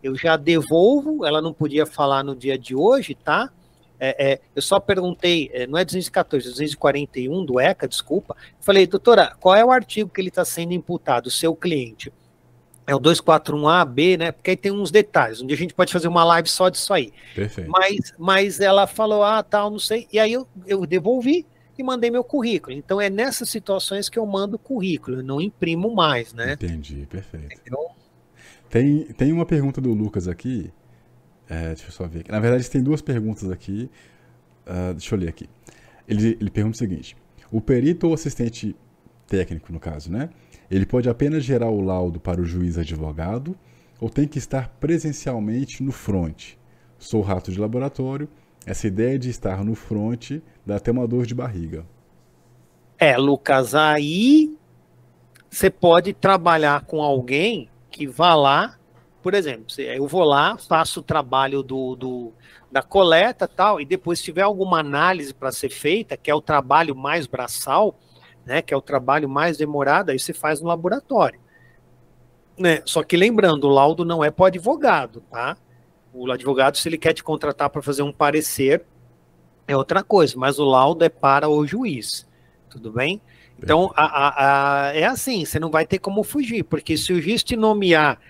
eu 0.00 0.14
já 0.14 0.36
devolvo, 0.36 1.26
ela 1.26 1.42
não 1.42 1.52
podia 1.52 1.84
falar 1.84 2.22
no 2.22 2.36
dia 2.36 2.56
de 2.56 2.76
hoje, 2.76 3.16
tá? 3.16 3.50
É, 3.98 4.32
é, 4.32 4.40
eu 4.54 4.62
só 4.62 4.78
perguntei, 4.78 5.50
é, 5.52 5.66
não 5.66 5.76
é 5.76 5.84
214, 5.84 6.46
é 6.46 6.50
241 6.50 7.44
do 7.44 7.58
ECA, 7.58 7.88
desculpa. 7.88 8.36
Falei, 8.60 8.86
doutora, 8.86 9.34
qual 9.40 9.56
é 9.56 9.64
o 9.64 9.72
artigo 9.72 10.08
que 10.08 10.20
ele 10.20 10.28
está 10.28 10.44
sendo 10.44 10.72
imputado, 10.72 11.30
seu 11.32 11.56
cliente? 11.56 12.12
É 12.86 12.94
o 12.94 13.00
241A, 13.00 13.84
B, 13.84 14.16
né? 14.16 14.30
Porque 14.30 14.50
aí 14.50 14.56
tem 14.56 14.70
uns 14.70 14.90
detalhes. 14.90 15.40
Um 15.40 15.46
dia 15.46 15.56
a 15.56 15.58
gente 15.58 15.74
pode 15.74 15.92
fazer 15.92 16.06
uma 16.06 16.22
live 16.22 16.48
só 16.48 16.68
disso 16.68 16.92
aí. 16.94 17.12
Perfeito. 17.34 17.70
Mas, 17.70 18.14
mas 18.16 18.60
ela 18.60 18.86
falou, 18.86 19.24
ah, 19.24 19.42
tal, 19.42 19.70
não 19.70 19.78
sei. 19.78 20.06
E 20.12 20.18
aí 20.18 20.32
eu, 20.32 20.46
eu 20.66 20.86
devolvi 20.86 21.44
e 21.76 21.82
mandei 21.82 22.10
meu 22.10 22.22
currículo. 22.22 22.76
Então 22.76 23.00
é 23.00 23.10
nessas 23.10 23.48
situações 23.48 24.08
que 24.08 24.18
eu 24.18 24.24
mando 24.24 24.58
currículo, 24.58 25.18
eu 25.18 25.22
não 25.22 25.40
imprimo 25.40 25.94
mais, 25.94 26.32
né? 26.32 26.52
Entendi, 26.52 27.06
perfeito. 27.10 27.60
Então, 27.66 27.88
tem, 28.70 29.04
tem 29.04 29.32
uma 29.32 29.44
pergunta 29.44 29.80
do 29.80 29.92
Lucas 29.92 30.28
aqui. 30.28 30.72
É, 31.48 31.68
deixa 31.68 31.88
eu 31.88 31.92
só 31.92 32.06
ver. 32.06 32.24
Na 32.28 32.40
verdade, 32.40 32.68
tem 32.70 32.82
duas 32.82 33.02
perguntas 33.02 33.50
aqui. 33.50 33.90
Uh, 34.66 34.94
deixa 34.94 35.14
eu 35.14 35.18
ler 35.18 35.28
aqui. 35.28 35.48
Ele, 36.08 36.36
ele 36.40 36.50
pergunta 36.50 36.74
o 36.74 36.78
seguinte: 36.78 37.16
o 37.50 37.60
perito 37.60 38.06
ou 38.06 38.14
assistente 38.14 38.74
técnico, 39.26 39.72
no 39.72 39.78
caso, 39.78 40.10
né? 40.10 40.30
Ele 40.70 40.86
pode 40.86 41.08
apenas 41.08 41.44
gerar 41.44 41.70
o 41.70 41.80
laudo 41.80 42.18
para 42.18 42.40
o 42.40 42.44
juiz 42.44 42.76
advogado 42.76 43.56
ou 44.00 44.10
tem 44.10 44.26
que 44.26 44.38
estar 44.38 44.68
presencialmente 44.80 45.82
no 45.82 45.92
front. 45.92 46.54
Sou 46.98 47.20
rato 47.22 47.50
de 47.52 47.60
laboratório, 47.60 48.28
essa 48.64 48.86
ideia 48.86 49.18
de 49.18 49.30
estar 49.30 49.64
no 49.64 49.74
front 49.74 50.40
dá 50.64 50.76
até 50.76 50.90
uma 50.90 51.06
dor 51.06 51.24
de 51.24 51.34
barriga. 51.34 51.86
É, 52.98 53.16
Lucas, 53.16 53.74
aí 53.74 54.52
você 55.48 55.70
pode 55.70 56.12
trabalhar 56.12 56.84
com 56.84 57.00
alguém 57.00 57.68
que 57.90 58.06
vá 58.06 58.34
lá, 58.34 58.76
por 59.22 59.34
exemplo, 59.34 59.66
eu 59.78 60.06
vou 60.06 60.24
lá, 60.24 60.56
faço 60.56 61.00
o 61.00 61.02
trabalho 61.02 61.62
do, 61.62 61.94
do 61.94 62.32
da 62.70 62.82
coleta 62.82 63.46
tal, 63.46 63.80
e 63.80 63.84
depois 63.84 64.18
se 64.18 64.26
tiver 64.26 64.42
alguma 64.42 64.80
análise 64.80 65.32
para 65.32 65.52
ser 65.52 65.70
feita, 65.70 66.16
que 66.16 66.30
é 66.30 66.34
o 66.34 66.40
trabalho 66.40 66.94
mais 66.94 67.26
braçal, 67.26 67.98
né, 68.46 68.62
que 68.62 68.72
é 68.72 68.76
o 68.76 68.80
trabalho 68.80 69.28
mais 69.28 69.56
demorado, 69.56 70.10
aí 70.10 70.18
você 70.18 70.32
faz 70.32 70.60
no 70.60 70.68
laboratório. 70.68 71.40
Né? 72.56 72.80
Só 72.84 73.02
que 73.02 73.16
lembrando, 73.16 73.64
o 73.64 73.70
laudo 73.70 74.04
não 74.04 74.24
é 74.24 74.30
para 74.30 74.44
o 74.44 74.46
advogado, 74.46 75.20
tá? 75.30 75.56
O 76.14 76.30
advogado, 76.30 76.78
se 76.78 76.88
ele 76.88 76.96
quer 76.96 77.12
te 77.12 77.22
contratar 77.22 77.68
para 77.68 77.82
fazer 77.82 78.02
um 78.02 78.12
parecer, 78.12 78.84
é 79.66 79.76
outra 79.76 80.02
coisa, 80.02 80.34
mas 80.38 80.58
o 80.58 80.64
laudo 80.64 81.04
é 81.04 81.08
para 81.08 81.48
o 81.48 81.66
juiz, 81.66 82.26
tudo 82.70 82.92
bem? 82.92 83.20
Então, 83.58 83.90
a, 83.96 84.04
a, 84.04 84.88
a, 84.88 84.94
é 84.94 85.04
assim, 85.04 85.44
você 85.44 85.58
não 85.58 85.70
vai 85.70 85.84
ter 85.84 85.98
como 85.98 86.22
fugir, 86.22 86.62
porque 86.62 86.96
se 86.96 87.12
o 87.12 87.20
juiz 87.20 87.42
te 87.42 87.56
nomear 87.56 88.20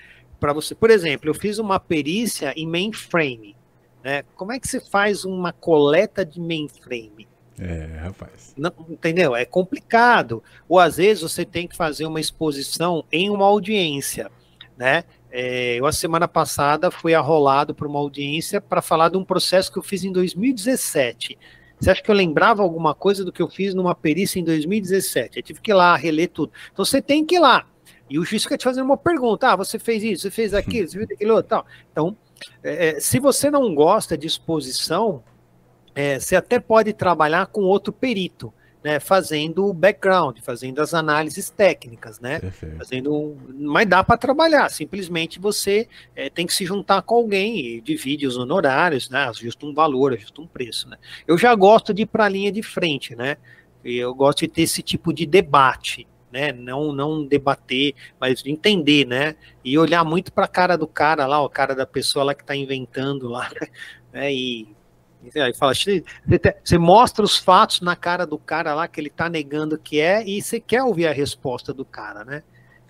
para 0.40 0.52
você, 0.52 0.74
por 0.74 0.90
exemplo, 0.90 1.28
eu 1.28 1.34
fiz 1.34 1.59
uma 1.59 1.78
perícia 1.78 2.52
em 2.56 2.66
mainframe, 2.66 3.55
né? 4.02 4.22
Como 4.34 4.52
é 4.52 4.59
que 4.59 4.66
você 4.66 4.80
faz 4.80 5.24
uma 5.24 5.52
coleta 5.52 6.24
de 6.24 6.40
mainframe? 6.40 7.28
É, 7.59 7.99
rapaz. 8.01 8.55
Não, 8.57 8.73
entendeu? 8.89 9.35
É 9.35 9.45
complicado. 9.45 10.43
Ou 10.69 10.78
às 10.78 10.97
vezes 10.97 11.23
você 11.23 11.45
tem 11.45 11.66
que 11.66 11.77
fazer 11.77 12.05
uma 12.07 12.20
exposição 12.20 13.05
em 13.11 13.31
uma 13.31 13.47
audiência, 13.47 14.31
né? 14.77 15.05
É, 15.31 15.77
eu, 15.77 15.87
a 15.87 15.93
semana 15.93 16.27
passada, 16.27 16.91
fui 16.91 17.15
arrolado 17.15 17.74
para 17.74 17.87
uma 17.87 17.99
audiência 17.99 18.61
para 18.61 18.81
falar 18.81 19.11
de 19.11 19.16
um 19.19 19.24
processo 19.24 19.70
que 19.70 19.78
eu 19.78 19.83
fiz 19.83 20.05
em 20.05 20.12
2017. 20.12 21.39
Você 21.78 21.91
acha 21.91 22.03
que 22.03 22.11
eu 22.11 22.15
lembrava 22.15 22.62
alguma 22.62 22.95
coisa 22.95 23.24
do 23.24 23.33
que 23.33 23.43
eu 23.43 23.49
fiz 23.49 23.74
numa 23.74 23.95
perícia 23.95 24.41
em 24.41 24.45
2017? 24.45 25.37
Eu 25.37 25.43
tive 25.43 25.61
que 25.61 25.70
ir 25.70 25.74
lá, 25.74 25.95
reler 25.95 26.31
tudo. 26.31 26.53
Então 26.73 26.85
você 26.85 27.03
tem 27.03 27.24
que 27.24 27.37
ir 27.37 27.39
lá. 27.39 27.66
E 28.09 28.19
o 28.19 28.24
juiz 28.24 28.45
fica 28.45 28.57
te 28.57 28.65
fazendo 28.65 28.85
uma 28.85 28.97
pergunta: 28.97 29.53
ah, 29.53 29.57
você 29.57 29.78
fez 29.78 30.03
isso, 30.03 30.23
você 30.23 30.31
fez 30.31 30.55
aquilo, 30.55 30.89
você 30.89 30.99
fez 30.99 31.11
aquilo, 31.11 31.35
outro, 31.35 31.49
tal. 31.49 31.66
Então, 31.91 32.16
é, 32.62 32.89
é, 32.89 33.01
se 33.01 33.19
você 33.19 33.51
não 33.51 33.74
gosta 33.74 34.16
de 34.16 34.27
exposição, 34.27 35.23
é, 35.97 36.20
você 36.20 36.36
até 36.36 36.60
pode 36.60 36.93
trabalhar 36.93 37.47
com 37.47 37.62
outro 37.62 37.90
perito, 37.90 38.52
né, 38.85 39.01
fazendo 39.01 39.66
o 39.66 39.73
background, 39.73 40.39
fazendo 40.43 40.81
as 40.81 40.93
análises 40.93 41.48
técnicas, 41.51 42.20
né, 42.20 42.39
Perfeito. 42.39 42.77
fazendo, 42.77 43.36
mas 43.59 43.89
dá 43.89 44.05
para 44.05 44.18
trabalhar. 44.18 44.70
Simplesmente 44.70 45.40
você 45.40 45.89
é, 46.14 46.28
tem 46.28 46.47
que 46.47 46.55
se 46.55 46.66
juntar 46.66 47.01
com 47.01 47.14
alguém 47.14 47.59
e 47.59 47.81
divide 47.81 48.27
os 48.27 48.36
honorários, 48.36 49.09
né, 49.09 49.27
ajusta 49.27 49.64
um 49.64 49.74
valor, 49.74 50.12
ajusta 50.12 50.40
um 50.43 50.47
preço, 50.47 50.89
né. 50.89 50.98
Eu 51.27 51.39
já 51.39 51.55
gosto 51.55 51.94
de 51.94 52.02
ir 52.02 52.06
para 52.06 52.27
a 52.27 52.28
linha 52.28 52.52
de 52.52 52.62
frente, 52.62 53.16
né. 53.16 53.39
Eu 53.82 54.14
gosto 54.14 54.40
de 54.40 54.48
ter 54.48 54.62
esse 54.62 54.82
tipo 54.82 55.12
de 55.12 55.24
debate, 55.24 56.06
né? 56.31 56.52
Não, 56.52 56.93
não 56.93 57.24
debater, 57.24 57.94
mas 58.20 58.44
entender, 58.44 59.06
né? 59.06 59.36
E 59.64 59.78
olhar 59.78 60.05
muito 60.05 60.32
para 60.32 60.44
a 60.44 60.48
cara 60.48 60.77
do 60.77 60.89
cara 60.89 61.24
lá, 61.24 61.40
o 61.40 61.48
cara 61.48 61.73
da 61.73 61.86
pessoa 61.86 62.24
lá 62.24 62.35
que 62.35 62.43
está 62.43 62.56
inventando 62.56 63.28
lá, 63.28 63.48
né? 64.12 64.35
E 64.35 64.76
Aí 65.35 65.55
fala, 65.55 65.73
você 65.74 66.78
mostra 66.78 67.24
os 67.24 67.36
fatos 67.36 67.81
na 67.81 67.97
cara 67.97 68.27
do 68.27 68.39
cara 68.39 68.74
lá 68.74 68.86
que 68.86 69.01
ele 69.01 69.11
tá 69.11 69.28
negando 69.28 69.78
que 69.78 70.01
é 70.01 70.27
e 70.27 70.40
você 70.40 70.61
quer 70.61 70.82
ouvir 70.82 71.07
a 71.07 71.12
resposta 71.12 71.73
do 71.73 71.85
cara, 71.85 72.24
né? 72.24 72.43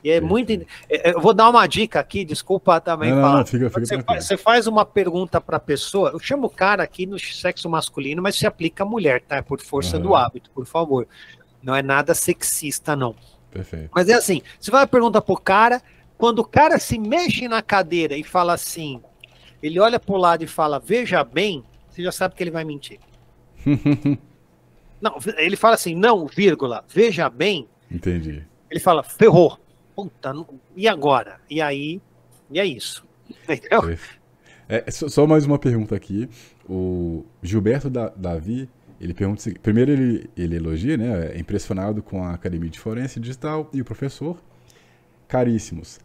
E 0.05 0.11
é 0.11 0.21
muito. 0.21 0.53
É, 0.53 1.11
é, 1.11 1.15
eu 1.15 1.21
vou 1.21 1.35
dar 1.35 1.49
uma 1.49 1.67
dica 1.67 1.99
aqui, 1.99 2.25
desculpa 2.25 2.81
também 2.81 3.13
não, 3.13 3.21
falar. 3.21 3.39
Não, 3.39 3.47
fica, 3.47 3.69
fica 3.69 3.87
você, 3.87 4.03
faz, 4.03 4.25
você, 4.25 4.37
faz, 4.37 4.67
uma 4.69 4.85
pergunta 4.85 5.41
para 5.41 5.57
a 5.57 5.61
pessoa, 5.61 6.11
eu 6.11 6.21
chamo 6.21 6.47
o 6.47 6.51
cara 6.51 6.83
aqui 6.83 7.07
no 7.07 7.19
sexo 7.19 7.69
masculino, 7.69 8.23
mas 8.23 8.37
se 8.37 8.47
aplica 8.47 8.85
a 8.85 8.87
mulher, 8.87 9.21
tá? 9.23 9.43
Por 9.43 9.61
força 9.61 9.97
uhum. 9.97 10.03
do 10.05 10.15
hábito, 10.15 10.49
por 10.51 10.65
favor. 10.65 11.09
Não 11.61 11.75
é 11.75 11.83
nada 11.83 12.15
sexista, 12.15 12.95
não. 12.95 13.17
Perfeito. 13.51 13.91
Mas 13.93 14.09
é 14.09 14.15
assim: 14.15 14.43
você 14.61 14.71
vai 14.71 14.87
perguntar 14.87 15.23
pro 15.23 15.37
cara, 15.37 15.83
quando 16.17 16.39
o 16.39 16.45
cara 16.45 16.79
se 16.79 16.99
mexe 16.99 17.49
na 17.49 17.61
cadeira 17.61 18.17
e 18.17 18.23
fala 18.23 18.55
assim, 18.55 19.03
ele 19.63 19.81
olha 19.81 19.99
pro 19.99 20.17
lado 20.17 20.45
e 20.45 20.47
fala, 20.47 20.79
veja 20.79 21.25
bem, 21.25 21.65
você 21.97 22.03
já 22.03 22.13
sabe 22.13 22.35
que 22.35 22.43
ele 22.43 22.51
vai 22.51 22.63
mentir. 22.63 23.01
não, 25.01 25.17
ele 25.39 25.57
fala 25.57 25.75
assim, 25.77 25.95
não, 25.95 26.27
vírgula, 26.27 26.85
veja 26.87 27.31
bem. 27.31 27.67
Entendi. 27.91 28.45
Ele 28.71 28.81
fala, 28.81 29.03
ferrou. 29.03 29.59
Puta, 29.95 30.35
não, 30.35 30.47
e 30.77 30.87
agora? 30.87 31.41
E 31.49 31.63
aí, 31.63 32.03
e 32.51 32.61
é 32.61 32.67
isso. 32.67 33.03
Entendeu? 33.49 33.97
É, 34.69 34.91
só 34.91 35.27
mais 35.27 35.47
uma 35.47 35.59
pergunta 35.59 35.97
aqui. 35.97 36.29
O 36.69 37.25
Gilberto 37.43 37.89
da, 37.89 38.11
Davi, 38.11 38.69
ele 39.01 39.15
pergunta 39.15 39.51
primeiro 39.63 39.91
ele, 39.91 40.31
ele 40.37 40.57
elogia, 40.57 40.99
né? 40.99 41.33
É 41.35 41.39
impressionado 41.39 42.03
com 42.03 42.23
a 42.23 42.35
Academia 42.35 42.69
de 42.69 42.79
Forense 42.79 43.19
Digital 43.19 43.71
e 43.73 43.81
o 43.81 43.85
professor. 43.87 44.39
Caríssimos, 45.27 45.99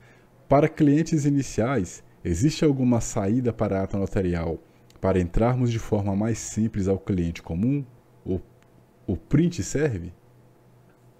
para 0.47 0.69
clientes 0.69 1.26
iniciais, 1.26 2.01
existe 2.23 2.63
alguma 2.63 3.01
saída 3.01 3.51
para 3.51 3.81
a 3.81 3.84
ata 3.84 3.97
notarial 3.97 4.57
para 5.02 5.19
entrarmos 5.19 5.72
de 5.72 5.80
forma 5.80 6.15
mais 6.15 6.38
simples 6.38 6.88
ao 6.88 6.99
cliente 6.99 7.41
comum? 7.41 7.84
O, 8.23 8.40
o 9.07 9.18
print 9.18 9.64
serve? 9.64 10.14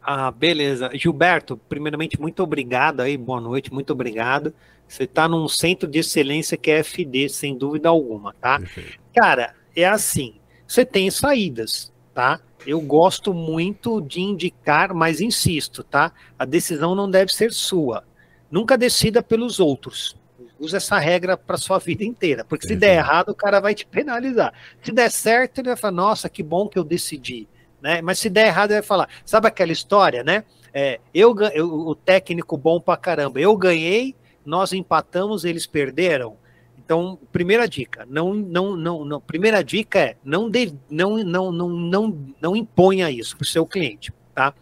Ah, 0.02 0.32
beleza. 0.32 0.90
Gilberto, 0.94 1.58
primeiramente, 1.58 2.22
muito 2.22 2.41
obrigado 2.44 3.02
aí, 3.02 3.18
boa 3.18 3.41
noite, 3.41 3.74
muito 3.74 3.91
obrigado. 3.91 4.53
Você 4.88 5.03
está 5.03 5.28
num 5.28 5.48
centro 5.48 5.88
de 5.88 5.99
excelência 5.99 6.58
que 6.58 6.70
é 6.70 6.80
FD, 6.84 7.30
sem 7.30 7.58
dúvida 7.58 7.90
alguma, 7.90 8.34
tá? 8.34 8.60
Perfeito. 8.60 8.99
Cara, 9.16 9.56
é 9.76 9.86
assim, 9.86 10.36
você 10.68 10.86
tem 10.86 11.10
saídas, 11.10 11.91
tá? 12.14 12.40
Eu 12.66 12.80
gosto 12.82 13.34
muito 13.34 13.99
de 14.02 14.22
indicar, 14.22 14.94
mas 14.94 15.22
insisto, 15.22 15.84
tá? 15.84 16.12
A 16.38 16.45
decisão 16.45 16.94
não 16.94 17.10
deve 17.10 17.34
ser 17.34 17.52
sua. 17.52 18.03
Nunca 18.49 18.78
decida 18.78 19.24
pelos 19.24 19.60
outros, 19.60 20.16
usa 20.62 20.78
essa 20.78 21.00
regra 21.00 21.36
para 21.36 21.58
sua 21.58 21.80
vida 21.80 22.04
inteira, 22.04 22.46
porque 22.46 22.68
se 22.68 22.76
der 22.76 22.98
errado, 22.98 23.30
o 23.30 23.36
cara 23.36 23.60
vai 23.60 23.74
te 23.74 23.86
penalizar. 23.86 24.54
Se 24.84 24.92
der 24.92 25.10
certo, 25.10 25.60
ele 25.60 25.70
vai 25.70 25.78
falar, 25.78 25.92
nossa, 25.92 26.30
que 26.30 26.44
bom 26.44 26.68
que 26.68 26.78
eu 26.78 26.84
decidi. 26.84 27.48
Né? 27.82 28.00
Mas 28.02 28.20
se 28.20 28.30
der 28.30 28.48
errado, 28.48 28.72
ele 28.72 28.82
vai 28.82 28.88
falar, 28.88 29.10
sabe 29.26 29.48
aquela 29.48 29.72
história, 29.72 30.24
né? 30.24 30.44
É, 30.72 31.00
eu, 31.14 31.36
eu, 31.54 31.68
o 31.68 31.96
técnico 31.96 32.56
bom 32.56 32.80
pra 32.80 32.96
caramba, 32.96 33.40
eu 33.40 33.58
ganhei, 33.58 34.16
nós 34.46 34.72
empatamos, 34.72 35.44
eles 35.44 35.66
perderam. 35.66 36.38
Então, 36.78 37.18
primeira 37.32 37.68
dica, 37.68 38.06
não, 38.10 38.34
não, 38.34 38.76
não, 38.76 39.04
não 39.04 39.20
primeira 39.20 39.64
dica 39.64 40.00
é 40.00 40.16
não, 40.24 40.50
de, 40.50 40.74
não, 40.90 41.18
não, 41.24 41.52
não, 41.52 41.70
não, 41.70 42.26
não 42.40 42.56
imponha 42.56 43.10
isso 43.10 43.36
para 43.36 43.44
o 43.44 43.48
seu 43.48 43.66
cliente, 43.66 44.14
tá? 44.36 44.54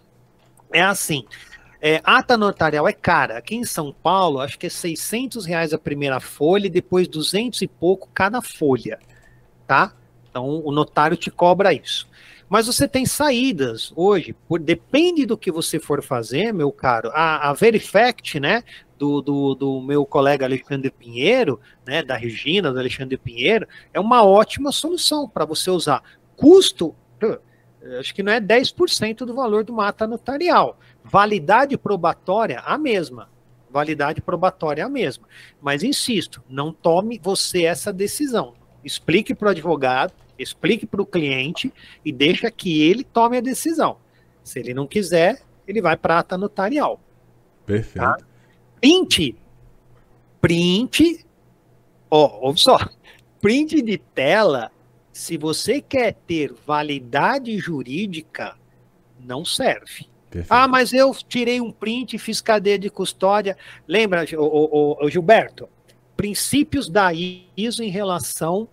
É 0.71 0.81
assim, 0.81 1.25
é, 1.81 2.01
ata 2.03 2.37
notarial 2.37 2.87
é 2.87 2.93
cara. 2.93 3.37
Aqui 3.37 3.55
em 3.55 3.65
São 3.65 3.93
Paulo, 3.93 4.39
acho 4.39 4.59
que 4.59 4.67
é 4.67 4.69
600 4.69 5.45
reais 5.45 5.73
a 5.73 5.77
primeira 5.77 6.19
folha 6.19 6.67
e 6.67 6.69
depois 6.69 7.07
200 7.07 7.61
e 7.61 7.67
pouco 7.67 8.09
cada 8.13 8.41
folha, 8.41 8.99
tá? 9.65 9.93
Então, 10.29 10.61
o 10.63 10.71
notário 10.71 11.17
te 11.17 11.31
cobra 11.31 11.73
isso. 11.73 12.07
Mas 12.49 12.65
você 12.65 12.87
tem 12.87 13.05
saídas 13.05 13.93
hoje, 13.95 14.35
por, 14.47 14.59
depende 14.59 15.25
do 15.25 15.37
que 15.37 15.51
você 15.51 15.79
for 15.79 16.03
fazer, 16.03 16.51
meu 16.51 16.71
caro. 16.71 17.11
A, 17.13 17.49
a 17.49 17.53
Verifact, 17.53 18.39
né, 18.39 18.63
do, 18.97 19.21
do, 19.21 19.55
do, 19.55 19.81
meu 19.81 20.03
colega 20.05 20.45
Alexandre 20.45 20.89
Pinheiro, 20.89 21.59
né, 21.85 22.01
da 22.01 22.17
Regina, 22.17 22.71
do 22.71 22.79
Alexandre 22.79 23.17
Pinheiro, 23.17 23.67
é 23.93 23.99
uma 23.99 24.23
ótima 24.23 24.71
solução 24.71 25.29
para 25.29 25.45
você 25.45 25.69
usar. 25.69 26.01
Custo, 26.35 26.95
acho 27.99 28.13
que 28.13 28.23
não 28.23 28.31
é 28.31 28.41
10% 28.41 29.17
do 29.17 29.33
valor 29.33 29.63
do 29.63 29.71
mata 29.71 30.07
notarial. 30.07 30.79
Validade 31.09 31.77
probatória, 31.77 32.59
a 32.59 32.77
mesma. 32.77 33.29
Validade 33.69 34.21
probatória, 34.21 34.85
a 34.85 34.89
mesma. 34.89 35.27
Mas 35.59 35.83
insisto, 35.83 36.43
não 36.47 36.71
tome 36.71 37.19
você 37.21 37.63
essa 37.63 37.91
decisão. 37.91 38.53
Explique 38.83 39.33
para 39.33 39.47
o 39.47 39.51
advogado, 39.51 40.13
explique 40.37 40.85
para 40.85 41.01
o 41.01 41.05
cliente 41.05 41.73
e 42.05 42.11
deixa 42.11 42.51
que 42.51 42.83
ele 42.83 43.03
tome 43.03 43.37
a 43.37 43.41
decisão. 43.41 43.97
Se 44.43 44.59
ele 44.59 44.73
não 44.73 44.85
quiser, 44.85 45.41
ele 45.67 45.81
vai 45.81 45.97
para 45.97 46.15
a 46.15 46.19
ata 46.19 46.37
notarial. 46.37 46.99
Perfeito. 47.65 48.05
Tá? 48.05 48.17
Print. 48.79 49.35
Print. 50.39 51.25
Ó, 52.09 52.25
oh, 52.25 52.47
ouve 52.47 52.59
só. 52.59 52.77
Print 53.41 53.81
de 53.81 53.97
tela, 53.97 54.71
se 55.11 55.37
você 55.37 55.81
quer 55.81 56.13
ter 56.27 56.53
validade 56.65 57.57
jurídica, 57.57 58.55
não 59.19 59.43
serve. 59.43 60.07
Perfeito. 60.29 60.51
Ah, 60.51 60.67
mas 60.67 60.93
eu 60.93 61.13
tirei 61.27 61.59
um 61.59 61.71
print 61.71 62.15
e 62.15 62.19
fiz 62.19 62.39
cadeia 62.39 62.77
de 62.77 62.89
custódia. 62.89 63.57
Lembra, 63.87 64.25
o, 64.37 64.43
o, 64.43 65.05
o, 65.05 65.09
Gilberto? 65.09 65.67
Princípios 66.15 66.87
da 66.87 67.11
ISO 67.13 67.81
em 67.81 67.89
relação 67.89 68.67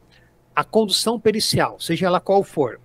à 0.54 0.62
condução 0.62 1.18
pericial, 1.18 1.80
seja 1.80 2.06
ela 2.06 2.20
qual 2.20 2.42
for. 2.42 2.80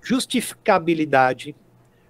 Justificabilidade, 0.00 1.54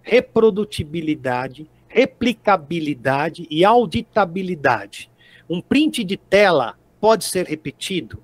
reprodutibilidade, 0.02 1.66
replicabilidade 1.88 3.46
e 3.50 3.64
auditabilidade. 3.64 5.10
Um 5.48 5.60
print 5.60 6.04
de 6.04 6.16
tela 6.16 6.76
pode 7.00 7.24
ser 7.24 7.46
repetido? 7.46 8.22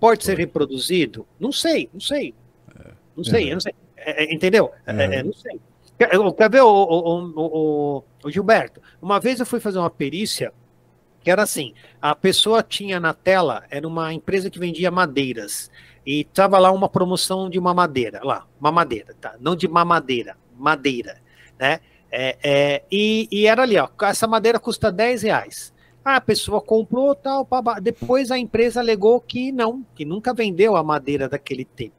Pode 0.00 0.24
ser 0.24 0.36
reproduzido? 0.36 1.26
Não 1.38 1.52
sei, 1.52 1.88
não 1.92 2.00
sei. 2.00 2.34
É. 2.78 2.90
Não 3.16 3.24
sei, 3.24 3.52
não 3.52 3.60
sei. 3.60 3.74
É, 3.96 4.24
é, 4.24 4.34
entendeu? 4.34 4.72
É, 4.86 5.22
não 5.22 5.32
sei. 5.32 5.60
Quer 5.98 6.50
ver, 6.50 6.62
o, 6.62 6.68
o, 6.68 7.32
o, 7.36 8.04
o, 8.24 8.30
Gilberto? 8.30 8.82
Uma 9.00 9.18
vez 9.18 9.40
eu 9.40 9.46
fui 9.46 9.60
fazer 9.60 9.78
uma 9.78 9.88
perícia 9.88 10.52
que 11.22 11.30
era 11.30 11.42
assim: 11.42 11.72
a 12.00 12.14
pessoa 12.14 12.62
tinha 12.62 13.00
na 13.00 13.14
tela, 13.14 13.64
era 13.70 13.86
uma 13.88 14.12
empresa 14.12 14.50
que 14.50 14.58
vendia 14.58 14.90
madeiras, 14.90 15.70
e 16.06 16.20
estava 16.20 16.58
lá 16.58 16.70
uma 16.70 16.88
promoção 16.88 17.48
de 17.48 17.58
uma 17.58 17.72
madeira, 17.72 18.20
lá, 18.22 18.46
uma 18.60 18.70
madeira, 18.70 19.14
tá? 19.20 19.34
Não 19.40 19.56
de 19.56 19.66
mamadeira, 19.66 20.36
madeira, 20.56 21.18
né? 21.58 21.80
É, 22.10 22.38
é, 22.42 22.82
e, 22.90 23.28
e, 23.32 23.46
era 23.46 23.62
ali, 23.62 23.76
ó, 23.76 23.88
essa 24.02 24.26
madeira 24.26 24.60
custa 24.60 24.92
10 24.92 25.22
reais. 25.22 25.74
Ah, 26.04 26.16
a 26.16 26.20
pessoa 26.20 26.60
comprou 26.60 27.16
tal, 27.16 27.48
depois 27.82 28.30
a 28.30 28.38
empresa 28.38 28.78
alegou 28.78 29.20
que 29.20 29.50
não, 29.50 29.84
que 29.94 30.04
nunca 30.04 30.32
vendeu 30.32 30.76
a 30.76 30.84
madeira 30.84 31.28
daquele 31.28 31.64
tempo. 31.64 31.96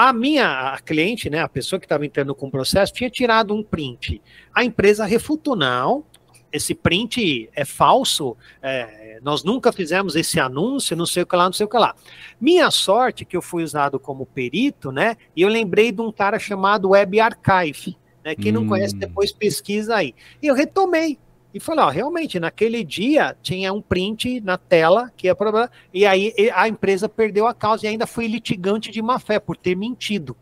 A 0.00 0.12
minha 0.12 0.74
a 0.74 0.78
cliente, 0.78 1.28
né, 1.28 1.40
a 1.40 1.48
pessoa 1.48 1.80
que 1.80 1.84
estava 1.84 2.06
entrando 2.06 2.32
com 2.32 2.46
o 2.46 2.50
processo, 2.52 2.92
tinha 2.92 3.10
tirado 3.10 3.52
um 3.52 3.64
print. 3.64 4.22
A 4.54 4.62
empresa 4.62 5.04
refutou, 5.04 5.56
não, 5.56 6.04
esse 6.52 6.72
print 6.72 7.50
é 7.52 7.64
falso, 7.64 8.36
é, 8.62 9.18
nós 9.24 9.42
nunca 9.42 9.72
fizemos 9.72 10.14
esse 10.14 10.38
anúncio, 10.38 10.96
não 10.96 11.04
sei 11.04 11.24
o 11.24 11.26
que 11.26 11.34
lá, 11.34 11.46
não 11.46 11.52
sei 11.52 11.66
o 11.66 11.68
que 11.68 11.76
lá. 11.76 11.96
Minha 12.40 12.70
sorte 12.70 13.24
que 13.24 13.36
eu 13.36 13.42
fui 13.42 13.64
usado 13.64 13.98
como 13.98 14.24
perito, 14.24 14.92
né, 14.92 15.16
e 15.34 15.42
eu 15.42 15.48
lembrei 15.48 15.90
de 15.90 16.00
um 16.00 16.12
cara 16.12 16.38
chamado 16.38 16.90
Web 16.90 17.18
Archive, 17.18 17.96
né, 18.24 18.36
quem 18.36 18.52
não 18.52 18.68
conhece 18.68 18.94
hum. 18.94 19.00
depois 19.00 19.32
pesquisa 19.32 19.96
aí. 19.96 20.14
E 20.40 20.46
eu 20.46 20.54
retomei, 20.54 21.18
e 21.52 21.58
falou, 21.58 21.86
ó, 21.86 21.88
realmente, 21.88 22.38
naquele 22.38 22.84
dia 22.84 23.36
tinha 23.42 23.72
um 23.72 23.80
print 23.80 24.40
na 24.40 24.58
tela 24.58 25.10
que 25.16 25.28
é 25.28 25.34
problema, 25.34 25.70
e 25.92 26.04
aí 26.04 26.34
a 26.54 26.68
empresa 26.68 27.08
perdeu 27.08 27.46
a 27.46 27.54
causa 27.54 27.86
e 27.86 27.88
ainda 27.88 28.06
foi 28.06 28.26
litigante 28.26 28.90
de 28.90 29.00
má 29.00 29.18
fé 29.18 29.40
por 29.40 29.56
ter 29.56 29.74
mentido. 29.74 30.36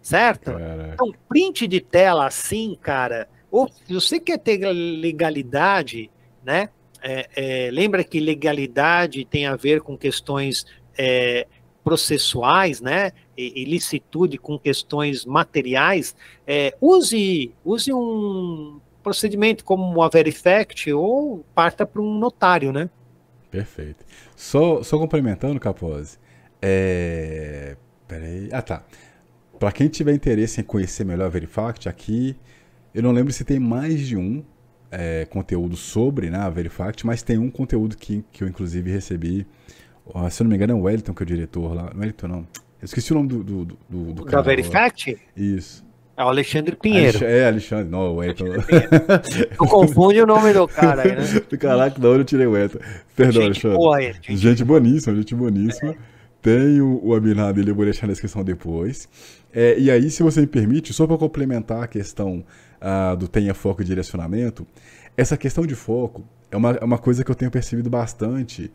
Certo? 0.00 0.52
Caraca. 0.52 0.94
Então, 0.94 1.12
print 1.28 1.66
de 1.66 1.80
tela 1.80 2.26
assim, 2.26 2.78
cara, 2.80 3.28
ou 3.50 3.68
se 3.68 3.92
você 3.92 4.20
quer 4.20 4.38
ter 4.38 4.58
legalidade, 4.72 6.10
né? 6.44 6.70
É, 7.00 7.28
é, 7.36 7.70
lembra 7.70 8.02
que 8.02 8.18
legalidade 8.18 9.24
tem 9.24 9.46
a 9.46 9.54
ver 9.54 9.80
com 9.80 9.96
questões 9.96 10.66
é, 10.96 11.46
processuais, 11.84 12.80
né? 12.80 13.12
E, 13.36 13.62
ilicitude 13.62 14.38
com 14.38 14.58
questões 14.58 15.24
materiais. 15.24 16.14
É, 16.46 16.74
use, 16.80 17.52
use 17.64 17.92
um 17.92 18.80
procedimento 19.08 19.64
como 19.64 20.02
a 20.02 20.08
Verifact 20.08 20.92
ou 20.92 21.44
parta 21.54 21.86
para 21.86 22.02
um 22.02 22.18
notário, 22.18 22.72
né? 22.72 22.90
Perfeito. 23.50 24.04
Só, 24.36 24.82
só 24.82 24.98
complementando, 24.98 25.58
Capose, 25.58 26.18
é... 26.60 27.76
Peraí. 28.06 28.48
Ah, 28.52 28.62
tá. 28.62 28.82
Para 29.58 29.70
quem 29.72 29.88
tiver 29.88 30.14
interesse 30.14 30.60
em 30.60 30.64
conhecer 30.64 31.04
melhor 31.04 31.26
a 31.26 31.28
Verifact, 31.28 31.88
aqui 31.88 32.36
eu 32.94 33.02
não 33.02 33.12
lembro 33.12 33.32
se 33.32 33.44
tem 33.44 33.58
mais 33.58 34.00
de 34.00 34.16
um 34.16 34.42
é, 34.90 35.26
conteúdo 35.26 35.76
sobre 35.76 36.30
né, 36.30 36.38
a 36.38 36.48
Verifact, 36.48 37.06
mas 37.06 37.22
tem 37.22 37.38
um 37.38 37.50
conteúdo 37.50 37.96
que, 37.96 38.24
que 38.32 38.42
eu 38.42 38.48
inclusive 38.48 38.90
recebi. 38.90 39.46
Se 40.30 40.42
eu 40.42 40.44
não 40.44 40.50
me 40.50 40.56
engano, 40.56 40.72
é 40.72 40.76
o 40.76 40.82
Wellington, 40.82 41.12
que 41.12 41.22
é 41.22 41.24
o 41.24 41.26
diretor 41.26 41.74
lá. 41.74 41.92
Wellington 41.94 42.28
não. 42.28 42.38
Eu 42.80 42.84
esqueci 42.84 43.12
o 43.12 43.16
nome 43.16 43.28
do, 43.28 43.44
do, 43.44 43.64
do, 43.64 44.12
do 44.14 44.24
cara. 44.24 44.38
Da 44.38 44.42
Verifact? 44.42 45.18
Isso. 45.36 45.84
É 46.18 46.24
o 46.24 46.26
Alexandre 46.26 46.74
Pinheiro. 46.74 47.24
É, 47.24 47.46
Alexandre. 47.46 47.88
Não, 47.88 48.16
o 48.16 48.24
Eton. 48.24 48.46
Não 49.56 49.68
confunde 49.68 50.20
o 50.20 50.26
nome 50.26 50.52
do 50.52 50.66
cara 50.66 51.02
aí, 51.02 51.14
né? 51.14 51.22
Caraca, 51.56 52.00
da 52.00 52.08
onde 52.08 52.18
eu 52.18 52.24
tirei 52.24 52.44
o 52.44 52.56
Eton. 52.56 52.80
Perdão, 53.14 53.34
gente 53.34 53.44
Alexandre. 53.44 53.76
Boa, 53.76 54.02
gente, 54.02 54.36
gente 54.36 54.64
boníssima, 54.64 55.14
gente 55.14 55.32
boníssima. 55.32 55.92
É. 55.92 55.96
Tem 56.42 56.80
o, 56.80 57.00
o 57.04 57.10
webinar 57.10 57.54
dele, 57.54 57.70
eu 57.70 57.74
vou 57.76 57.84
deixar 57.84 58.08
na 58.08 58.14
descrição 58.14 58.42
depois. 58.42 59.08
É, 59.54 59.78
e 59.78 59.92
aí, 59.92 60.10
se 60.10 60.24
você 60.24 60.40
me 60.40 60.48
permite, 60.48 60.92
só 60.92 61.06
para 61.06 61.16
complementar 61.16 61.84
a 61.84 61.86
questão 61.86 62.44
uh, 62.82 63.16
do 63.16 63.28
tenha 63.28 63.54
foco 63.54 63.82
e 63.82 63.84
direcionamento, 63.84 64.66
essa 65.16 65.36
questão 65.36 65.64
de 65.64 65.76
foco 65.76 66.24
é 66.50 66.56
uma, 66.56 66.72
é 66.72 66.84
uma 66.84 66.98
coisa 66.98 67.22
que 67.22 67.30
eu 67.30 67.34
tenho 67.36 67.50
percebido 67.50 67.88
bastante, 67.88 68.72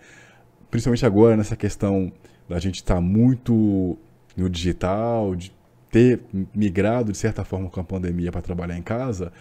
principalmente 0.72 1.06
agora 1.06 1.36
nessa 1.36 1.58
questão 1.58 2.10
da 2.48 2.58
gente 2.58 2.76
estar 2.76 2.96
tá 2.96 3.02
muito 3.02 3.98
no 4.38 4.50
digital, 4.50 5.36
de 5.36 5.52
ter 5.94 6.22
migrado 6.56 7.12
de 7.12 7.18
certa 7.20 7.46
forma 7.46 7.70
com 7.70 7.80
a 7.80 7.84
pandemia 7.84 8.32
para 8.32 8.42
trabalhar 8.42 8.76
em 8.76 8.82
casa, 8.82 9.32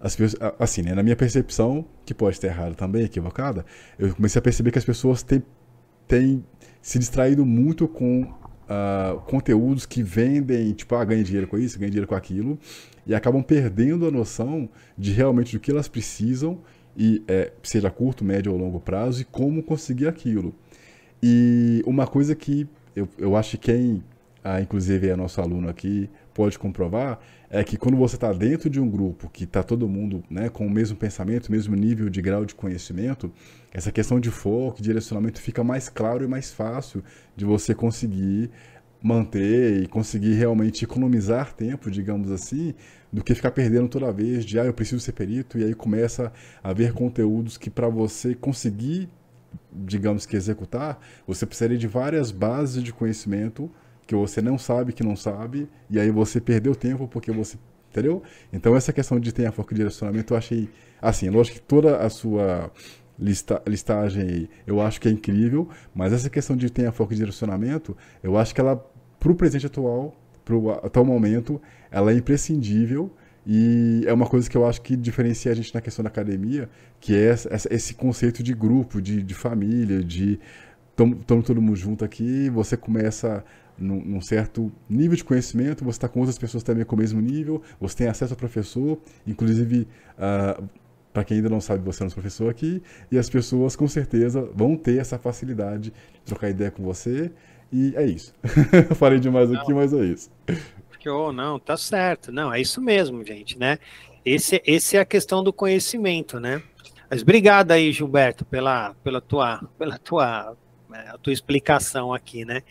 as 0.00 0.16
pessoas, 0.16 0.52
assim, 0.58 0.82
né, 0.82 0.96
na 0.96 1.02
minha 1.02 1.14
percepção, 1.14 1.86
que 2.04 2.12
pode 2.12 2.34
estar 2.34 2.48
errada 2.48 2.74
também, 2.74 3.04
equivocada, 3.04 3.64
eu 3.96 4.12
comecei 4.12 4.40
a 4.40 4.42
perceber 4.42 4.72
que 4.72 4.78
as 4.78 4.84
pessoas 4.84 5.22
têm, 5.22 5.44
têm 6.08 6.44
se 6.82 6.98
distraído 6.98 7.46
muito 7.46 7.86
com 7.86 8.22
uh, 8.22 9.20
conteúdos 9.26 9.86
que 9.86 10.02
vendem, 10.02 10.72
tipo, 10.72 10.92
ah, 10.96 11.04
ganha 11.04 11.22
dinheiro 11.22 11.46
com 11.46 11.56
isso, 11.56 11.78
ganha 11.78 11.88
dinheiro 11.88 12.08
com 12.08 12.16
aquilo, 12.16 12.58
e 13.06 13.14
acabam 13.14 13.40
perdendo 13.40 14.04
a 14.04 14.10
noção 14.10 14.68
de 14.98 15.12
realmente 15.12 15.56
do 15.56 15.60
que 15.60 15.70
elas 15.70 15.86
precisam, 15.86 16.58
e 16.96 17.22
é, 17.28 17.52
seja 17.62 17.92
curto, 17.92 18.24
médio 18.24 18.50
ou 18.50 18.58
longo 18.58 18.80
prazo, 18.80 19.22
e 19.22 19.24
como 19.24 19.62
conseguir 19.62 20.08
aquilo. 20.08 20.52
E 21.22 21.80
uma 21.86 22.08
coisa 22.08 22.34
que 22.34 22.68
eu, 22.96 23.08
eu 23.16 23.36
acho 23.36 23.56
que 23.56 23.72
quem 23.72 24.02
ah, 24.44 24.60
inclusive 24.60 25.08
é 25.08 25.16
nosso 25.16 25.40
aluno 25.40 25.68
aqui, 25.68 26.10
pode 26.34 26.58
comprovar, 26.58 27.20
é 27.48 27.62
que 27.62 27.76
quando 27.76 27.96
você 27.96 28.16
está 28.16 28.32
dentro 28.32 28.70
de 28.70 28.80
um 28.80 28.88
grupo 28.88 29.28
que 29.30 29.44
está 29.44 29.62
todo 29.62 29.88
mundo 29.88 30.24
né, 30.30 30.48
com 30.48 30.66
o 30.66 30.70
mesmo 30.70 30.96
pensamento, 30.96 31.46
o 31.48 31.52
mesmo 31.52 31.76
nível 31.76 32.08
de 32.08 32.22
grau 32.22 32.44
de 32.44 32.54
conhecimento, 32.54 33.30
essa 33.72 33.92
questão 33.92 34.18
de 34.18 34.30
foco, 34.30 34.82
direcionamento 34.82 35.40
fica 35.40 35.62
mais 35.62 35.88
claro 35.88 36.24
e 36.24 36.26
mais 36.26 36.52
fácil 36.52 37.04
de 37.36 37.44
você 37.44 37.74
conseguir 37.74 38.50
manter 39.02 39.82
e 39.82 39.86
conseguir 39.86 40.34
realmente 40.34 40.84
economizar 40.84 41.52
tempo, 41.52 41.90
digamos 41.90 42.30
assim, 42.30 42.72
do 43.12 43.22
que 43.22 43.34
ficar 43.34 43.50
perdendo 43.50 43.88
toda 43.88 44.10
vez 44.12 44.44
de, 44.44 44.58
ah, 44.58 44.64
eu 44.64 44.72
preciso 44.72 45.00
ser 45.00 45.12
perito, 45.12 45.58
e 45.58 45.64
aí 45.64 45.74
começa 45.74 46.32
a 46.62 46.70
haver 46.70 46.92
conteúdos 46.92 47.58
que 47.58 47.68
para 47.68 47.88
você 47.88 48.34
conseguir, 48.34 49.08
digamos 49.72 50.24
que 50.24 50.36
executar, 50.36 50.98
você 51.26 51.44
precisaria 51.44 51.76
de 51.76 51.86
várias 51.86 52.30
bases 52.30 52.82
de 52.82 52.92
conhecimento 52.92 53.70
que 54.06 54.14
você 54.14 54.42
não 54.42 54.58
sabe 54.58 54.92
que 54.92 55.02
não 55.02 55.16
sabe, 55.16 55.68
e 55.90 55.98
aí 55.98 56.10
você 56.10 56.40
perdeu 56.40 56.74
tempo 56.74 57.06
porque 57.08 57.30
você. 57.30 57.56
Entendeu? 57.90 58.22
Então, 58.50 58.74
essa 58.74 58.90
questão 58.90 59.20
de 59.20 59.32
ter 59.32 59.44
a 59.44 59.52
foco 59.52 59.74
de 59.74 59.76
direcionamento, 59.76 60.32
eu 60.32 60.38
achei. 60.38 60.68
Assim, 61.00 61.28
lógico 61.28 61.58
que 61.58 61.62
toda 61.62 61.98
a 61.98 62.08
sua 62.08 62.70
lista, 63.18 63.60
listagem 63.66 64.48
eu 64.66 64.80
acho 64.80 65.00
que 65.00 65.08
é 65.08 65.10
incrível, 65.10 65.68
mas 65.94 66.12
essa 66.12 66.30
questão 66.30 66.56
de 66.56 66.70
ter 66.70 66.86
a 66.86 66.92
foco 66.92 67.12
de 67.12 67.18
direcionamento, 67.18 67.96
eu 68.22 68.38
acho 68.38 68.54
que 68.54 68.60
ela, 68.60 68.76
para 69.18 69.30
o 69.30 69.34
presente 69.34 69.66
atual, 69.66 70.16
para 70.44 70.56
o 70.56 70.70
atual 70.70 71.04
momento, 71.04 71.60
ela 71.90 72.12
é 72.12 72.14
imprescindível. 72.14 73.10
E 73.44 74.04
é 74.06 74.12
uma 74.12 74.26
coisa 74.26 74.48
que 74.48 74.56
eu 74.56 74.64
acho 74.64 74.80
que 74.80 74.96
diferencia 74.96 75.50
a 75.50 75.54
gente 75.54 75.74
na 75.74 75.80
questão 75.80 76.02
da 76.02 76.08
academia, 76.08 76.68
que 77.00 77.12
é 77.14 77.34
esse 77.70 77.92
conceito 77.94 78.40
de 78.40 78.54
grupo, 78.54 79.02
de, 79.02 79.20
de 79.20 79.34
família, 79.34 80.02
de 80.02 80.38
estamos 80.92 81.44
todo 81.44 81.60
mundo 81.60 81.74
junto 81.74 82.04
aqui, 82.04 82.48
você 82.50 82.76
começa 82.76 83.44
num, 83.82 84.04
num, 84.04 84.20
certo 84.20 84.72
nível 84.88 85.16
de 85.16 85.24
conhecimento, 85.24 85.84
você 85.84 85.96
está 85.96 86.08
com 86.08 86.20
outras 86.20 86.38
pessoas 86.38 86.62
também 86.62 86.84
com 86.84 86.96
o 86.96 86.98
mesmo 86.98 87.20
nível, 87.20 87.62
você 87.80 87.96
tem 87.96 88.06
acesso 88.08 88.32
ao 88.32 88.36
professor, 88.36 88.98
inclusive, 89.26 89.88
uh, 90.16 90.68
para 91.12 91.24
quem 91.24 91.38
ainda 91.38 91.48
não 91.48 91.60
sabe, 91.60 91.84
você 91.84 92.02
é 92.02 92.04
nosso 92.04 92.16
professor 92.16 92.50
aqui, 92.50 92.82
e 93.10 93.18
as 93.18 93.28
pessoas 93.28 93.76
com 93.76 93.88
certeza 93.88 94.48
vão 94.54 94.76
ter 94.76 94.98
essa 94.98 95.18
facilidade 95.18 95.90
de 95.90 96.22
trocar 96.24 96.48
ideia 96.48 96.70
com 96.70 96.82
você, 96.82 97.30
e 97.72 97.94
é 97.96 98.04
isso. 98.04 98.34
Falei 98.96 99.18
demais 99.18 99.50
não, 99.50 99.60
aqui, 99.60 99.72
mas 99.72 99.92
é 99.92 100.04
isso. 100.04 100.30
Que, 101.00 101.08
oh, 101.08 101.32
não, 101.32 101.58
tá 101.58 101.76
certo. 101.76 102.30
Não, 102.30 102.54
é 102.54 102.60
isso 102.60 102.80
mesmo, 102.80 103.24
gente, 103.24 103.58
né? 103.58 103.78
Esse, 104.24 104.62
esse 104.64 104.96
é 104.96 105.00
a 105.00 105.04
questão 105.04 105.42
do 105.42 105.52
conhecimento, 105.52 106.38
né? 106.38 106.62
Mas 107.10 107.22
obrigado 107.22 107.72
aí, 107.72 107.90
Gilberto, 107.90 108.44
pela, 108.44 108.94
pela, 109.02 109.20
tua, 109.20 109.68
pela 109.76 109.98
tua, 109.98 110.56
né, 110.88 111.06
a 111.08 111.18
tua 111.18 111.32
explicação 111.32 112.14
aqui, 112.14 112.44
né? 112.44 112.62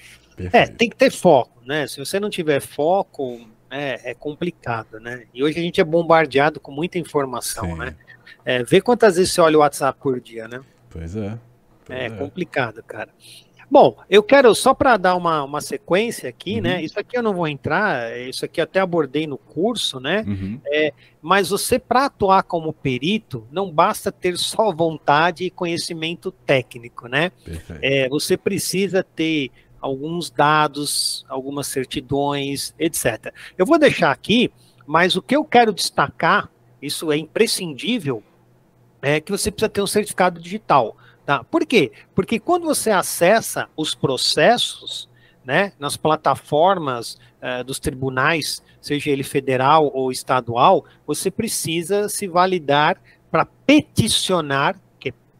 É, 0.52 0.68
tem 0.68 0.90
que 0.90 0.96
ter 0.96 1.12
foco, 1.12 1.62
né? 1.66 1.88
Se 1.88 2.00
você 2.00 2.20
não 2.20 2.30
tiver 2.30 2.60
foco, 2.60 3.40
é, 3.70 4.12
é, 4.12 4.14
complicado, 4.14 5.00
né? 5.00 5.24
E 5.34 5.44
hoje 5.44 5.60
a 5.60 5.62
gente 5.62 5.80
é 5.80 5.84
bombardeado 5.84 6.60
com 6.60 6.72
muita 6.72 7.00
informação, 7.00 7.66
Sim. 7.66 7.78
né? 7.78 7.96
É, 8.44 8.64
vê 8.64 8.82
quantas 8.82 9.16
vezes 9.16 9.34
você 9.34 9.42
olha 9.42 9.58
o 9.58 9.62
WhatsApp 9.62 10.00
por 10.00 10.20
dia, 10.20 10.48
né? 10.48 10.62
Pois 10.90 11.16
é. 11.16 11.38
Pois 11.86 12.00
é, 12.00 12.06
é, 12.06 12.10
complicado, 12.10 12.84
cara. 12.84 13.10
Bom, 13.72 13.96
eu 14.10 14.22
quero 14.22 14.54
só 14.54 14.74
para 14.74 14.98
dar 14.98 15.16
uma, 15.16 15.46
uma 15.46 15.62
sequência 15.62 16.28
aqui, 16.28 16.60
né? 16.60 16.72
uhum. 16.72 16.76
né? 16.76 16.84
Isso 16.84 17.00
aqui 17.00 17.18
eu 17.18 17.24
não 17.24 17.34
vou 17.34 17.48
entrar, 17.48 18.20
isso 18.28 18.44
aqui 18.44 18.60
eu 18.60 18.66
até 18.66 18.82
abordei 18.82 19.26
no 19.26 19.38
curso, 19.38 19.98
né? 19.98 20.26
Uhum. 20.28 20.60
É, 20.66 20.92
mas 21.22 21.50
você, 21.52 21.80
para 21.80 22.08
atuar 22.08 22.44
como 22.44 22.74
perito, 22.74 23.48
não 23.50 23.72
basta 23.72 24.12
ter 24.12 24.38
só 24.38 24.74
vontade 24.74 25.46
e 25.46 25.50
conhecimento 25.50 26.34
técnico, 26.34 27.08
né? 27.08 27.32
É, 27.82 28.10
você 28.10 28.36
precisa 28.36 29.02
ter 29.04 29.52
alguns 29.82 30.30
dados, 30.30 31.26
algumas 31.28 31.68
certidões, 31.68 32.74
etc. 32.78 33.34
Eu 33.58 33.66
vou 33.66 33.80
deixar 33.80 34.12
aqui, 34.12 34.52
mas 34.86 35.16
o 35.16 35.22
que 35.22 35.36
eu 35.36 35.44
quero 35.44 35.74
destacar, 35.74 36.50
isso 36.82 37.12
é 37.12 37.18
imprescindível, 37.18 38.24
é 39.02 39.20
que 39.20 39.32
você 39.32 39.50
precisa 39.50 39.70
ter 39.70 39.82
um 39.82 39.88
certificado 39.88 40.40
digital. 40.40 40.96
Tá? 41.26 41.44
Por 41.44 41.66
quê? 41.66 41.92
Porque 42.14 42.40
quando 42.40 42.66
você 42.66 42.92
acessa 42.92 43.68
os 43.76 43.96
processos 43.96 45.10
né, 45.44 45.74
nas 45.80 45.98
plataformas 45.98 47.18
uh, 47.42 47.64
dos 47.64 47.80
tribunais, 47.80 48.62
seja 48.80 49.10
ele 49.10 49.24
federal 49.24 49.92
ou 49.94 50.12
estadual, 50.12 50.86
você 51.06 51.32
precisa 51.32 52.08
se 52.08 52.28
validar 52.28 53.02
para 53.32 53.46
peticionar 53.46 54.80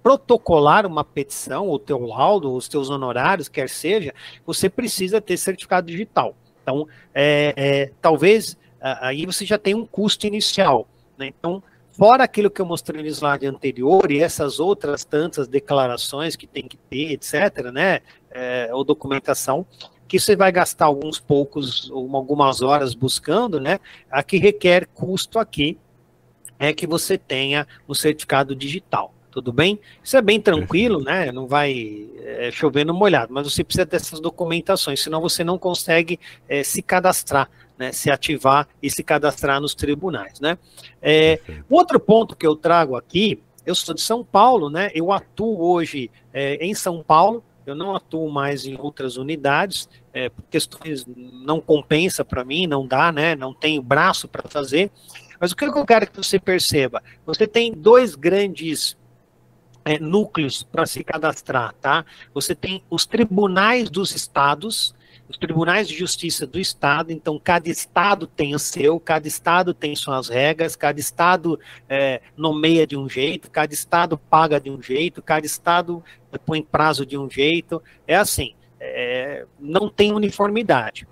protocolar 0.02 0.86
uma 0.86 1.04
petição, 1.04 1.70
o 1.70 1.80
teu 1.80 2.00
laudo, 2.06 2.54
os 2.54 2.68
teus 2.68 2.90
honorários, 2.90 3.48
quer 3.48 3.70
seja, 3.70 4.14
você 4.46 4.70
precisa 4.70 5.22
ter 5.22 5.38
certificado 5.38 5.88
digital. 5.88 6.36
Então, 6.62 6.88
é, 7.14 7.54
é, 7.56 7.92
talvez 8.02 8.58
aí 8.82 9.26
você 9.26 9.46
já 9.46 9.58
tem 9.58 9.76
um 9.76 9.86
custo 9.86 10.26
inicial. 10.26 10.88
Né? 11.18 11.28
Então, 11.28 11.62
fora 11.92 12.24
aquilo 12.24 12.50
que 12.50 12.60
eu 12.60 12.66
mostrei 12.66 13.02
no 13.02 13.08
slide 13.08 13.46
anterior 13.46 14.12
e 14.12 14.20
essas 14.20 14.60
outras 14.60 15.06
tantas 15.06 15.48
declarações 15.48 16.36
que 16.36 16.48
tem 16.48 16.68
que 16.68 16.78
ter, 16.78 17.12
etc., 17.12 17.72
né, 17.72 18.00
é, 18.32 18.70
ou 18.74 18.84
documentação, 18.84 19.66
que 20.08 20.20
você 20.20 20.36
vai 20.36 20.52
gastar 20.52 20.86
alguns 20.86 21.20
poucos, 21.20 21.92
algumas 21.92 22.62
horas 22.62 22.94
buscando, 22.94 23.60
né, 23.60 23.80
a 24.10 24.24
que 24.24 24.38
requer 24.38 24.88
custo 24.88 25.38
aqui, 25.38 25.78
é 26.58 26.74
que 26.74 26.86
você 26.86 27.18
tenha 27.18 27.68
o 27.88 27.96
certificado 27.96 28.56
digital 28.56 29.14
tudo 29.32 29.54
bem? 29.54 29.80
Isso 30.04 30.18
é 30.18 30.22
bem 30.22 30.40
tranquilo, 30.40 31.02
né? 31.02 31.32
Não 31.32 31.48
vai 31.48 32.10
é, 32.18 32.52
chover 32.52 32.86
no 32.86 32.94
molhado, 32.94 33.34
mas 33.34 33.52
você 33.52 33.64
precisa 33.64 33.86
dessas 33.86 34.20
documentações, 34.20 35.02
senão 35.02 35.22
você 35.22 35.44
não 35.44 35.58
consegue 35.58 36.20
é, 36.48 36.64
se 36.64 36.82
cadastrar, 36.82 37.50
né? 37.78 37.92
Se 37.92 38.12
ativar 38.12 38.68
e 38.84 38.90
se 38.90 39.04
cadastrar 39.04 39.62
nos 39.62 39.74
tribunais, 39.74 40.40
né? 40.40 40.58
É, 41.02 41.40
outro 41.70 42.00
ponto 42.00 42.36
que 42.36 42.46
eu 42.46 42.56
trago 42.56 42.96
aqui, 42.96 43.42
eu 43.66 43.74
sou 43.74 43.96
de 43.96 44.02
São 44.02 44.24
Paulo, 44.24 44.70
né? 44.70 44.92
Eu 44.94 45.12
atuo 45.12 45.62
hoje 45.62 46.12
é, 46.34 46.56
em 46.56 46.74
São 46.74 47.02
Paulo, 47.02 47.44
eu 47.66 47.76
não 47.76 47.96
atuo 47.96 48.30
mais 48.30 48.66
em 48.66 48.78
outras 48.78 49.18
unidades, 49.18 49.88
é, 50.14 50.30
por 50.30 50.44
questões 50.50 51.06
não 51.08 51.62
compensa 51.62 52.26
para 52.26 52.44
mim, 52.44 52.68
não 52.68 52.86
dá, 52.86 53.12
né? 53.12 53.36
Não 53.36 53.54
tenho 53.54 53.82
braço 53.82 54.28
para 54.28 54.48
fazer. 54.50 54.92
Mas 55.40 55.52
o 55.52 55.56
que 55.56 55.66
eu 55.66 55.86
quero 55.86 56.06
que 56.06 56.18
você 56.18 56.40
perceba? 56.40 57.02
Você 57.26 57.48
tem 57.48 57.72
dois 57.72 58.14
grandes 58.14 58.98
é, 59.86 60.00
núcleos 60.00 60.64
para 60.64 60.86
se 60.86 61.04
cadastrar, 61.04 61.74
tá? 61.82 62.06
Você 62.34 62.54
tem 62.54 62.84
os 62.90 63.06
tribunais 63.06 63.90
dos 63.90 64.16
estados, 64.16 64.94
os 65.28 65.38
tribunais 65.38 65.88
de 65.88 65.98
justiça 65.98 66.46
do 66.46 66.60
estado, 66.60 67.12
então 67.12 67.40
cada 67.40 67.70
estado 67.70 68.28
tem 68.28 68.54
o 68.54 68.60
seu, 68.60 69.00
cada 69.00 69.28
estado 69.28 69.74
tem 69.74 69.96
suas 69.96 70.28
regras, 70.28 70.76
cada 70.76 71.00
estado 71.00 71.60
é, 71.88 72.22
nomeia 72.36 72.86
de 72.86 72.98
um 72.98 73.08
jeito, 73.08 73.50
cada 73.50 73.74
estado 73.74 74.18
paga 74.18 74.60
de 74.60 74.70
um 74.70 74.82
jeito, 74.82 75.22
cada 75.22 75.46
estado 75.46 76.04
põe 76.46 76.62
prazo 76.62 77.06
de 77.06 77.18
um 77.18 77.30
jeito, 77.30 77.82
é 78.08 78.16
assim, 78.16 78.54
é, 78.80 79.46
não 79.60 79.90
tem 79.90 80.12
uniformidade. 80.12 81.08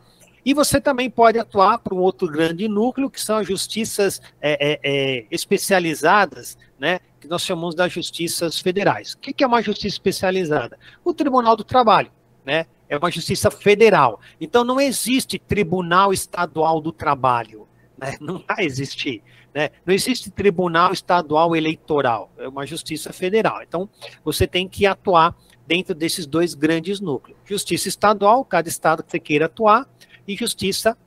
E 0.46 0.54
você 0.54 0.80
também 0.80 1.10
pode 1.10 1.38
atuar 1.38 1.80
para 1.80 1.94
um 1.94 2.00
outro 2.00 2.28
grande 2.28 2.68
núcleo, 2.68 3.10
que 3.10 3.22
são 3.22 3.38
as 3.38 3.48
justiças 3.48 4.22
é, 4.42 4.72
é, 4.74 4.80
é 4.84 5.26
especializadas, 5.30 6.58
né, 6.80 7.00
que 7.20 7.28
nós 7.28 7.44
chamamos 7.44 7.76
das 7.76 7.92
justiças 7.92 8.60
federais. 8.60 9.14
O 9.14 9.18
que 9.20 9.44
é 9.44 9.48
uma 9.48 9.62
justiça 9.62 9.96
especializada? 9.96 10.78
O 11.04 11.14
Tribunal 11.14 11.56
do 11.56 11.64
Trabalho, 11.64 12.12
né? 12.46 12.66
é 12.90 12.98
uma 12.98 13.12
justiça 13.12 13.52
federal. 13.52 14.20
Então 14.42 14.64
não 14.64 14.82
existe 14.82 15.38
Tribunal 15.38 16.12
Estadual 16.12 16.82
do 16.82 16.92
Trabalho. 16.92 17.68
Né? 17.98 18.18
Não 18.20 18.44
vai 18.46 18.66
existir. 18.66 19.22
Né? 19.54 19.70
Não 19.86 19.94
existe 19.94 20.32
Tribunal 20.32 20.92
Estadual 20.92 21.56
Eleitoral. 21.56 22.32
É 22.38 22.48
uma 22.48 22.66
justiça 22.66 23.14
federal. 23.14 23.62
Então 23.62 23.88
você 24.24 24.48
tem 24.48 24.68
que 24.68 24.86
atuar 24.86 25.36
dentro 25.68 25.94
desses 25.94 26.26
dois 26.26 26.56
grandes 26.56 27.00
núcleos. 27.00 27.38
Justiça 27.46 27.88
estadual, 27.88 28.44
cada 28.44 28.68
estado 28.68 29.04
que 29.04 29.12
você 29.12 29.20
queira 29.20 29.46
atuar, 29.46 29.88
e 30.28 30.36
justiça 30.36 30.98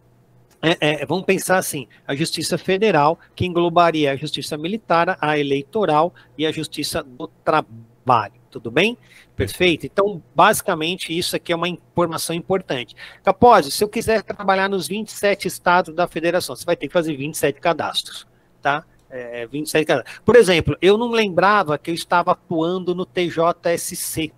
é, 0.62 1.02
é, 1.02 1.06
vamos 1.06 1.24
pensar 1.24 1.58
assim: 1.58 1.88
a 2.06 2.14
justiça 2.14 2.56
federal, 2.56 3.18
que 3.34 3.44
englobaria 3.44 4.12
a 4.12 4.16
justiça 4.16 4.56
militar, 4.56 5.18
a 5.20 5.36
eleitoral 5.36 6.14
e 6.38 6.46
a 6.46 6.52
justiça 6.52 7.02
do 7.02 7.26
trabalho. 7.26 8.40
Tudo 8.48 8.70
bem? 8.70 8.96
Perfeito? 9.34 9.86
Então, 9.86 10.22
basicamente, 10.34 11.16
isso 11.16 11.34
aqui 11.34 11.52
é 11.52 11.56
uma 11.56 11.68
informação 11.68 12.36
importante. 12.36 12.94
Capozzi, 13.24 13.72
se 13.72 13.82
eu 13.82 13.88
quiser 13.88 14.22
trabalhar 14.22 14.68
nos 14.68 14.86
27 14.86 15.48
estados 15.48 15.94
da 15.94 16.06
federação, 16.06 16.54
você 16.54 16.64
vai 16.64 16.76
ter 16.76 16.86
que 16.86 16.92
fazer 16.92 17.16
27 17.16 17.58
cadastros, 17.60 18.26
tá? 18.60 18.84
É, 19.10 19.46
27 19.46 19.86
cadastros. 19.86 20.20
Por 20.24 20.36
exemplo, 20.36 20.76
eu 20.82 20.96
não 20.98 21.10
lembrava 21.10 21.78
que 21.78 21.90
eu 21.90 21.94
estava 21.94 22.32
atuando 22.32 22.94
no 22.94 23.06
TJSC, 23.06 24.32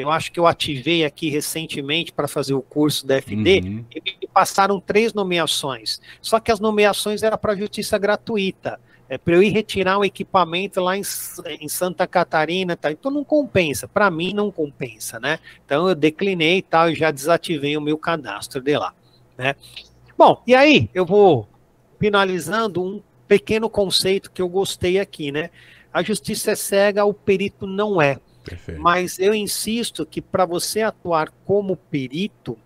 eu 0.00 0.10
acho 0.10 0.30
que 0.30 0.38
eu 0.38 0.46
ativei 0.46 1.04
aqui 1.04 1.28
recentemente 1.28 2.12
para 2.12 2.28
fazer 2.28 2.54
o 2.54 2.62
curso 2.62 3.04
da 3.04 3.20
FD 3.20 3.60
uhum. 3.64 3.84
e 3.94 4.00
me 4.00 4.28
passaram 4.32 4.78
três 4.78 5.12
nomeações. 5.12 6.00
Só 6.22 6.38
que 6.38 6.52
as 6.52 6.60
nomeações 6.60 7.22
eram 7.24 7.36
para 7.36 7.56
justiça 7.56 7.98
gratuita. 7.98 8.78
É, 9.10 9.16
para 9.16 9.34
eu 9.34 9.42
ir 9.42 9.48
retirar 9.48 9.98
um 9.98 10.04
equipamento 10.04 10.82
lá 10.82 10.96
em, 10.96 11.02
em 11.60 11.68
Santa 11.68 12.06
Catarina, 12.06 12.76
tá? 12.76 12.92
então 12.92 13.10
não 13.10 13.24
compensa, 13.24 13.88
para 13.88 14.10
mim 14.10 14.34
não 14.34 14.50
compensa, 14.50 15.18
né? 15.18 15.38
Então 15.64 15.88
eu 15.88 15.94
declinei 15.94 16.58
e 16.58 16.62
tal, 16.62 16.90
e 16.90 16.94
já 16.94 17.10
desativei 17.10 17.74
o 17.74 17.80
meu 17.80 17.96
cadastro 17.96 18.60
de 18.60 18.76
lá, 18.76 18.92
né? 19.38 19.56
Bom, 20.16 20.42
e 20.46 20.54
aí 20.54 20.90
eu 20.92 21.06
vou 21.06 21.48
finalizando 21.98 22.82
um 22.82 23.02
pequeno 23.26 23.70
conceito 23.70 24.30
que 24.30 24.42
eu 24.42 24.48
gostei 24.48 24.98
aqui, 25.00 25.32
né? 25.32 25.48
A 25.90 26.02
justiça 26.02 26.50
é 26.50 26.54
cega, 26.54 27.02
o 27.06 27.14
perito 27.14 27.66
não 27.66 28.02
é. 28.02 28.18
Perfeito. 28.44 28.80
Mas 28.80 29.18
eu 29.18 29.34
insisto 29.34 30.06
que 30.06 30.20
para 30.20 30.44
você 30.44 30.82
atuar 30.82 31.30
como 31.44 31.76
perito, 31.76 32.58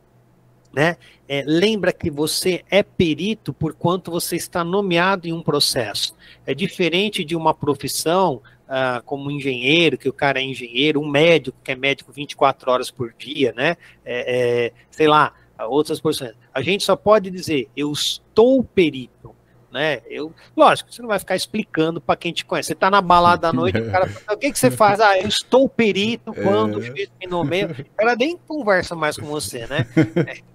né, 0.73 0.97
é, 1.29 1.43
lembra 1.47 1.93
que 1.93 2.11
você 2.11 2.65
é 2.71 2.83
perito 2.83 3.53
por 3.53 3.75
quanto 3.75 4.11
você 4.11 4.37
está 4.37 4.65
nomeado 4.65 5.29
em 5.29 5.33
um 5.33 5.43
processo. 5.43 6.15
É 6.47 6.55
diferente 6.55 7.25
de 7.25 7.37
uma 7.37 7.53
profissão 7.53 8.41
ah, 8.69 9.03
como 9.05 9.31
engenheiro, 9.31 9.99
que 9.99 10.09
o 10.09 10.13
cara 10.15 10.41
é 10.41 10.45
engenheiro, 10.45 10.99
um 11.01 11.09
médico 11.09 11.59
que 11.63 11.73
é 11.73 11.77
médico 11.77 12.11
24 12.11 12.71
horas 12.71 12.91
por 12.91 13.13
dia, 13.13 13.53
né? 13.55 13.77
É, 14.03 14.67
é, 14.67 14.73
sei 14.91 15.07
lá, 15.07 15.35
outras 15.59 16.01
profissões. 16.01 16.33
A 16.55 16.63
gente 16.63 16.83
só 16.83 16.97
pode 16.97 17.31
dizer, 17.31 17.69
eu 17.77 17.93
estou 17.93 18.65
perito 18.65 19.35
né? 19.73 20.03
Eu, 20.09 20.33
lógico, 20.57 20.93
você 20.93 21.01
não 21.01 21.09
vai 21.09 21.19
ficar 21.19 21.35
explicando 21.35 22.01
para 22.01 22.15
quem 22.15 22.33
te 22.33 22.45
conhece. 22.45 22.69
Você 22.69 22.73
está 22.75 22.91
na 22.91 23.01
balada 23.01 23.49
à 23.49 23.53
noite, 23.53 23.81
o 23.81 23.91
cara 23.91 24.07
fala, 24.07 24.37
o 24.37 24.39
que, 24.39 24.53
que 24.53 24.59
você 24.59 24.71
faz? 24.71 25.01
Ah, 25.01 25.19
eu 25.19 25.27
estou 25.27 25.69
perito 25.69 26.33
quando 26.35 26.75
é. 26.75 26.77
o 26.77 26.83
juiz 26.83 27.11
me 27.19 27.27
nomeia. 27.27 27.69
O 27.71 27.97
cara 27.97 28.15
nem 28.15 28.37
conversa 28.37 28.95
mais 28.95 29.17
com 29.17 29.27
você, 29.27 29.67
né? 29.67 29.87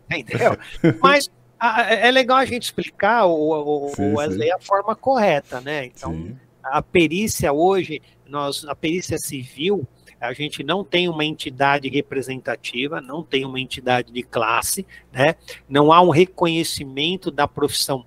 É, 0.09 0.19
entendeu? 0.19 0.57
Mas 1.01 1.29
a, 1.59 1.81
é 1.93 2.11
legal 2.11 2.37
a 2.37 2.45
gente 2.45 2.63
explicar 2.63 3.25
o, 3.25 3.87
o, 3.87 3.89
sim, 3.95 4.13
o 4.13 4.17
Wesley 4.17 4.47
sim. 4.47 4.53
a 4.53 4.59
forma 4.59 4.95
correta, 4.95 5.59
né? 5.59 5.85
Então, 5.85 6.13
sim. 6.13 6.37
a 6.63 6.81
perícia 6.81 7.51
hoje, 7.51 8.01
nós, 8.27 8.63
a 8.65 8.75
perícia 8.75 9.17
civil, 9.17 9.85
a 10.19 10.33
gente 10.33 10.63
não 10.63 10.83
tem 10.83 11.09
uma 11.09 11.25
entidade 11.25 11.89
representativa, 11.89 13.01
não 13.01 13.23
tem 13.23 13.45
uma 13.45 13.59
entidade 13.59 14.11
de 14.11 14.23
classe, 14.23 14.85
né? 15.11 15.35
Não 15.67 15.91
há 15.91 16.01
um 16.01 16.09
reconhecimento 16.09 17.29
da 17.29 17.47
profissão 17.47 18.05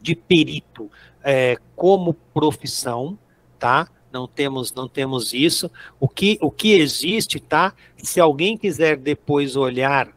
de 0.00 0.14
perito 0.14 0.90
é, 1.22 1.56
como 1.76 2.14
profissão, 2.14 3.18
tá? 3.58 3.88
Não 4.12 4.26
temos, 4.26 4.72
não 4.72 4.88
temos 4.88 5.32
isso. 5.32 5.70
O 5.98 6.08
que, 6.08 6.38
o 6.40 6.50
que 6.50 6.72
existe, 6.72 7.38
tá? 7.38 7.72
Se 7.98 8.18
alguém 8.20 8.56
quiser 8.56 8.96
depois 8.96 9.54
olhar, 9.56 10.08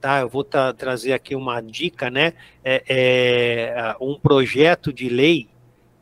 tá? 0.00 0.20
Eu 0.20 0.28
vou 0.28 0.44
tra 0.44 0.72
trazer 0.72 1.12
aqui 1.12 1.34
uma 1.34 1.60
dica, 1.60 2.10
né? 2.10 2.34
É, 2.64 2.84
é, 2.88 3.96
um 4.00 4.18
projeto 4.18 4.92
de 4.92 5.08
lei, 5.08 5.48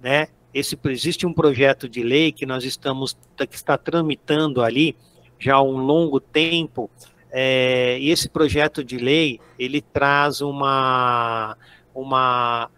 né? 0.01 0.28
Esse, 0.52 0.78
existe 0.86 1.27
um 1.27 1.32
projeto 1.32 1.89
de 1.89 2.02
lei 2.02 2.32
que 2.32 2.44
nós 2.44 2.65
estamos, 2.65 3.16
que 3.36 3.55
está 3.55 3.78
tramitando 3.78 4.62
ali 4.62 4.97
já 5.39 5.56
há 5.56 5.62
um 5.62 5.77
longo 5.77 6.19
tempo, 6.19 6.90
é, 7.31 7.98
e 8.01 8.10
esse 8.10 8.28
projeto 8.28 8.82
de 8.82 8.97
lei, 8.97 9.40
ele 9.59 9.81
traz 9.81 10.40
uma, 10.40 11.56
uma 11.94 12.70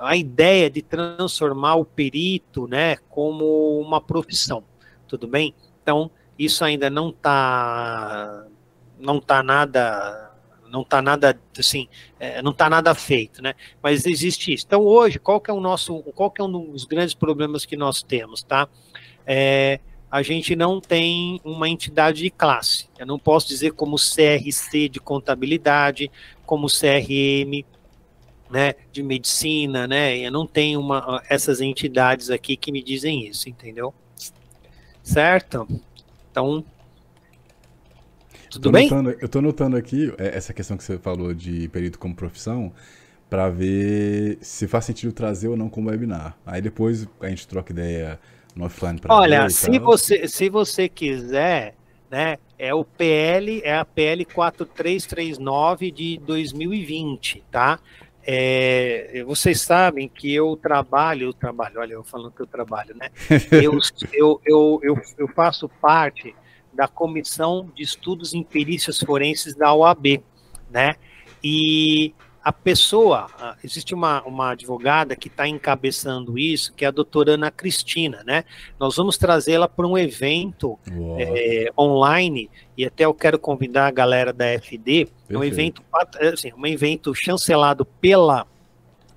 a 0.00 0.16
ideia 0.16 0.70
de 0.70 0.80
transformar 0.80 1.74
o 1.74 1.84
perito 1.84 2.68
né, 2.68 2.96
como 3.08 3.80
uma 3.80 4.00
profissão, 4.00 4.62
tudo 5.08 5.26
bem? 5.26 5.54
Então, 5.82 6.10
isso 6.38 6.64
ainda 6.64 6.88
não 6.88 7.10
está 7.10 8.46
não 8.98 9.20
tá 9.20 9.42
nada 9.42 10.32
não 10.70 10.82
está 10.82 11.00
nada 11.02 11.38
assim 11.58 11.86
é, 12.18 12.40
não 12.42 12.50
está 12.50 12.68
nada 12.68 12.94
feito 12.94 13.42
né? 13.42 13.54
Mas 13.82 14.06
existe 14.06 14.52
isso. 14.52 14.64
Então 14.66 14.82
hoje 14.82 15.18
qual 15.18 15.40
que 15.40 15.50
é 15.50 15.54
o 15.54 15.60
nosso 15.60 16.02
qual 16.14 16.30
que 16.30 16.40
é 16.40 16.44
um 16.44 16.50
dos 16.50 16.84
grandes 16.84 17.14
problemas 17.14 17.64
que 17.64 17.76
nós 17.76 18.02
temos 18.02 18.42
tá? 18.42 18.68
É, 19.26 19.80
a 20.10 20.22
gente 20.22 20.54
não 20.54 20.80
tem 20.80 21.40
uma 21.44 21.68
entidade 21.68 22.22
de 22.22 22.30
classe. 22.30 22.88
Eu 22.98 23.06
não 23.06 23.18
posso 23.18 23.48
dizer 23.48 23.72
como 23.72 23.96
CRC 23.96 24.88
de 24.88 25.00
contabilidade 25.00 26.10
como 26.44 26.68
CRM 26.68 27.64
né, 28.50 28.74
de 28.92 29.02
medicina, 29.02 29.86
né? 29.86 30.16
Eu 30.18 30.30
não 30.30 30.46
tenho 30.46 30.80
uma, 30.80 31.22
essas 31.28 31.60
entidades 31.60 32.30
aqui 32.30 32.56
que 32.56 32.70
me 32.70 32.82
dizem 32.82 33.26
isso, 33.26 33.48
entendeu? 33.48 33.92
Certo? 35.02 35.66
Então, 36.30 36.64
tudo 38.50 38.70
bem? 38.70 38.88
Notando, 38.88 39.10
eu 39.10 39.26
estou 39.26 39.42
notando 39.42 39.76
aqui 39.76 40.12
é, 40.18 40.36
essa 40.36 40.52
questão 40.52 40.76
que 40.76 40.84
você 40.84 40.98
falou 40.98 41.34
de 41.34 41.68
perito 41.68 41.98
como 41.98 42.14
profissão 42.14 42.72
para 43.28 43.48
ver 43.48 44.38
se 44.40 44.68
faz 44.68 44.84
sentido 44.84 45.12
trazer 45.12 45.48
ou 45.48 45.56
não 45.56 45.68
como 45.68 45.90
webinar. 45.90 46.36
Aí 46.46 46.62
depois 46.62 47.08
a 47.20 47.28
gente 47.28 47.46
troca 47.46 47.72
ideia 47.72 48.18
no 48.54 48.64
offline 48.64 48.98
para 48.98 49.14
Olha, 49.14 49.50
se 49.50 49.78
você 49.78 50.28
se 50.28 50.48
você 50.48 50.88
quiser, 50.88 51.74
né, 52.10 52.38
é 52.58 52.72
o 52.72 52.84
PL, 52.84 53.60
é 53.64 53.76
a 53.76 53.84
PL 53.84 54.24
4339 54.24 55.90
de 55.90 56.18
2020, 56.18 57.44
tá? 57.50 57.78
É, 58.28 59.22
vocês 59.24 59.60
sabem 59.60 60.08
que 60.08 60.34
eu 60.34 60.56
trabalho, 60.56 61.28
eu 61.28 61.32
trabalho, 61.32 61.78
olha, 61.78 61.92
eu 61.92 62.02
falando 62.02 62.32
que 62.32 62.42
eu 62.42 62.46
trabalho, 62.46 62.94
né? 62.96 63.10
Eu, 63.52 63.78
eu, 64.12 64.40
eu, 64.44 64.80
eu, 64.82 65.02
eu 65.16 65.28
faço 65.28 65.68
parte 65.68 66.34
da 66.72 66.88
Comissão 66.88 67.70
de 67.74 67.82
Estudos 67.84 68.34
em 68.34 68.42
Perícias 68.42 68.98
Forenses 68.98 69.54
da 69.54 69.72
OAB, 69.72 70.20
né? 70.68 70.96
E 71.42 72.12
a 72.46 72.52
pessoa, 72.52 73.26
existe 73.64 73.92
uma, 73.92 74.22
uma 74.22 74.52
advogada 74.52 75.16
que 75.16 75.26
está 75.26 75.48
encabeçando 75.48 76.38
isso, 76.38 76.72
que 76.74 76.84
é 76.84 76.88
a 76.88 76.92
doutora 76.92 77.32
Ana 77.32 77.50
Cristina, 77.50 78.22
né? 78.24 78.44
Nós 78.78 78.94
vamos 78.94 79.18
trazê-la 79.18 79.66
para 79.66 79.84
um 79.84 79.98
evento 79.98 80.78
é, 81.18 81.72
online, 81.76 82.48
e 82.78 82.86
até 82.86 83.04
eu 83.04 83.12
quero 83.12 83.36
convidar 83.36 83.88
a 83.88 83.90
galera 83.90 84.32
da 84.32 84.44
FD, 84.60 85.08
é 85.28 85.36
um 85.36 85.42
evento, 85.42 85.82
assim, 86.32 86.52
um 86.56 86.64
evento 86.68 87.12
chancelado 87.16 87.84
pela, 87.84 88.46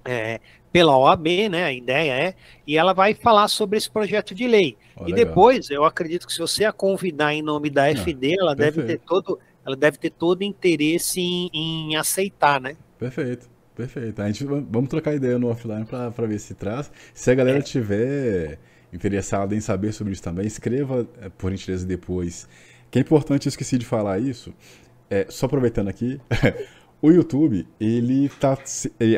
é, 0.03 0.39
pela 0.71 0.97
OAB, 0.97 1.27
né? 1.51 1.65
A 1.65 1.71
ideia 1.71 2.11
é, 2.11 2.35
e 2.65 2.79
ela 2.79 2.93
vai 2.93 3.13
falar 3.13 3.47
sobre 3.47 3.77
esse 3.77 3.91
projeto 3.91 4.33
de 4.33 4.47
lei. 4.47 4.75
Oh, 4.95 5.03
e 5.03 5.11
legal. 5.11 5.27
depois, 5.27 5.69
eu 5.69 5.85
acredito 5.85 6.25
que 6.25 6.33
se 6.33 6.39
você 6.39 6.65
a 6.65 6.73
convidar 6.73 7.31
em 7.31 7.43
nome 7.43 7.69
da 7.69 7.91
FD, 7.91 8.37
ela 8.39 8.55
deve 8.55 8.81
ter 8.81 8.99
todo, 9.01 9.37
ela 9.63 9.75
deve 9.75 9.99
ter 9.99 10.09
todo 10.09 10.41
interesse 10.41 11.21
em, 11.21 11.51
em 11.53 11.95
aceitar, 11.95 12.59
né? 12.59 12.75
Perfeito, 12.99 13.49
perfeito. 13.73 14.21
A 14.21 14.27
gente 14.27 14.43
vamos 14.43 14.89
trocar 14.89 15.15
ideia 15.15 15.39
no 15.39 15.47
offline 15.47 15.85
para 15.85 16.27
ver 16.27 16.39
se 16.39 16.53
traz. 16.53 16.91
Se 17.13 17.31
a 17.31 17.35
galera 17.35 17.59
é. 17.59 17.61
tiver 17.61 18.59
interessada 18.91 19.55
em 19.55 19.61
saber 19.61 19.93
sobre 19.93 20.11
isso 20.13 20.21
também, 20.21 20.45
escreva 20.45 21.07
é, 21.21 21.29
por 21.29 21.49
gentileza 21.49 21.87
depois. 21.87 22.47
Que 22.91 22.99
é 22.99 23.01
importante, 23.01 23.47
eu 23.47 23.49
esqueci 23.49 23.77
de 23.77 23.85
falar 23.85 24.19
isso. 24.19 24.53
É, 25.09 25.25
só 25.29 25.45
aproveitando 25.45 25.87
aqui, 25.87 26.19
o 27.01 27.09
YouTube, 27.09 27.65
ele 27.79 28.29
tá 28.39 28.57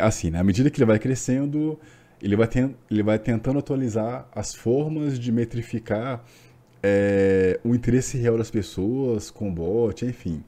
assim, 0.01 0.29
né? 0.29 0.39
à 0.39 0.43
medida 0.43 0.69
que 0.69 0.77
ele 0.77 0.85
vai 0.85 0.99
crescendo, 0.99 1.79
ele 2.21 2.35
vai, 2.35 2.47
ten, 2.47 2.75
ele 2.89 3.01
vai 3.01 3.17
tentando 3.17 3.59
atualizar 3.59 4.27
as 4.33 4.53
formas 4.53 5.17
de 5.19 5.31
metrificar 5.31 6.23
é, 6.83 7.59
o 7.63 7.73
interesse 7.73 8.17
real 8.17 8.37
das 8.37 8.51
pessoas 8.51 9.31
com 9.31 9.51
bot, 9.51 10.05
enfim. 10.05 10.43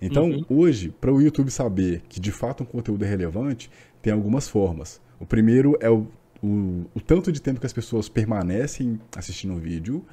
Então, 0.00 0.30
uhum. 0.30 0.44
hoje, 0.48 0.94
para 1.00 1.12
o 1.12 1.20
YouTube 1.20 1.50
saber 1.50 2.02
que 2.08 2.20
de 2.20 2.30
fato 2.30 2.62
um 2.62 2.66
conteúdo 2.66 3.04
é 3.04 3.08
relevante, 3.08 3.70
tem 4.02 4.12
algumas 4.12 4.48
formas. 4.48 5.00
O 5.18 5.26
primeiro 5.26 5.76
é 5.80 5.90
o, 5.90 6.06
o, 6.42 6.84
o 6.94 7.00
tanto 7.00 7.32
de 7.32 7.40
tempo 7.40 7.60
que 7.60 7.66
as 7.66 7.72
pessoas 7.72 8.08
permanecem 8.08 9.00
assistindo 9.16 9.54
o 9.54 9.58
vídeo. 9.58 10.04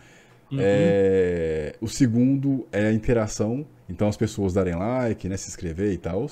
Uhum. 0.51 0.57
É, 0.60 1.76
o 1.81 1.88
segundo 1.88 2.68
é 2.72 2.88
a 2.88 2.93
interação, 2.93 3.65
então 3.89 4.07
as 4.07 4.15
pessoas 4.15 4.53
darem 4.53 4.76
like, 4.76 5.27
né, 5.27 5.35
se 5.35 5.49
inscrever 5.49 5.91
e 5.91 5.97
tal. 5.97 6.30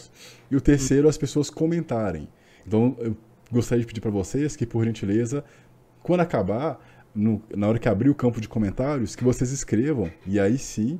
E 0.49 0.55
o 0.55 0.61
terceiro, 0.61 1.07
as 1.07 1.17
pessoas 1.17 1.49
comentarem. 1.49 2.27
Então 2.65 2.95
eu 2.99 3.17
gostaria 3.51 3.81
de 3.81 3.87
pedir 3.87 4.01
para 4.01 4.11
vocês 4.11 4.55
que, 4.55 4.65
por 4.65 4.85
gentileza, 4.85 5.43
quando 6.01 6.21
acabar, 6.21 6.79
no, 7.13 7.41
na 7.55 7.67
hora 7.67 7.79
que 7.79 7.89
abrir 7.89 8.09
o 8.09 8.15
campo 8.15 8.39
de 8.39 8.47
comentários, 8.47 9.15
que 9.15 9.23
vocês 9.23 9.51
escrevam. 9.51 10.09
E 10.25 10.39
aí 10.39 10.57
sim, 10.57 10.99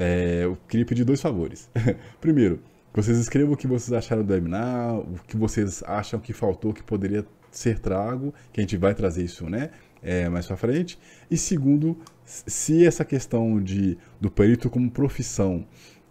é, 0.00 0.44
eu 0.44 0.56
queria 0.66 0.86
pedir 0.86 1.04
dois 1.04 1.20
favores. 1.20 1.68
Primeiro, 2.22 2.60
vocês 2.92 3.18
escrevam 3.18 3.52
o 3.52 3.56
que 3.56 3.66
vocês 3.66 3.92
acharam 3.92 4.24
do 4.24 4.32
webinar, 4.32 4.98
o 4.98 5.20
que 5.28 5.36
vocês 5.36 5.82
acham 5.86 6.18
que 6.18 6.32
faltou, 6.32 6.72
que 6.72 6.82
poderia 6.82 7.24
ser 7.50 7.78
trago, 7.78 8.32
que 8.50 8.60
a 8.60 8.62
gente 8.62 8.78
vai 8.78 8.94
trazer 8.94 9.22
isso, 9.22 9.48
né? 9.48 9.70
É, 10.02 10.26
mais 10.30 10.46
para 10.46 10.56
frente. 10.56 10.98
E 11.30 11.36
segundo, 11.36 11.98
se 12.24 12.86
essa 12.86 13.04
questão 13.04 13.62
de, 13.62 13.98
do 14.18 14.30
perito 14.30 14.70
como 14.70 14.90
profissão, 14.90 15.66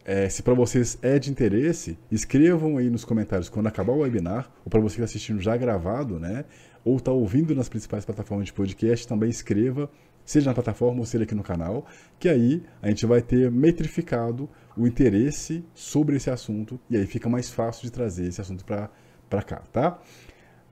é, 0.05 0.29
se 0.29 0.43
para 0.43 0.53
vocês 0.53 0.99
é 1.01 1.17
de 1.17 1.31
interesse, 1.31 1.97
escrevam 2.11 2.77
aí 2.77 2.91
nos 2.91 3.03
comentários 3.03 3.49
quando 3.49 3.67
acabar 3.67 3.93
o 3.93 3.99
webinar, 3.99 4.51
ou 4.63 4.69
para 4.69 4.79
você 4.79 4.97
que 4.97 5.01
está 5.01 5.05
assistindo 5.05 5.41
já 5.41 5.57
gravado, 5.57 6.19
né? 6.19 6.45
Ou 6.85 6.97
está 6.97 7.11
ouvindo 7.11 7.55
nas 7.55 7.67
principais 7.67 8.05
plataformas 8.05 8.45
de 8.45 8.53
podcast, 8.53 9.07
também 9.07 9.29
escreva, 9.29 9.89
seja 10.29 10.47
na 10.47 10.53
plataforma 10.53 10.99
ou 10.99 11.05
seja 11.07 11.23
aqui 11.23 11.33
no 11.33 11.41
canal, 11.41 11.87
que 12.19 12.29
aí 12.29 12.63
a 12.83 12.89
gente 12.89 13.03
vai 13.07 13.19
ter 13.19 13.49
metrificado 13.49 14.47
o 14.77 14.85
interesse 14.85 15.65
sobre 15.73 16.17
esse 16.17 16.29
assunto 16.29 16.79
e 16.87 16.95
aí 16.95 17.07
fica 17.07 17.27
mais 17.27 17.49
fácil 17.49 17.81
de 17.81 17.91
trazer 17.91 18.27
esse 18.27 18.39
assunto 18.39 18.63
para 18.63 19.41
cá, 19.41 19.63
tá? 19.73 19.99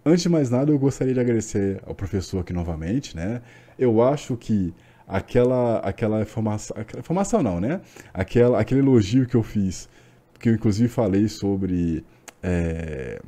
Antes 0.05 0.21
de 0.21 0.29
mais 0.29 0.51
nada, 0.51 0.71
eu 0.71 0.77
gostaria 0.77 1.11
de 1.11 1.19
agradecer 1.19 1.81
ao 1.87 1.95
professor 1.95 2.41
aqui 2.41 2.53
novamente, 2.53 3.15
né? 3.15 3.41
Eu 3.79 3.99
acho 3.99 4.37
que 4.37 4.75
aquela 5.07 5.79
aquela 5.79 6.21
informação, 6.21 6.77
aquela 6.79 6.99
informação 6.99 7.41
não, 7.41 7.59
né? 7.59 7.81
Aquela, 8.13 8.61
aquele 8.61 8.81
elogio 8.81 9.25
que 9.25 9.35
eu 9.35 9.41
fiz, 9.41 9.89
que 10.39 10.49
eu 10.49 10.53
inclusive 10.53 10.87
falei 10.87 11.27
sobre 11.27 12.05
é, 12.43 13.19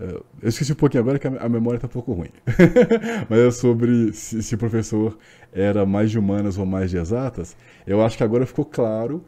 eu 0.00 0.48
esqueci 0.48 0.72
um 0.72 0.76
pouquinho 0.76 1.02
agora 1.02 1.18
que 1.18 1.26
a 1.26 1.48
memória 1.48 1.76
está 1.76 1.86
um 1.86 1.90
pouco 1.90 2.12
ruim. 2.14 2.30
Mas 3.28 3.38
é 3.38 3.50
sobre 3.50 4.12
se, 4.14 4.54
o 4.54 4.58
professor 4.58 5.18
era 5.52 5.84
mais 5.84 6.10
de 6.10 6.18
humanas 6.18 6.58
ou 6.58 6.66
mais 6.66 6.90
de 6.90 6.98
exatas. 6.98 7.56
Eu 7.86 8.02
acho 8.02 8.16
que 8.16 8.24
agora 8.24 8.46
ficou 8.46 8.64
claro 8.64 9.24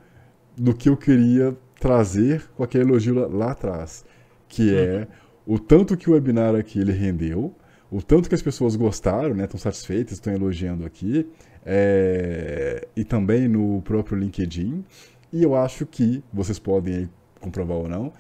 do 0.56 0.74
que 0.74 0.88
eu 0.88 0.96
queria 0.96 1.56
trazer 1.80 2.48
com 2.56 2.62
aquele 2.62 2.84
elogio 2.84 3.14
lá, 3.14 3.26
lá 3.26 3.52
atrás. 3.52 4.04
Que 4.48 4.74
é 4.76 4.98
uhum 5.00 5.22
o 5.46 5.58
tanto 5.58 5.96
que 5.96 6.08
o 6.08 6.12
webinar 6.12 6.54
aqui 6.54 6.78
ele 6.78 6.92
rendeu, 6.92 7.54
o 7.90 8.00
tanto 8.02 8.28
que 8.28 8.34
as 8.34 8.42
pessoas 8.42 8.76
gostaram, 8.76 9.34
né, 9.34 9.44
estão 9.44 9.58
satisfeitas, 9.58 10.14
estão 10.14 10.32
elogiando 10.32 10.86
aqui, 10.86 11.28
é, 11.64 12.86
e 12.96 13.04
também 13.04 13.48
no 13.48 13.82
próprio 13.82 14.16
LinkedIn. 14.16 14.84
E 15.32 15.42
eu 15.42 15.54
acho 15.54 15.84
que 15.84 16.22
vocês 16.32 16.58
podem 16.58 17.08
comprovar 17.40 17.76
ou 17.76 17.88
não, 17.88 18.12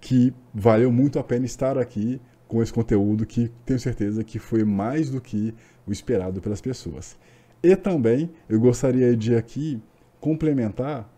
que 0.00 0.32
valeu 0.54 0.92
muito 0.92 1.18
a 1.18 1.24
pena 1.24 1.46
estar 1.46 1.78
aqui 1.78 2.20
com 2.46 2.62
esse 2.62 2.72
conteúdo 2.72 3.26
que 3.26 3.50
tenho 3.64 3.80
certeza 3.80 4.22
que 4.22 4.38
foi 4.38 4.64
mais 4.64 5.10
do 5.10 5.20
que 5.20 5.52
o 5.86 5.92
esperado 5.92 6.40
pelas 6.40 6.60
pessoas. 6.60 7.16
E 7.62 7.74
também 7.74 8.30
eu 8.48 8.60
gostaria 8.60 9.16
de 9.16 9.34
aqui 9.34 9.82
complementar 10.20 11.10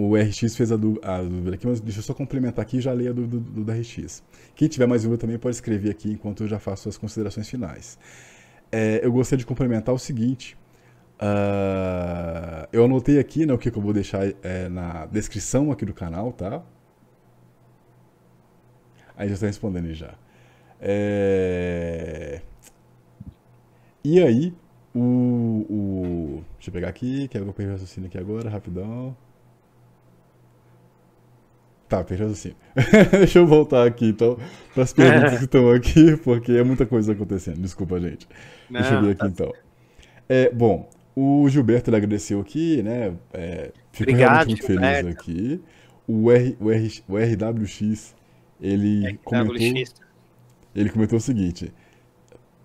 o 0.00 0.14
RX 0.16 0.54
fez 0.54 0.70
a, 0.70 0.76
dúvida 0.76 1.54
aqui, 1.54 1.66
mas 1.66 1.80
deixa 1.80 1.98
eu 1.98 2.02
só 2.04 2.14
complementar 2.14 2.62
aqui 2.62 2.76
e 2.76 2.80
já 2.80 2.92
leia 2.92 3.10
a 3.10 3.12
dúvida 3.12 3.36
do, 3.38 3.40
do, 3.40 3.64
do 3.64 3.72
RX. 3.72 4.22
Quem 4.54 4.68
tiver 4.68 4.86
mais 4.86 5.02
dúvida 5.02 5.20
também 5.20 5.36
pode 5.38 5.56
escrever 5.56 5.90
aqui 5.90 6.12
enquanto 6.12 6.44
eu 6.44 6.48
já 6.48 6.60
faço 6.60 6.88
as 6.88 6.96
considerações 6.96 7.48
finais. 7.48 7.98
É, 8.70 9.00
eu 9.02 9.10
gostaria 9.10 9.40
de 9.40 9.46
complementar 9.46 9.92
o 9.92 9.98
seguinte. 9.98 10.56
Uh, 11.20 12.68
eu 12.72 12.84
anotei 12.84 13.18
aqui 13.18 13.44
né, 13.44 13.52
o 13.52 13.58
que, 13.58 13.72
que 13.72 13.76
eu 13.76 13.82
vou 13.82 13.92
deixar 13.92 14.22
é, 14.40 14.68
na 14.68 15.06
descrição 15.06 15.72
aqui 15.72 15.84
do 15.84 15.92
canal, 15.92 16.32
tá? 16.32 16.62
Aí 19.16 19.26
já 19.26 19.34
está 19.34 19.46
respondendo 19.48 19.92
já. 19.92 20.14
É... 20.80 22.40
E 24.04 24.22
aí, 24.22 24.54
o, 24.98 25.66
o, 25.70 26.44
Deixa 26.56 26.70
eu 26.70 26.72
pegar 26.72 26.88
aqui, 26.88 27.28
que 27.28 27.38
eu 27.38 27.44
vou 27.44 27.54
pegar 27.54 27.70
o 27.70 27.72
raciocínio 27.72 28.08
aqui 28.08 28.18
agora, 28.18 28.50
rapidão. 28.50 29.16
Tá, 31.88 32.04
perdi 32.04 32.24
assim. 32.24 32.52
Deixa 33.12 33.38
eu 33.38 33.46
voltar 33.46 33.86
aqui, 33.86 34.06
então, 34.06 34.36
para 34.74 34.82
as 34.82 34.92
perguntas 34.92 35.38
que 35.38 35.44
estão 35.46 35.70
aqui, 35.70 36.16
porque 36.18 36.52
é 36.52 36.62
muita 36.62 36.84
coisa 36.84 37.12
acontecendo. 37.12 37.60
Desculpa, 37.60 37.98
gente. 38.00 38.28
Não, 38.68 38.80
Deixa 38.80 38.94
eu 38.96 39.02
ver 39.02 39.10
aqui, 39.12 39.20
tá... 39.20 39.26
então. 39.28 39.52
É, 40.28 40.50
bom, 40.50 40.90
o 41.16 41.48
Gilberto 41.48 41.88
ele 41.88 41.96
agradeceu 41.96 42.40
aqui, 42.40 42.82
né? 42.82 43.14
É, 43.32 43.72
ficou 43.92 44.12
Obrigado, 44.12 44.46
realmente 44.46 44.48
muito 44.48 44.66
Gilberto. 44.66 45.02
feliz 45.02 45.16
aqui. 45.16 45.62
O, 46.06 46.30
R, 46.30 46.56
o, 46.60 46.70
R, 46.70 47.02
o 47.08 47.16
RWX, 47.16 48.14
ele 48.60 49.06
RWX. 49.06 49.20
comentou... 49.24 49.84
Ele 50.74 50.90
comentou 50.90 51.18
o 51.18 51.20
seguinte... 51.20 51.72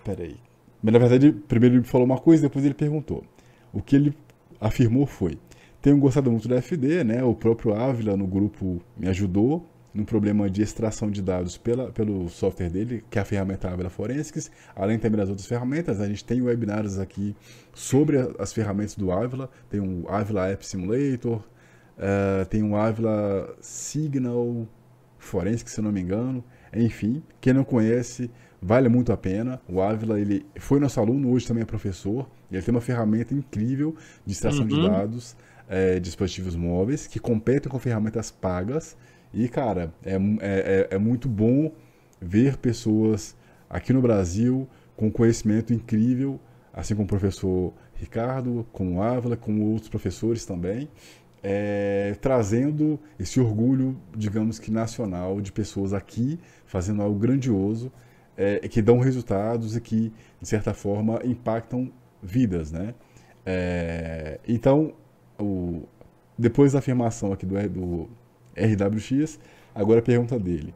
Peraí. 0.03 0.35
Mas, 0.83 0.93
na 0.93 0.99
verdade, 0.99 1.31
primeiro 1.31 1.77
ele 1.77 1.83
falou 1.83 2.05
uma 2.05 2.19
coisa, 2.19 2.43
depois 2.43 2.65
ele 2.65 2.73
perguntou. 2.73 3.23
O 3.71 3.81
que 3.81 3.95
ele 3.95 4.13
afirmou 4.59 5.05
foi 5.05 5.39
tenho 5.83 5.97
gostado 5.97 6.31
muito 6.31 6.47
da 6.47 6.61
FD, 6.61 7.03
né? 7.03 7.21
O 7.25 7.35
próprio 7.35 7.73
Ávila 7.73 8.15
no 8.15 8.25
grupo 8.25 8.81
me 8.97 9.09
ajudou 9.09 9.69
no 9.93 10.05
problema 10.05 10.49
de 10.49 10.61
extração 10.61 11.11
de 11.11 11.21
dados 11.21 11.57
pela, 11.57 11.91
pelo 11.91 12.29
software 12.29 12.69
dele, 12.69 13.03
que 13.09 13.19
é 13.19 13.21
a 13.21 13.25
ferramenta 13.25 13.69
Ávila 13.69 13.89
Forensics, 13.89 14.49
além 14.73 14.97
também 14.97 15.17
das 15.19 15.27
outras 15.27 15.45
ferramentas. 15.45 15.99
A 15.99 16.07
gente 16.07 16.23
tem 16.23 16.41
webinars 16.41 16.99
aqui 16.99 17.35
sobre 17.73 18.17
as 18.39 18.53
ferramentas 18.53 18.95
do 18.95 19.11
Ávila, 19.11 19.49
tem 19.69 19.81
o 19.81 20.09
Ávila 20.09 20.47
App 20.47 20.65
Simulator, 20.65 21.39
uh, 21.97 22.45
tem 22.49 22.63
o 22.63 22.77
Ávila 22.77 23.53
Signal 23.59 24.65
Forensics, 25.17 25.73
se 25.73 25.81
não 25.81 25.91
me 25.91 25.99
engano. 25.99 26.41
Enfim, 26.73 27.21
quem 27.41 27.51
não 27.51 27.65
conhece, 27.65 28.31
vale 28.63 28.87
muito 28.87 29.11
a 29.11 29.17
pena. 29.17 29.61
O 29.67 29.81
Ávila, 29.81 30.19
ele 30.19 30.45
foi 30.55 30.79
nosso 30.79 30.99
aluno, 30.99 31.31
hoje 31.31 31.47
também 31.47 31.63
é 31.63 31.65
professor, 31.65 32.27
ele 32.51 32.61
tem 32.61 32.73
uma 32.73 32.81
ferramenta 32.81 33.33
incrível 33.33 33.95
de 34.25 34.33
extração 34.33 34.61
uhum. 34.61 34.67
de 34.67 34.87
dados 34.87 35.35
é, 35.67 35.99
dispositivos 35.99 36.55
móveis 36.55 37.07
que 37.07 37.19
competem 37.19 37.69
com 37.69 37.77
ferramentas 37.77 38.31
pagas. 38.31 38.97
E, 39.33 39.47
cara, 39.49 39.93
é, 40.05 40.15
é, 40.15 40.87
é, 40.91 40.95
é 40.95 40.97
muito 40.97 41.27
bom 41.27 41.71
ver 42.21 42.57
pessoas 42.57 43.35
aqui 43.69 43.91
no 43.91 44.01
Brasil 44.01 44.67
com 44.95 45.11
conhecimento 45.11 45.73
incrível, 45.73 46.39
assim 46.71 46.93
como 46.95 47.05
o 47.05 47.09
professor 47.09 47.73
Ricardo, 47.95 48.65
como 48.71 48.95
o 48.95 49.01
Ávila, 49.01 49.35
como 49.35 49.71
outros 49.71 49.89
professores 49.89 50.45
também, 50.45 50.87
é, 51.41 52.15
trazendo 52.21 52.99
esse 53.19 53.39
orgulho, 53.39 53.97
digamos 54.15 54.59
que 54.59 54.71
nacional, 54.71 55.41
de 55.41 55.51
pessoas 55.51 55.91
aqui 55.91 56.39
fazendo 56.65 57.01
algo 57.01 57.19
grandioso, 57.19 57.91
é, 58.37 58.67
que 58.67 58.81
dão 58.81 58.99
resultados 58.99 59.75
e 59.75 59.81
que, 59.81 60.11
de 60.41 60.47
certa 60.47 60.73
forma, 60.73 61.19
impactam 61.23 61.91
vidas, 62.21 62.71
né? 62.71 62.93
É, 63.45 64.39
então, 64.47 64.93
o, 65.39 65.83
depois 66.37 66.73
da 66.73 66.79
afirmação 66.79 67.33
aqui 67.33 67.45
do, 67.45 67.55
do 67.69 68.09
RWX, 68.55 69.39
agora 69.73 69.99
a 69.99 70.03
pergunta 70.03 70.39
dele. 70.39 70.73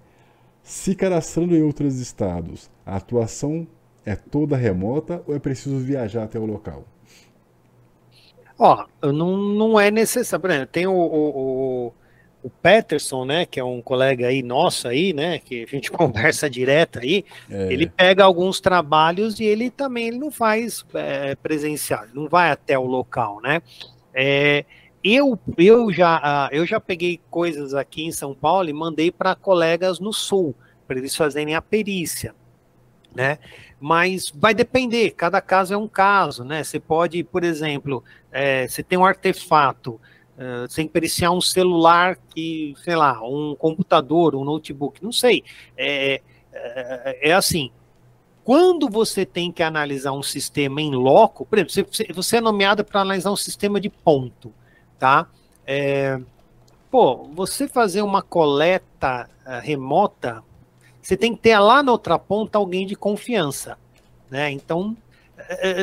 Se 0.61 0.93
cadastrando 0.95 1.55
em 1.55 1.61
outros 1.61 1.99
estados, 1.99 2.69
a 2.85 2.97
atuação 2.97 3.65
é 4.05 4.15
toda 4.15 4.57
remota 4.57 5.23
ou 5.25 5.35
é 5.35 5.39
preciso 5.39 5.77
viajar 5.77 6.23
até 6.23 6.39
o 6.39 6.45
local? 6.45 6.85
Ó, 8.59 8.85
não, 9.01 9.37
não 9.37 9.79
é 9.79 9.91
necessário. 9.91 10.41
Por 10.41 10.49
exemplo, 10.49 10.67
tem 10.67 10.87
o, 10.87 10.93
o, 10.93 11.87
o, 11.87 11.93
Peterson, 12.61 13.25
né, 13.25 13.45
que 13.45 13.59
é 13.59 13.63
um 13.63 13.81
colega 13.81 14.27
aí 14.27 14.41
nosso 14.41 14.87
aí, 14.87 15.13
né, 15.13 15.39
que 15.39 15.63
a 15.63 15.65
gente 15.65 15.89
conversa 15.91 16.49
direto 16.49 16.99
aí, 16.99 17.25
é. 17.49 17.73
ele 17.73 17.87
pega 17.87 18.23
alguns 18.23 18.59
trabalhos 18.59 19.39
e 19.39 19.43
ele 19.43 19.69
também 19.69 20.07
ele 20.07 20.17
não 20.17 20.31
faz 20.31 20.85
é, 20.93 21.35
presencial, 21.35 22.05
não 22.13 22.27
vai 22.27 22.51
até 22.51 22.77
o 22.77 22.85
local, 22.85 23.41
né? 23.41 23.61
É, 24.13 24.65
eu, 25.03 25.39
eu, 25.57 25.91
já, 25.91 26.19
ah, 26.21 26.49
eu 26.51 26.65
já 26.65 26.79
peguei 26.79 27.19
coisas 27.29 27.73
aqui 27.73 28.03
em 28.03 28.11
São 28.11 28.33
Paulo 28.33 28.69
e 28.69 28.73
mandei 28.73 29.11
para 29.11 29.35
colegas 29.35 29.99
no 29.99 30.11
Sul, 30.11 30.55
para 30.87 30.97
eles 30.97 31.15
fazerem 31.15 31.55
a 31.55 31.61
perícia, 31.61 32.33
né? 33.15 33.37
Mas 33.79 34.31
vai 34.33 34.53
depender, 34.53 35.11
cada 35.11 35.39
caso 35.39 35.73
é 35.73 35.77
um 35.77 35.87
caso, 35.87 36.43
né? 36.43 36.63
Você 36.63 36.79
pode, 36.79 37.23
por 37.23 37.43
exemplo, 37.43 38.03
é, 38.31 38.67
você 38.67 38.81
tem 38.81 38.97
um 38.97 39.05
artefato, 39.05 40.01
uh, 40.37 40.67
que 40.67 40.89
periciar 40.89 41.31
um 41.31 41.41
celular 41.41 42.17
que, 42.33 42.73
sei 42.83 42.95
lá, 42.95 43.21
um 43.21 43.55
computador, 43.55 44.35
um 44.35 44.43
notebook, 44.43 45.03
não 45.03 45.11
sei. 45.11 45.43
É, 45.75 46.21
é, 46.53 47.29
é 47.29 47.33
assim, 47.33 47.71
quando 48.43 48.89
você 48.89 49.25
tem 49.25 49.51
que 49.51 49.61
analisar 49.61 50.13
um 50.13 50.23
sistema 50.23 50.81
em 50.81 50.95
loco, 50.95 51.45
por 51.45 51.59
exemplo, 51.59 51.93
você, 51.93 52.07
você 52.13 52.37
é 52.37 52.41
nomeado 52.41 52.85
para 52.85 53.01
analisar 53.01 53.31
um 53.31 53.35
sistema 53.35 53.79
de 53.79 53.89
ponto, 53.89 54.53
tá? 54.97 55.27
É, 55.65 56.17
pô, 56.89 57.25
você 57.33 57.67
fazer 57.67 58.01
uma 58.01 58.21
coleta 58.21 59.29
uh, 59.45 59.59
remota, 59.61 60.41
você 61.01 61.17
tem 61.17 61.35
que 61.35 61.41
ter 61.41 61.59
lá 61.59 61.83
na 61.83 61.91
outra 61.91 62.17
ponta 62.17 62.57
alguém 62.57 62.87
de 62.87 62.95
confiança, 62.95 63.77
né? 64.29 64.49
Então, 64.51 64.95
é, 64.95 65.06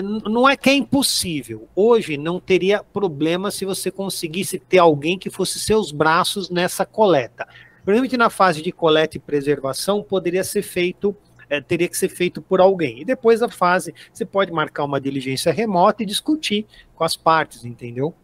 não 0.02 0.48
é 0.48 0.56
que 0.56 0.68
é 0.70 0.74
impossível. 0.74 1.68
Hoje 1.74 2.16
não 2.16 2.40
teria 2.40 2.82
problema 2.82 3.50
se 3.50 3.64
você 3.64 3.90
conseguisse 3.90 4.58
ter 4.58 4.78
alguém 4.78 5.18
que 5.18 5.30
fosse 5.30 5.58
seus 5.60 5.92
braços 5.92 6.50
nessa 6.50 6.84
coleta. 6.84 7.46
Provavelmente 7.84 8.16
na 8.16 8.30
fase 8.30 8.62
de 8.62 8.72
coleta 8.72 9.16
e 9.16 9.20
preservação 9.20 10.02
poderia 10.02 10.42
ser 10.42 10.62
feito, 10.62 11.14
é, 11.48 11.60
teria 11.60 11.88
que 11.88 11.96
ser 11.96 12.08
feito 12.08 12.42
por 12.42 12.60
alguém. 12.60 13.02
E 13.02 13.04
depois 13.04 13.42
a 13.42 13.48
fase, 13.48 13.94
você 14.12 14.24
pode 14.24 14.50
marcar 14.50 14.84
uma 14.84 15.00
diligência 15.00 15.52
remota 15.52 16.02
e 16.02 16.06
discutir 16.06 16.66
com 16.94 17.04
as 17.04 17.16
partes, 17.16 17.64
entendeu? 17.64 18.14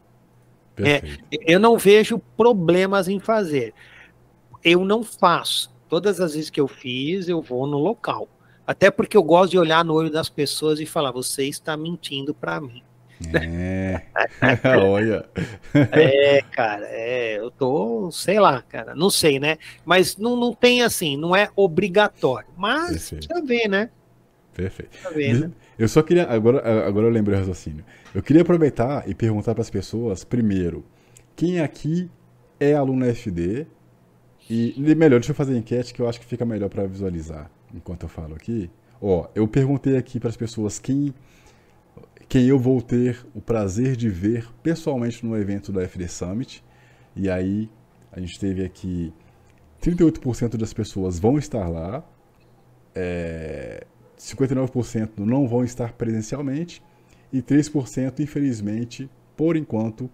É, 0.79 1.03
eu 1.47 1.61
não 1.61 1.77
vejo 1.77 2.19
problemas 2.37 3.07
em 3.07 3.21
fazer. 3.21 3.75
Eu 4.65 4.85
não 4.85 5.03
faço. 5.03 5.71
Todas 5.89 6.21
as 6.21 6.35
vezes 6.35 6.49
que 6.51 6.61
eu 6.61 6.69
fiz, 6.69 7.29
eu 7.29 7.43
vou 7.43 7.67
no 7.67 7.79
local. 7.79 8.29
Até 8.71 8.89
porque 8.89 9.17
eu 9.17 9.23
gosto 9.25 9.51
de 9.51 9.59
olhar 9.59 9.85
no 9.85 9.95
olho 9.95 10.13
das 10.13 10.29
pessoas 10.29 10.79
e 10.79 10.87
falar: 10.87 11.11
você 11.11 11.43
está 11.43 11.77
mentindo 11.77 12.33
para 12.33 12.61
mim. 12.61 12.85
É. 13.35 14.01
Olha. 14.79 15.29
É, 15.75 16.41
cara, 16.53 16.87
é, 16.87 17.41
eu 17.41 17.51
tô, 17.51 18.13
sei 18.13 18.39
lá, 18.39 18.63
cara, 18.63 18.95
não 18.95 19.11
sei, 19.11 19.41
né? 19.41 19.59
Mas 19.85 20.17
não, 20.17 20.37
não 20.37 20.55
tem 20.55 20.83
assim, 20.83 21.17
não 21.17 21.35
é 21.35 21.51
obrigatório. 21.57 22.49
Mas 22.57 22.93
Perfeito. 22.93 23.27
precisa 23.27 23.45
ver, 23.45 23.69
né? 23.69 23.91
Perfeito. 24.55 24.97
Ver, 25.17 25.41
né? 25.41 25.51
Eu 25.77 25.89
só 25.89 26.01
queria, 26.01 26.31
agora, 26.31 26.87
agora 26.87 27.09
eu 27.09 27.11
lembrei 27.11 27.37
o 27.37 27.41
raciocínio. 27.41 27.85
Eu 28.15 28.23
queria 28.23 28.43
aproveitar 28.43 29.03
e 29.09 29.17
perguntar 29.17 29.53
para 29.53 29.63
as 29.63 29.71
pessoas, 29.71 30.23
primeiro, 30.23 30.85
quem 31.35 31.59
aqui 31.59 32.09
é 32.61 32.75
aluno 32.75 33.05
FD? 33.05 33.67
E 34.49 34.77
melhor, 34.95 35.19
deixa 35.19 35.33
eu 35.33 35.37
fazer 35.37 35.55
a 35.55 35.59
enquete 35.59 35.93
que 35.93 36.01
eu 36.01 36.09
acho 36.09 36.21
que 36.21 36.27
fica 36.27 36.45
melhor 36.45 36.69
para 36.69 36.87
visualizar 36.87 37.51
enquanto 37.75 38.05
eu 38.05 38.09
falo 38.09 38.35
aqui. 38.35 38.71
Ó, 39.01 39.29
eu 39.35 39.47
perguntei 39.49 39.97
aqui 39.97 40.21
para 40.21 40.29
as 40.29 40.37
pessoas 40.37 40.79
quem 40.79 41.15
quem 42.29 42.47
eu 42.47 42.61
vou 42.61 42.81
ter 42.81 43.27
o 43.35 43.41
prazer 43.41 43.97
de 43.97 44.09
ver 44.09 44.49
pessoalmente 44.63 45.27
no 45.27 45.37
evento 45.37 45.73
da 45.73 45.83
FD 45.83 46.07
Summit. 46.07 46.63
E 47.17 47.29
aí 47.29 47.69
a 48.13 48.21
gente 48.21 48.39
teve 48.39 48.65
aqui 48.65 49.13
38% 49.83 50.57
das 50.57 50.73
pessoas 50.73 51.19
vão 51.19 51.39
estar 51.39 51.69
lá, 51.69 52.05
é, 52.95 53.85
59% 54.17 55.11
não 55.19 55.49
vão 55.49 55.65
estar 55.65 55.93
presencialmente 55.95 56.83
e 57.33 57.43
3%, 57.43 58.21
infelizmente, 58.21 59.11
por 59.37 59.57
enquanto, 59.57 60.11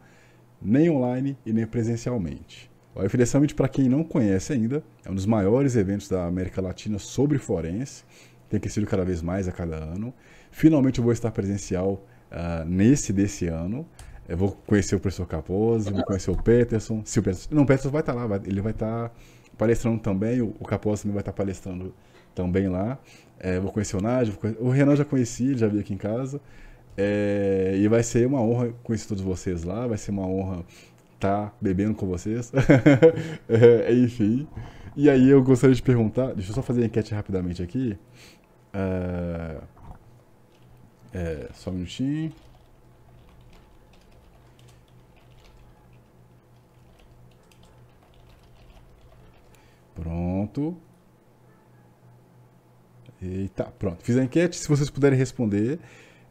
nem 0.61 0.89
online 0.89 1.37
e 1.45 1.53
nem 1.53 1.67
presencialmente. 1.67 2.71
O 2.97 3.27
Summit, 3.27 3.55
para 3.55 3.69
quem 3.69 3.91
não 3.91 4.03
conhece 4.03 4.55
ainda, 4.55 4.83
é 5.05 5.11
um 5.11 5.15
dos 5.15 5.27
maiores 5.27 5.77
eventos 5.77 6.09
da 6.09 6.25
América 6.25 6.63
Latina 6.63 6.99
sobre 6.99 7.37
forense, 7.37 8.05
tem 8.49 8.59
crescido 8.59 8.87
cada 8.87 9.05
vez 9.05 9.21
mais 9.21 9.47
a 9.47 9.53
cada 9.53 9.77
ano. 9.77 10.15
Finalmente 10.51 10.99
eu 10.99 11.05
vou 11.05 11.13
estar 11.13 11.31
presencial 11.31 12.03
uh, 12.33 12.65
nesse 12.67 13.13
desse 13.13 13.49
ano. 13.49 13.87
Eu 14.27 14.39
vou 14.39 14.53
conhecer 14.67 14.97
o 14.97 15.01
professor 15.01 15.27
Capozzi, 15.27 15.91
vou 15.91 16.05
conhecer 16.05 16.31
o 16.31 16.43
Peterson. 16.43 17.03
Se 17.05 17.19
o 17.21 17.23
Peterson 17.23 17.55
não, 17.55 17.65
o 17.65 17.67
Peterson 17.67 17.91
vai 17.91 18.01
estar 18.01 18.15
lá, 18.15 18.27
vai, 18.27 18.41
ele 18.47 18.63
vai 18.63 18.73
estar 18.73 19.13
palestrando 19.59 19.99
também, 19.99 20.41
o, 20.41 20.55
o 20.59 20.65
Capozzi 20.65 21.03
também 21.03 21.15
vai 21.15 21.21
estar 21.21 21.33
palestrando 21.33 21.95
também 22.35 22.67
lá. 22.67 22.99
É, 23.39 23.61
vou 23.61 23.71
conhecer 23.73 23.97
o 23.99 24.01
Nádio, 24.01 24.39
conhecer, 24.39 24.63
o 24.63 24.71
Renan 24.71 24.97
já 24.97 25.05
conheci, 25.05 25.49
ele 25.49 25.59
já 25.59 25.69
veio 25.69 25.83
aqui 25.83 25.93
em 25.93 25.99
casa. 25.99 26.41
É, 26.97 27.75
e 27.77 27.87
vai 27.89 28.03
ser 28.03 28.27
uma 28.27 28.41
honra 28.41 28.73
conhecer 28.83 29.07
todos 29.07 29.23
vocês 29.23 29.65
lá, 29.65 29.87
vai 29.87 29.99
ser 29.99 30.13
uma 30.13 30.27
honra 30.27 30.65
tá 31.19 31.53
bebendo 31.61 31.95
com 31.95 32.07
vocês. 32.07 32.53
é, 33.49 33.93
enfim. 33.95 34.47
E 34.97 35.11
aí 35.11 35.29
eu 35.29 35.43
gostaria 35.43 35.75
de 35.75 35.83
perguntar, 35.83 36.33
deixa 36.35 36.51
eu 36.51 36.55
só 36.55 36.63
fazer 36.63 36.83
a 36.83 36.87
enquete 36.87 37.15
rapidamente 37.15 37.63
aqui. 37.63 37.99
Uh, 38.75 39.63
é, 41.13 41.49
só 41.53 41.71
um 41.71 41.75
minutinho. 41.75 42.33
Pronto. 49.95 50.77
Eita, 53.21 53.65
pronto. 53.65 54.03
Fiz 54.03 54.17
a 54.17 54.25
enquete. 54.25 54.57
Se 54.57 54.69
vocês 54.69 54.91
puderem 54.91 55.19
responder, 55.19 55.79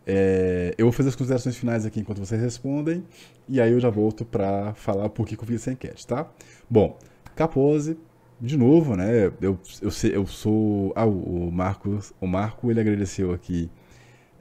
é, 0.05 0.73
eu 0.77 0.85
vou 0.85 0.91
fazer 0.91 1.09
as 1.09 1.15
considerações 1.15 1.57
finais 1.57 1.85
aqui 1.85 1.99
enquanto 1.99 2.19
vocês 2.19 2.39
respondem. 2.39 3.03
E 3.49 3.59
aí 3.59 3.71
eu 3.71 3.79
já 3.79 3.89
volto 3.89 4.23
para 4.23 4.73
falar 4.75 5.09
por 5.09 5.25
que 5.25 5.35
eu 5.35 5.45
fiz 5.45 5.61
essa 5.61 5.71
enquete, 5.71 6.05
tá? 6.05 6.29
Bom, 6.69 6.97
Capose, 7.35 7.97
de 8.39 8.57
novo, 8.57 8.95
né? 8.95 9.27
Eu, 9.41 9.57
eu, 9.81 9.91
eu 10.11 10.25
sou. 10.27 10.93
Ah, 10.95 11.05
o 11.05 11.51
Marcos, 11.51 12.13
o 12.21 12.27
Marco 12.27 12.69
ele 12.69 12.79
agradeceu 12.79 13.33
aqui 13.33 13.69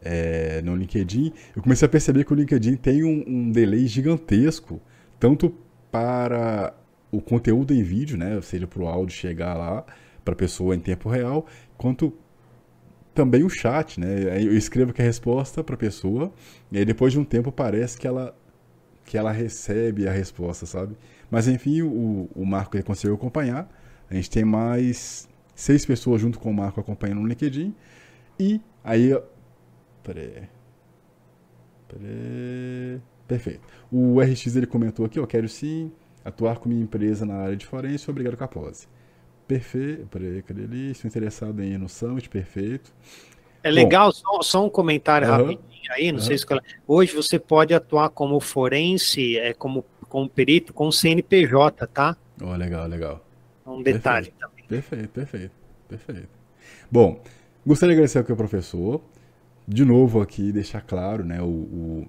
é, 0.04 0.60
no 0.62 0.76
LinkedIn, 0.76 1.32
eu 1.56 1.62
comecei 1.62 1.86
a 1.86 1.88
perceber 1.88 2.24
que 2.24 2.32
o 2.32 2.36
LinkedIn 2.36 2.76
tem 2.76 3.02
um, 3.02 3.24
um 3.26 3.50
delay 3.50 3.86
gigantesco, 3.86 4.80
tanto 5.18 5.54
para 5.90 6.74
o 7.10 7.20
conteúdo 7.22 7.72
em 7.72 7.82
vídeo, 7.82 8.18
né, 8.18 8.36
ou 8.36 8.42
seja, 8.42 8.66
para 8.66 8.82
o 8.82 8.86
áudio 8.86 9.16
chegar 9.16 9.54
lá 9.54 9.84
para 10.24 10.34
a 10.34 10.36
pessoa 10.36 10.74
em 10.74 10.80
tempo 10.80 11.08
real, 11.08 11.46
quanto 11.76 12.12
também 13.14 13.44
o 13.44 13.48
chat, 13.48 14.00
né? 14.00 14.42
Eu 14.42 14.56
escrevo 14.56 14.90
aqui 14.90 15.00
a 15.00 15.04
resposta 15.04 15.62
para 15.62 15.74
a 15.74 15.78
pessoa 15.78 16.32
e 16.70 16.78
aí 16.78 16.84
depois 16.84 17.12
de 17.12 17.18
um 17.18 17.24
tempo 17.24 17.52
parece 17.52 17.98
que 17.98 18.06
ela 18.06 18.36
que 19.04 19.18
ela 19.18 19.30
recebe 19.30 20.08
a 20.08 20.12
resposta, 20.12 20.64
sabe? 20.66 20.96
Mas 21.30 21.46
enfim, 21.46 21.82
o, 21.82 22.28
o 22.34 22.46
Marco 22.46 22.82
conseguiu 22.84 23.14
acompanhar. 23.14 23.68
A 24.10 24.14
gente 24.14 24.30
tem 24.30 24.44
mais 24.44 25.28
seis 25.54 25.84
pessoas 25.84 26.20
junto 26.20 26.38
com 26.38 26.50
o 26.50 26.54
Marco 26.54 26.80
acompanhando 26.80 27.20
no 27.20 27.26
LinkedIn. 27.26 27.74
E 28.38 28.60
aí 28.82 29.12
Peraí. 30.04 30.48
Peraí. 31.88 33.00
Perfeito. 33.26 33.62
O 33.90 34.20
RX 34.20 34.54
ele 34.54 34.66
comentou 34.66 35.06
aqui, 35.06 35.18
ó, 35.18 35.26
quero 35.26 35.48
sim 35.48 35.90
atuar 36.22 36.58
com 36.58 36.68
minha 36.68 36.82
empresa 36.82 37.24
na 37.24 37.36
área 37.36 37.56
de 37.56 37.66
forense, 37.66 38.10
obrigado 38.10 38.36
Capose. 38.36 38.86
Perfeito. 39.46 40.06
Peraí, 40.06 40.42
cadê 40.42 40.64
ali? 40.64 40.90
Estou 40.90 41.08
interessado 41.08 41.62
em 41.62 41.72
ir 41.72 41.78
no 41.78 41.88
Summit, 41.88 42.28
perfeito. 42.28 42.92
É 43.62 43.70
legal, 43.70 44.12
só, 44.12 44.42
só, 44.42 44.66
um 44.66 44.68
comentário 44.68 45.26
uh 45.26 45.30
-huh, 45.30 45.36
rapidinho 45.36 45.92
aí, 45.92 46.12
não 46.12 46.18
uh 46.18 46.22
-huh. 46.22 46.26
sei 46.26 46.38
se... 46.38 46.44
Hoje 46.86 47.14
você 47.14 47.38
pode 47.38 47.72
atuar 47.72 48.10
como 48.10 48.38
forense, 48.38 49.38
é, 49.38 49.54
como, 49.54 49.84
como 50.08 50.28
perito 50.28 50.74
com 50.74 50.92
CNPJ, 50.92 51.86
tá? 51.86 52.16
Oh, 52.42 52.54
legal, 52.54 52.86
legal. 52.86 53.24
Um 53.66 53.82
detalhe 53.82 54.26
perfeito. 54.26 54.38
também. 54.38 54.64
Perfeito, 54.66 55.08
perfeito, 55.08 55.52
perfeito. 55.88 56.28
Bom, 56.90 57.22
gostaria 57.66 57.94
de 57.94 57.98
agradecer 57.98 58.18
aqui 58.18 58.30
ao 58.30 58.36
professor 58.36 59.00
de 59.66 59.84
novo 59.84 60.20
aqui 60.20 60.52
deixar 60.52 60.82
claro, 60.82 61.24
né, 61.24 61.40
o, 61.40 61.46
o 61.46 62.08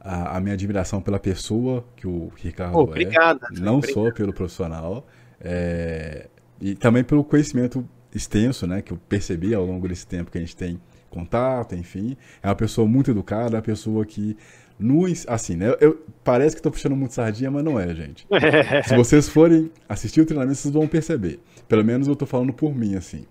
a, 0.00 0.36
a, 0.36 0.40
minha 0.40 0.54
admiração 0.54 1.00
pela 1.00 1.18
pessoa 1.18 1.84
que 1.96 2.06
o 2.06 2.30
Ricardo 2.36 2.76
oh, 2.76 2.82
obrigado, 2.82 3.40
é, 3.44 3.60
não 3.60 3.78
obrigado. 3.78 4.06
só 4.06 4.12
pelo 4.12 4.32
profissional, 4.32 5.06
é, 5.40 6.28
e 6.60 6.74
também 6.74 7.02
pelo 7.02 7.24
conhecimento 7.24 7.86
extenso, 8.14 8.66
né, 8.66 8.82
que 8.82 8.92
eu 8.92 8.98
percebi 9.08 9.54
ao 9.54 9.64
longo 9.64 9.88
desse 9.88 10.06
tempo 10.06 10.30
que 10.30 10.38
a 10.38 10.40
gente 10.40 10.56
tem 10.56 10.80
contato, 11.08 11.74
enfim, 11.74 12.16
é 12.42 12.48
uma 12.48 12.54
pessoa 12.54 12.86
muito 12.86 13.10
educada, 13.10 13.56
é 13.56 13.58
uma 13.58 13.62
pessoa 13.62 14.04
que 14.04 14.36
no, 14.78 15.04
assim, 15.26 15.56
né, 15.56 15.74
eu, 15.80 16.02
parece 16.24 16.56
que 16.56 16.60
estou 16.60 16.72
puxando 16.72 16.96
muito 16.96 17.12
sardinha, 17.12 17.50
mas 17.50 17.62
não 17.62 17.78
é, 17.78 17.94
gente. 17.94 18.26
Se 18.88 18.96
vocês 18.96 19.28
forem 19.28 19.70
assistir 19.88 20.22
o 20.22 20.26
treinamento, 20.26 20.56
vocês 20.56 20.72
vão 20.72 20.88
perceber. 20.88 21.38
Pelo 21.68 21.84
menos 21.84 22.06
eu 22.06 22.14
estou 22.14 22.26
falando 22.26 22.52
por 22.52 22.74
mim, 22.74 22.94
assim. 22.94 23.26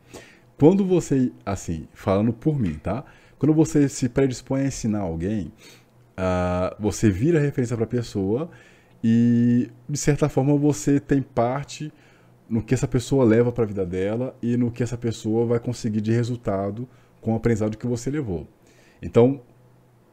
Quando 0.59 0.85
você, 0.85 1.31
assim, 1.43 1.87
falando 1.93 2.31
por 2.31 2.59
mim, 2.59 2.75
tá? 2.75 3.03
Quando 3.39 3.53
você 3.53 3.89
se 3.89 4.07
predispõe 4.09 4.61
a 4.61 4.65
ensinar 4.65 4.99
alguém, 4.99 5.51
uh, 6.19 6.75
você 6.77 7.09
vira 7.09 7.39
referência 7.39 7.75
para 7.75 7.85
a 7.85 7.87
pessoa 7.87 8.51
e, 9.03 9.71
de 9.87 9.97
certa 9.97 10.29
forma, 10.29 10.55
você 10.55 10.99
tem 10.99 11.21
parte 11.21 11.91
no 12.49 12.63
que 12.63 12.73
essa 12.73 12.87
pessoa 12.87 13.23
leva 13.23 13.51
para 13.51 13.63
a 13.63 13.67
vida 13.67 13.85
dela 13.85 14.35
e 14.41 14.57
no 14.57 14.71
que 14.71 14.81
essa 14.81 14.97
pessoa 14.97 15.45
vai 15.45 15.59
conseguir 15.59 16.01
de 16.01 16.11
resultado 16.11 16.87
com 17.21 17.33
o 17.33 17.35
aprendizado 17.35 17.77
que 17.77 17.85
você 17.85 18.09
levou. 18.09 18.47
Então, 19.01 19.41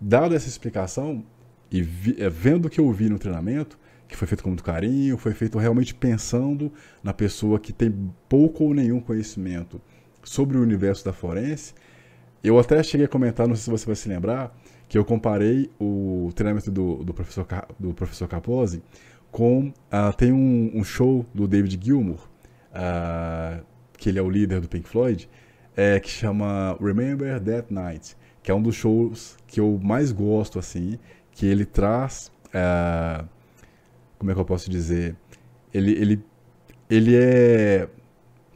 dado 0.01 0.35
essa 0.35 0.49
explicação 0.49 1.25
e 1.71 1.83
vi, 1.83 2.17
é, 2.19 2.29
vendo 2.29 2.67
o 2.67 2.71
que 2.71 2.81
eu 2.81 2.91
vi 2.93 3.09
no 3.09 3.19
treinamento, 3.19 3.79
que 4.07 4.17
foi 4.17 4.29
feito 4.29 4.43
com 4.43 4.51
muito 4.51 4.63
carinho, 4.63 5.17
foi 5.17 5.33
feito 5.33 5.59
realmente 5.59 5.95
pensando 5.95 6.73
na 7.03 7.13
pessoa 7.13 7.59
que 7.59 7.73
tem 7.73 7.93
pouco 8.29 8.65
ou 8.65 8.75
nenhum 8.75 9.01
conhecimento 9.01 9.81
sobre 10.23 10.59
o 10.59 10.63
universo 10.63 11.05
da 11.05 11.13
forense, 11.13 11.75
eu 12.45 12.59
até 12.59 12.81
cheguei 12.83 13.07
a 13.07 13.09
comentar, 13.09 13.49
não 13.49 13.57
sei 13.57 13.65
se 13.65 13.71
você 13.71 13.87
vai 13.87 13.97
se 13.97 14.09
lembrar, 14.09 14.57
que 14.89 14.97
eu 14.97 15.05
comparei 15.05 15.71
o 15.81 16.31
treinamento 16.35 16.71
do, 16.71 17.03
do, 17.03 17.13
professor, 17.13 17.47
do 17.79 17.93
professor 17.93 18.29
Capozzi 18.29 18.83
com. 19.31 19.69
Uh, 19.69 20.17
tem 20.17 20.33
um, 20.33 20.71
um, 20.75 20.85
show 20.85 21.25
do 21.35 21.47
David 21.47 21.79
Gilmour, 21.83 22.29
uh, 22.73 23.65
que 23.99 24.09
ele 24.09 24.19
é 24.19 24.23
o 24.23 24.31
líder 24.31 24.61
do 24.61 24.69
Pink 24.69 24.89
Floyd, 24.89 25.29
é, 25.77 26.01
que 26.01 26.09
chama 26.09 26.77
Remember 26.81 27.41
That 27.41 27.73
Night, 27.73 28.17
que 28.43 28.51
é 28.51 28.55
um 28.55 28.63
dos 28.63 28.75
shows 28.75 29.37
que 29.47 29.61
eu 29.61 29.79
mais 29.83 30.13
gosto, 30.13 30.59
assim, 30.59 30.99
que 31.33 31.47
ele 31.47 31.65
traz. 31.65 32.31
Uh, 32.47 33.27
como 34.19 34.31
é 34.31 34.35
que 34.35 34.41
eu 34.41 34.45
posso 34.45 34.71
dizer? 34.71 35.15
Ele, 35.73 35.93
ele, 35.93 36.25
ele 36.89 37.15
é 37.15 37.89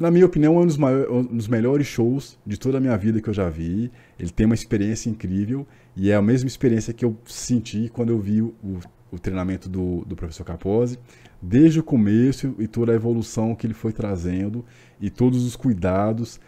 na 0.01 0.11
minha 0.11 0.25
opinião, 0.25 0.57
é 0.57 0.61
um 0.61 0.67
dos, 0.67 0.79
maiores, 0.79 1.11
um 1.11 1.23
dos 1.23 1.47
melhores 1.47 1.87
shows 1.87 2.39
de 2.47 2.59
toda 2.59 2.79
a 2.79 2.81
minha 2.81 2.97
vida 2.97 3.21
que 3.21 3.29
eu 3.29 3.35
já 3.35 3.51
vi. 3.51 3.93
Ele 4.19 4.31
tem 4.31 4.47
uma 4.47 4.55
experiência 4.55 5.11
incrível 5.11 5.67
e 5.95 6.11
é 6.11 6.15
a 6.15 6.23
mesma 6.23 6.49
experiência 6.49 6.95
que 6.95 7.05
eu 7.05 7.15
senti 7.27 7.91
quando 7.91 8.09
eu 8.09 8.19
vi 8.19 8.41
o, 8.41 8.55
o 9.11 9.19
treinamento 9.19 9.69
do, 9.69 10.05
do 10.05 10.17
professor 10.17 10.45
Capozzi, 10.45 10.99
desde 11.41 11.81
o 11.81 11.83
começo 11.83 12.55
e 12.59 12.67
toda 12.67 12.93
a 12.93 12.95
evolução 12.95 13.55
que 13.55 13.67
ele 13.67 13.75
foi 13.75 13.93
trazendo 13.93 14.65
e 15.01 15.11
todos 15.11 15.45
os 15.45 15.57
cuidados, 15.57 16.41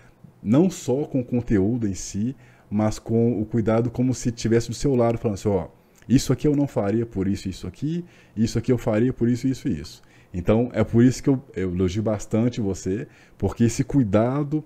não 0.42 0.70
só 0.70 1.04
com 1.04 1.20
o 1.20 1.24
conteúdo 1.24 1.88
em 1.88 1.94
si, 1.94 2.36
mas 2.70 2.98
com 2.98 3.40
o 3.40 3.44
cuidado 3.44 3.90
como 3.90 4.14
se 4.14 4.30
tivesse 4.30 4.68
do 4.68 4.74
seu 4.74 4.94
lado, 4.94 5.18
falando 5.18 5.34
assim, 5.34 5.48
ó, 5.48 5.68
isso 6.08 6.32
aqui 6.32 6.46
eu 6.46 6.56
não 6.56 6.66
faria 6.66 7.06
por 7.06 7.28
isso, 7.28 7.48
isso 7.48 7.66
aqui, 7.66 8.04
isso 8.36 8.58
aqui 8.58 8.72
eu 8.72 8.78
faria 8.78 9.12
por 9.12 9.28
isso, 9.28 9.46
isso 9.46 9.68
isso. 9.68 10.02
Então, 10.34 10.70
é 10.72 10.82
por 10.82 11.04
isso 11.04 11.22
que 11.22 11.28
eu, 11.28 11.42
eu 11.54 11.70
elogio 11.72 12.02
bastante 12.02 12.60
você, 12.60 13.06
porque 13.36 13.64
esse 13.64 13.84
cuidado 13.84 14.64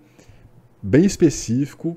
bem 0.81 1.05
específico, 1.05 1.97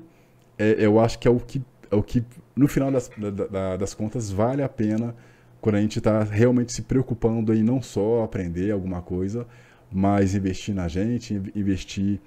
é, 0.58 0.74
eu 0.78 0.98
acho 0.98 1.18
que 1.18 1.28
é 1.28 1.30
o 1.30 1.38
que, 1.38 1.62
é 1.90 1.94
o 1.94 2.02
que 2.02 2.24
no 2.56 2.66
final 2.66 2.90
das, 2.90 3.10
da, 3.50 3.76
das 3.76 3.94
contas, 3.94 4.30
vale 4.30 4.62
a 4.62 4.68
pena 4.68 5.14
quando 5.60 5.76
a 5.76 5.80
gente 5.80 5.98
está 5.98 6.22
realmente 6.22 6.72
se 6.72 6.82
preocupando 6.82 7.54
em 7.54 7.62
não 7.62 7.82
só 7.82 8.22
aprender 8.22 8.70
alguma 8.70 9.02
coisa, 9.02 9.46
mas 9.92 10.34
investir 10.34 10.74
na 10.74 10.88
gente, 10.88 11.34
investir 11.54 12.20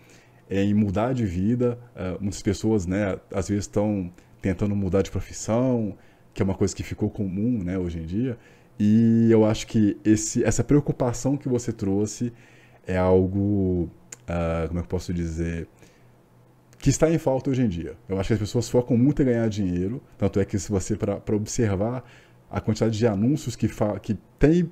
em 0.50 0.74
mudar 0.74 1.14
de 1.14 1.26
vida. 1.26 1.80
Uh, 1.96 2.22
muitas 2.22 2.42
pessoas, 2.42 2.86
né, 2.86 3.18
às 3.32 3.50
vezes 3.50 3.66
estão 3.66 4.12
tentando 4.42 4.76
mudar 4.76 5.02
de 5.02 5.10
profissão, 5.10 5.98
que 6.34 6.42
é 6.42 6.46
uma 6.46 6.56
coisa 6.56 6.76
que 6.76 6.84
ficou 6.84 7.10
comum, 7.10 7.64
né, 7.64 7.78
hoje 7.78 8.00
em 8.00 8.06
dia. 8.06 8.38
E 8.80 9.30
eu 9.32 9.46
acho 9.46 9.68
que 9.68 9.98
esse, 10.04 10.44
essa 10.44 10.64
preocupação 10.64 11.38
que 11.38 11.48
você 11.48 11.72
trouxe 11.72 12.34
é 12.86 12.98
algo, 12.98 13.90
uh, 14.24 14.68
como 14.68 14.80
é 14.80 14.82
que 14.82 14.86
eu 14.86 14.90
posso 14.90 15.14
dizer, 15.14 15.68
que 16.78 16.90
está 16.90 17.10
em 17.10 17.18
falta 17.18 17.50
hoje 17.50 17.62
em 17.62 17.70
dia. 17.70 17.96
Eu 18.10 18.20
acho 18.20 18.28
que 18.28 18.34
as 18.34 18.40
pessoas 18.40 18.70
focam 18.70 18.98
muito 18.98 19.22
em 19.22 19.26
ganhar 19.26 19.48
dinheiro, 19.48 20.04
tanto 20.18 20.40
é 20.40 20.46
que 20.46 20.60
se 20.60 20.70
você, 20.70 20.98
para 20.98 21.36
observar 21.36 22.04
a 22.54 22.62
quantidade 22.62 22.96
de 22.96 23.08
anúncios 23.08 23.56
que, 23.56 23.68
que 24.04 24.14
tem, 24.38 24.72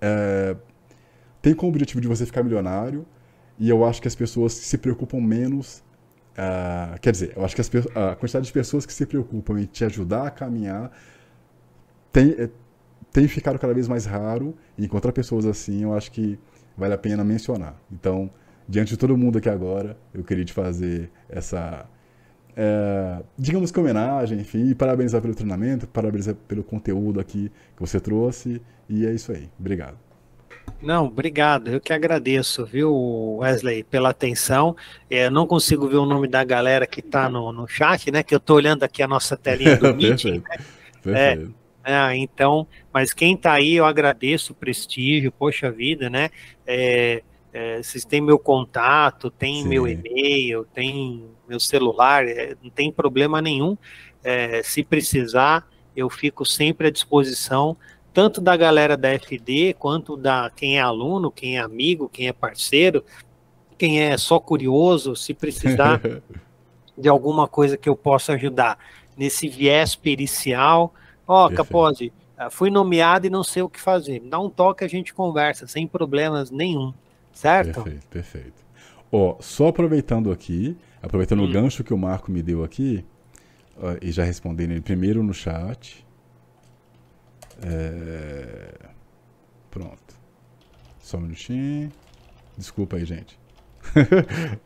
é, 0.00 0.56
tem 1.42 1.54
como 1.54 1.70
objetivo 1.70 2.00
de 2.00 2.08
você 2.08 2.24
ficar 2.24 2.42
milionário, 2.42 3.04
e 3.58 3.68
eu 3.68 3.84
acho 3.84 4.00
que 4.00 4.08
as 4.08 4.14
pessoas 4.14 4.54
se 4.54 4.78
preocupam 4.78 5.20
menos. 5.20 5.84
Uh, 6.32 6.98
quer 7.00 7.12
dizer, 7.12 7.34
eu 7.36 7.44
acho 7.44 7.54
que 7.54 7.60
as, 7.60 7.70
a 7.94 8.16
quantidade 8.16 8.46
de 8.46 8.52
pessoas 8.52 8.86
que 8.86 8.92
se 8.92 9.04
preocupam 9.04 9.60
em 9.60 9.66
te 9.66 9.84
ajudar 9.84 10.26
a 10.26 10.30
caminhar 10.30 10.90
tem, 12.10 12.34
é, 12.38 12.48
tem 13.12 13.28
ficado 13.28 13.58
cada 13.58 13.72
vez 13.72 13.86
mais 13.86 14.04
raro 14.04 14.56
e 14.76 14.84
encontrar 14.84 15.12
pessoas 15.12 15.46
assim 15.46 15.84
eu 15.84 15.94
acho 15.94 16.10
que 16.10 16.38
vale 16.76 16.94
a 16.94 16.98
pena 16.98 17.22
mencionar. 17.22 17.76
Então, 17.92 18.30
diante 18.66 18.88
de 18.88 18.96
todo 18.96 19.16
mundo 19.16 19.38
aqui 19.38 19.48
agora, 19.48 19.96
eu 20.12 20.24
queria 20.24 20.44
te 20.44 20.52
fazer 20.52 21.10
essa, 21.28 21.86
é, 22.56 23.22
digamos 23.38 23.70
que 23.70 23.80
homenagem, 23.80 24.38
enfim, 24.38 24.68
e 24.68 24.74
parabenizar 24.74 25.20
pelo 25.20 25.34
treinamento, 25.34 25.86
parabenizar 25.86 26.34
pelo 26.46 26.62
conteúdo 26.62 27.20
aqui 27.20 27.50
que 27.76 27.80
você 27.80 28.00
trouxe, 28.00 28.62
e 28.88 29.06
é 29.06 29.12
isso 29.12 29.32
aí. 29.32 29.48
Obrigado. 29.58 29.96
Não, 30.80 31.06
obrigado. 31.06 31.68
Eu 31.68 31.80
que 31.80 31.92
agradeço, 31.92 32.64
viu, 32.64 33.38
Wesley, 33.38 33.82
pela 33.84 34.10
atenção. 34.10 34.76
É, 35.10 35.28
não 35.28 35.46
consigo 35.46 35.88
ver 35.88 35.96
o 35.96 36.06
nome 36.06 36.28
da 36.28 36.44
galera 36.44 36.86
que 36.86 37.00
está 37.00 37.28
no, 37.28 37.52
no 37.52 37.66
chat, 37.66 38.10
né? 38.10 38.22
Que 38.22 38.34
eu 38.34 38.38
estou 38.38 38.56
olhando 38.56 38.82
aqui 38.82 39.02
a 39.02 39.08
nossa 39.08 39.36
telinha 39.36 39.76
do 39.76 39.92
Meeting. 39.94 40.38
Né? 40.38 40.58
Perfeito. 41.02 41.54
É, 41.84 41.92
é, 41.92 42.16
então, 42.16 42.66
mas 42.92 43.12
quem 43.12 43.34
está 43.34 43.52
aí, 43.52 43.74
eu 43.74 43.84
agradeço 43.84 44.52
o 44.52 44.56
prestígio, 44.56 45.30
poxa 45.30 45.70
vida, 45.70 46.08
né? 46.08 46.30
É, 46.66 47.22
é, 47.54 47.82
vocês 47.82 48.04
têm 48.04 48.20
meu 48.20 48.38
contato, 48.38 49.30
tem 49.30 49.62
Sim. 49.62 49.68
meu 49.68 49.88
e-mail, 49.88 50.66
tem 50.74 51.24
meu 51.48 51.58
celular, 51.58 52.28
é, 52.28 52.54
não 52.62 52.68
tem 52.68 52.92
problema 52.92 53.40
nenhum. 53.40 53.78
É, 54.22 54.62
se 54.62 54.82
precisar, 54.82 55.66
eu 55.96 56.10
fico 56.10 56.44
sempre 56.44 56.88
à 56.88 56.90
disposição, 56.90 57.76
tanto 58.12 58.40
da 58.40 58.56
galera 58.56 58.96
da 58.96 59.08
FD, 59.08 59.74
quanto 59.78 60.16
da 60.16 60.50
quem 60.50 60.78
é 60.78 60.80
aluno, 60.82 61.30
quem 61.30 61.56
é 61.56 61.60
amigo, 61.60 62.10
quem 62.12 62.28
é 62.28 62.32
parceiro, 62.32 63.02
quem 63.78 64.02
é 64.02 64.18
só 64.18 64.38
curioso, 64.38 65.16
se 65.16 65.32
precisar 65.32 66.00
de 66.98 67.08
alguma 67.08 67.48
coisa 67.48 67.76
que 67.76 67.88
eu 67.88 67.96
possa 67.96 68.32
ajudar 68.34 68.78
nesse 69.16 69.48
viés 69.48 69.94
pericial 69.94 70.92
Ó, 71.26 71.46
oh, 71.46 71.50
Capozzi, 71.50 72.12
fui 72.50 72.70
nomeado 72.70 73.26
e 73.26 73.30
não 73.30 73.42
sei 73.42 73.62
o 73.62 73.68
que 73.68 73.80
fazer. 73.80 74.20
Dá 74.20 74.38
um 74.38 74.50
toque, 74.50 74.84
a 74.84 74.88
gente 74.88 75.14
conversa, 75.14 75.66
sem 75.66 75.86
problemas 75.86 76.50
nenhum. 76.50 76.92
Certo? 77.34 77.82
Perfeito, 77.82 78.06
perfeito. 78.08 78.64
Ó, 79.12 79.36
só 79.40 79.68
aproveitando 79.68 80.32
aqui, 80.32 80.76
aproveitando 81.02 81.42
hum. 81.42 81.50
o 81.50 81.52
gancho 81.52 81.84
que 81.84 81.92
o 81.92 81.98
Marco 81.98 82.30
me 82.30 82.42
deu 82.42 82.64
aqui, 82.64 83.04
ó, 83.76 83.96
e 84.00 84.10
já 84.10 84.24
respondendo 84.24 84.70
ele 84.70 84.80
primeiro 84.80 85.22
no 85.22 85.34
chat. 85.34 86.04
É... 87.62 88.74
Pronto. 89.70 90.14
Só 91.00 91.18
um 91.18 91.22
minutinho. 91.22 91.92
Desculpa 92.56 92.96
aí, 92.96 93.04
gente. 93.04 93.38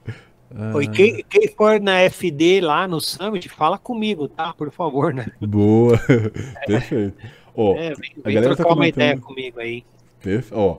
Ah. 0.50 0.72
quem, 0.94 1.22
quem, 1.28 1.48
for 1.48 1.78
na 1.78 2.08
FD 2.08 2.62
lá 2.62 2.88
no 2.88 3.02
Summit, 3.02 3.50
fala 3.50 3.76
comigo, 3.76 4.28
tá? 4.28 4.54
Por 4.54 4.70
favor, 4.70 5.12
né? 5.12 5.26
Boa, 5.40 6.00
perfeito. 6.66 7.18
Ó, 7.54 7.74
é, 7.74 7.92
vem, 7.94 8.14
vem 8.16 8.22
a 8.24 8.30
galera 8.30 8.56
tá 8.56 8.62
trocar 8.62 8.70
tá 8.70 8.74
uma 8.74 8.88
ideia 8.88 9.18
comigo 9.18 9.60
aí. 9.60 9.84
Perfe... 10.22 10.54
Ó, 10.54 10.78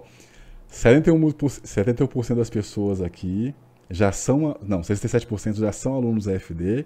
71%, 0.71 1.61
71 1.63 2.35
das 2.35 2.49
pessoas 2.49 3.01
aqui 3.01 3.53
já 3.89 4.11
são, 4.11 4.55
não, 4.61 4.81
67% 4.81 5.55
já 5.55 5.71
são 5.71 5.95
alunos 5.95 6.25
da 6.25 6.39
FD 6.39 6.85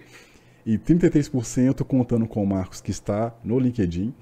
e 0.66 0.78
33% 0.78 1.84
contando 1.84 2.26
com 2.26 2.42
o 2.42 2.48
Marcos 2.48 2.80
que 2.80 2.92
está 2.92 3.36
no 3.44 3.60
LinkedIn, 3.60 4.14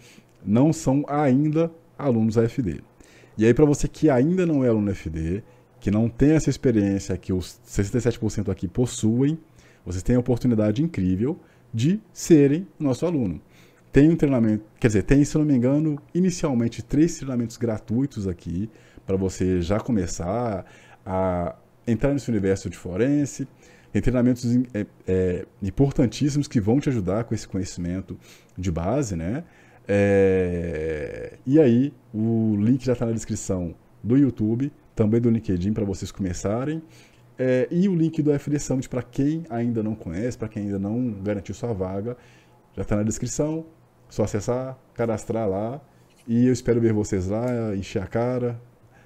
não 0.44 0.74
são 0.74 1.06
ainda 1.08 1.72
alunos 1.98 2.36
da 2.36 2.50
FD. 2.50 2.82
E 3.38 3.46
aí 3.46 3.54
para 3.54 3.66
você 3.66 3.88
que 3.88 4.10
ainda 4.10 4.46
não 4.46 4.66
é 4.66 4.70
aluno 4.70 4.88
da 4.88 4.96
FD, 4.96 5.44
que 5.80 5.92
não 5.92 6.10
tem 6.10 6.32
essa 6.32 6.50
experiência 6.50 7.16
que 7.16 7.32
os 7.32 7.60
67% 7.68 8.50
aqui 8.50 8.68
possuem, 8.68 9.38
vocês 9.86 10.04
têm 10.04 10.16
a 10.16 10.20
oportunidade 10.20 10.82
incrível 10.84 11.40
de 11.74 12.00
serem 12.12 12.68
nosso 12.80 13.06
aluno. 13.06 13.40
Tem 13.92 14.10
um 14.10 14.16
treinamento, 14.16 14.64
quer 14.80 14.88
dizer, 14.88 15.04
tem, 15.04 15.24
se 15.24 15.38
não 15.38 15.46
me 15.46 15.54
engano, 15.54 16.00
inicialmente 16.14 16.82
três 16.82 17.18
treinamentos 17.18 17.58
gratuitos 17.58 18.28
aqui 18.28 18.70
para 19.06 19.16
você 19.18 19.62
já 19.62 19.80
começar 19.80 20.66
a 21.06 21.56
entrar 21.88 22.14
nesse 22.14 22.30
universo 22.30 22.70
de 22.70 22.78
forense. 22.78 23.48
Tem 23.92 24.02
treinamentos 24.02 24.46
é, 24.74 24.86
é, 25.08 25.46
importantíssimos 25.62 26.48
que 26.48 26.62
vão 26.62 26.80
te 26.80 26.90
ajudar 26.90 27.26
com 27.26 27.36
esse 27.36 27.48
conhecimento 27.48 28.18
de 28.58 28.72
base, 28.72 29.16
né? 29.16 29.44
É, 29.88 31.38
e 31.46 31.60
aí, 31.60 31.94
o 32.14 32.56
link 32.58 32.86
já 32.86 32.94
está 32.94 33.06
na 33.06 33.12
descrição 33.12 33.76
do 34.02 34.18
YouTube 34.18 34.72
também 34.96 35.20
do 35.20 35.30
LinkedIn 35.30 35.74
para 35.74 35.84
vocês 35.84 36.12
começarem. 36.12 36.82
É, 37.38 37.68
e 37.72 37.90
o 37.90 37.96
link 37.96 38.22
do 38.22 38.38
FD 38.38 38.60
Summit 38.60 38.88
para 38.88 39.02
quem 39.02 39.44
ainda 39.50 39.82
não 39.82 39.96
conhece, 39.96 40.38
para 40.38 40.48
quem 40.48 40.64
ainda 40.64 40.78
não 40.78 41.12
garantiu 41.24 41.56
sua 41.56 41.74
vaga, 41.74 42.16
já 42.76 42.84
está 42.84 42.96
na 42.96 43.04
descrição. 43.04 43.66
Só 44.10 44.24
acessar, 44.24 44.78
cadastrar 44.94 45.50
lá. 45.50 45.82
E 46.28 46.46
eu 46.46 46.54
espero 46.54 46.80
ver 46.80 46.94
vocês 46.94 47.28
lá, 47.28 47.76
encher 47.76 48.04
a 48.04 48.08
cara, 48.08 48.62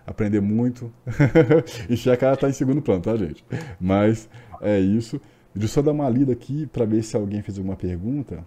aprender 0.05 0.41
muito. 0.41 0.91
encher 1.89 2.13
a 2.13 2.17
cara 2.17 2.33
está 2.35 2.49
em 2.49 2.53
segundo 2.53 2.81
plano, 2.81 3.01
tá, 3.01 3.15
gente? 3.15 3.43
Mas 3.79 4.29
é 4.61 4.79
isso. 4.79 5.19
Deixa 5.53 5.65
eu 5.65 5.69
só 5.75 5.81
dar 5.81 5.91
uma 5.91 6.09
lida 6.09 6.33
aqui 6.33 6.67
para 6.67 6.85
ver 6.85 7.03
se 7.03 7.15
alguém 7.15 7.41
fez 7.41 7.57
alguma 7.57 7.75
pergunta. 7.75 8.45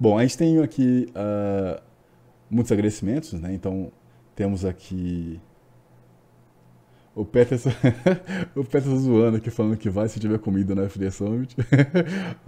Bom, 0.00 0.16
a 0.16 0.22
gente 0.22 0.38
tem 0.38 0.58
aqui 0.60 1.06
uh, 1.10 1.82
muitos 2.50 2.72
agradecimentos, 2.72 3.32
né? 3.34 3.52
Então, 3.52 3.92
temos 4.34 4.64
aqui 4.64 5.40
o 7.14 7.24
Peterson, 7.24 7.70
o 8.54 8.62
Peterson 8.62 8.96
zoando 8.96 9.38
aqui 9.38 9.50
falando 9.50 9.76
que 9.76 9.90
vai 9.90 10.08
se 10.08 10.20
tiver 10.20 10.38
comida 10.38 10.74
na 10.74 10.88
FD 10.88 11.10
Summit. 11.10 11.56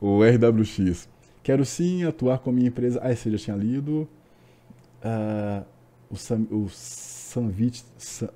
o, 0.00 0.18
o, 0.18 0.20
RWX. 0.24 1.08
Quero 1.42 1.64
sim 1.64 2.04
atuar 2.04 2.40
com 2.40 2.50
a 2.50 2.52
minha 2.52 2.68
empresa. 2.68 3.00
Ah, 3.02 3.12
esse 3.12 3.28
eu 3.28 3.38
já 3.38 3.44
tinha 3.44 3.56
lido. 3.56 4.08
Uh, 5.04 5.64
o, 6.10 6.16
Sam, 6.16 6.46
o 6.50 6.68
Sanvit, 7.36 7.84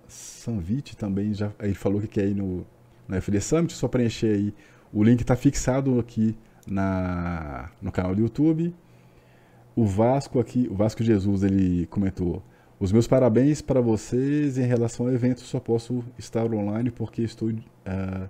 Sanvit 0.06 0.94
também 0.94 1.32
já 1.32 1.50
ele 1.58 1.74
falou 1.74 2.02
que 2.02 2.06
quer 2.06 2.26
ir 2.26 2.34
no, 2.34 2.66
no 3.08 3.22
FD 3.22 3.40
Summit. 3.40 3.72
Só 3.72 3.88
preencher 3.88 4.34
aí. 4.34 4.54
O 4.92 5.02
link 5.02 5.22
está 5.22 5.34
fixado 5.34 5.98
aqui 5.98 6.36
na, 6.66 7.70
no 7.80 7.90
canal 7.90 8.14
do 8.14 8.20
YouTube. 8.20 8.74
O 9.74 9.86
Vasco 9.86 10.38
aqui, 10.38 10.68
o 10.70 10.74
Vasco 10.74 11.02
Jesus, 11.02 11.42
ele 11.42 11.86
comentou. 11.86 12.42
Os 12.78 12.92
meus 12.92 13.06
parabéns 13.06 13.62
para 13.62 13.80
vocês 13.80 14.58
em 14.58 14.66
relação 14.66 15.06
ao 15.06 15.12
evento. 15.12 15.40
Só 15.40 15.58
posso 15.58 16.04
estar 16.18 16.44
online 16.52 16.90
porque 16.90 17.22
estou 17.22 17.48
uh, 17.48 18.28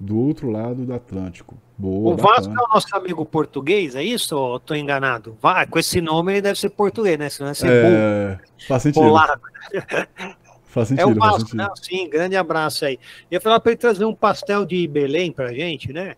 do 0.00 0.18
outro 0.18 0.50
lado 0.50 0.86
do 0.86 0.94
Atlântico. 0.94 1.58
Boa, 1.76 2.14
o 2.14 2.16
Vasco 2.16 2.48
bacana. 2.48 2.60
é 2.60 2.64
o 2.64 2.74
nosso 2.74 2.96
amigo 2.96 3.24
português, 3.24 3.94
é 3.94 4.02
isso? 4.02 4.36
Ou 4.36 4.56
estou 4.56 4.76
enganado? 4.76 5.36
Vai, 5.40 5.66
com 5.66 5.78
esse 5.78 6.00
nome 6.00 6.32
ele 6.32 6.42
deve 6.42 6.58
ser 6.58 6.70
português, 6.70 7.18
né? 7.18 7.28
Senão 7.28 7.48
deve 7.48 7.58
ser 7.58 7.70
é, 7.70 8.38
Faz 8.66 8.82
sentido. 8.82 9.02
Polaco. 9.02 9.48
Faz 10.64 10.88
sentido, 10.88 11.08
é 11.08 11.12
o 11.12 11.14
Vasco, 11.14 11.56
não, 11.56 11.74
sim, 11.74 12.08
grande 12.08 12.36
abraço 12.36 12.84
aí. 12.84 12.94
Eu 13.30 13.36
ia 13.36 13.40
falar 13.40 13.60
para 13.60 13.72
ele 13.72 13.78
trazer 13.78 14.04
um 14.04 14.14
pastel 14.14 14.64
de 14.64 14.86
Belém 14.86 15.32
pra 15.32 15.52
gente, 15.52 15.92
né? 15.92 16.14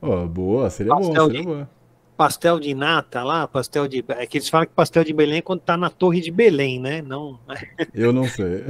Oh, 0.00 0.26
boa, 0.26 0.68
seria 0.68 0.94
pastel 0.94 1.14
bom, 1.14 1.26
seria 1.26 1.40
de, 1.40 1.46
boa. 1.46 1.70
Pastel 2.16 2.58
de 2.58 2.74
nata 2.74 3.22
lá, 3.22 3.46
pastel 3.46 3.86
de. 3.86 4.04
É 4.08 4.26
que 4.26 4.38
eles 4.38 4.48
falam 4.48 4.66
que 4.66 4.72
pastel 4.72 5.04
de 5.04 5.12
Belém 5.12 5.38
é 5.38 5.42
quando 5.42 5.60
tá 5.60 5.76
na 5.76 5.88
torre 5.88 6.20
de 6.20 6.32
Belém, 6.32 6.80
né? 6.80 7.00
Não. 7.00 7.38
Eu 7.94 8.12
não 8.12 8.24
sei. 8.24 8.64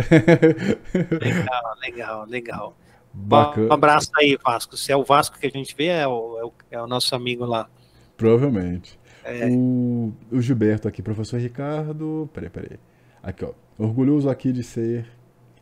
legal, 1.20 1.76
legal, 1.80 2.26
legal. 2.26 2.76
Bacana. 3.26 3.68
Um 3.68 3.72
abraço 3.72 4.10
aí, 4.16 4.38
Vasco. 4.42 4.76
Se 4.76 4.92
é 4.92 4.96
o 4.96 5.04
Vasco 5.04 5.38
que 5.38 5.46
a 5.46 5.50
gente 5.50 5.74
vê, 5.76 5.86
é 5.86 6.06
o, 6.06 6.38
é 6.38 6.44
o, 6.44 6.52
é 6.70 6.82
o 6.82 6.86
nosso 6.86 7.14
amigo 7.14 7.44
lá. 7.44 7.68
Provavelmente. 8.16 8.98
É. 9.24 9.48
O, 9.50 10.12
o 10.30 10.40
Gilberto 10.40 10.86
aqui, 10.86 11.02
professor 11.02 11.40
Ricardo. 11.40 12.30
Peraí, 12.32 12.48
peraí. 12.48 12.78
Aqui, 13.22 13.44
ó. 13.44 13.52
Orgulhoso 13.78 14.28
aqui 14.30 14.52
de 14.52 14.62
ser 14.62 15.06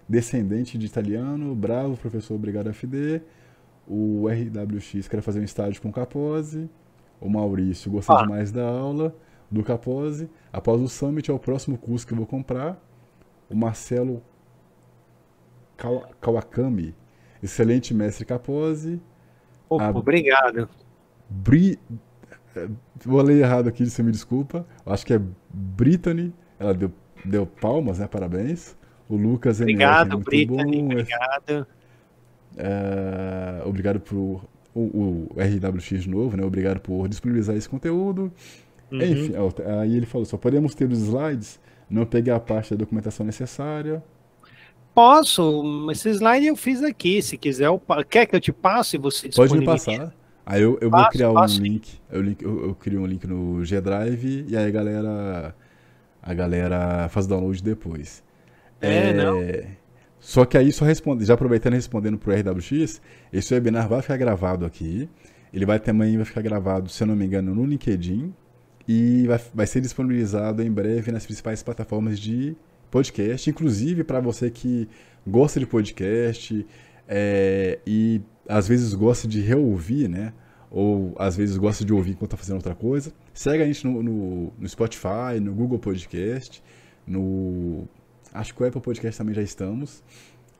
descendente 0.09 0.79
de 0.79 0.87
italiano, 0.87 1.55
bravo, 1.55 1.97
professor, 1.97 2.35
obrigado 2.35 2.73
FD. 2.73 3.21
O 3.87 4.27
RWX 4.29 5.09
quer 5.09 5.21
fazer 5.21 5.41
um 5.41 5.45
estágio 5.45 5.81
com 5.83 5.93
Capose. 5.93 6.69
O 7.21 7.29
Maurício 7.29 7.91
gostou 7.91 8.17
ah. 8.17 8.23
demais 8.23 8.53
da 8.53 8.67
aula 8.67 9.15
do 9.51 9.63
Capose. 9.63 10.29
Após 10.53 10.81
o 10.81 10.89
Summit 10.89 11.31
é 11.31 11.35
o 11.35 11.39
próximo 11.39 11.77
curso 11.79 12.07
que 12.07 12.13
eu 12.13 12.17
vou 12.17 12.27
comprar. 12.27 12.81
O 13.49 13.57
Marcelo 13.57 14.23
Kawakami, 16.21 16.95
excelente 17.43 17.93
mestre 17.95 18.25
Capose. 18.25 19.01
Opa, 19.69 19.87
a... 19.87 19.91
obrigado. 19.91 20.69
Bri... 21.29 21.79
É, 22.55 22.69
vou 23.05 23.21
ler 23.23 23.39
errado 23.39 23.69
aqui, 23.69 23.85
você 23.85 24.03
me 24.03 24.11
desculpa. 24.11 24.67
Acho 24.85 25.05
que 25.05 25.15
é 25.15 25.21
Brittany. 25.53 26.33
Ela 26.59 26.73
deu 26.73 26.91
deu 27.27 27.47
palmas, 27.47 27.99
né? 27.99 28.07
Parabéns. 28.07 28.77
O 29.09 29.17
Lucas 29.17 29.61
Obrigado, 29.61 30.17
é 30.17 30.21
Brittany, 30.21 30.83
bom. 30.83 30.87
obrigado. 30.87 31.67
É, 32.57 33.63
obrigado 33.65 34.01
por 34.01 34.17
o, 34.75 34.81
o, 34.81 35.29
RWX 35.37 36.07
novo, 36.07 36.37
né? 36.37 36.45
Obrigado 36.45 36.81
por 36.81 37.09
disponibilizar 37.09 37.57
esse 37.57 37.69
conteúdo. 37.69 38.33
Uhum. 38.91 39.03
Enfim, 39.03 39.33
aí 39.81 39.97
ele 39.97 40.07
falou: 40.07 40.25
só 40.25 40.37
podemos 40.37 40.75
ter 40.75 40.91
os 40.91 40.99
slides, 40.99 41.61
não 41.89 42.05
peguei 42.05 42.33
a 42.33 42.41
parte 42.41 42.71
da 42.71 42.77
documentação 42.77 43.25
necessária. 43.25 44.03
Posso, 44.97 45.91
esse 45.91 46.09
slide 46.09 46.47
eu 46.47 46.57
fiz 46.57 46.83
aqui. 46.83 47.21
Se 47.21 47.37
quiser, 47.37 47.67
eu, 47.67 47.79
quer 48.09 48.25
que 48.25 48.35
eu 48.35 48.41
te 48.41 48.51
passe? 48.51 48.97
Você 48.97 49.29
Pode 49.29 49.59
me 49.59 49.63
passar. 49.63 50.11
Aí 50.47 50.63
eu, 50.63 50.79
eu 50.81 50.91
passo, 50.91 51.03
vou 51.03 51.11
criar 51.11 51.33
um 51.33 51.45
link. 51.45 52.01
Eu, 52.11 52.25
eu, 52.25 52.69
eu 52.69 52.75
crio 52.75 53.03
um 53.03 53.07
link 53.07 53.27
no 53.27 53.63
G 53.63 53.79
Drive 53.79 54.47
e 54.49 54.57
aí 54.57 54.67
a 54.67 54.71
galera 54.71 55.55
a 56.23 56.33
galera 56.33 57.11
faz 57.11 57.27
download 57.27 57.63
depois. 57.63 58.25
É, 58.81 59.11
é, 59.11 59.13
não. 59.13 59.37
Só 60.19 60.47
que 60.47 60.57
aí, 60.57 60.73
só 60.73 60.87
responde, 60.87 61.27
já 61.27 61.35
aproveitando 61.35 61.75
e 61.75 61.77
respondendo 61.77 62.17
pro 62.17 62.33
RWX, 62.33 63.03
esse 63.31 63.53
webinar 63.53 63.87
vai 63.91 64.01
ficar 64.01 64.17
gravado 64.17 64.65
aqui. 64.65 65.11
Ele 65.53 65.67
vai 65.67 65.79
também 65.79 66.17
vai 66.17 66.25
ficar 66.25 66.41
gravado, 66.41 66.89
se 66.89 67.03
eu 67.03 67.07
não 67.07 67.15
me 67.15 67.27
engano, 67.27 67.55
no 67.55 67.67
LinkedIn. 67.67 68.33
E 68.89 69.27
vai, 69.27 69.41
vai 69.53 69.67
ser 69.67 69.83
disponibilizado 69.83 70.63
em 70.63 70.73
breve 70.73 71.13
nas 71.13 71.27
principais 71.27 71.63
plataformas 71.63 72.19
de 72.19 72.57
podcast. 72.97 73.51
Inclusive, 73.51 74.05
para 74.05 74.21
você 74.21 74.51
que 74.51 74.89
gosta 75.27 75.61
de 75.61 75.67
podcast 75.67 76.67
é, 77.09 77.79
e 77.87 78.21
às 78.49 78.67
vezes 78.67 78.95
gosta 78.95 79.29
de 79.29 79.41
reouvir, 79.41 80.09
né? 80.09 80.33
ou 80.71 81.15
às 81.19 81.37
vezes 81.37 81.57
gosta 81.57 81.85
de 81.85 81.93
ouvir 81.93 82.11
enquanto 82.11 82.33
está 82.33 82.37
fazendo 82.37 82.57
outra 82.57 82.75
coisa, 82.75 83.13
segue 83.33 83.63
a 83.63 83.67
gente 83.67 83.87
no, 83.87 84.03
no, 84.03 84.53
no, 84.59 84.69
Spotify, 84.69 85.41
no 85.41 85.55
Google 85.55 85.79
Podcast, 85.79 86.63
no. 87.07 87.89
Acho 88.33 88.55
que 88.55 88.63
o 88.63 88.67
Apple 88.67 88.81
Podcast 88.81 89.17
também 89.17 89.35
já 89.35 89.43
estamos. 89.43 90.03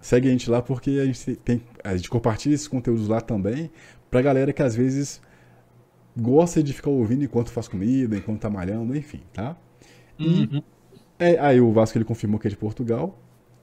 Segue 0.01 0.29
a 0.29 0.31
gente 0.31 0.49
lá 0.49 0.63
porque 0.63 0.91
a 1.03 1.05
gente 1.05 1.37
tem. 1.37 1.63
A 1.83 1.97
gente 1.97 2.09
compartilha 2.09 2.55
esses 2.55 2.69
conteúdos 2.69 3.09
lá 3.09 3.21
também 3.21 3.71
pra 4.11 4.23
galera 4.23 4.53
que 4.53 4.63
às 4.63 4.75
vezes 4.75 5.21
gosta 6.17 6.63
de 6.63 6.73
ficar 6.73 6.91
ouvindo 6.91 7.25
enquanto 7.25 7.51
faz 7.51 7.69
comida, 7.69 8.17
enquanto 8.17 8.41
tá 8.41 8.49
malhando, 8.49 8.97
enfim, 8.97 9.21
tá? 9.33 9.57
E 10.19 10.45
uhum. 10.45 10.63
É, 11.19 11.39
aí 11.39 11.61
o 11.61 11.73
Vasco 11.73 11.97
ele 11.97 12.05
confirmou 12.05 12.39
que 12.39 12.47
é 12.47 12.51
de 12.51 12.57
Portugal. 12.57 13.19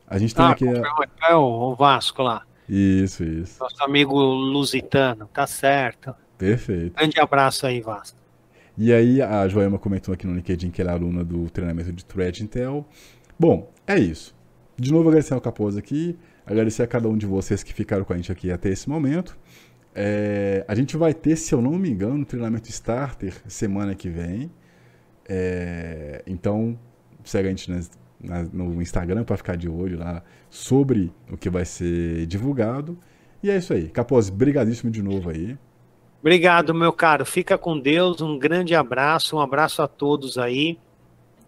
A 0.07 0.17
gente 0.17 0.35
tem 0.35 0.45
ah, 0.45 0.49
aqui. 0.49 0.67
A... 0.67 1.29
É 1.29 1.35
o 1.35 1.75
Vasco 1.75 2.21
lá. 2.21 2.43
Isso, 2.67 3.23
isso. 3.23 3.59
Nosso 3.59 3.83
amigo 3.83 4.15
lusitano, 4.15 5.27
tá 5.33 5.45
certo. 5.45 6.15
Perfeito. 6.37 6.95
Grande 6.95 7.19
abraço 7.19 7.65
aí, 7.65 7.81
Vasco. 7.81 8.17
E 8.77 8.91
aí 8.91 9.21
a 9.21 9.47
Joema 9.47 9.77
comentou 9.77 10.13
aqui 10.13 10.25
no 10.25 10.33
LinkedIn 10.33 10.71
que 10.71 10.81
ela 10.81 10.91
é 10.91 10.93
aluna 10.95 11.23
do 11.23 11.49
treinamento 11.49 11.91
de 11.91 12.03
Thread 12.03 12.43
Intel. 12.43 12.85
Bom, 13.37 13.71
é 13.85 13.99
isso. 13.99 14.35
De 14.77 14.91
novo 14.91 15.09
agradecer 15.09 15.35
ao 15.35 15.41
Capoz 15.41 15.77
aqui, 15.77 16.17
agradecer 16.45 16.81
a 16.81 16.87
cada 16.87 17.07
um 17.07 17.15
de 17.15 17.27
vocês 17.27 17.61
que 17.61 17.71
ficaram 17.71 18.03
com 18.03 18.13
a 18.13 18.15
gente 18.15 18.31
aqui 18.31 18.51
até 18.51 18.69
esse 18.69 18.89
momento. 18.89 19.37
É, 19.93 20.65
a 20.67 20.73
gente 20.73 20.97
vai 20.97 21.13
ter, 21.13 21.35
se 21.35 21.53
eu 21.53 21.61
não 21.61 21.73
me 21.73 21.89
engano, 21.89 22.25
treinamento 22.25 22.69
starter 22.69 23.33
semana 23.47 23.93
que 23.93 24.09
vem. 24.09 24.51
É, 25.29 26.23
então, 26.25 26.77
segue 27.23 27.47
a 27.47 27.51
gente 27.51 27.69
nas, 27.71 27.91
na, 28.21 28.43
no 28.43 28.81
Instagram 28.81 29.23
para 29.23 29.37
ficar 29.37 29.55
de 29.55 29.69
olho 29.69 29.99
lá 29.99 30.23
sobre 30.49 31.11
o 31.31 31.37
que 31.37 31.49
vai 31.49 31.65
ser 31.65 32.25
divulgado. 32.25 32.97
E 33.41 33.49
é 33.49 33.57
isso 33.57 33.73
aí. 33.73 33.89
Capoz, 33.89 34.29
brigadíssimo 34.29 34.89
de 34.89 35.01
novo 35.01 35.29
aí. 35.29 35.57
Obrigado, 36.21 36.73
meu 36.73 36.93
caro. 36.93 37.25
Fica 37.25 37.57
com 37.57 37.77
Deus. 37.77 38.21
Um 38.21 38.39
grande 38.39 38.73
abraço. 38.73 39.35
Um 39.35 39.41
abraço 39.41 39.81
a 39.81 39.87
todos 39.87 40.37
aí, 40.37 40.77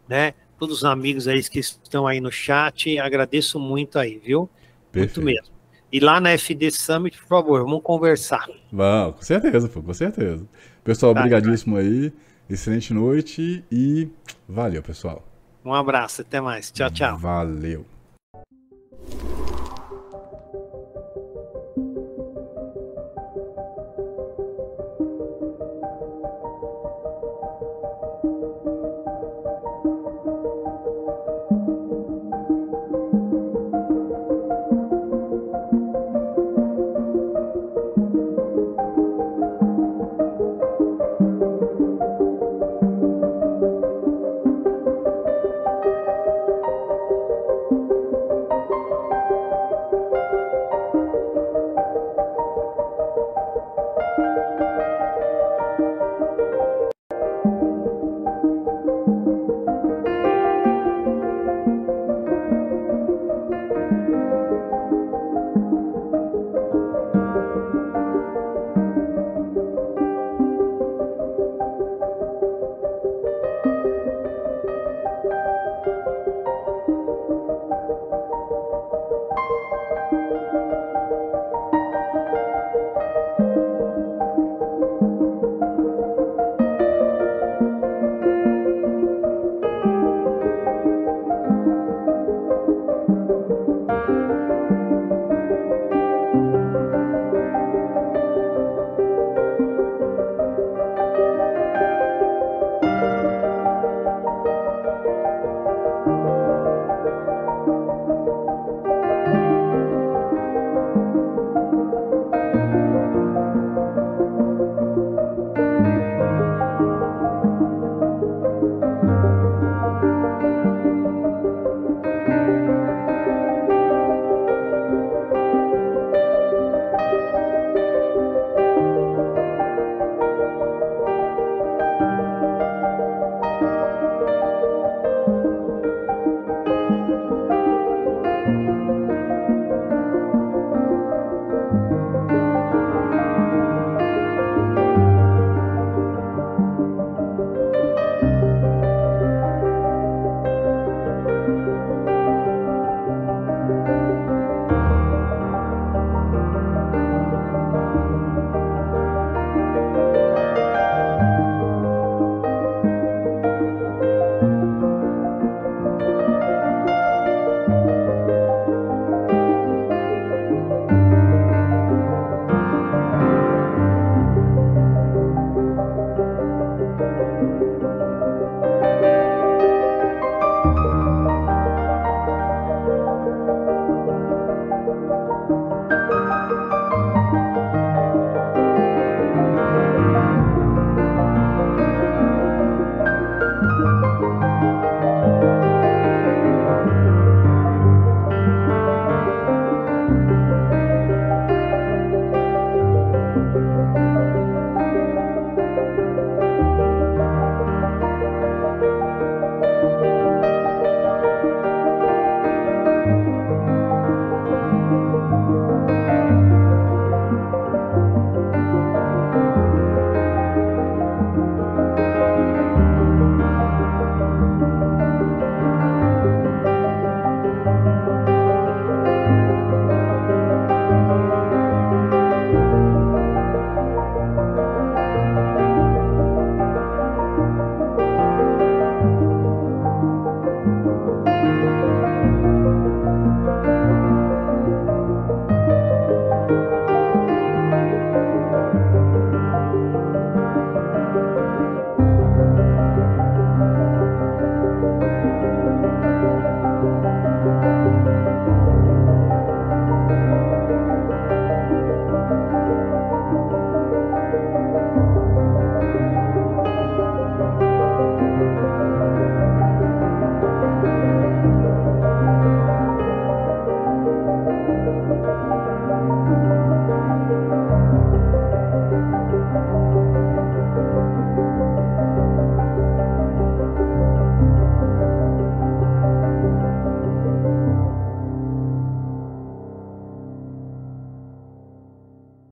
né? 0.08 0.34
Todos 0.60 0.80
os 0.80 0.84
amigos 0.84 1.28
aí 1.28 1.42
que 1.44 1.60
estão 1.60 2.06
aí 2.06 2.20
no 2.20 2.30
chat. 2.32 3.00
Agradeço 3.00 3.58
muito 3.58 3.98
aí, 3.98 4.18
viu? 4.18 4.50
Perfeito. 4.92 5.22
Muito 5.22 5.34
mesmo. 5.34 5.56
E 5.92 6.00
lá 6.02 6.20
na 6.20 6.38
FD 6.38 6.72
Summit, 6.72 7.18
por 7.20 7.28
favor, 7.28 7.64
vamos 7.64 7.82
conversar. 7.82 8.46
Vamos, 8.70 9.16
com 9.16 9.22
certeza, 9.22 9.70
pô, 9.70 9.82
com 9.82 9.94
certeza. 9.94 10.46
Pessoal, 10.84 11.14
tá, 11.14 11.22
obrigadíssimo 11.22 11.78
aí. 11.78 12.12
Excelente 12.50 12.94
noite 12.94 13.64
e 13.72 14.10
valeu, 14.48 14.84
pessoal. 14.84 15.26
Um 15.66 15.74
abraço, 15.74 16.22
até 16.22 16.40
mais. 16.40 16.72
Tchau, 16.72 16.92
tchau. 16.92 17.18
Valeu. 17.18 17.86